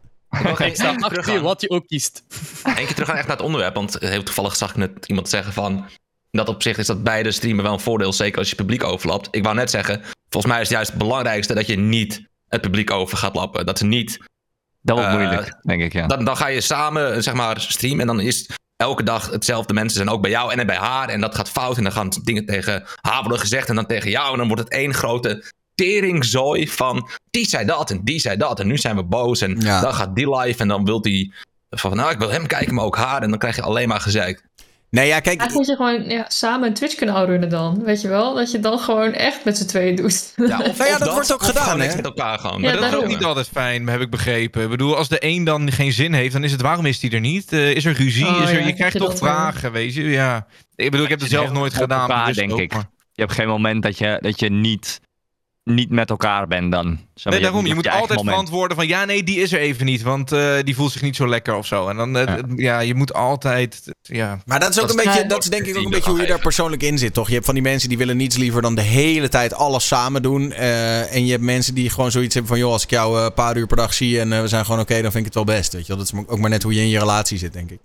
[0.58, 2.24] Ik sta achter wat je ook kiest.
[2.64, 3.76] Eén keer terug gaan echt naar het onderwerp.
[3.76, 5.86] Want heel toevallig zag ik net iemand zeggen van...
[6.32, 8.14] In dat opzicht is dat beide streamen wel een voordeel.
[8.14, 9.28] Zeker als je publiek overlapt.
[9.32, 10.02] Ik wou net zeggen...
[10.30, 13.66] Volgens mij is het juist het belangrijkste dat je niet het publiek over gaat lappen.
[13.66, 14.20] Dat ze niet...
[14.82, 16.08] Dat wordt eh, moeilijk, denk ik, ja.
[16.08, 18.00] Dan, dan ga je samen, zeg maar, streamen.
[18.00, 21.10] En dan is elke dag hetzelfde mensen zijn ook bij jou en bij haar.
[21.10, 21.78] En dat gaat fout.
[21.78, 23.70] En dan gaan dingen tegen haar worden gezegd.
[23.70, 24.32] En dan tegen jou.
[24.32, 25.44] En dan wordt het één grote
[25.78, 27.10] teringzooi van...
[27.32, 28.60] Die zei dat en die zei dat.
[28.60, 29.42] En nu zijn we boos.
[29.42, 29.82] En Ja.
[29.82, 30.60] dan gaat die live.
[30.62, 31.34] En dan wil die...
[31.70, 33.22] Van, nou, ik wil hem kijken, maar ook haar.
[33.22, 34.46] En dan krijg je alleen maar gezeik.
[34.90, 35.40] Nee, ja, kijk.
[35.40, 37.84] Eigenlijk moet je gewoon ja, samen een Twitch-kanaal runnen dan.
[37.84, 38.34] Weet je wel?
[38.34, 40.34] Dat je dan gewoon echt met z'n tweeën doet.
[40.36, 41.96] Ja, of, Nou ja, of dat wordt ook of gedaan, hè?
[41.96, 42.62] met elkaar gewoon.
[42.62, 44.64] Ja, Maar dat is ook niet altijd fijn, heb ik begrepen.
[44.64, 47.12] Ik bedoel, als de een dan geen zin heeft, dan is het waarom is die
[47.12, 47.52] er niet?
[47.54, 48.26] Eh, is er ruzie?
[48.28, 49.18] Oh, is er, ja, je krijgt toch wel.
[49.18, 50.04] vragen, weet je?
[50.04, 50.48] Ja.
[50.76, 52.10] Ik bedoel, ik heb het zelf nooit gedaan.
[52.10, 52.74] elkaar, dus denk ook, ik.
[52.74, 55.00] maar- Je hebt geen moment dat je, dat je niet,
[55.68, 56.86] niet met elkaar bent dan.
[56.86, 57.66] Zeg maar, Nee, daarom.
[57.66, 58.28] Je moet altijd moment.
[58.30, 61.16] verantwoorden van ja, nee, die is er even niet, want eh, die voelt zich niet
[61.16, 61.88] zo lekker of zo.
[61.88, 62.38] En dan, eh, Ja.
[62.56, 62.80] ja.
[62.80, 64.42] je moet altijd, ja.
[64.46, 66.10] Maar dat is ook Dat een is- beetje, dat is denk ik ook een beetje
[66.12, 67.28] hoe je daar persoonlijk in zit, toch?
[67.28, 70.22] Je hebt van die mensen die willen niets liever dan de hele tijd alles samen
[70.22, 70.52] doen.
[70.52, 73.34] eh, en je hebt mensen die gewoon zoiets hebben van, joh, als ik jou een
[73.34, 75.56] paar uur per dag zie en we zijn gewoon oké, dan vind ik het wel
[75.56, 75.74] best.
[75.74, 75.98] Weet je wel?
[75.98, 77.80] Dat is ook maar net hoe je in je relatie zit, denk ik.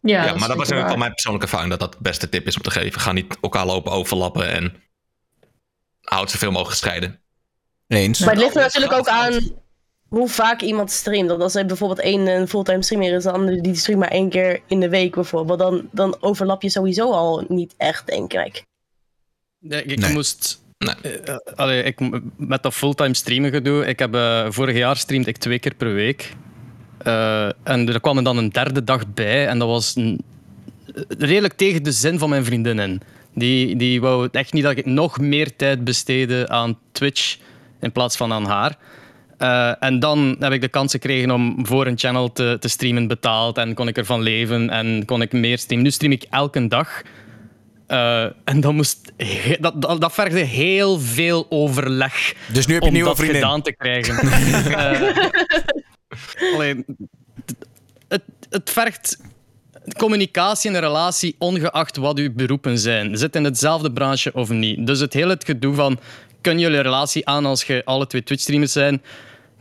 [0.00, 0.98] Ja, Ja, maar dat was van waar.
[0.98, 3.00] mijn persoonlijke ervaring dat dat de beste tip is om te geven.
[3.00, 4.72] Ga niet elkaar lopen overlappen en
[6.08, 7.20] houd zoveel mogelijk gescheiden.
[7.86, 8.18] Eens.
[8.20, 9.38] Maar het ligt er natuurlijk ook aan
[10.08, 11.28] hoe vaak iemand streamt.
[11.28, 14.28] Want als er bijvoorbeeld één een fulltime streamer is, de andere die streamt maar één
[14.28, 18.62] keer in de week bijvoorbeeld, dan, dan overlap je sowieso al niet echt, denk ik.
[19.58, 20.12] Ja, ik Nee.
[20.12, 20.62] moest.
[20.78, 20.94] Nee.
[21.20, 21.98] eh, eh, allee, ik,
[22.36, 23.86] met dat fulltime streamen gedoe.
[23.86, 26.32] Ik heb, eh, vorig jaar streamde ik twee keer per week.
[26.98, 29.46] Eh, en er kwam er dan een derde dag bij.
[29.48, 30.20] En dat was een-
[31.18, 33.00] redelijk tegen de zin van mijn vriendin in.
[33.38, 37.36] Die, die wou echt niet dat ik nog meer tijd besteedde aan Twitch
[37.80, 38.76] in plaats van aan haar.
[39.38, 43.06] Eh, en dan heb ik de kans gekregen om voor een channel te, te streamen
[43.06, 43.58] betaald.
[43.58, 45.84] En kon ik ervan leven en kon ik meer streamen.
[45.86, 47.02] Nu stream ik elke dag.
[47.86, 49.12] Eh, en dan moest,
[49.60, 53.40] dat, dat, dat vergde heel veel overleg Dus nu heb je om nieuwe dat vriendin.
[53.40, 54.16] gedaan te krijgen.
[56.08, 56.84] Eh, alleen,
[58.08, 59.18] het, het vergt
[59.96, 63.16] communicatie in een relatie, ongeacht wat uw beroepen zijn.
[63.16, 64.86] Zit in hetzelfde branche of niet.
[64.86, 65.98] Dus het hele het gedoe van,
[66.40, 69.02] kun je je relatie aan als je alle twee Twitch-streamers zijn,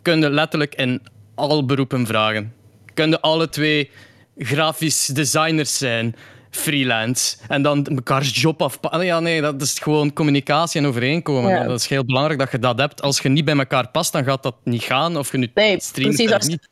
[0.02, 1.02] kun je letterlijk in
[1.36, 2.54] al beroepen vragen.
[2.94, 3.90] Kun je alle twee
[4.38, 6.16] grafisch designers zijn,
[6.50, 8.80] freelance, en dan mekaars job af.
[9.02, 11.52] Ja, nee, dat is gewoon communicatie en overeenkomen.
[11.52, 11.64] Ja.
[11.64, 13.02] Dat is heel belangrijk dat je dat hebt.
[13.02, 15.18] Als je niet bij elkaar past, dan gaat dat niet gaan.
[15.18, 16.34] Of je nu Nee, streamt precies.
[16.34, 16.68] Als, niet.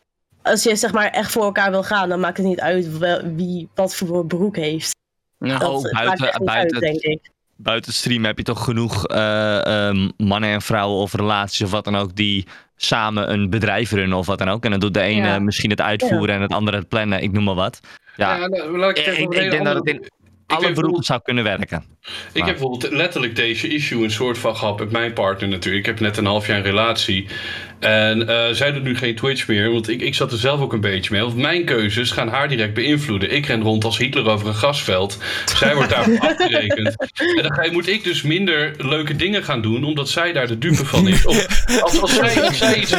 [0.45, 3.21] Als je zeg maar echt voor elkaar wil gaan, dan maakt het niet uit wel-
[3.35, 4.95] wie wat voor beroep heeft.
[5.39, 5.57] Ja.
[5.57, 7.29] Dat Oh, maakt buiten- buiten uit, het- denk ik.
[7.57, 11.83] Buiten stream heb je toch genoeg eh, eh, mannen en vrouwen of relaties of wat
[11.83, 14.63] dan ook die samen een bedrijf runnen of wat dan ook.
[14.65, 15.39] En dan doet de ene Ja.
[15.39, 17.21] misschien het uitvoeren en het andere het plannen.
[17.21, 17.79] Ik noem maar wat.
[18.15, 20.09] Ja, Ja, nou, laat ik het ik, denk dat het in
[20.47, 21.83] alle beroepen zou kunnen werken.
[22.33, 25.87] Ik heb bijvoorbeeld letterlijk deze issue een soort van gehad met mijn partner natuurlijk.
[25.87, 27.27] Ik heb net een half jaar een relatie.
[27.85, 30.73] En eh, zij doet nu geen Twitch meer, want ik, ik zat er zelf ook
[30.73, 31.21] een beetje mee.
[31.21, 33.31] Want mijn keuzes gaan haar direct beïnvloeden.
[33.31, 35.17] Ik ren rond als Hitler over een gasveld.
[35.57, 36.95] Zij wordt daarvoor afgerekend.
[37.37, 40.57] En dan ga, moet ik dus minder leuke dingen gaan doen, omdat zij daar de
[40.57, 41.25] dupe van is.
[41.25, 42.93] Of als, als, zij, als zij iets...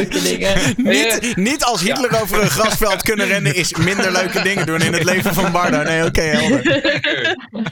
[0.76, 4.92] Niet, niet als Hitler over een grasveld kunnen rennen is minder leuke dingen doen in
[4.92, 5.82] het leven van Bardo.
[5.82, 6.66] Nee, oké, helder.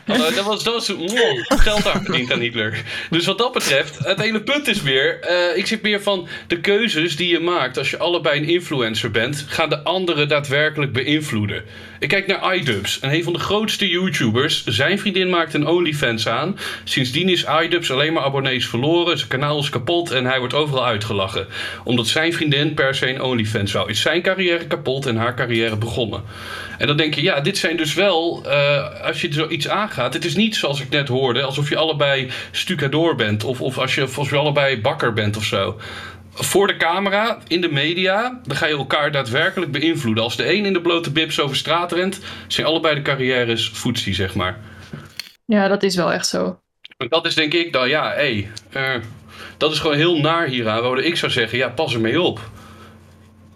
[0.05, 2.83] Eh, dat was, dat was wow, geld daar verdiend aan Hitler.
[3.11, 5.21] Dus wat dat betreft, het hele punt is weer...
[5.21, 9.11] eh, ik zit meer van de keuzes die je maakt als je allebei een influencer
[9.11, 9.45] bent...
[9.49, 11.63] gaan de anderen daadwerkelijk beïnvloeden.
[11.99, 14.65] Ik kijk naar iDubbbz, een van de grootste YouTubers.
[14.65, 16.59] Zijn vriendin maakt een OnlyFans aan.
[16.85, 19.19] Sindsdien is iDubbbz alleen maar abonnees verloren.
[19.19, 21.47] Zijn kanaal is kapot en hij wordt overal uitgelachen.
[21.85, 23.91] Omdat zijn vriendin per se een OnlyFans wou.
[23.91, 26.23] Is zijn carrière kapot en haar carrière begonnen.
[26.79, 30.25] En dan denk je, ja, dit zijn dus wel, eh, als je zoiets aangaat, het
[30.25, 34.09] is niet zoals ik net hoorde, alsof je allebei stucadoor bent of, of als je,
[34.17, 35.79] als je allebei bakker bent of zo.
[36.35, 40.25] Voor de camera, in de media, dan ga je elkaar daadwerkelijk beïnvloeden.
[40.25, 44.15] Als de een in de blote bibs over straat rent, zijn allebei de carrières voetsie,
[44.15, 44.59] zeg maar.
[45.45, 46.59] Ja, dat is wel echt zo.
[46.97, 49.01] En dat is denk ik dan, ja, hé, hey,
[49.57, 50.83] dat is gewoon heel naar hieraan.
[50.83, 52.41] Waardoor ik zou zeggen, ja, pas ermee op.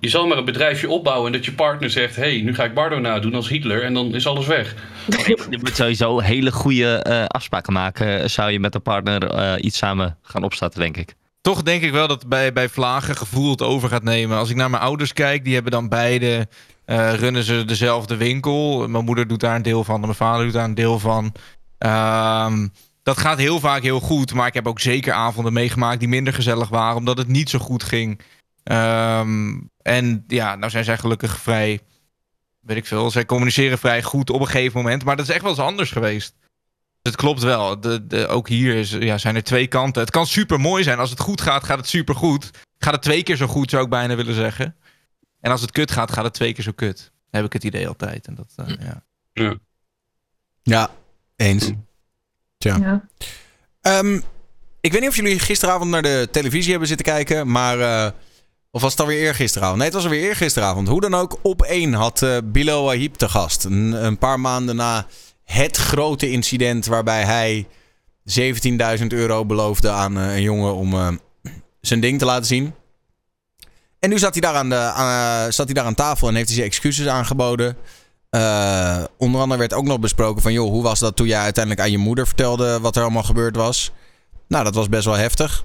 [0.01, 2.17] Je zal maar een bedrijfje opbouwen en dat je partner zegt...
[2.17, 4.75] hé, hey, nu ga ik Bardo nadoen als Hitler en dan is alles weg.
[5.27, 8.31] Je moet sowieso hele goede eh, afspraken maken.
[8.31, 11.15] Zou je met een partner eh, iets samen gaan opstarten, denk ik.
[11.49, 14.39] Toch denk ik wel dat bij, bij Vlagen gevoel het over gaat nemen.
[14.39, 16.49] Als ik naar mijn ouders kijk, die hebben dan beide...
[16.85, 18.89] eh, runnen ze dezelfde winkel.
[18.89, 21.33] Mijn moeder doet daar een deel van mijn vader doet daar een deel van.
[21.79, 22.69] Ehm,
[23.03, 24.35] dat gaat heel vaak heel goed.
[24.35, 26.97] Maar ik heb ook zeker avonden meegemaakt die minder gezellig waren.
[26.97, 28.21] Omdat het niet zo goed ging.
[28.63, 31.81] Ehm, en ja, nou zijn zij gelukkig vrij...
[32.61, 33.11] Weet ik veel.
[33.11, 35.05] Zij communiceren vrij goed op een gegeven moment.
[35.05, 36.35] Maar dat is echt wel eens anders geweest.
[37.09, 37.81] Het klopt wel.
[37.81, 40.03] De, de, ook hier is, ja, zijn er twee kanten.
[40.03, 40.99] Het kan super mooi zijn.
[40.99, 42.51] Als het goed gaat, gaat het super goed.
[42.79, 44.77] Gaat het twee keer zo goed, zou ik bijna willen zeggen.
[45.41, 47.13] En als het kut gaat, gaat het twee keer zo kut.
[47.31, 48.27] Heb ik het idee altijd.
[48.27, 49.03] En dat, eh, ja.
[49.33, 49.55] Ja.
[50.63, 50.91] Ja,
[51.37, 51.71] eens.
[52.59, 52.77] Tja.
[52.77, 53.09] Ja.
[53.81, 54.21] Ehm,
[54.81, 58.11] ik weet niet of jullie gisteravond naar de televisie hebben zitten kijken, maar eh,
[58.71, 59.77] Of was het alweer eergisteravond?
[59.77, 60.89] Nee, het was alweer eergisteravond.
[60.89, 63.65] Hoe dan ook, op één had eh Bilal Wahib te gast.
[63.65, 65.07] Een, een paar maanden na
[65.53, 67.67] het grote incident waarbij hij
[69.01, 71.09] 17.000 euro beloofde aan eh, een jongen om eh,
[71.81, 72.75] zijn ding te laten zien.
[73.99, 76.47] En nu zat hij daar aan, de, eh, zat hij daar aan tafel en heeft
[76.47, 77.77] hij zijn excuses aangeboden.
[79.19, 80.53] Onder andere werd ook nog besproken van...
[80.53, 82.81] joh, hoe was dat toen jij uiteindelijk aan je moeder vertelde...
[82.81, 83.93] wat er allemaal gebeurd was?
[84.49, 85.65] Nou, dat was best wel heftig.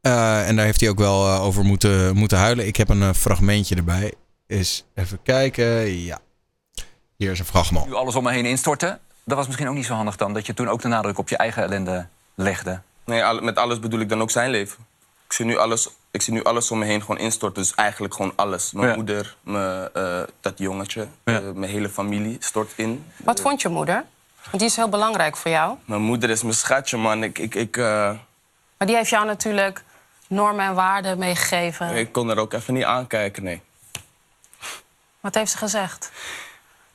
[0.00, 2.66] En daar heeft hij ook wel over moeten, moeten huilen.
[2.66, 4.12] Ik heb een fragmentje erbij.
[4.46, 6.02] Is even kijken.
[6.02, 6.20] Ja.
[7.16, 7.86] Hier is een fragment.
[7.86, 9.00] Nu alles om me heen instorten.
[9.24, 10.32] Dat was misschien ook niet zo handig dan.
[10.32, 12.80] Dat je toen ook de nadruk op je eigen ellende legde.
[13.04, 14.86] Nee, met alles bedoel ik dan ook zijn leven.
[15.26, 17.62] Ik zie nu alles, ik zie nu alles om me heen gewoon instorten.
[17.62, 18.72] Dus eigenlijk gewoon alles.
[18.72, 18.94] Mijn Ja.
[18.94, 23.04] moeder, mijn, eh, dat jongetje, eh, mijn hele familie stort in.
[23.16, 24.04] Wat vond je moeder?
[24.44, 25.76] Want die is heel belangrijk voor jou.
[25.84, 27.22] Mijn moeder is mijn schatje, man.
[27.22, 27.84] Ik, ik, ik, eh,
[28.78, 29.82] Maar die heeft jou natuurlijk
[30.28, 31.96] normen en waarden meegegeven.
[31.96, 33.62] ik kon er ook even niet aankijken, nee.
[35.20, 36.10] Wat heeft ze gezegd?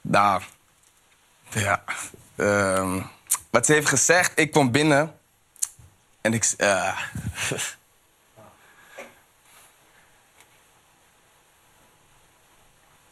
[0.02, 0.42] Nou,
[1.50, 1.84] ja.
[2.36, 3.02] ehm,
[3.50, 5.16] wat ze heeft gezegd, ik kwam binnen
[6.22, 6.54] en ik.
[6.58, 6.98] eh,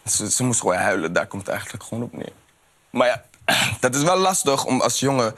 [0.06, 2.32] ze, ze moest gewoon huilen, daar komt het eigenlijk gewoon op neer.
[2.90, 3.24] Maar ja,
[3.80, 5.36] dat is wel lastig om als jongen.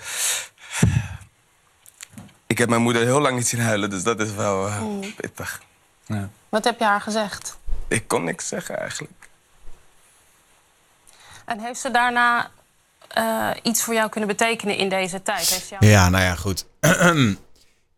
[2.47, 5.13] Ik heb mijn moeder heel lang niet zien huilen, dus dat is wel eh, Mm.
[5.15, 5.61] pittig.
[6.49, 7.57] Wat heb je haar gezegd?
[7.88, 9.18] Ik kon niks zeggen eigenlijk.
[11.49, 12.49] En heeft ze daarna
[13.07, 15.49] eh, iets voor jou kunnen betekenen in deze tijd?
[15.49, 15.71] Heeft.
[15.80, 16.65] Ja, nou ja, goed.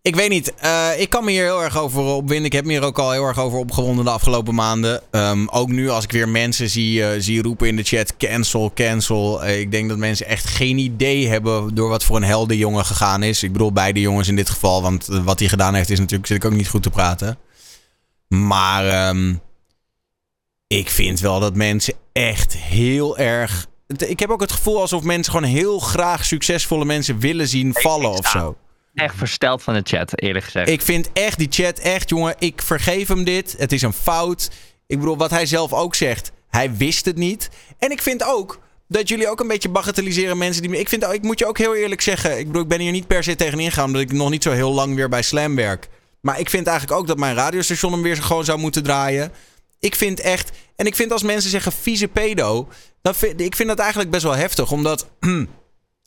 [0.02, 0.54] ik weet niet.
[0.56, 2.46] Eh, ik kan me hier heel erg over opwinden.
[2.46, 5.02] Ik heb me hier ook al heel erg over opgewonden de afgelopen maanden.
[5.12, 8.72] Ehm, ook nu als ik weer mensen zie, eh, zie roepen in de chat: cancel,
[8.76, 9.48] cancel.
[9.48, 13.44] Ik denk dat mensen echt geen idee hebben door wat voor een heldenjongen gegaan is.
[13.44, 14.82] Ik bedoel, beide jongens in dit geval.
[14.82, 17.38] Want wat hij gedaan heeft, is natuurlijk zit ik ook niet goed te praten.
[18.28, 19.34] Maar ehm,
[20.78, 23.68] ik vind wel dat mensen echt heel erg.
[23.98, 28.10] Ik heb ook het gevoel alsof mensen gewoon heel graag succesvolle mensen willen zien vallen
[28.10, 28.58] of zo.
[28.94, 30.70] Echt versteld van de chat, eerlijk gezegd.
[30.70, 33.56] Ik vind echt die chat, echt jongen, ik vergeef hem dit.
[33.58, 34.52] Het is een fout.
[34.88, 37.50] Ik bedoel, wat hij zelf ook zegt, hij wist het niet.
[37.80, 40.80] En ik vind ook dat jullie ook een beetje bagatelliseren mensen die...
[40.80, 43.08] Ik, vind, ik moet je ook heel eerlijk zeggen, ik bedoel, ik ben hier niet
[43.08, 43.86] per se tegen ingegaan...
[43.86, 45.90] omdat ik nog niet zo heel lang weer bij Slam werk.
[46.22, 49.32] Maar ik vind eigenlijk ook dat mijn radiostation hem weer gewoon zou moeten draaien.
[49.82, 50.52] Ik vind echt...
[50.76, 52.68] En ik vind als mensen zeggen vieze pedo...
[53.02, 55.08] Dan vind, ik vind dat eigenlijk best wel heftig, omdat...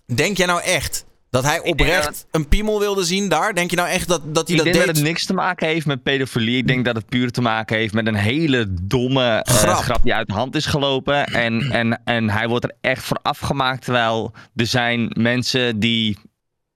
[0.07, 3.55] denk jij nou echt dat hij oprecht een piemel wilde zien daar?
[3.55, 4.87] Denk je nou echt dat, dat hij ik dat denk deed?
[4.87, 6.57] dat het niks te maken heeft met pedofilie.
[6.57, 9.83] Ik denk dat het puur te maken heeft met een hele domme eh, Grap.
[9.83, 10.03] grap.
[10.03, 11.27] die uit de hand is gelopen.
[11.27, 13.85] En, en, en hij wordt er echt voor afgemaakt.
[13.85, 16.19] Terwijl er zijn mensen die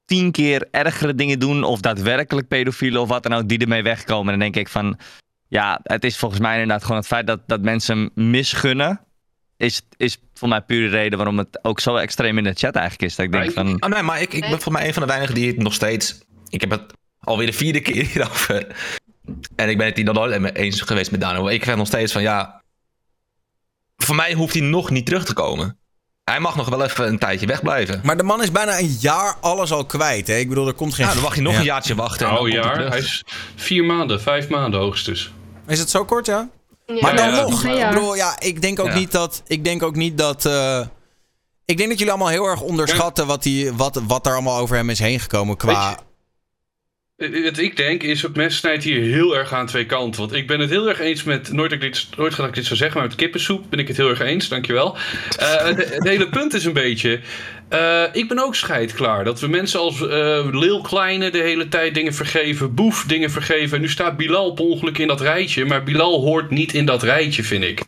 [0.05, 1.65] tien keer ergere dingen doen.
[1.65, 3.49] Of daadwerkelijk pedofielen of wat dan ook.
[3.49, 4.33] Die ermee wegkomen.
[4.33, 4.99] En dan denk ik van...
[5.49, 9.01] Ja, het is volgens mij inderdaad gewoon het feit dat, dat mensen hem misgunnen.
[9.57, 12.75] Is, is voor mij puur de reden waarom het ook zo extreem in de chat
[12.75, 13.17] eigenlijk is.
[13.17, 13.79] Dat ik denk van...
[13.79, 15.75] Ah, nee, maar ik, ik ben voor mij een van de weinigen die het nog
[15.75, 16.19] steeds...
[16.49, 16.83] Ik heb het
[17.21, 18.67] alweer de vierde keer hierover.
[19.57, 21.51] En ik ben het hier nog nooit mee eens geweest met Daniel.
[21.51, 22.63] Ik vind nog steeds van, ja...
[23.97, 25.79] Voor mij hoeft hij nog niet terug te komen.
[26.25, 28.01] Hij mag nog wel even een tijdje wegblijven.
[28.05, 30.27] Maar de man is bijna een jaar alles al kwijt.
[30.27, 30.35] Hè?
[30.37, 31.07] Ik bedoel, er komt geen...
[31.07, 31.59] Ja, dan mag je nog Ja.
[31.59, 32.39] een jaartje wachten.
[32.41, 33.25] Oh jaar, hij is
[33.57, 35.33] vier maanden, vijf maanden hoogstens.
[35.69, 36.49] Is het zo kort, ja?
[36.87, 36.95] Ja.
[37.01, 37.41] Maar dan Ja.
[37.43, 38.95] nog, ik bedoel, ja, ik denk ook Ja.
[38.99, 39.43] niet dat...
[39.47, 40.47] Ik denk ook niet dat...
[40.47, 40.81] eh,
[41.65, 44.77] ik denk dat jullie allemaal heel erg onderschatten wat, die, wat, wat er allemaal over
[44.77, 45.99] hem is heen gekomen qua...
[47.17, 50.21] Wat ik denk is, het mes snijdt hier heel erg aan twee kanten.
[50.21, 52.55] Want ik ben het heel erg eens met, nooit, dat ik dit, nooit dat ik
[52.55, 54.97] dit zou zeggen, maar met kippensoep ben ik het heel erg eens, dankjewel.
[55.39, 57.21] Eh het, het hele punt is een beetje,
[57.69, 59.25] eh, ik ben ook scheidklaar.
[59.25, 63.77] Dat we mensen als eh Lil Kleine de hele tijd dingen vergeven, Boef dingen vergeven.
[63.77, 67.03] En nu staat Bilal per ongeluk in dat rijtje, maar Bilal hoort niet in dat
[67.03, 67.83] rijtje, vind ik.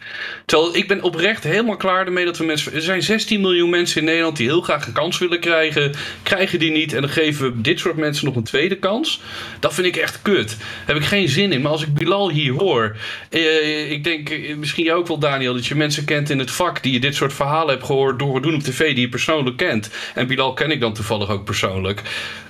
[0.44, 2.74] Terwijl ik ben oprecht helemaal klaar ermee dat we mensen...
[2.74, 5.92] Er zijn 16 miljoen mensen in Nederland die heel graag een kans willen krijgen.
[6.22, 9.20] Krijgen die niet en dan geven we dit soort mensen nog een tweede kans.
[9.60, 10.48] Dat vind ik echt kut.
[10.58, 11.60] Daar heb ik geen zin in.
[11.60, 12.96] Maar als ik Bilal hier hoor...
[13.30, 15.54] eh, ik denk, misschien ook wel Daniel...
[15.54, 18.18] dat je mensen kent in het vak die je dit soort verhalen hebt gehoord...
[18.18, 19.69] door doen op tv die je persoonlijk kent.
[20.14, 22.02] En Bilal ken ik dan toevallig ook persoonlijk.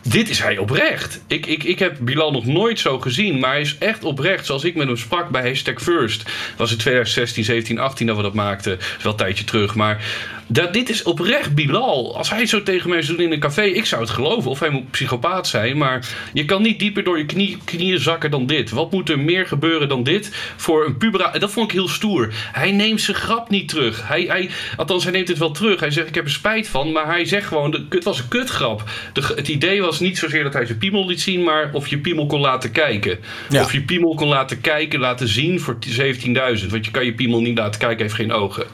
[0.03, 1.21] Dit is hij oprecht.
[1.27, 4.47] Ik, ik, ik heb Bilal nog nooit zo gezien, maar hij is echt oprecht.
[4.47, 6.31] Zoals ik met hem sprak bij Hashtag First.
[6.57, 8.79] Was in 2016, 17, 18 dat we dat maakten.
[9.03, 9.75] Wel een tijdje terug.
[9.75, 10.05] Maar
[10.47, 12.17] dat, dit is oprecht Bilal.
[12.17, 14.51] Als hij zo tegen mij zou doen in een café, ik zou het geloven.
[14.51, 15.79] Of hij moet psychopaat zijn.
[15.79, 18.71] Maar je kan niet dieper door je knie, knieën zakken dan dit.
[18.71, 21.31] Wat moet er meer gebeuren dan dit voor een pubera?
[21.31, 22.29] Dat vond ik heel stoer.
[22.53, 24.09] Hij neemt zijn grap niet terug.
[24.09, 25.81] Hij, hij, althans, hij neemt het wel terug.
[25.81, 26.93] Hij zegt, ik heb er spijt van.
[26.93, 28.82] Maar hij zegt gewoon, de, het was een kutgrap.
[29.12, 31.99] De, het idee was niet zozeer dat hij zijn piemel liet zien, maar of je
[31.99, 33.19] piemel kon laten kijken.
[33.49, 33.62] Ja.
[33.62, 36.66] Of je piemel kon laten kijken, laten zien voor 17.000.
[36.70, 38.66] Want je kan je piemel niet laten kijken, heeft geen ogen.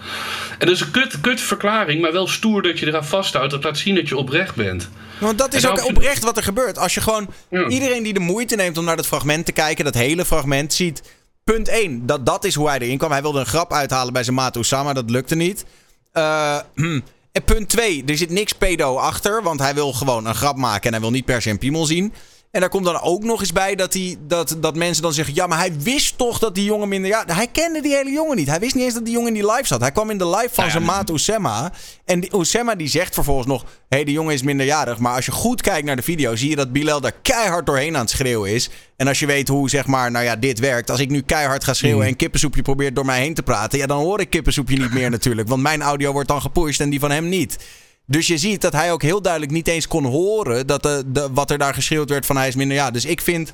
[0.58, 3.50] En dat is een kut, kut verklaring, maar wel stoer dat je eraan vasthoudt.
[3.50, 4.88] Dat laat zien dat je oprecht bent.
[5.18, 6.78] Want dat is ook oprecht wat er gebeurt.
[6.78, 7.28] Als je gewoon
[7.68, 11.02] iedereen die de moeite neemt om naar dat fragment te kijken, dat hele fragment ziet.
[11.44, 13.10] Punt 1, dat, dat is hoe hij erin kwam.
[13.10, 15.64] Hij wilde een grap uithalen bij zijn maat Osama, dat lukte niet.
[16.12, 16.58] Eh,
[17.36, 20.82] en punt 2, er zit niks pedo achter, want hij wil gewoon een grap maken
[20.82, 22.12] en hij wil niet per se een piemel zien.
[22.56, 25.34] En daar komt dan ook nog eens bij dat, hij, dat, dat mensen dan zeggen:
[25.34, 27.10] Ja, maar hij wist toch dat die jongen minder.
[27.10, 28.48] Ja, hij kende die hele jongen niet.
[28.48, 29.80] Hij wist niet eens dat die jongen in die live zat.
[29.80, 31.72] Hij kwam in de live van zijn maat Oussema.
[32.04, 34.98] En die, Oussema die zegt vervolgens nog: Hé, hey, die jongen is minderjarig.
[34.98, 37.94] Maar als je goed kijkt naar de video, zie je dat Bilal daar keihard doorheen
[37.94, 38.70] aan het schreeuwen is.
[38.96, 40.90] En als je weet hoe, zeg maar, nou ja, dit werkt.
[40.90, 43.78] Als ik nu keihard ga schreeuwen en kippensoepje probeert door mij heen te praten.
[43.78, 45.48] Ja, dan hoor ik kippensoepje niet meer natuurlijk.
[45.48, 47.58] Want mijn audio wordt dan gepusht en die van hem niet.
[48.06, 51.28] Dus je ziet dat hij ook heel duidelijk niet eens kon horen dat de, de,
[51.32, 52.76] wat er daar geschreeuwd werd van hij is minder.
[52.76, 53.52] Ja, dus ik vind,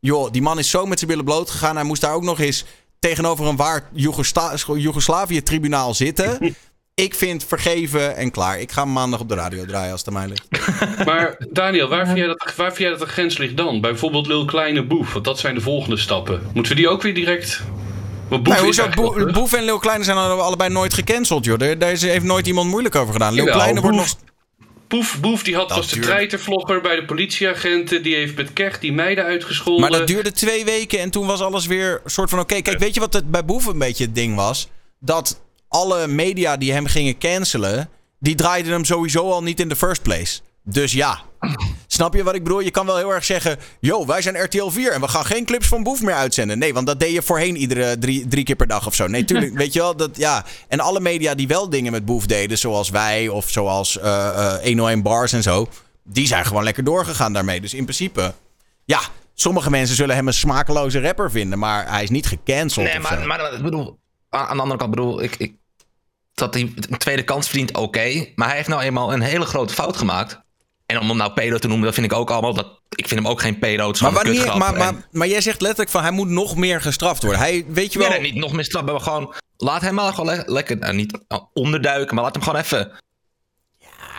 [0.00, 1.76] joh, die man is zo met zijn billen bloot gegaan.
[1.76, 2.64] Hij moest daar ook nog eens
[2.98, 3.90] tegenover een waar
[4.74, 6.38] Joegoslavië-tribunaal zitten.
[6.94, 8.60] ik vind vergeven en klaar.
[8.60, 10.46] Ik ga maandag op de radio draaien als het aan mij ligt.
[11.06, 13.80] Maar Daniel, waar vind, jij dat, waar vind jij dat de grens ligt dan?
[13.80, 16.42] Bijvoorbeeld Lil Kleine Boef, want dat zijn de volgende stappen.
[16.52, 17.62] Moeten we die ook weer direct...
[18.42, 19.56] Boef Nee, hoezo?
[19.56, 21.58] en Leeuw Kleine zijn alle- allebei nooit gecanceld, joh.
[21.58, 23.34] Daar, heeft nooit iemand moeilijk over gedaan.
[23.34, 24.08] Leeuw Jawel, Kleine wordt nog...
[24.88, 28.02] Boef- Boef, die had, was de duurde- treitervlogger bij de politieagenten.
[28.02, 29.80] Die heeft met Kech die meiden uitgescholden.
[29.90, 32.60] Maar dat duurde twee weken en toen was alles weer een soort van oké.
[32.60, 34.68] Kijk, weet je wat het bij Boef een beetje het ding was?
[35.00, 37.88] Dat alle media die hem gingen cancelen,
[38.20, 40.40] die draaiden hem sowieso al niet in the first place.
[40.62, 41.22] Dus ja.
[41.94, 42.60] Snap je wat ik bedoel?
[42.60, 45.44] Je kan wel heel erg zeggen: Yo, wij zijn RTL 4 en we gaan geen
[45.44, 46.58] clips van Boef meer uitzenden.
[46.58, 49.06] Nee, want dat deed je voorheen iedere drie, drie keer per dag of zo.
[49.06, 49.54] Nee, tuurlijk.
[49.62, 49.96] weet je wel?
[49.96, 50.44] Dat, ja.
[50.68, 54.62] En alle media die wel dingen met Boef deden, zoals wij of zoals eh eh
[54.62, 55.68] 101 Bars en zo,
[56.02, 57.60] die zijn gewoon lekker doorgegaan daarmee.
[57.60, 58.34] Dus in principe,
[58.84, 59.00] ja,
[59.34, 62.86] sommige mensen zullen hem een smakeloze rapper vinden, maar hij is niet gecanceld.
[62.86, 63.98] Nee, maar, maar ik bedoel,
[64.28, 65.54] aan aan de andere kant bedoel ik, ik
[66.34, 68.26] dat hij een tweede kans verdient, oké.
[68.34, 70.42] maar hij heeft nou eenmaal een hele grote fout gemaakt.
[70.86, 72.54] En om hem nou pedo te noemen, dat vind ik ook allemaal.
[72.54, 73.86] Dat, ik vind hem ook geen pedo.
[73.86, 76.56] Het is Maar, wanneer, maar, En- maar, maar jij zegt letterlijk van hij moet nog
[76.56, 77.40] meer gestraft worden.
[77.40, 78.82] Hij, weet je wel, Nee, nee, niet nog meer straf.
[78.84, 81.18] Maar gewoon, laat hem maar gewoon le- lekker, nou, niet
[81.52, 82.90] onderduiken, maar laat hem gewoon even...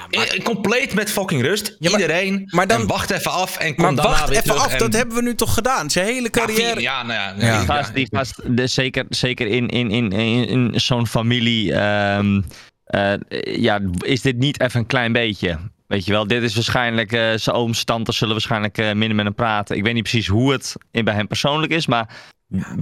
[0.10, 1.76] Eh, Compleet met fucking rust.
[1.80, 2.46] Iedereen.
[2.68, 4.94] En wacht even af en kom maar daarna wacht weer even terug af, en- dat
[4.94, 5.90] hebben we nu toch gedaan?
[5.90, 6.72] Zijn hele Ja, carrière.
[6.74, 7.34] vier- ja, nou ja.
[7.38, 7.46] Ja.
[7.46, 7.58] ja.
[7.60, 12.42] Die gast, die gast de, zeker, zeker in, in, in, in, in zo'n familie ehm,
[12.86, 15.58] eh, ja, is dit niet even een klein beetje.
[15.88, 19.26] Weet je wel, dit is waarschijnlijk, eh, zijn ooms, tantes zullen waarschijnlijk eh, minder met
[19.26, 19.76] hem praten.
[19.78, 22.10] Ik weet niet precies hoe het in, bij hem persoonlijk is, maar,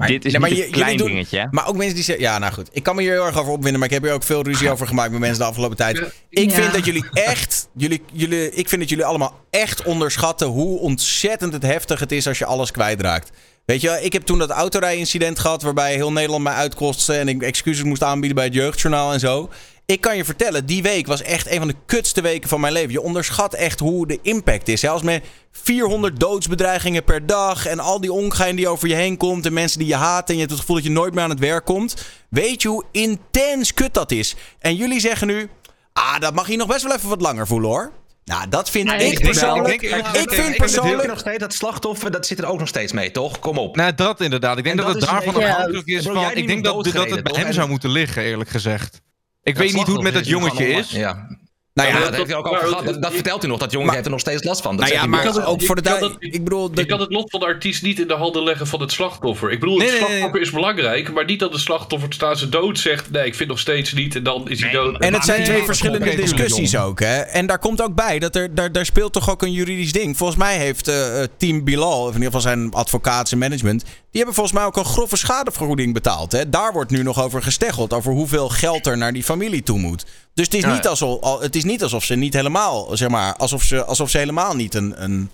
[0.07, 1.39] dit is Nee, maar niet je- een klein doen- dingetje.
[1.39, 1.45] hè?
[1.51, 2.23] Maar ook mensen die zeggen...
[2.23, 2.69] Ja, nou goed.
[2.71, 3.79] Ik kan me hier heel erg over opwinden.
[3.79, 5.97] Maar ik heb hier ook veel ruzie over gemaakt met mensen de afgelopen tijd.
[6.29, 6.55] Ik Ja.
[6.55, 7.67] vind dat jullie echt...
[7.75, 10.47] Jullie, jullie, ik vind dat jullie allemaal echt onderschatten...
[10.47, 13.31] hoe ontzettend het heftig het is als je alles kwijtraakt.
[13.65, 15.61] Weet je wel, ik heb toen dat autorijincident gehad...
[15.61, 17.13] waarbij heel Nederland mij uitkostte...
[17.13, 19.49] en ik excuses moest aanbieden bij het Jeugdjournaal en zo.
[19.85, 22.73] Ik kan je vertellen, die week was echt een van de kutste weken van mijn
[22.73, 22.91] leven.
[22.91, 24.85] Je onderschat echt hoe de impact is.
[24.87, 27.65] Als met 400 doodsbedreigingen per dag...
[27.65, 29.45] en al die ongein die over je heen komt...
[29.45, 30.27] en mensen die je haten...
[30.27, 31.95] en je hebt het gevoel dat je nooit meer aan het werk komt...
[32.29, 34.35] weet je hoe intens kut dat is.
[34.59, 35.49] En jullie zeggen nu...
[35.93, 37.91] ah, dat mag je nog best wel even wat langer voelen, hoor.
[38.25, 39.81] Nou, dat vind Nee, ik denk- persoonlijk...
[39.81, 41.07] ik denk- Ik, ik vind persoonlijk...
[41.07, 43.39] nog steeds dat slachtoffer, dat zit er ook nog steeds mee, toch?
[43.39, 43.75] Kom op.
[43.75, 44.57] Nou, dat inderdaad.
[44.57, 46.31] Ik denk En dat, dat het daarvan afhankelijk is van...
[46.33, 49.01] Ik denk dat, dat het bij hem zou moeten liggen, eerlijk gezegd.
[49.43, 51.27] Ik Dat weet niet hoe het met dat jongetje is Ja.
[51.73, 52.85] Nou ja, ja, dat, heeft hij ook al gehad.
[52.85, 53.59] dat, dat vertelt u nog.
[53.59, 54.75] Dat jongen heeft er nog steeds last van.
[54.77, 56.71] Dat Nou ja, maar kan het- ook voor de je kan duid- het- Ik bedoel...
[56.73, 59.51] Je kan het lot van de artiest niet in de handen leggen van het slachtoffer.
[59.51, 60.17] Ik bedoel, Nee, het nee, nee.
[60.17, 63.11] slachtoffer is belangrijk, maar niet dat de slachtoffer staat ze dood zegt.
[63.11, 64.97] Nee, ik vind nog steeds niet en dan is hij dood.
[65.01, 66.99] En het zijn Nee, twee nee, verschillende discussies ook.
[66.99, 67.15] Hè?
[67.19, 70.17] En daar komt ook bij dat er daar, daar speelt toch ook een juridisch ding.
[70.17, 73.83] Volgens mij heeft eh, eh, Team Bilal, of in ieder geval zijn advocaat en management,
[74.13, 76.31] die hebben volgens mij ook een grove schadevergoeding betaald.
[76.31, 76.49] Hè?
[76.49, 80.05] Daar wordt nu nog over gesteggeld, over hoeveel geld er naar die familie toe moet.
[80.33, 80.73] Dus het is, Ja.
[80.73, 84.09] niet, alsof, al- het is niet alsof ze niet helemaal, zeg maar, alsof ze, alsof
[84.09, 85.29] ze helemaal niet een, een,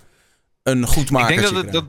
[0.62, 1.64] een goed Ik denk dat maken.
[1.64, 1.72] het...
[1.72, 1.84] Dat,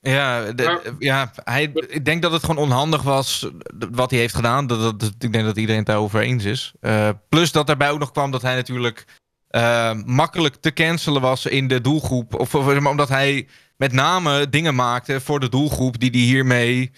[0.00, 3.48] ja, de- ja hij, ik denk dat het gewoon onhandig was
[3.90, 4.66] wat hij heeft gedaan.
[4.66, 6.72] Dat, ik denk dat iedereen het daarover eens is.
[6.80, 9.04] Eh, plus dat daarbij ook nog kwam dat hij natuurlijk
[9.48, 12.34] eh, makkelijk te cancelen was in de doelgroep.
[12.40, 13.46] Of, of, zeg maar, omdat hij
[13.82, 16.90] met name dingen maakte voor de doelgroep die die hiermee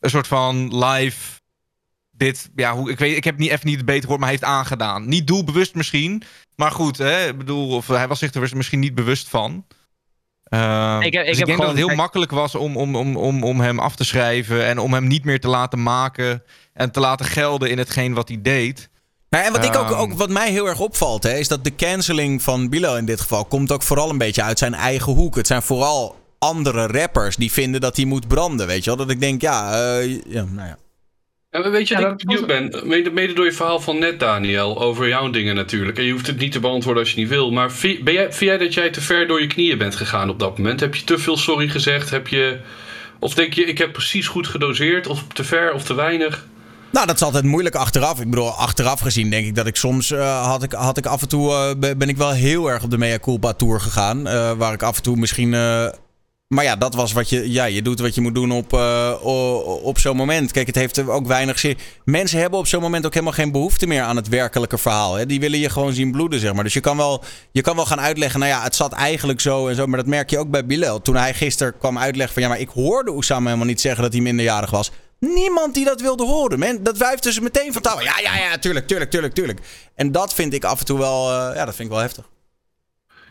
[0.00, 1.40] een soort van live
[2.10, 4.38] dit, ja, hoe, ik weet, ik heb niet even niet het beter gehoord, maar hij
[4.38, 5.08] heeft aangedaan.
[5.08, 6.22] Niet doelbewust misschien,
[6.56, 9.66] maar goed, hè, ik bedoel, of hij was zich er misschien niet bewust van.
[10.48, 12.96] Uh, Ik heb- ik dus ik, heb denk dat het heel makkelijk was om, om,
[12.96, 16.42] om, om, om hem af te schrijven en om hem niet meer te laten maken
[16.72, 18.90] en te laten gelden in hetgeen wat hij deed.
[19.30, 20.00] Nou, en wat, ik ook, Ehm.
[20.00, 23.20] ook, wat mij heel erg opvalt, hè, is dat de canceling van Bilal in dit
[23.20, 25.36] geval komt ook vooral een beetje uit zijn eigen hoek.
[25.36, 28.98] Het zijn vooral andere rappers die vinden dat hij moet branden, weet je wel.
[28.98, 30.78] Dat ik denk, ja, eh, ja nou ja.
[31.50, 32.88] En weet je Ja, wat ik benieuwd ben?
[32.88, 35.98] Mede, mede door je verhaal van net, Daniel, over jouw dingen natuurlijk.
[35.98, 37.50] En je hoeft het niet te beantwoorden als je niet wil.
[37.50, 40.30] Maar vi- ben jij, vind jij dat jij te ver door je knieën bent gegaan
[40.30, 40.80] op dat moment?
[40.80, 42.10] Heb je te veel sorry gezegd?
[42.10, 42.60] Heb je,
[43.18, 45.06] of denk je, ik heb precies goed gedoseerd?
[45.06, 46.46] Of te ver of te weinig?
[46.92, 48.20] Nou, dat is altijd moeilijk achteraf.
[48.20, 51.22] Ik bedoel, achteraf gezien denk ik dat ik soms eh, had, ik, had ik af
[51.22, 54.26] en toe eh, be- ben ik wel heel erg op de mea culpa tour gegaan,
[54.26, 55.50] eh, waar ik af en toe misschien.
[56.48, 57.50] maar ja, dat was wat je.
[57.52, 58.72] Ja, je doet wat je moet doen op,
[59.82, 60.52] op zo'n moment.
[60.52, 61.78] Kijk, het heeft ook weinig zin.
[62.04, 65.14] Mensen hebben op zo'n moment ook helemaal geen behoefte meer aan het werkelijke verhaal.
[65.14, 65.26] Hè?
[65.26, 66.64] Die willen je gewoon zien bloeden, zeg maar.
[66.64, 68.40] Dus je kan, wel, je kan wel gaan uitleggen.
[68.40, 69.86] Nou ja, het zat eigenlijk zo en zo.
[69.86, 71.02] Maar dat merk je ook bij Bilal.
[71.02, 74.12] Toen hij gisteren kwam uitleggen van ja, maar ik hoorde Oussama helemaal niet zeggen dat
[74.12, 74.90] hij minderjarig was.
[75.20, 76.58] Niemand die dat wilde horen.
[76.58, 78.00] Men, dat wuifde ze meteen van tafel.
[78.00, 79.60] Ja, ja, ja, tuurlijk, tuurlijk, tuurlijk, tuurlijk.
[79.94, 82.28] En dat vind ik af en toe wel, eh, ja, dat vind ik wel heftig.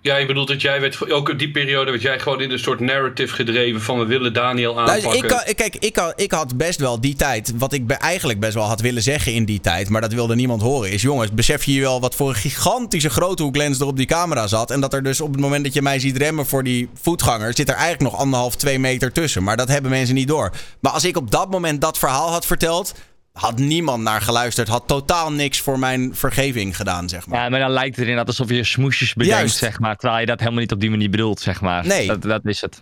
[0.02, 2.60] Ja, je bedoelt dat jij werd, ook in die periode werd jij gewoon in een
[2.60, 5.04] soort narrative gedreven van we willen Daniel aanpakken.
[5.04, 7.88] Luister, ik, kan- ik- kijk, ik, kan- ik had best wel die tijd, wat ik
[7.88, 10.92] be- eigenlijk best wel had willen zeggen in die tijd, maar dat wilde niemand horen,
[10.92, 14.06] is jongens, besef je je wel wat voor een gigantische grote hoeklens er op die
[14.06, 16.64] camera zat en dat er dus op het moment dat je mij ziet remmen voor
[16.64, 19.44] die voetganger, zit er eigenlijk nog anderhalf, twee meter tussen.
[19.44, 20.52] Maar dat hebben mensen niet door.
[20.80, 22.94] Maar als ik op dat moment dat verhaal had verteld,
[23.32, 27.44] had niemand naar geluisterd, had totaal niks voor mijn vergeving gedaan, zeg maar.
[27.44, 29.58] Ja, maar dan lijkt het inderdaad alsof je smoesjes bedenkt, Juist.
[29.58, 29.96] zeg maar.
[29.96, 31.86] Terwijl je dat helemaal niet op die manier bedoelt, zeg maar.
[31.86, 32.08] Nee.
[32.08, 32.82] Dat, dat is het.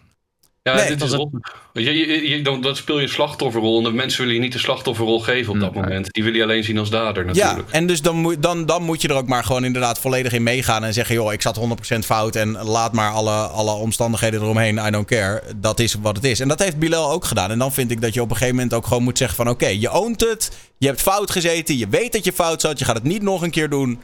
[0.67, 1.51] Ja, Nee, dit is op.
[1.73, 4.51] Je, je, je- dan, dan speel je een slachtofferrol en de mensen willen je niet
[4.53, 6.07] de slachtofferrol geven op dat moment.
[6.13, 7.69] Die willen je alleen zien als dader Ja, natuurlijk.
[7.71, 10.43] en dus dan moet, dan, dan moet je er ook maar gewoon inderdaad volledig in
[10.43, 11.59] meegaan en zeggen: joh, ik zat
[11.95, 15.43] 100% fout en laat maar alle, alle omstandigheden eromheen, I don't care.
[15.55, 16.39] Dat is wat het is.
[16.39, 17.51] En dat heeft Bilal ook gedaan.
[17.51, 19.49] En dan vind ik dat je op een gegeven moment ook gewoon moet zeggen: van
[19.49, 22.85] oké, je oont het, je hebt fout gezeten, je weet dat je fout zat, je
[22.85, 23.99] gaat het niet nog een keer doen.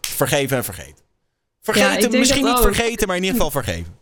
[0.00, 0.94] Vergeven en vergeten.
[0.96, 2.62] Ja, Vergeten, denk misschien niet ook.
[2.62, 4.00] vergeten, maar in ieder geval vergeven.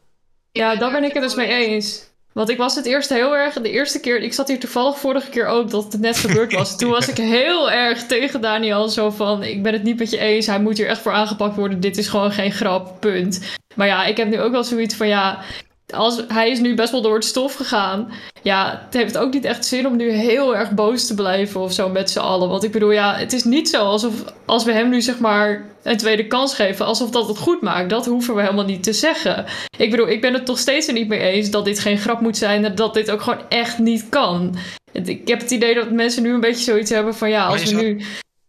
[0.53, 2.09] Ja, daar ben ik het dus mee eens.
[2.33, 5.31] Want ik was het eerst heel erg, de eerste keer, ik zat hier toevallig vorige
[5.31, 6.77] keer ook dat het net gebeurd was.
[6.79, 10.19] Toen was ik heel erg tegen Daniel, zo van, ik ben het niet met je
[10.19, 13.41] eens, hij moet hier echt voor aangepakt worden, dit is gewoon geen grap, punt.
[13.75, 15.43] Maar ja, ik heb nu ook wel zoiets van, ja,
[15.93, 18.13] als, hij is nu best wel door het stof gegaan.
[18.43, 21.73] Ja, het heeft ook niet echt zin om nu heel erg boos te blijven of
[21.73, 22.49] zo met z'n allen.
[22.49, 24.15] Want ik bedoel, ja, het is niet zo alsof
[24.47, 27.91] als we hem nu zeg maar een tweede kans geven, alsof dat het goed maakt.
[27.91, 29.45] Dat hoeven we helemaal niet te zeggen.
[29.79, 32.21] Ik bedoel, ik ben het toch steeds er niet mee eens dat dit geen grap
[32.21, 34.57] moet zijn en dat dit ook gewoon echt niet kan.
[34.93, 37.81] Ik heb het idee dat mensen nu een beetje zoiets hebben van ja, als we
[37.81, 38.01] nu.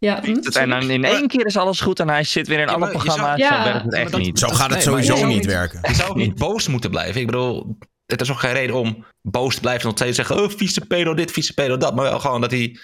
[0.02, 0.36] Ja, hm?
[0.52, 2.90] En dan in één keer is alles goed en hij zit weer in alle zou-
[2.90, 3.38] programma's.
[3.38, 3.56] Ja.
[3.64, 4.38] Zo werkt het echt dat- niet.
[4.38, 5.78] Zo gaat het Nee, sowieso zou niet niet- werken.
[5.82, 7.20] Je zou ook niet boos moeten blijven.
[7.20, 7.76] Ik bedoel,
[8.06, 10.80] het is ook geen reden om boos te blijven en nog steeds zeggen: oh, vieze
[10.80, 11.94] pedo dit, vieze pedo dat.
[11.94, 12.78] Maar wel gewoon dat hij.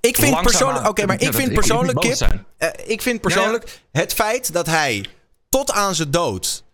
[0.00, 4.52] Ik vind persoonlijk, oké, maar ik vind persoonlijk, Kip, eh, ik vind persoonlijk het feit
[4.52, 5.04] dat hij
[5.48, 6.64] tot aan zijn dood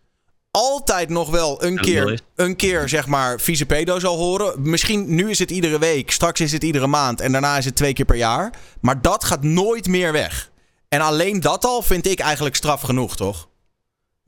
[0.57, 4.70] altijd nog wel een keer, een keer zeg maar vieze pedo zal horen.
[4.70, 7.77] Misschien nu is het iedere week, straks is het iedere maand en daarna is het
[7.77, 8.53] twee keer per jaar.
[8.81, 10.51] Maar dat gaat nooit meer weg.
[10.89, 13.49] En alleen dat al vind ik eigenlijk straf genoeg, toch?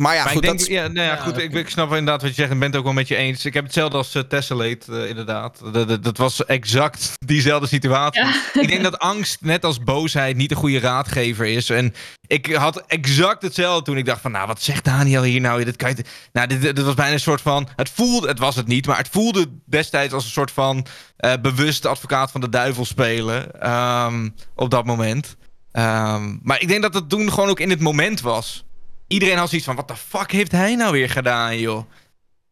[0.03, 2.21] Maar ja, maar goed, ik denk, dat ja, nou ja, goed, ik, ik snap inderdaad
[2.21, 3.45] wat je zegt en ben het ook wel met je eens.
[3.45, 5.61] Ik heb hetzelfde als uh, Tessellate, eh, inderdaad.
[5.73, 8.25] Dat, dat, dat was exact diezelfde situatie.
[8.53, 11.71] Ik denk dat angst, net als boosheid, niet een goede raadgever is.
[11.71, 11.95] En
[12.27, 15.65] ik had exact hetzelfde toen ik dacht van, nou, wat zegt Daniel hier nou?
[15.65, 18.57] Dit, kan je, nou, dit, dit was bijna een soort van, het voelde, het was
[18.57, 20.87] het niet, maar het voelde destijds als een soort van
[21.21, 23.71] uh, bewuste advocaat van de duivel spelen.
[23.71, 25.37] Um, op dat moment.
[25.73, 28.67] Um, maar ik denk dat het toen gewoon ook in het moment was
[29.09, 31.85] iedereen had zoiets van: wat de fuck heeft hij nou weer gedaan, joh?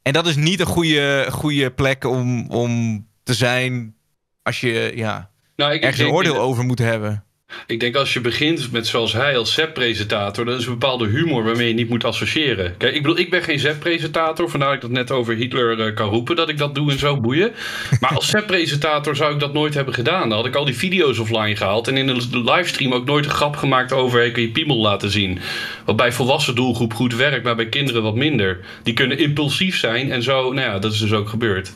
[0.03, 3.97] En dat is niet een goede, goede plek om, om te zijn
[4.43, 7.25] als je ja, nou, ik, ergens een oordeel over moet hebben.
[7.67, 11.45] Ik denk als je begint met zoals hij als ZEP-presentator, dan is een bepaalde humor
[11.45, 12.77] waarmee je niet moet associëren.
[12.77, 15.95] Kijk, ik bedoel, ik ben geen ZEP-presentator, vandaar dat ik dat net over Hitler uh,
[15.95, 17.53] kan roepen, dat ik dat doe en zo boeien.
[18.01, 20.29] Maar als ZEP-presentator zou ik dat nooit hebben gedaan.
[20.29, 23.31] Dan had ik al die video's offline gehaald en in een livestream ook nooit een
[23.31, 25.39] grap gemaakt over hey, kun je piemel laten zien.
[25.85, 28.61] Wat bij volwassen doelgroep goed werkt, maar bij kinderen wat minder.
[28.83, 31.73] Die kunnen impulsief zijn en zo, nou ja, dat is dus ook gebeurd.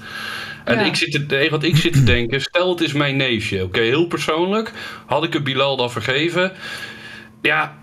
[0.64, 0.84] En Ja.
[0.84, 3.62] ik zit te, wat ik zit te denken, stel het is mijn neefje.
[3.64, 4.72] Oké, heel persoonlijk.
[5.06, 6.52] Had ik het Bilal dan vergeven?
[7.42, 7.78] Ja,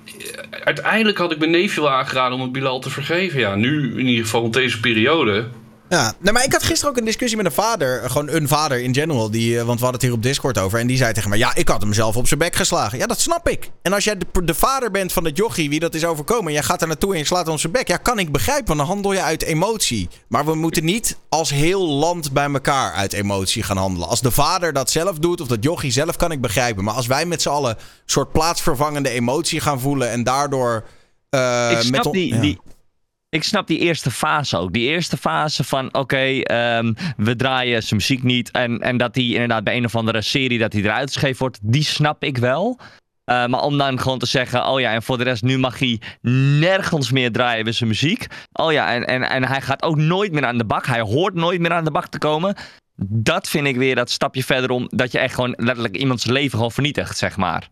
[0.63, 3.39] uiteindelijk had ik mijn neefje wel aangeraden om het Bilal te vergeven.
[3.39, 5.47] Ja, nu in ieder geval in deze periode.
[5.89, 8.01] Ja, nee, maar ik had gisteren ook een discussie met een vader.
[8.03, 9.31] eh, Gewoon een vader in general.
[9.31, 10.79] Die, eh, want we hadden het hier op Discord over.
[10.79, 12.97] En die zei tegen mij: Ja, ik had hem zelf op zijn bek geslagen.
[12.97, 13.69] Ja, dat snap ik.
[13.81, 16.45] En als jij de, de vader bent van dat jochie, wie dat is overkomen.
[16.47, 17.87] en jij gaat er naartoe en je slaat hem op zijn bek.
[17.87, 18.65] Ja, kan ik begrijpen.
[18.67, 20.09] Want dan handel je uit emotie.
[20.27, 24.07] Maar we moeten niet als heel land bij elkaar uit emotie gaan handelen.
[24.07, 26.83] Als de vader dat zelf doet, of dat jochie zelf, kan ik begrijpen.
[26.83, 30.09] Maar als wij met z'n allen een soort plaatsvervangende emotie gaan voelen.
[30.09, 30.83] en daardoor.
[31.29, 32.39] eh, ik, snap met on- die, ja.
[32.41, 32.59] die,
[33.37, 34.73] ik snap die eerste fase ook.
[34.73, 38.51] Die eerste fase van, oké, ehm, we draaien zijn muziek niet.
[38.51, 41.59] En, en dat hij inderdaad bij een of andere serie dat hij eruit geschreven wordt,
[41.61, 42.79] die snap ik wel.
[43.23, 45.79] Eh, maar om dan gewoon te zeggen, oh ja, en voor de rest, nu mag
[45.79, 46.01] hij
[46.59, 48.27] nergens meer draaien met zijn muziek.
[48.51, 50.85] Oh ja, en, en, en hij gaat ook nooit meer aan de bak.
[50.85, 52.55] Hij hoort nooit meer aan de bak te komen.
[53.09, 56.71] Dat vind ik weer dat stapje verderom, dat je echt gewoon letterlijk iemands leven gewoon
[56.71, 57.69] vernietigt, zeg maar.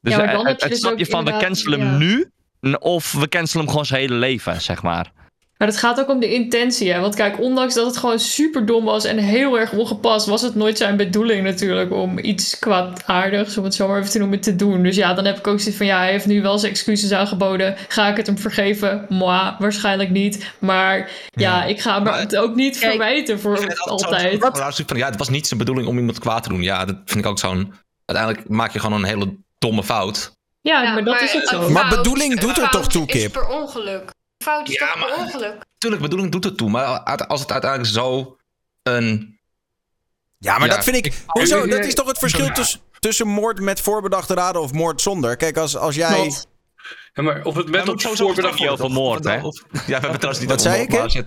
[0.00, 1.90] Dus Ja, maar dan eh, heb het, je het dus stapje van we cancelen hem
[1.90, 1.96] ja.
[1.96, 2.30] nu,
[2.78, 5.12] of we cancelen hem gewoon zijn hele leven, zeg maar.
[5.58, 6.92] Maar het gaat ook om de intentie.
[6.92, 7.00] Hè?
[7.00, 10.54] Want kijk, ondanks dat het gewoon super dom was en heel erg ongepast, was het
[10.54, 14.56] nooit zijn bedoeling natuurlijk om iets kwaadaardigs, om het zo maar even te noemen, te
[14.56, 14.82] doen.
[14.82, 17.12] Dus ja, dan heb ik ook zoiets van ja, hij heeft nu wel zijn excuses
[17.12, 17.76] aangeboden.
[17.88, 19.06] Ga ik het hem vergeven?
[19.08, 20.52] Moi, waarschijnlijk niet.
[20.58, 24.40] Maar ja, ik ga me het ook niet verwijten voor altijd.
[24.40, 24.82] Wat?
[24.86, 26.62] Van, ja, het was niet zijn bedoeling om iemand kwaad te doen.
[26.62, 27.72] Ja, dat vind ik ook zo'n...
[28.04, 30.36] Uiteindelijk maak je gewoon een hele domme fout.
[30.60, 31.70] Ja, maar dat is het zo.
[31.70, 33.32] Maar bedoeling doet er toch toe, is Kip?
[33.32, 34.10] per ongeluk.
[34.44, 35.64] Fout is toch per ongeluk?
[35.78, 36.70] Tuurlijk, bedoeling doet het toe.
[36.70, 36.86] Maar
[37.26, 38.36] als het uiteindelijk zo
[38.82, 39.38] een...
[40.38, 41.06] Ja, maar Ja, dat vind ik.
[41.06, 41.66] ik- hoezo?
[41.66, 42.52] Dat is toch het verschil Ja.
[42.52, 45.36] tussen, tussen moord met voorbedachte raden of moord zonder?
[45.36, 46.32] Kijk, als, als jij.
[47.12, 49.34] Ja, maar of het met op op voorbedacht niet over moord, hè?
[49.34, 51.24] Ja, we hebben trouwens niet Wat over zei moord, ik,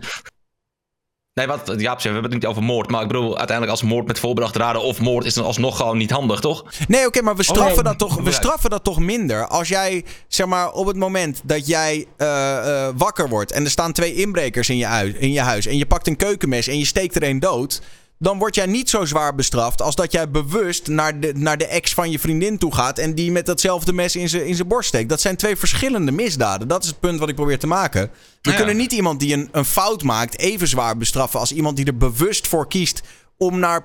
[1.34, 2.90] Nee, wat Jaap zei, we hebben het niet over moord.
[2.90, 5.98] Maar ik bedoel, uiteindelijk als moord met voorbedachte raden of moord is dan alsnog gewoon
[5.98, 6.66] niet handig, toch?
[6.88, 9.48] Nee, oké, maar we straffen, Oh, dat toch, we straffen dat toch minder.
[9.48, 13.70] Als jij, zeg maar, op het moment dat jij eh, eh, wakker wordt en er
[13.70, 16.86] staan twee inbrekers in je, in je huis en je pakt een keukenmes en je
[16.86, 17.82] steekt er een dood.
[18.23, 21.65] Dan word jij niet zo zwaar bestraft als dat jij bewust naar de, naar de
[21.68, 24.88] ex van je vriendin toe gaat en die met datzelfde mes in zijn in borst
[24.88, 25.10] steekt.
[25.10, 26.68] Dat zijn twee verschillende misdaden.
[26.68, 28.11] Dat is het punt wat ik probeer te maken.
[28.41, 28.56] We Ja.
[28.56, 31.98] kunnen niet iemand die een, een fout maakt even zwaar bestraffen als iemand die er
[31.98, 33.02] bewust voor kiest
[33.38, 33.84] om naar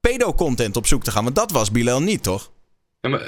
[0.00, 1.24] pedocontent op zoek te gaan.
[1.24, 2.50] Want dat was Bilal niet, toch?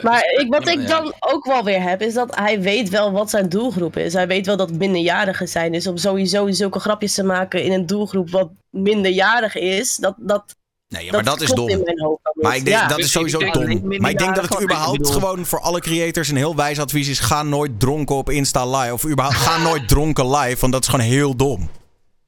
[0.03, 3.31] Maar ik, wat ik dan ook wel weer heb, is dat hij weet wel wat
[3.31, 4.13] zijn doelgroep is.
[4.13, 5.73] Hij weet wel dat het minderjarigen zijn.
[5.73, 10.57] Dus om sowieso zulke grapjes te maken in een doelgroep wat minderjarig is, dat, dat,
[10.89, 11.69] Nee, ja, maar dat, is dom.
[11.69, 12.87] hoofd Maar ik denk, Ja.
[12.89, 13.99] dat is sowieso dom.
[13.99, 17.09] Maar ik denk dat het ik überhaupt gewoon voor alle creators een heel wijs advies
[17.09, 17.19] is.
[17.19, 18.93] Ga nooit dronken op Insta live.
[18.93, 21.71] Of überhaupt, ga nooit dronken live, want dat is gewoon heel dom.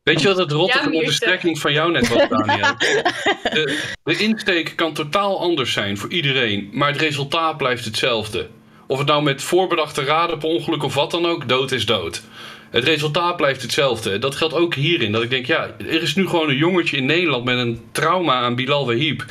[0.03, 2.75] Weet je wat het rottige Ja, de strekking van jou net was, Daniel?
[3.43, 8.49] De, de insteek kan totaal anders zijn voor iedereen, maar het resultaat blijft hetzelfde.
[8.87, 12.23] Of het nou met voorbedachte raden per ongeluk of wat dan ook, dood is dood.
[12.71, 14.19] Het resultaat blijft hetzelfde.
[14.19, 15.13] Dat geldt ook hierin.
[15.13, 18.35] Dat ik denk, ja, er is nu gewoon een jongetje in Nederland met een trauma
[18.35, 19.25] aan Bilal Wahib.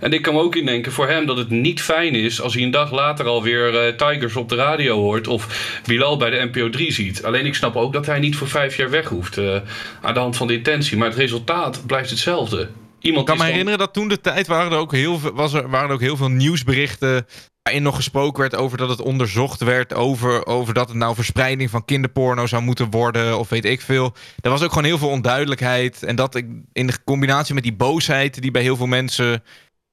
[0.00, 2.62] En ik kan me ook indenken voor hem dat het niet fijn is als hij
[2.62, 6.70] een dag later alweer eh Tigers op de radio hoort of Bilal bij de NPO
[6.70, 7.24] 3 ziet.
[7.24, 9.56] Alleen ik snap ook dat hij niet voor vijf jaar weg hoeft eh,
[10.02, 10.96] aan de hand van de intentie.
[10.96, 12.68] Maar het resultaat blijft hetzelfde.
[13.00, 15.52] Iemand Ik kan me herinneren dat toen de tijd waren er ook heel veel, was
[15.52, 17.26] er, waren er ook heel veel nieuwsberichten.
[17.66, 19.94] Waarin nog gesproken werd over dat het onderzocht werd.
[19.94, 23.38] Over, over dat het nou verspreiding van kinderporno zou moeten worden.
[23.38, 24.14] of weet ik veel.
[24.40, 26.02] Er was ook gewoon heel veel onduidelijkheid.
[26.02, 29.42] En dat ik, in de combinatie met die boosheid die bij heel veel mensen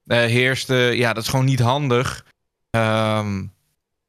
[0.05, 0.75] eh, heerste.
[0.75, 2.25] ja, dat is gewoon niet handig.
[2.69, 3.43] Ehm,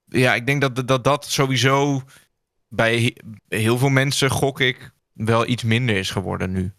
[0.04, 2.02] ja, ik denk dat dat, dat sowieso
[2.68, 6.72] bij he- heel veel mensen, gok ik, wel iets minder is geworden nu.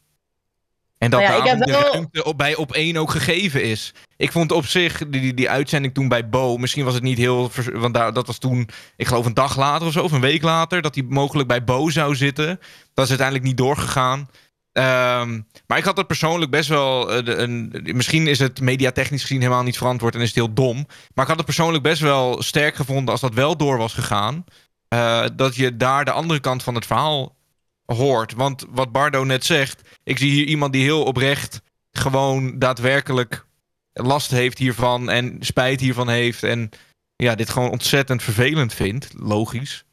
[0.97, 3.93] En dat Nou ja, daarom de wel- ruimte op, bij op één ook gegeven is.
[4.17, 7.17] Ik vond op zich die, die, die uitzending toen bij Bo, misschien was het niet
[7.17, 7.51] heel.
[7.73, 10.41] Want daar, dat was toen, ik geloof een dag later of zo, of een week
[10.41, 12.59] later, dat hij mogelijk bij Bo zou zitten.
[12.93, 14.29] Dat is uiteindelijk niet doorgegaan.
[14.71, 17.11] Ehm, maar ik had het persoonlijk best wel.
[17.11, 20.53] eh, de- een, misschien is het mediatechnisch gezien helemaal niet verantwoord en is het heel
[20.53, 20.75] dom.
[21.13, 24.43] Maar ik had het persoonlijk best wel sterk gevonden als dat wel door was gegaan.
[24.87, 27.35] eh, dat je daar de andere kant van het verhaal
[27.85, 28.33] hoort.
[28.33, 31.61] Want wat Bardo net zegt, ik zie hier iemand die heel oprecht
[31.91, 33.45] gewoon daadwerkelijk
[33.93, 36.69] last heeft hiervan en spijt hiervan heeft en
[37.15, 39.85] ja, dit gewoon ontzettend vervelend vindt, logisch.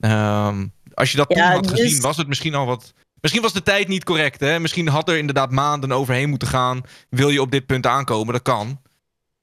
[0.00, 2.92] Ehm, als je dat Ja, toen had dus- gezien, was het misschien al wat.
[3.20, 4.60] Misschien was de tijd niet correct, hè?
[4.60, 6.82] Misschien had er inderdaad maanden overheen moeten gaan.
[7.10, 8.32] Wil je op dit punt aankomen?
[8.32, 8.80] Dat kan.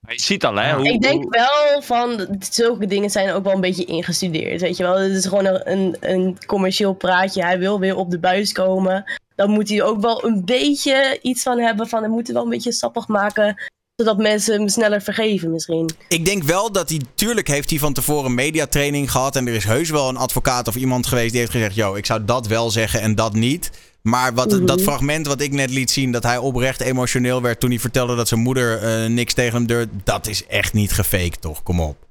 [0.08, 0.76] Je ziet al, hè?
[0.76, 4.84] Hoe, Ik denk wel van, zulke dingen zijn ook wel een beetje ingestudeerd, weet je
[4.84, 5.00] wel.
[5.00, 7.44] Het is gewoon een, een commercieel praatje.
[7.44, 9.04] Hij wil weer op de buis komen.
[9.36, 12.44] Dan moet hij ook wel een beetje iets van hebben van, hij moet het wel
[12.44, 13.62] een beetje sappig maken,
[13.96, 15.90] zodat mensen hem sneller vergeven misschien.
[16.08, 19.36] Ik denk wel dat hij, tuurlijk heeft hij van tevoren mediatraining gehad.
[19.36, 22.06] En er is heus wel een advocaat of iemand geweest die heeft gezegd: Yo, ik
[22.06, 23.72] zou dat wel zeggen en dat niet.
[24.02, 24.66] Maar wat, Mhm.
[24.66, 28.16] dat fragment wat ik net liet zien, dat hij oprecht emotioneel werd toen hij vertelde
[28.16, 31.64] dat zijn moeder eh, niks tegen hem durfde, dat is echt niet gefaked, toch?
[31.64, 32.05] Kom op.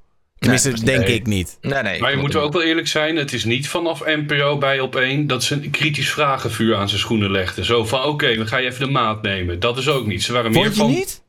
[0.45, 1.15] Tenminste, Nee, denk nee.
[1.15, 1.59] ik niet.
[1.61, 2.01] Nee, nee.
[2.01, 5.27] Maar je moet ook wel eerlijk zijn, het is niet vanaf NPO bij op één
[5.27, 7.65] dat ze een kritisch vragenvuur aan zijn schoenen legden.
[7.65, 9.61] Zo van, oké, we gaan je even de maat nemen.
[9.61, 10.23] Dat is ook niet.
[10.23, 10.91] Ze waren meer Vond je van...
[10.91, 11.23] niet?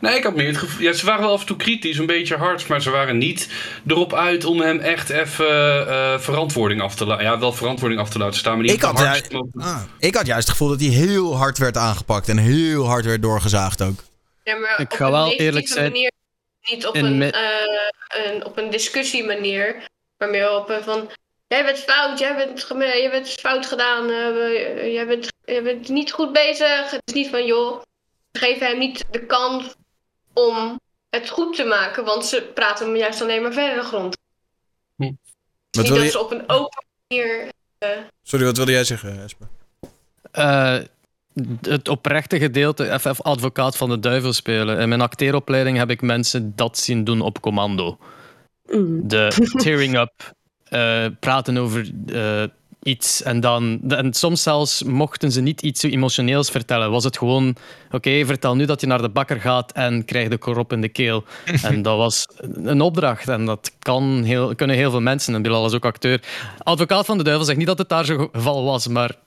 [0.00, 0.82] Nee, ik had meer het gevoel...
[0.82, 3.48] Ja, ze waren wel af en toe kritisch, een beetje hard, maar ze waren niet
[3.86, 7.24] erop uit om hem echt even eh, verantwoording af te laten...
[7.24, 9.00] Ja, wel verantwoording af te laten staan, maar niet Ik had,
[9.54, 13.04] ah, ik had juist het gevoel dat hij heel hard werd aangepakt en heel hard
[13.04, 14.04] werd doorgezaagd ook.
[14.44, 15.92] Ja, maar Ik op ga wel eerlijk zijn.
[15.92, 16.12] Manier,
[16.70, 19.86] niet op een, me- eh, een, op een discussie manier,
[20.18, 21.10] maar meer op een van...
[21.46, 25.88] Jij bent fout, jij bent, jij bent fout gedaan, eh, we- jij, bent, jij bent
[25.88, 26.90] niet goed bezig.
[26.90, 27.82] Het is niet van, joh,
[28.32, 29.74] geven hem niet de kans
[30.32, 34.16] om het goed te maken, want ze praten hem juist alleen maar verder de grond.
[34.96, 35.08] Wat
[35.70, 37.48] niet wil dat je- ze op een open manier...
[38.22, 39.46] Sorry, wat wilde jij zeggen, Esper?
[40.32, 40.78] Eh,
[41.60, 44.78] het oprechte gedeelte, even advocaat van de duivel spelen.
[44.78, 47.98] In mijn acteeropleiding heb ik mensen dat zien doen op commando.
[49.02, 49.28] De
[49.62, 52.42] tearing up, eh, praten over eh,
[52.82, 53.80] iets en dan.
[53.88, 56.90] En soms zelfs mochten ze niet iets zo emotioneels vertellen.
[56.90, 57.56] Was het gewoon:
[57.90, 60.88] oké, vertel nu dat je naar de bakker gaat en krijg de korop in de
[60.88, 61.24] keel.
[61.62, 65.34] en dat was een opdracht en dat kan heel, kunnen heel veel mensen.
[65.34, 66.22] En Bilal is ook acteur.
[66.58, 69.22] Advocaat van de duivel zegt niet dat het daar zo'n geval was, maar.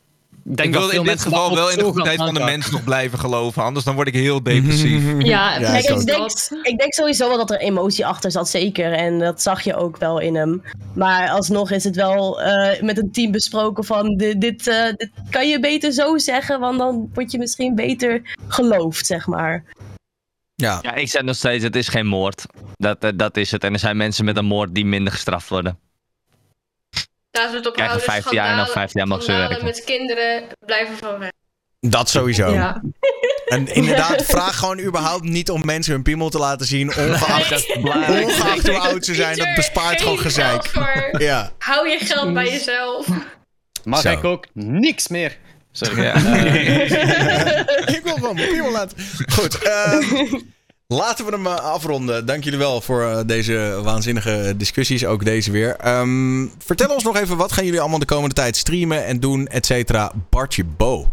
[0.50, 2.43] Ik denk ik wil dat veel in dit geval wel in de goedheid van de
[2.43, 3.64] mens nog blijven geloven.
[3.64, 5.03] Anders dan word ik heel depressief.
[5.17, 8.93] Ja, ik ik, denk, ik denk sowieso wel dat er emotie achter zat, zeker.
[8.93, 10.64] En dat zag je ook wel in hem.
[10.93, 14.16] Maar alsnog is het wel eh, met een team besproken van...
[14.16, 18.35] Dit, dit, eh, dit kan je beter zo zeggen, want dan word je misschien beter
[18.48, 19.64] geloofd, zeg maar.
[20.56, 20.80] Ja.
[20.82, 22.45] Ja, ik zeg nog steeds, het is geen moord.
[22.76, 23.64] Dat, eh, dat is het.
[23.64, 25.80] En er zijn mensen met een moord die minder gestraft worden.
[27.38, 28.01] Daar is het op houden.
[28.01, 29.66] 15 jaar en dan schandalen- 15 jaar mag ze werken.
[29.66, 31.30] met kinderen blijven van weg.
[31.80, 32.53] Dat sowieso.
[32.53, 32.82] Ja.
[33.48, 38.24] En inderdaad, vraag gewoon überhaupt niet om mensen hun piemel te laten zien, ongeacht, Nee.
[38.24, 39.38] ongeacht hoe oud ze zijn.
[39.38, 40.72] Dat bespaart gewoon gezeik.
[41.17, 41.51] Ja.
[41.57, 43.07] Hou je geld bij jezelf.
[43.83, 44.11] Mag Zo.
[44.11, 45.38] ik ook niks meer?
[45.72, 46.03] Sorry.
[46.03, 46.14] Ja.
[47.95, 48.98] ik wil gewoon mijn piemel laten.
[49.33, 50.40] Goed, ehm,
[50.88, 52.25] laten we hem eh, afronden.
[52.25, 55.75] Dank jullie wel voor eh, deze waanzinnige discussies, ook deze weer.
[55.75, 59.48] Ehm, vertel ons nog even, wat gaan jullie allemaal de komende tijd streamen en doen,
[59.48, 60.11] et cetera.
[60.30, 61.11] Bartje Bo.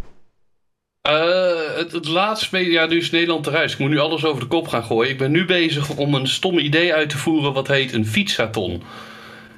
[1.03, 3.73] Eh, het, het laatste, ja, nu is Nederland eruit.
[3.73, 5.11] Ik moet nu alles over de kop gaan gooien.
[5.11, 8.83] Ik ben nu bezig om een stomme idee uit te voeren wat heet een fietsathon.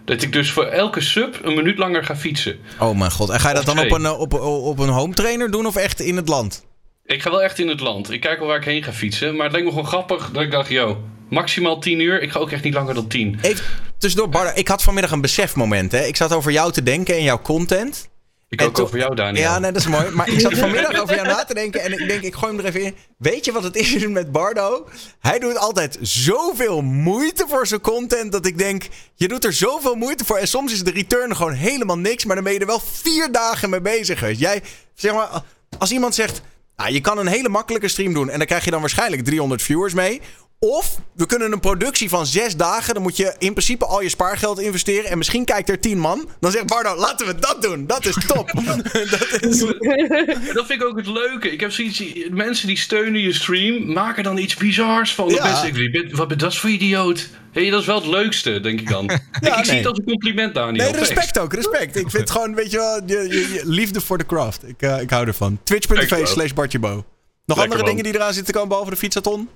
[0.04, 2.58] Dat ik dus voor elke sub een minuut langer ga fietsen.
[2.80, 3.30] Oh mijn god.
[3.30, 6.00] En ga je dat dan op een, op, op een home trainer doen of echt
[6.00, 6.65] in het land?
[7.06, 8.10] Ik ga wel echt in het land.
[8.10, 9.34] Ik kijk wel waar ik heen ga fietsen.
[9.34, 12.22] Maar het lijkt me gewoon grappig dat ik dacht, yo, maximaal 10 uur.
[12.22, 13.38] Ik ga ook echt niet langer dan 10.
[13.42, 13.64] Even
[13.98, 15.92] tussendoor, Barda, ik had vanmiddag een besefmoment.
[15.92, 16.04] Hè.
[16.04, 18.08] Ik zat over jou te denken en jouw content.
[18.48, 19.42] Ik En ook over jou, Daniel.
[19.42, 20.10] Ja, nee, dat is mooi.
[20.10, 22.60] Maar ik zat vanmiddag over jou na te denken en ik denk, ik gooi hem
[22.60, 22.94] er even in.
[23.18, 24.88] Weet je wat het is met Bardo?
[25.20, 29.94] Hij doet altijd zoveel moeite voor zijn content dat ik denk, je doet er zoveel
[29.94, 30.36] moeite voor.
[30.36, 33.32] En soms is de return gewoon helemaal niks, maar dan ben je er wel vier
[33.32, 34.38] dagen mee bezig.
[34.38, 34.62] Jij,
[34.94, 35.42] zeg maar,
[35.78, 36.40] als iemand zegt,
[36.76, 39.62] nou, je kan een hele makkelijke stream doen en dan krijg je dan waarschijnlijk 300
[39.62, 40.20] viewers mee.
[40.58, 42.94] Of we kunnen een productie van zes dagen.
[42.94, 45.10] Dan moet je in principe al je spaargeld investeren.
[45.10, 46.28] En misschien kijkt er tien man.
[46.40, 47.86] Dan zegt Bardo, laten we dat doen.
[47.86, 48.52] Dat is top.
[48.92, 49.58] dat is...
[50.54, 51.52] Dat vind ik ook het leuke.
[51.52, 55.28] Ik heb zoiets, mensen die steunen je stream, maken dan iets bizars van.
[55.28, 55.64] Ja.
[55.64, 57.28] Ik, ben, wat ben dat voor idioot?
[57.52, 59.04] Hey, dat is wel het leukste, denk ik dan.
[59.10, 60.84] ik ik zie het als een compliment, Daniel.
[60.84, 60.98] Nee, Echt.
[60.98, 61.96] respect ook, respect.
[61.96, 64.68] Ik vind gewoon, weet je wel, je, je, je liefde voor de craft.
[64.68, 65.58] Ik, eh, ik hou ervan.
[65.62, 66.88] Twitch.tv slash Bartjebo.
[66.88, 67.04] Nog
[67.46, 67.88] Lekker, andere man.
[67.88, 69.48] dingen die eraan zitten te komen behalve de fietsathon?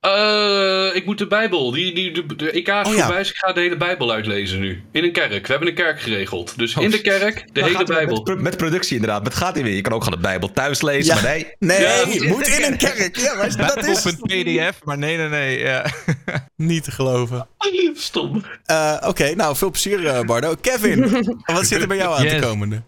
[0.00, 2.98] Eh, ik moet de Bijbel, die, die, de, de EK is Oh, ja.
[2.98, 4.82] voorbij, dus ik ga de hele Bijbel uitlezen nu.
[4.92, 5.30] In een kerk.
[5.46, 6.58] We hebben een kerk geregeld.
[6.58, 8.22] Dus Oh, in de kerk, de hele Bijbel.
[8.24, 9.22] Met, met productie inderdaad.
[9.22, 9.74] Maar het gaat niet weer.
[9.74, 11.20] Je kan ook gewoon de Bijbel thuis lezen, Ja.
[11.22, 11.46] maar nee.
[11.58, 13.16] Nee, Ja, je moet in een kerk.
[13.16, 15.58] Ja, maar dat is Op een pdf, maar nee, nee, nee.
[15.58, 15.84] Ja.
[16.56, 17.48] niet te geloven.
[17.94, 18.44] Stom.
[18.64, 20.54] Eh, Oké, nou, veel plezier eh, Bardo.
[20.60, 21.24] Kevin,
[21.54, 22.32] wat zit er bij jou aan Yes.
[22.32, 22.82] te komende?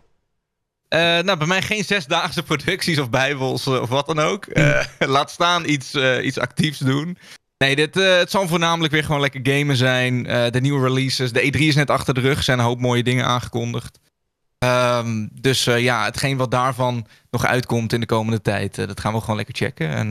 [0.90, 4.44] Eh, nou, bij mij geen zesdaagse producties of bijbels eh, of wat dan ook.
[4.44, 7.18] Eh, laat staan iets, iets actiefs doen.
[7.58, 10.22] Nee, dit, het zal voornamelijk weer gewoon lekker gamen zijn.
[10.52, 11.32] De nieuwe releases.
[11.32, 12.36] De E3 is net achter de rug.
[12.36, 13.98] Er zijn een hoop mooie dingen aangekondigd.
[14.58, 19.20] Ehm, dus ja, hetgeen wat daarvan nog uitkomt in de komende tijd, dat gaan we
[19.20, 19.88] gewoon lekker checken.
[19.88, 20.10] En,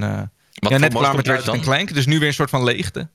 [0.51, 1.61] ja, net klaar met Ratchet?
[1.61, 3.09] Clank, dus nu weer een soort van leegte.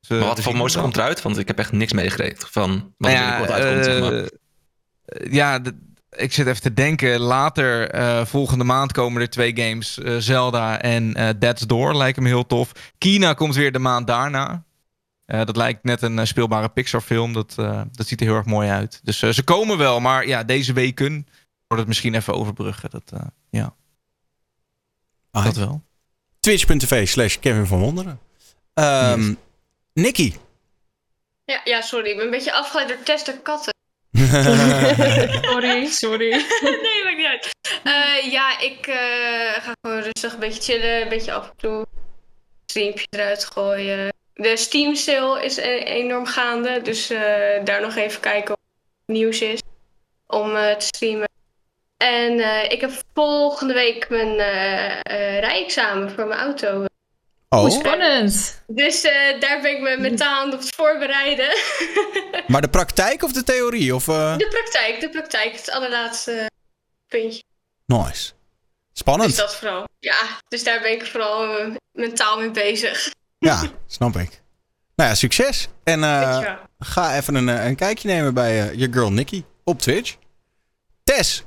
[0.00, 1.22] Dus, Maar wat dus voor moois komt eruit?
[1.22, 3.84] Want ik heb echt niks meegekregen van wat nou er ja, binnenkort uitkomt.
[3.84, 4.30] zeg maar.
[5.30, 5.72] ja, d-
[6.10, 7.20] ik zit even te denken.
[7.20, 9.98] Later, eh, volgende maand komen er twee games.
[9.98, 12.72] eh, Zelda en eh Dead's Door lijken me heel tof.
[12.98, 14.64] Kina komt weer de maand daarna.
[15.24, 17.32] Eh, dat lijkt net een speelbare Pixar film.
[17.32, 19.00] Dat, eh, dat ziet er heel erg mooi uit.
[19.02, 21.26] Dus eh, ze komen wel, maar ja, deze weken.
[21.66, 22.90] wordt het misschien even overbruggen.
[22.90, 23.74] Dat, eh, ja.
[25.30, 25.82] Ah, dat wel.
[26.40, 28.18] Twitch.tv slash Kevin van Wonderen.
[28.74, 29.34] Ehm
[29.94, 30.34] Nicky.
[31.44, 32.10] Ja, ja, sorry.
[32.10, 33.74] Ik ben een beetje afgeleid door Tess de katten.
[35.50, 36.30] sorry, sorry.
[36.62, 37.50] nee, maakt niet uit.
[37.84, 41.02] Eh, ja, ik eh, ga gewoon rustig een beetje chillen.
[41.02, 41.86] Een beetje af en toe
[42.66, 44.12] streampje eruit gooien.
[44.34, 46.82] De Steam sale is e- enorm gaande.
[46.82, 48.60] Dus eh, daar nog even kijken of
[49.06, 49.60] er nieuws is.
[50.26, 51.28] Om eh, te streamen.
[51.96, 56.84] En eh, ik heb volgende week mijn eh, eh, rijexamen voor mijn auto.
[57.56, 58.62] Oh, Spannend.
[58.66, 61.48] Dus eh, daar ben ik me mentaal aan op het voorbereiden.
[62.52, 63.94] maar de praktijk of de theorie?
[63.94, 65.52] Of, eh, De praktijk, de praktijk.
[65.52, 66.50] Het allerlaatste
[67.08, 67.42] puntje.
[67.86, 68.32] Nice.
[68.92, 69.28] Spannend.
[69.30, 69.88] Dus dat vooral.
[69.98, 73.08] Ja, dus daar ben ik vooral eh, mentaal mee bezig.
[73.38, 74.42] Ja, snap ik.
[74.94, 75.68] Nou ja, succes.
[75.84, 80.16] En eh, ga even een, een kijkje nemen bij je girl Nicky op Twitch.
[81.04, 81.44] Tess.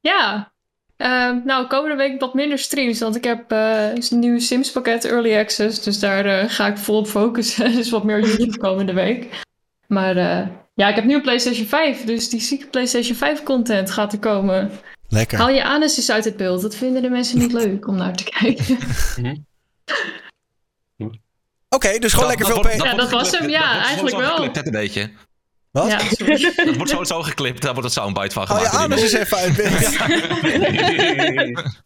[0.00, 0.52] Ja.
[0.96, 5.04] Ehm, nou, komende week wat minder streams, want ik heb eh, een nieuw Sims pakket
[5.04, 5.82] Early Access.
[5.82, 7.72] Dus daar eh, ga ik volop focussen.
[7.76, 9.26] dus wat meer YouTube komende week.
[9.86, 13.90] Maar eh, ja, ik heb nu een PlayStation 5, dus die zieke PlayStation 5 content
[13.90, 14.70] gaat er komen.
[15.08, 15.38] Lekker.
[15.38, 16.62] Haal je anus eens uit het beeld.
[16.62, 18.78] Dat vinden de mensen niet leuk om naar te kijken.
[21.68, 23.48] Oké, dus gewoon lekker veel wordt- Ja, dat was hem.
[23.48, 24.42] Ja, eigenlijk wel.
[24.42, 25.10] hè, een beetje.
[25.74, 25.90] Wat?
[25.90, 25.98] Ja.
[26.64, 28.74] Dat wordt sowieso geklipt, daar wordt het soundbite van je gemaakt.
[28.74, 29.72] anus eens even uit beeld.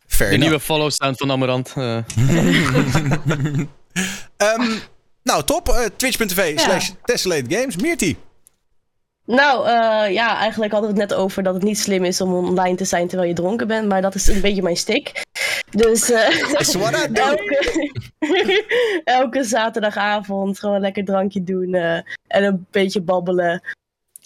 [0.07, 0.39] Fair De enough.
[0.39, 1.73] nieuwe follow stand van Amarant.
[1.77, 1.97] eh.
[4.37, 4.71] Ehm,
[5.23, 5.69] nou, top.
[5.69, 6.59] Eh, Twitch.tv Ja.
[6.59, 7.77] slash Tessellate Games.
[7.77, 8.17] Mirti.
[9.27, 12.35] Nou, eh, ja, eigenlijk hadden we het net over dat het niet slim is om
[12.35, 15.23] online te zijn terwijl je dronken bent, maar dat is een beetje mijn stick.
[15.71, 16.29] Dus eh,
[17.11, 17.23] do.
[17.23, 17.85] elke,
[19.05, 21.95] elke zaterdagavond gewoon lekker drankje doen eh,
[22.27, 23.63] en een beetje babbelen.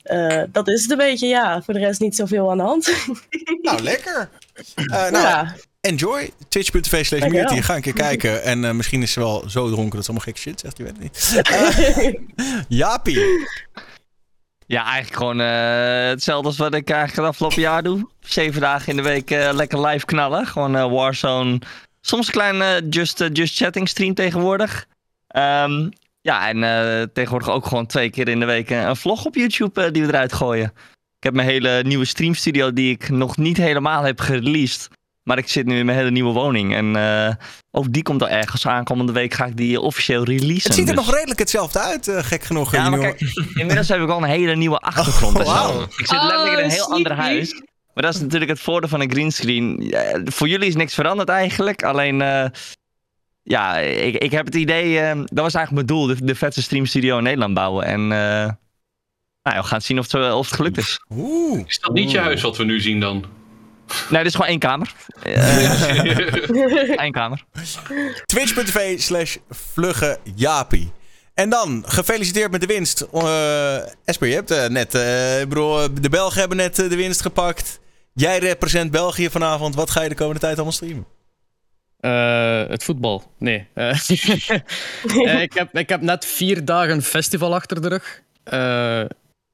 [0.02, 1.62] Eh, dat is het een beetje, ja.
[1.62, 2.92] Voor de rest niet zoveel aan de hand.
[3.62, 4.28] Nou, lekker.
[4.74, 5.54] Nou, Ja.
[5.80, 6.30] enjoy.
[6.48, 7.28] Twitch.tv slash.
[7.28, 7.62] Mirti.
[7.62, 8.42] Ga een keer kijken.
[8.42, 10.76] En misschien is ze wel zo dronken dat ze allemaal gek shit zegt.
[10.76, 11.42] Je weet het niet.
[12.78, 13.48] Jaapie.
[14.72, 18.08] Ja, eigenlijk gewoon eh, hetzelfde als wat ik eigenlijk het afgelopen jaar doe.
[18.20, 20.46] Zeven dagen in de week eh, lekker live knallen.
[20.46, 21.58] Gewoon eh, Warzone.
[22.00, 24.86] Soms een klein eh, just, just Chatting stream tegenwoordig.
[25.26, 29.90] Ehm, ja, en tegenwoordig ook gewoon twee keer in de week een vlog op YouTube
[29.90, 30.72] die we eruit gooien.
[31.16, 34.88] Ik heb mijn hele nieuwe streamstudio die ik nog niet helemaal heb gereleased.
[35.22, 36.74] Maar ik zit nu in mijn hele nieuwe woning.
[36.74, 37.34] En eh,
[37.70, 39.34] ook die komt er ergens aankomende week.
[39.34, 40.62] Ga ik die officieel releasen.
[40.70, 42.72] Het ziet er Dus- nog redelijk hetzelfde uit, eh, gek genoeg.
[42.72, 45.38] ja, die maar nieuwe- kijk, inmiddels heb ik al een hele nieuwe achtergrond.
[45.38, 45.50] en zo.
[45.52, 45.82] wauw.
[45.82, 47.32] Ik zit letterlijk in een heel Oh, ander sneaky.
[47.34, 47.62] huis.
[47.94, 49.76] Maar dat is natuurlijk het voordeel van een greenscreen.
[49.80, 51.82] Ja, voor jullie is niks veranderd eigenlijk.
[51.82, 52.44] Alleen, eh,
[53.42, 54.98] ja, ik, ik heb het idee...
[55.00, 56.06] eh, dat was eigenlijk mijn doel.
[56.06, 57.84] De, de vetste streamstudio in Nederland bouwen.
[57.84, 58.08] En eh,
[59.42, 61.00] nou, ja, we gaan zien of het, of het gelukt is.
[61.10, 61.62] Oeh.
[61.66, 63.24] Is dat niet je huis wat we nu zien dan?
[64.10, 64.92] Nee, dit is gewoon één kamer.
[67.04, 67.44] Eén kamer.
[68.24, 69.36] Twitch.tv slash.
[71.34, 73.00] En dan, gefeliciteerd met de winst.
[73.00, 74.94] Eh Esper, je hebt eh, net...
[74.94, 77.80] eh, ik bedoel, eh, de Belgen hebben net eh, de winst gepakt.
[78.14, 79.74] Jij represent België vanavond.
[79.74, 81.06] Wat ga je de komende tijd allemaal streamen?
[82.00, 83.32] Eh, het voetbal.
[83.38, 83.66] Nee.
[83.74, 83.88] Eh,
[85.26, 88.22] eh, ik, heb, ik heb net vier dagen festival achter de rug.
[88.44, 89.04] Eh,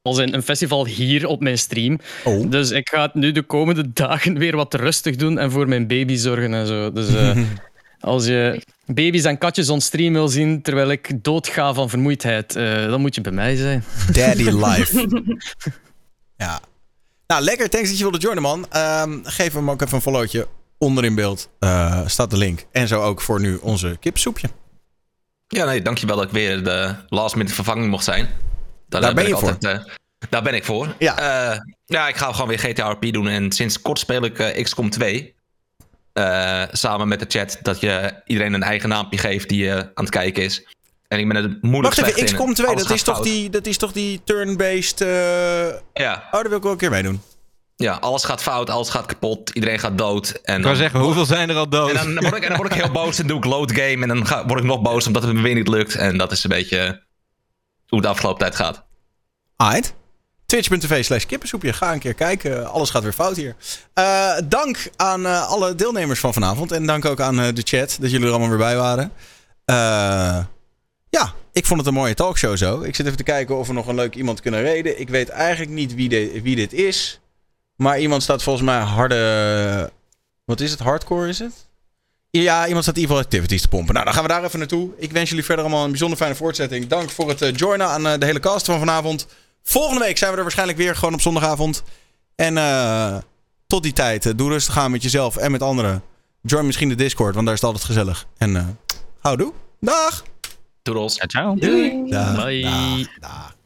[0.02, 1.98] als in een festival hier op mijn stream.
[2.24, 2.50] Oh.
[2.50, 5.86] Dus ik ga het nu de komende dagen weer wat rustig doen en voor mijn
[5.86, 6.92] baby zorgen en zo.
[6.92, 7.36] Dus eh,
[8.00, 12.88] als je baby's en katjes on stream wil zien terwijl ik doodga van vermoeidheid, eh,
[12.88, 13.84] dan moet je bij mij zijn.
[14.12, 15.08] Daddy life.
[16.36, 16.60] ja.
[17.26, 17.68] Nou, lekker.
[17.68, 18.66] Thanks dat je wilde joinen, man.
[18.70, 20.46] Ehm, geef hem ook even een followtje.
[20.78, 22.66] Onder in beeld eh, staat de link.
[22.72, 24.48] En zo ook voor nu onze kipsoepje.
[25.48, 28.28] Ja, nee, dankjewel dat ik weer de last minute vervanging mocht zijn.
[28.88, 29.50] Daar, Daar ben ik je voor.
[29.50, 29.92] altijd, eh,
[30.30, 30.94] daar ben ik voor.
[30.98, 31.18] Ja.
[31.52, 33.28] Eh, ja, ik ga gewoon weer GTA RP doen.
[33.28, 35.34] En sinds kort speel ik eh, XCOM 2.
[36.12, 37.58] Eh, samen met de chat.
[37.62, 40.66] Dat je iedereen een eigen naampje geeft die aan het kijken is.
[41.08, 42.24] En ik ben er moeilijk Wacht even.
[42.24, 43.26] XCOM 2, Alles dat is, toch fout.
[43.26, 45.00] die, dat is toch die turn-based...
[45.00, 45.08] eh,
[45.94, 46.14] Ja.
[46.26, 47.20] Oh, daar wil ik wel een keer meedoen.
[47.76, 50.28] Ja, alles gaat fout, alles gaat kapot, iedereen gaat dood.
[50.28, 51.88] En Ik dan, wou zeggen, hoeveel zijn er al dood?
[51.90, 53.72] En dan, dan word ik, en dan word ik heel boos en doe ik load
[53.72, 54.02] game.
[54.02, 55.94] En dan ga, word ik nog boos omdat het me weer niet lukt.
[55.94, 57.02] En dat is een beetje
[57.88, 58.84] hoe de afgelopen tijd gaat.
[59.56, 59.94] Aight.
[60.46, 61.72] Twitch.tv slash kippensoepje.
[61.72, 62.70] Ga een keer kijken.
[62.70, 63.56] Alles gaat weer fout hier.
[63.94, 66.72] Eh, dank aan eh, alle deelnemers van vanavond.
[66.72, 69.12] En dank ook aan eh, de chat dat jullie er allemaal weer bij waren.
[71.10, 72.80] Ja, ik vond het een mooie talkshow zo.
[72.80, 75.00] Ik zit even te kijken of we nog een leuk iemand kunnen reden.
[75.00, 77.20] Ik weet eigenlijk niet wie, wie dit is.
[77.76, 79.92] Maar iemand staat volgens mij harde...
[80.44, 80.80] Wat is het?
[80.80, 81.67] Hardcore is het?
[82.42, 83.92] Ja, iemand staat Evil Activities te pompen.
[83.94, 84.90] Nou, dan gaan we daar even naartoe.
[84.96, 86.86] Ik wens jullie verder allemaal een bijzonder fijne voortzetting.
[86.86, 89.26] Dank voor het eh, joinen aan eh, de hele cast van vanavond.
[89.62, 91.82] Volgende week zijn we er waarschijnlijk weer, gewoon op zondagavond.
[92.34, 93.16] En eh,
[93.66, 96.02] Tot die tijd, doe rustig aan met jezelf en met anderen.
[96.42, 98.26] Join misschien de Discord, want daar is het altijd gezellig.
[98.36, 98.66] En eh
[99.20, 99.52] houdoe.
[99.80, 100.24] Dag!
[100.82, 101.14] Doedels.
[101.26, 101.54] Ciao.
[101.54, 102.10] Doei.
[102.10, 102.62] Dag, Bye.
[102.62, 103.56] dag, dag.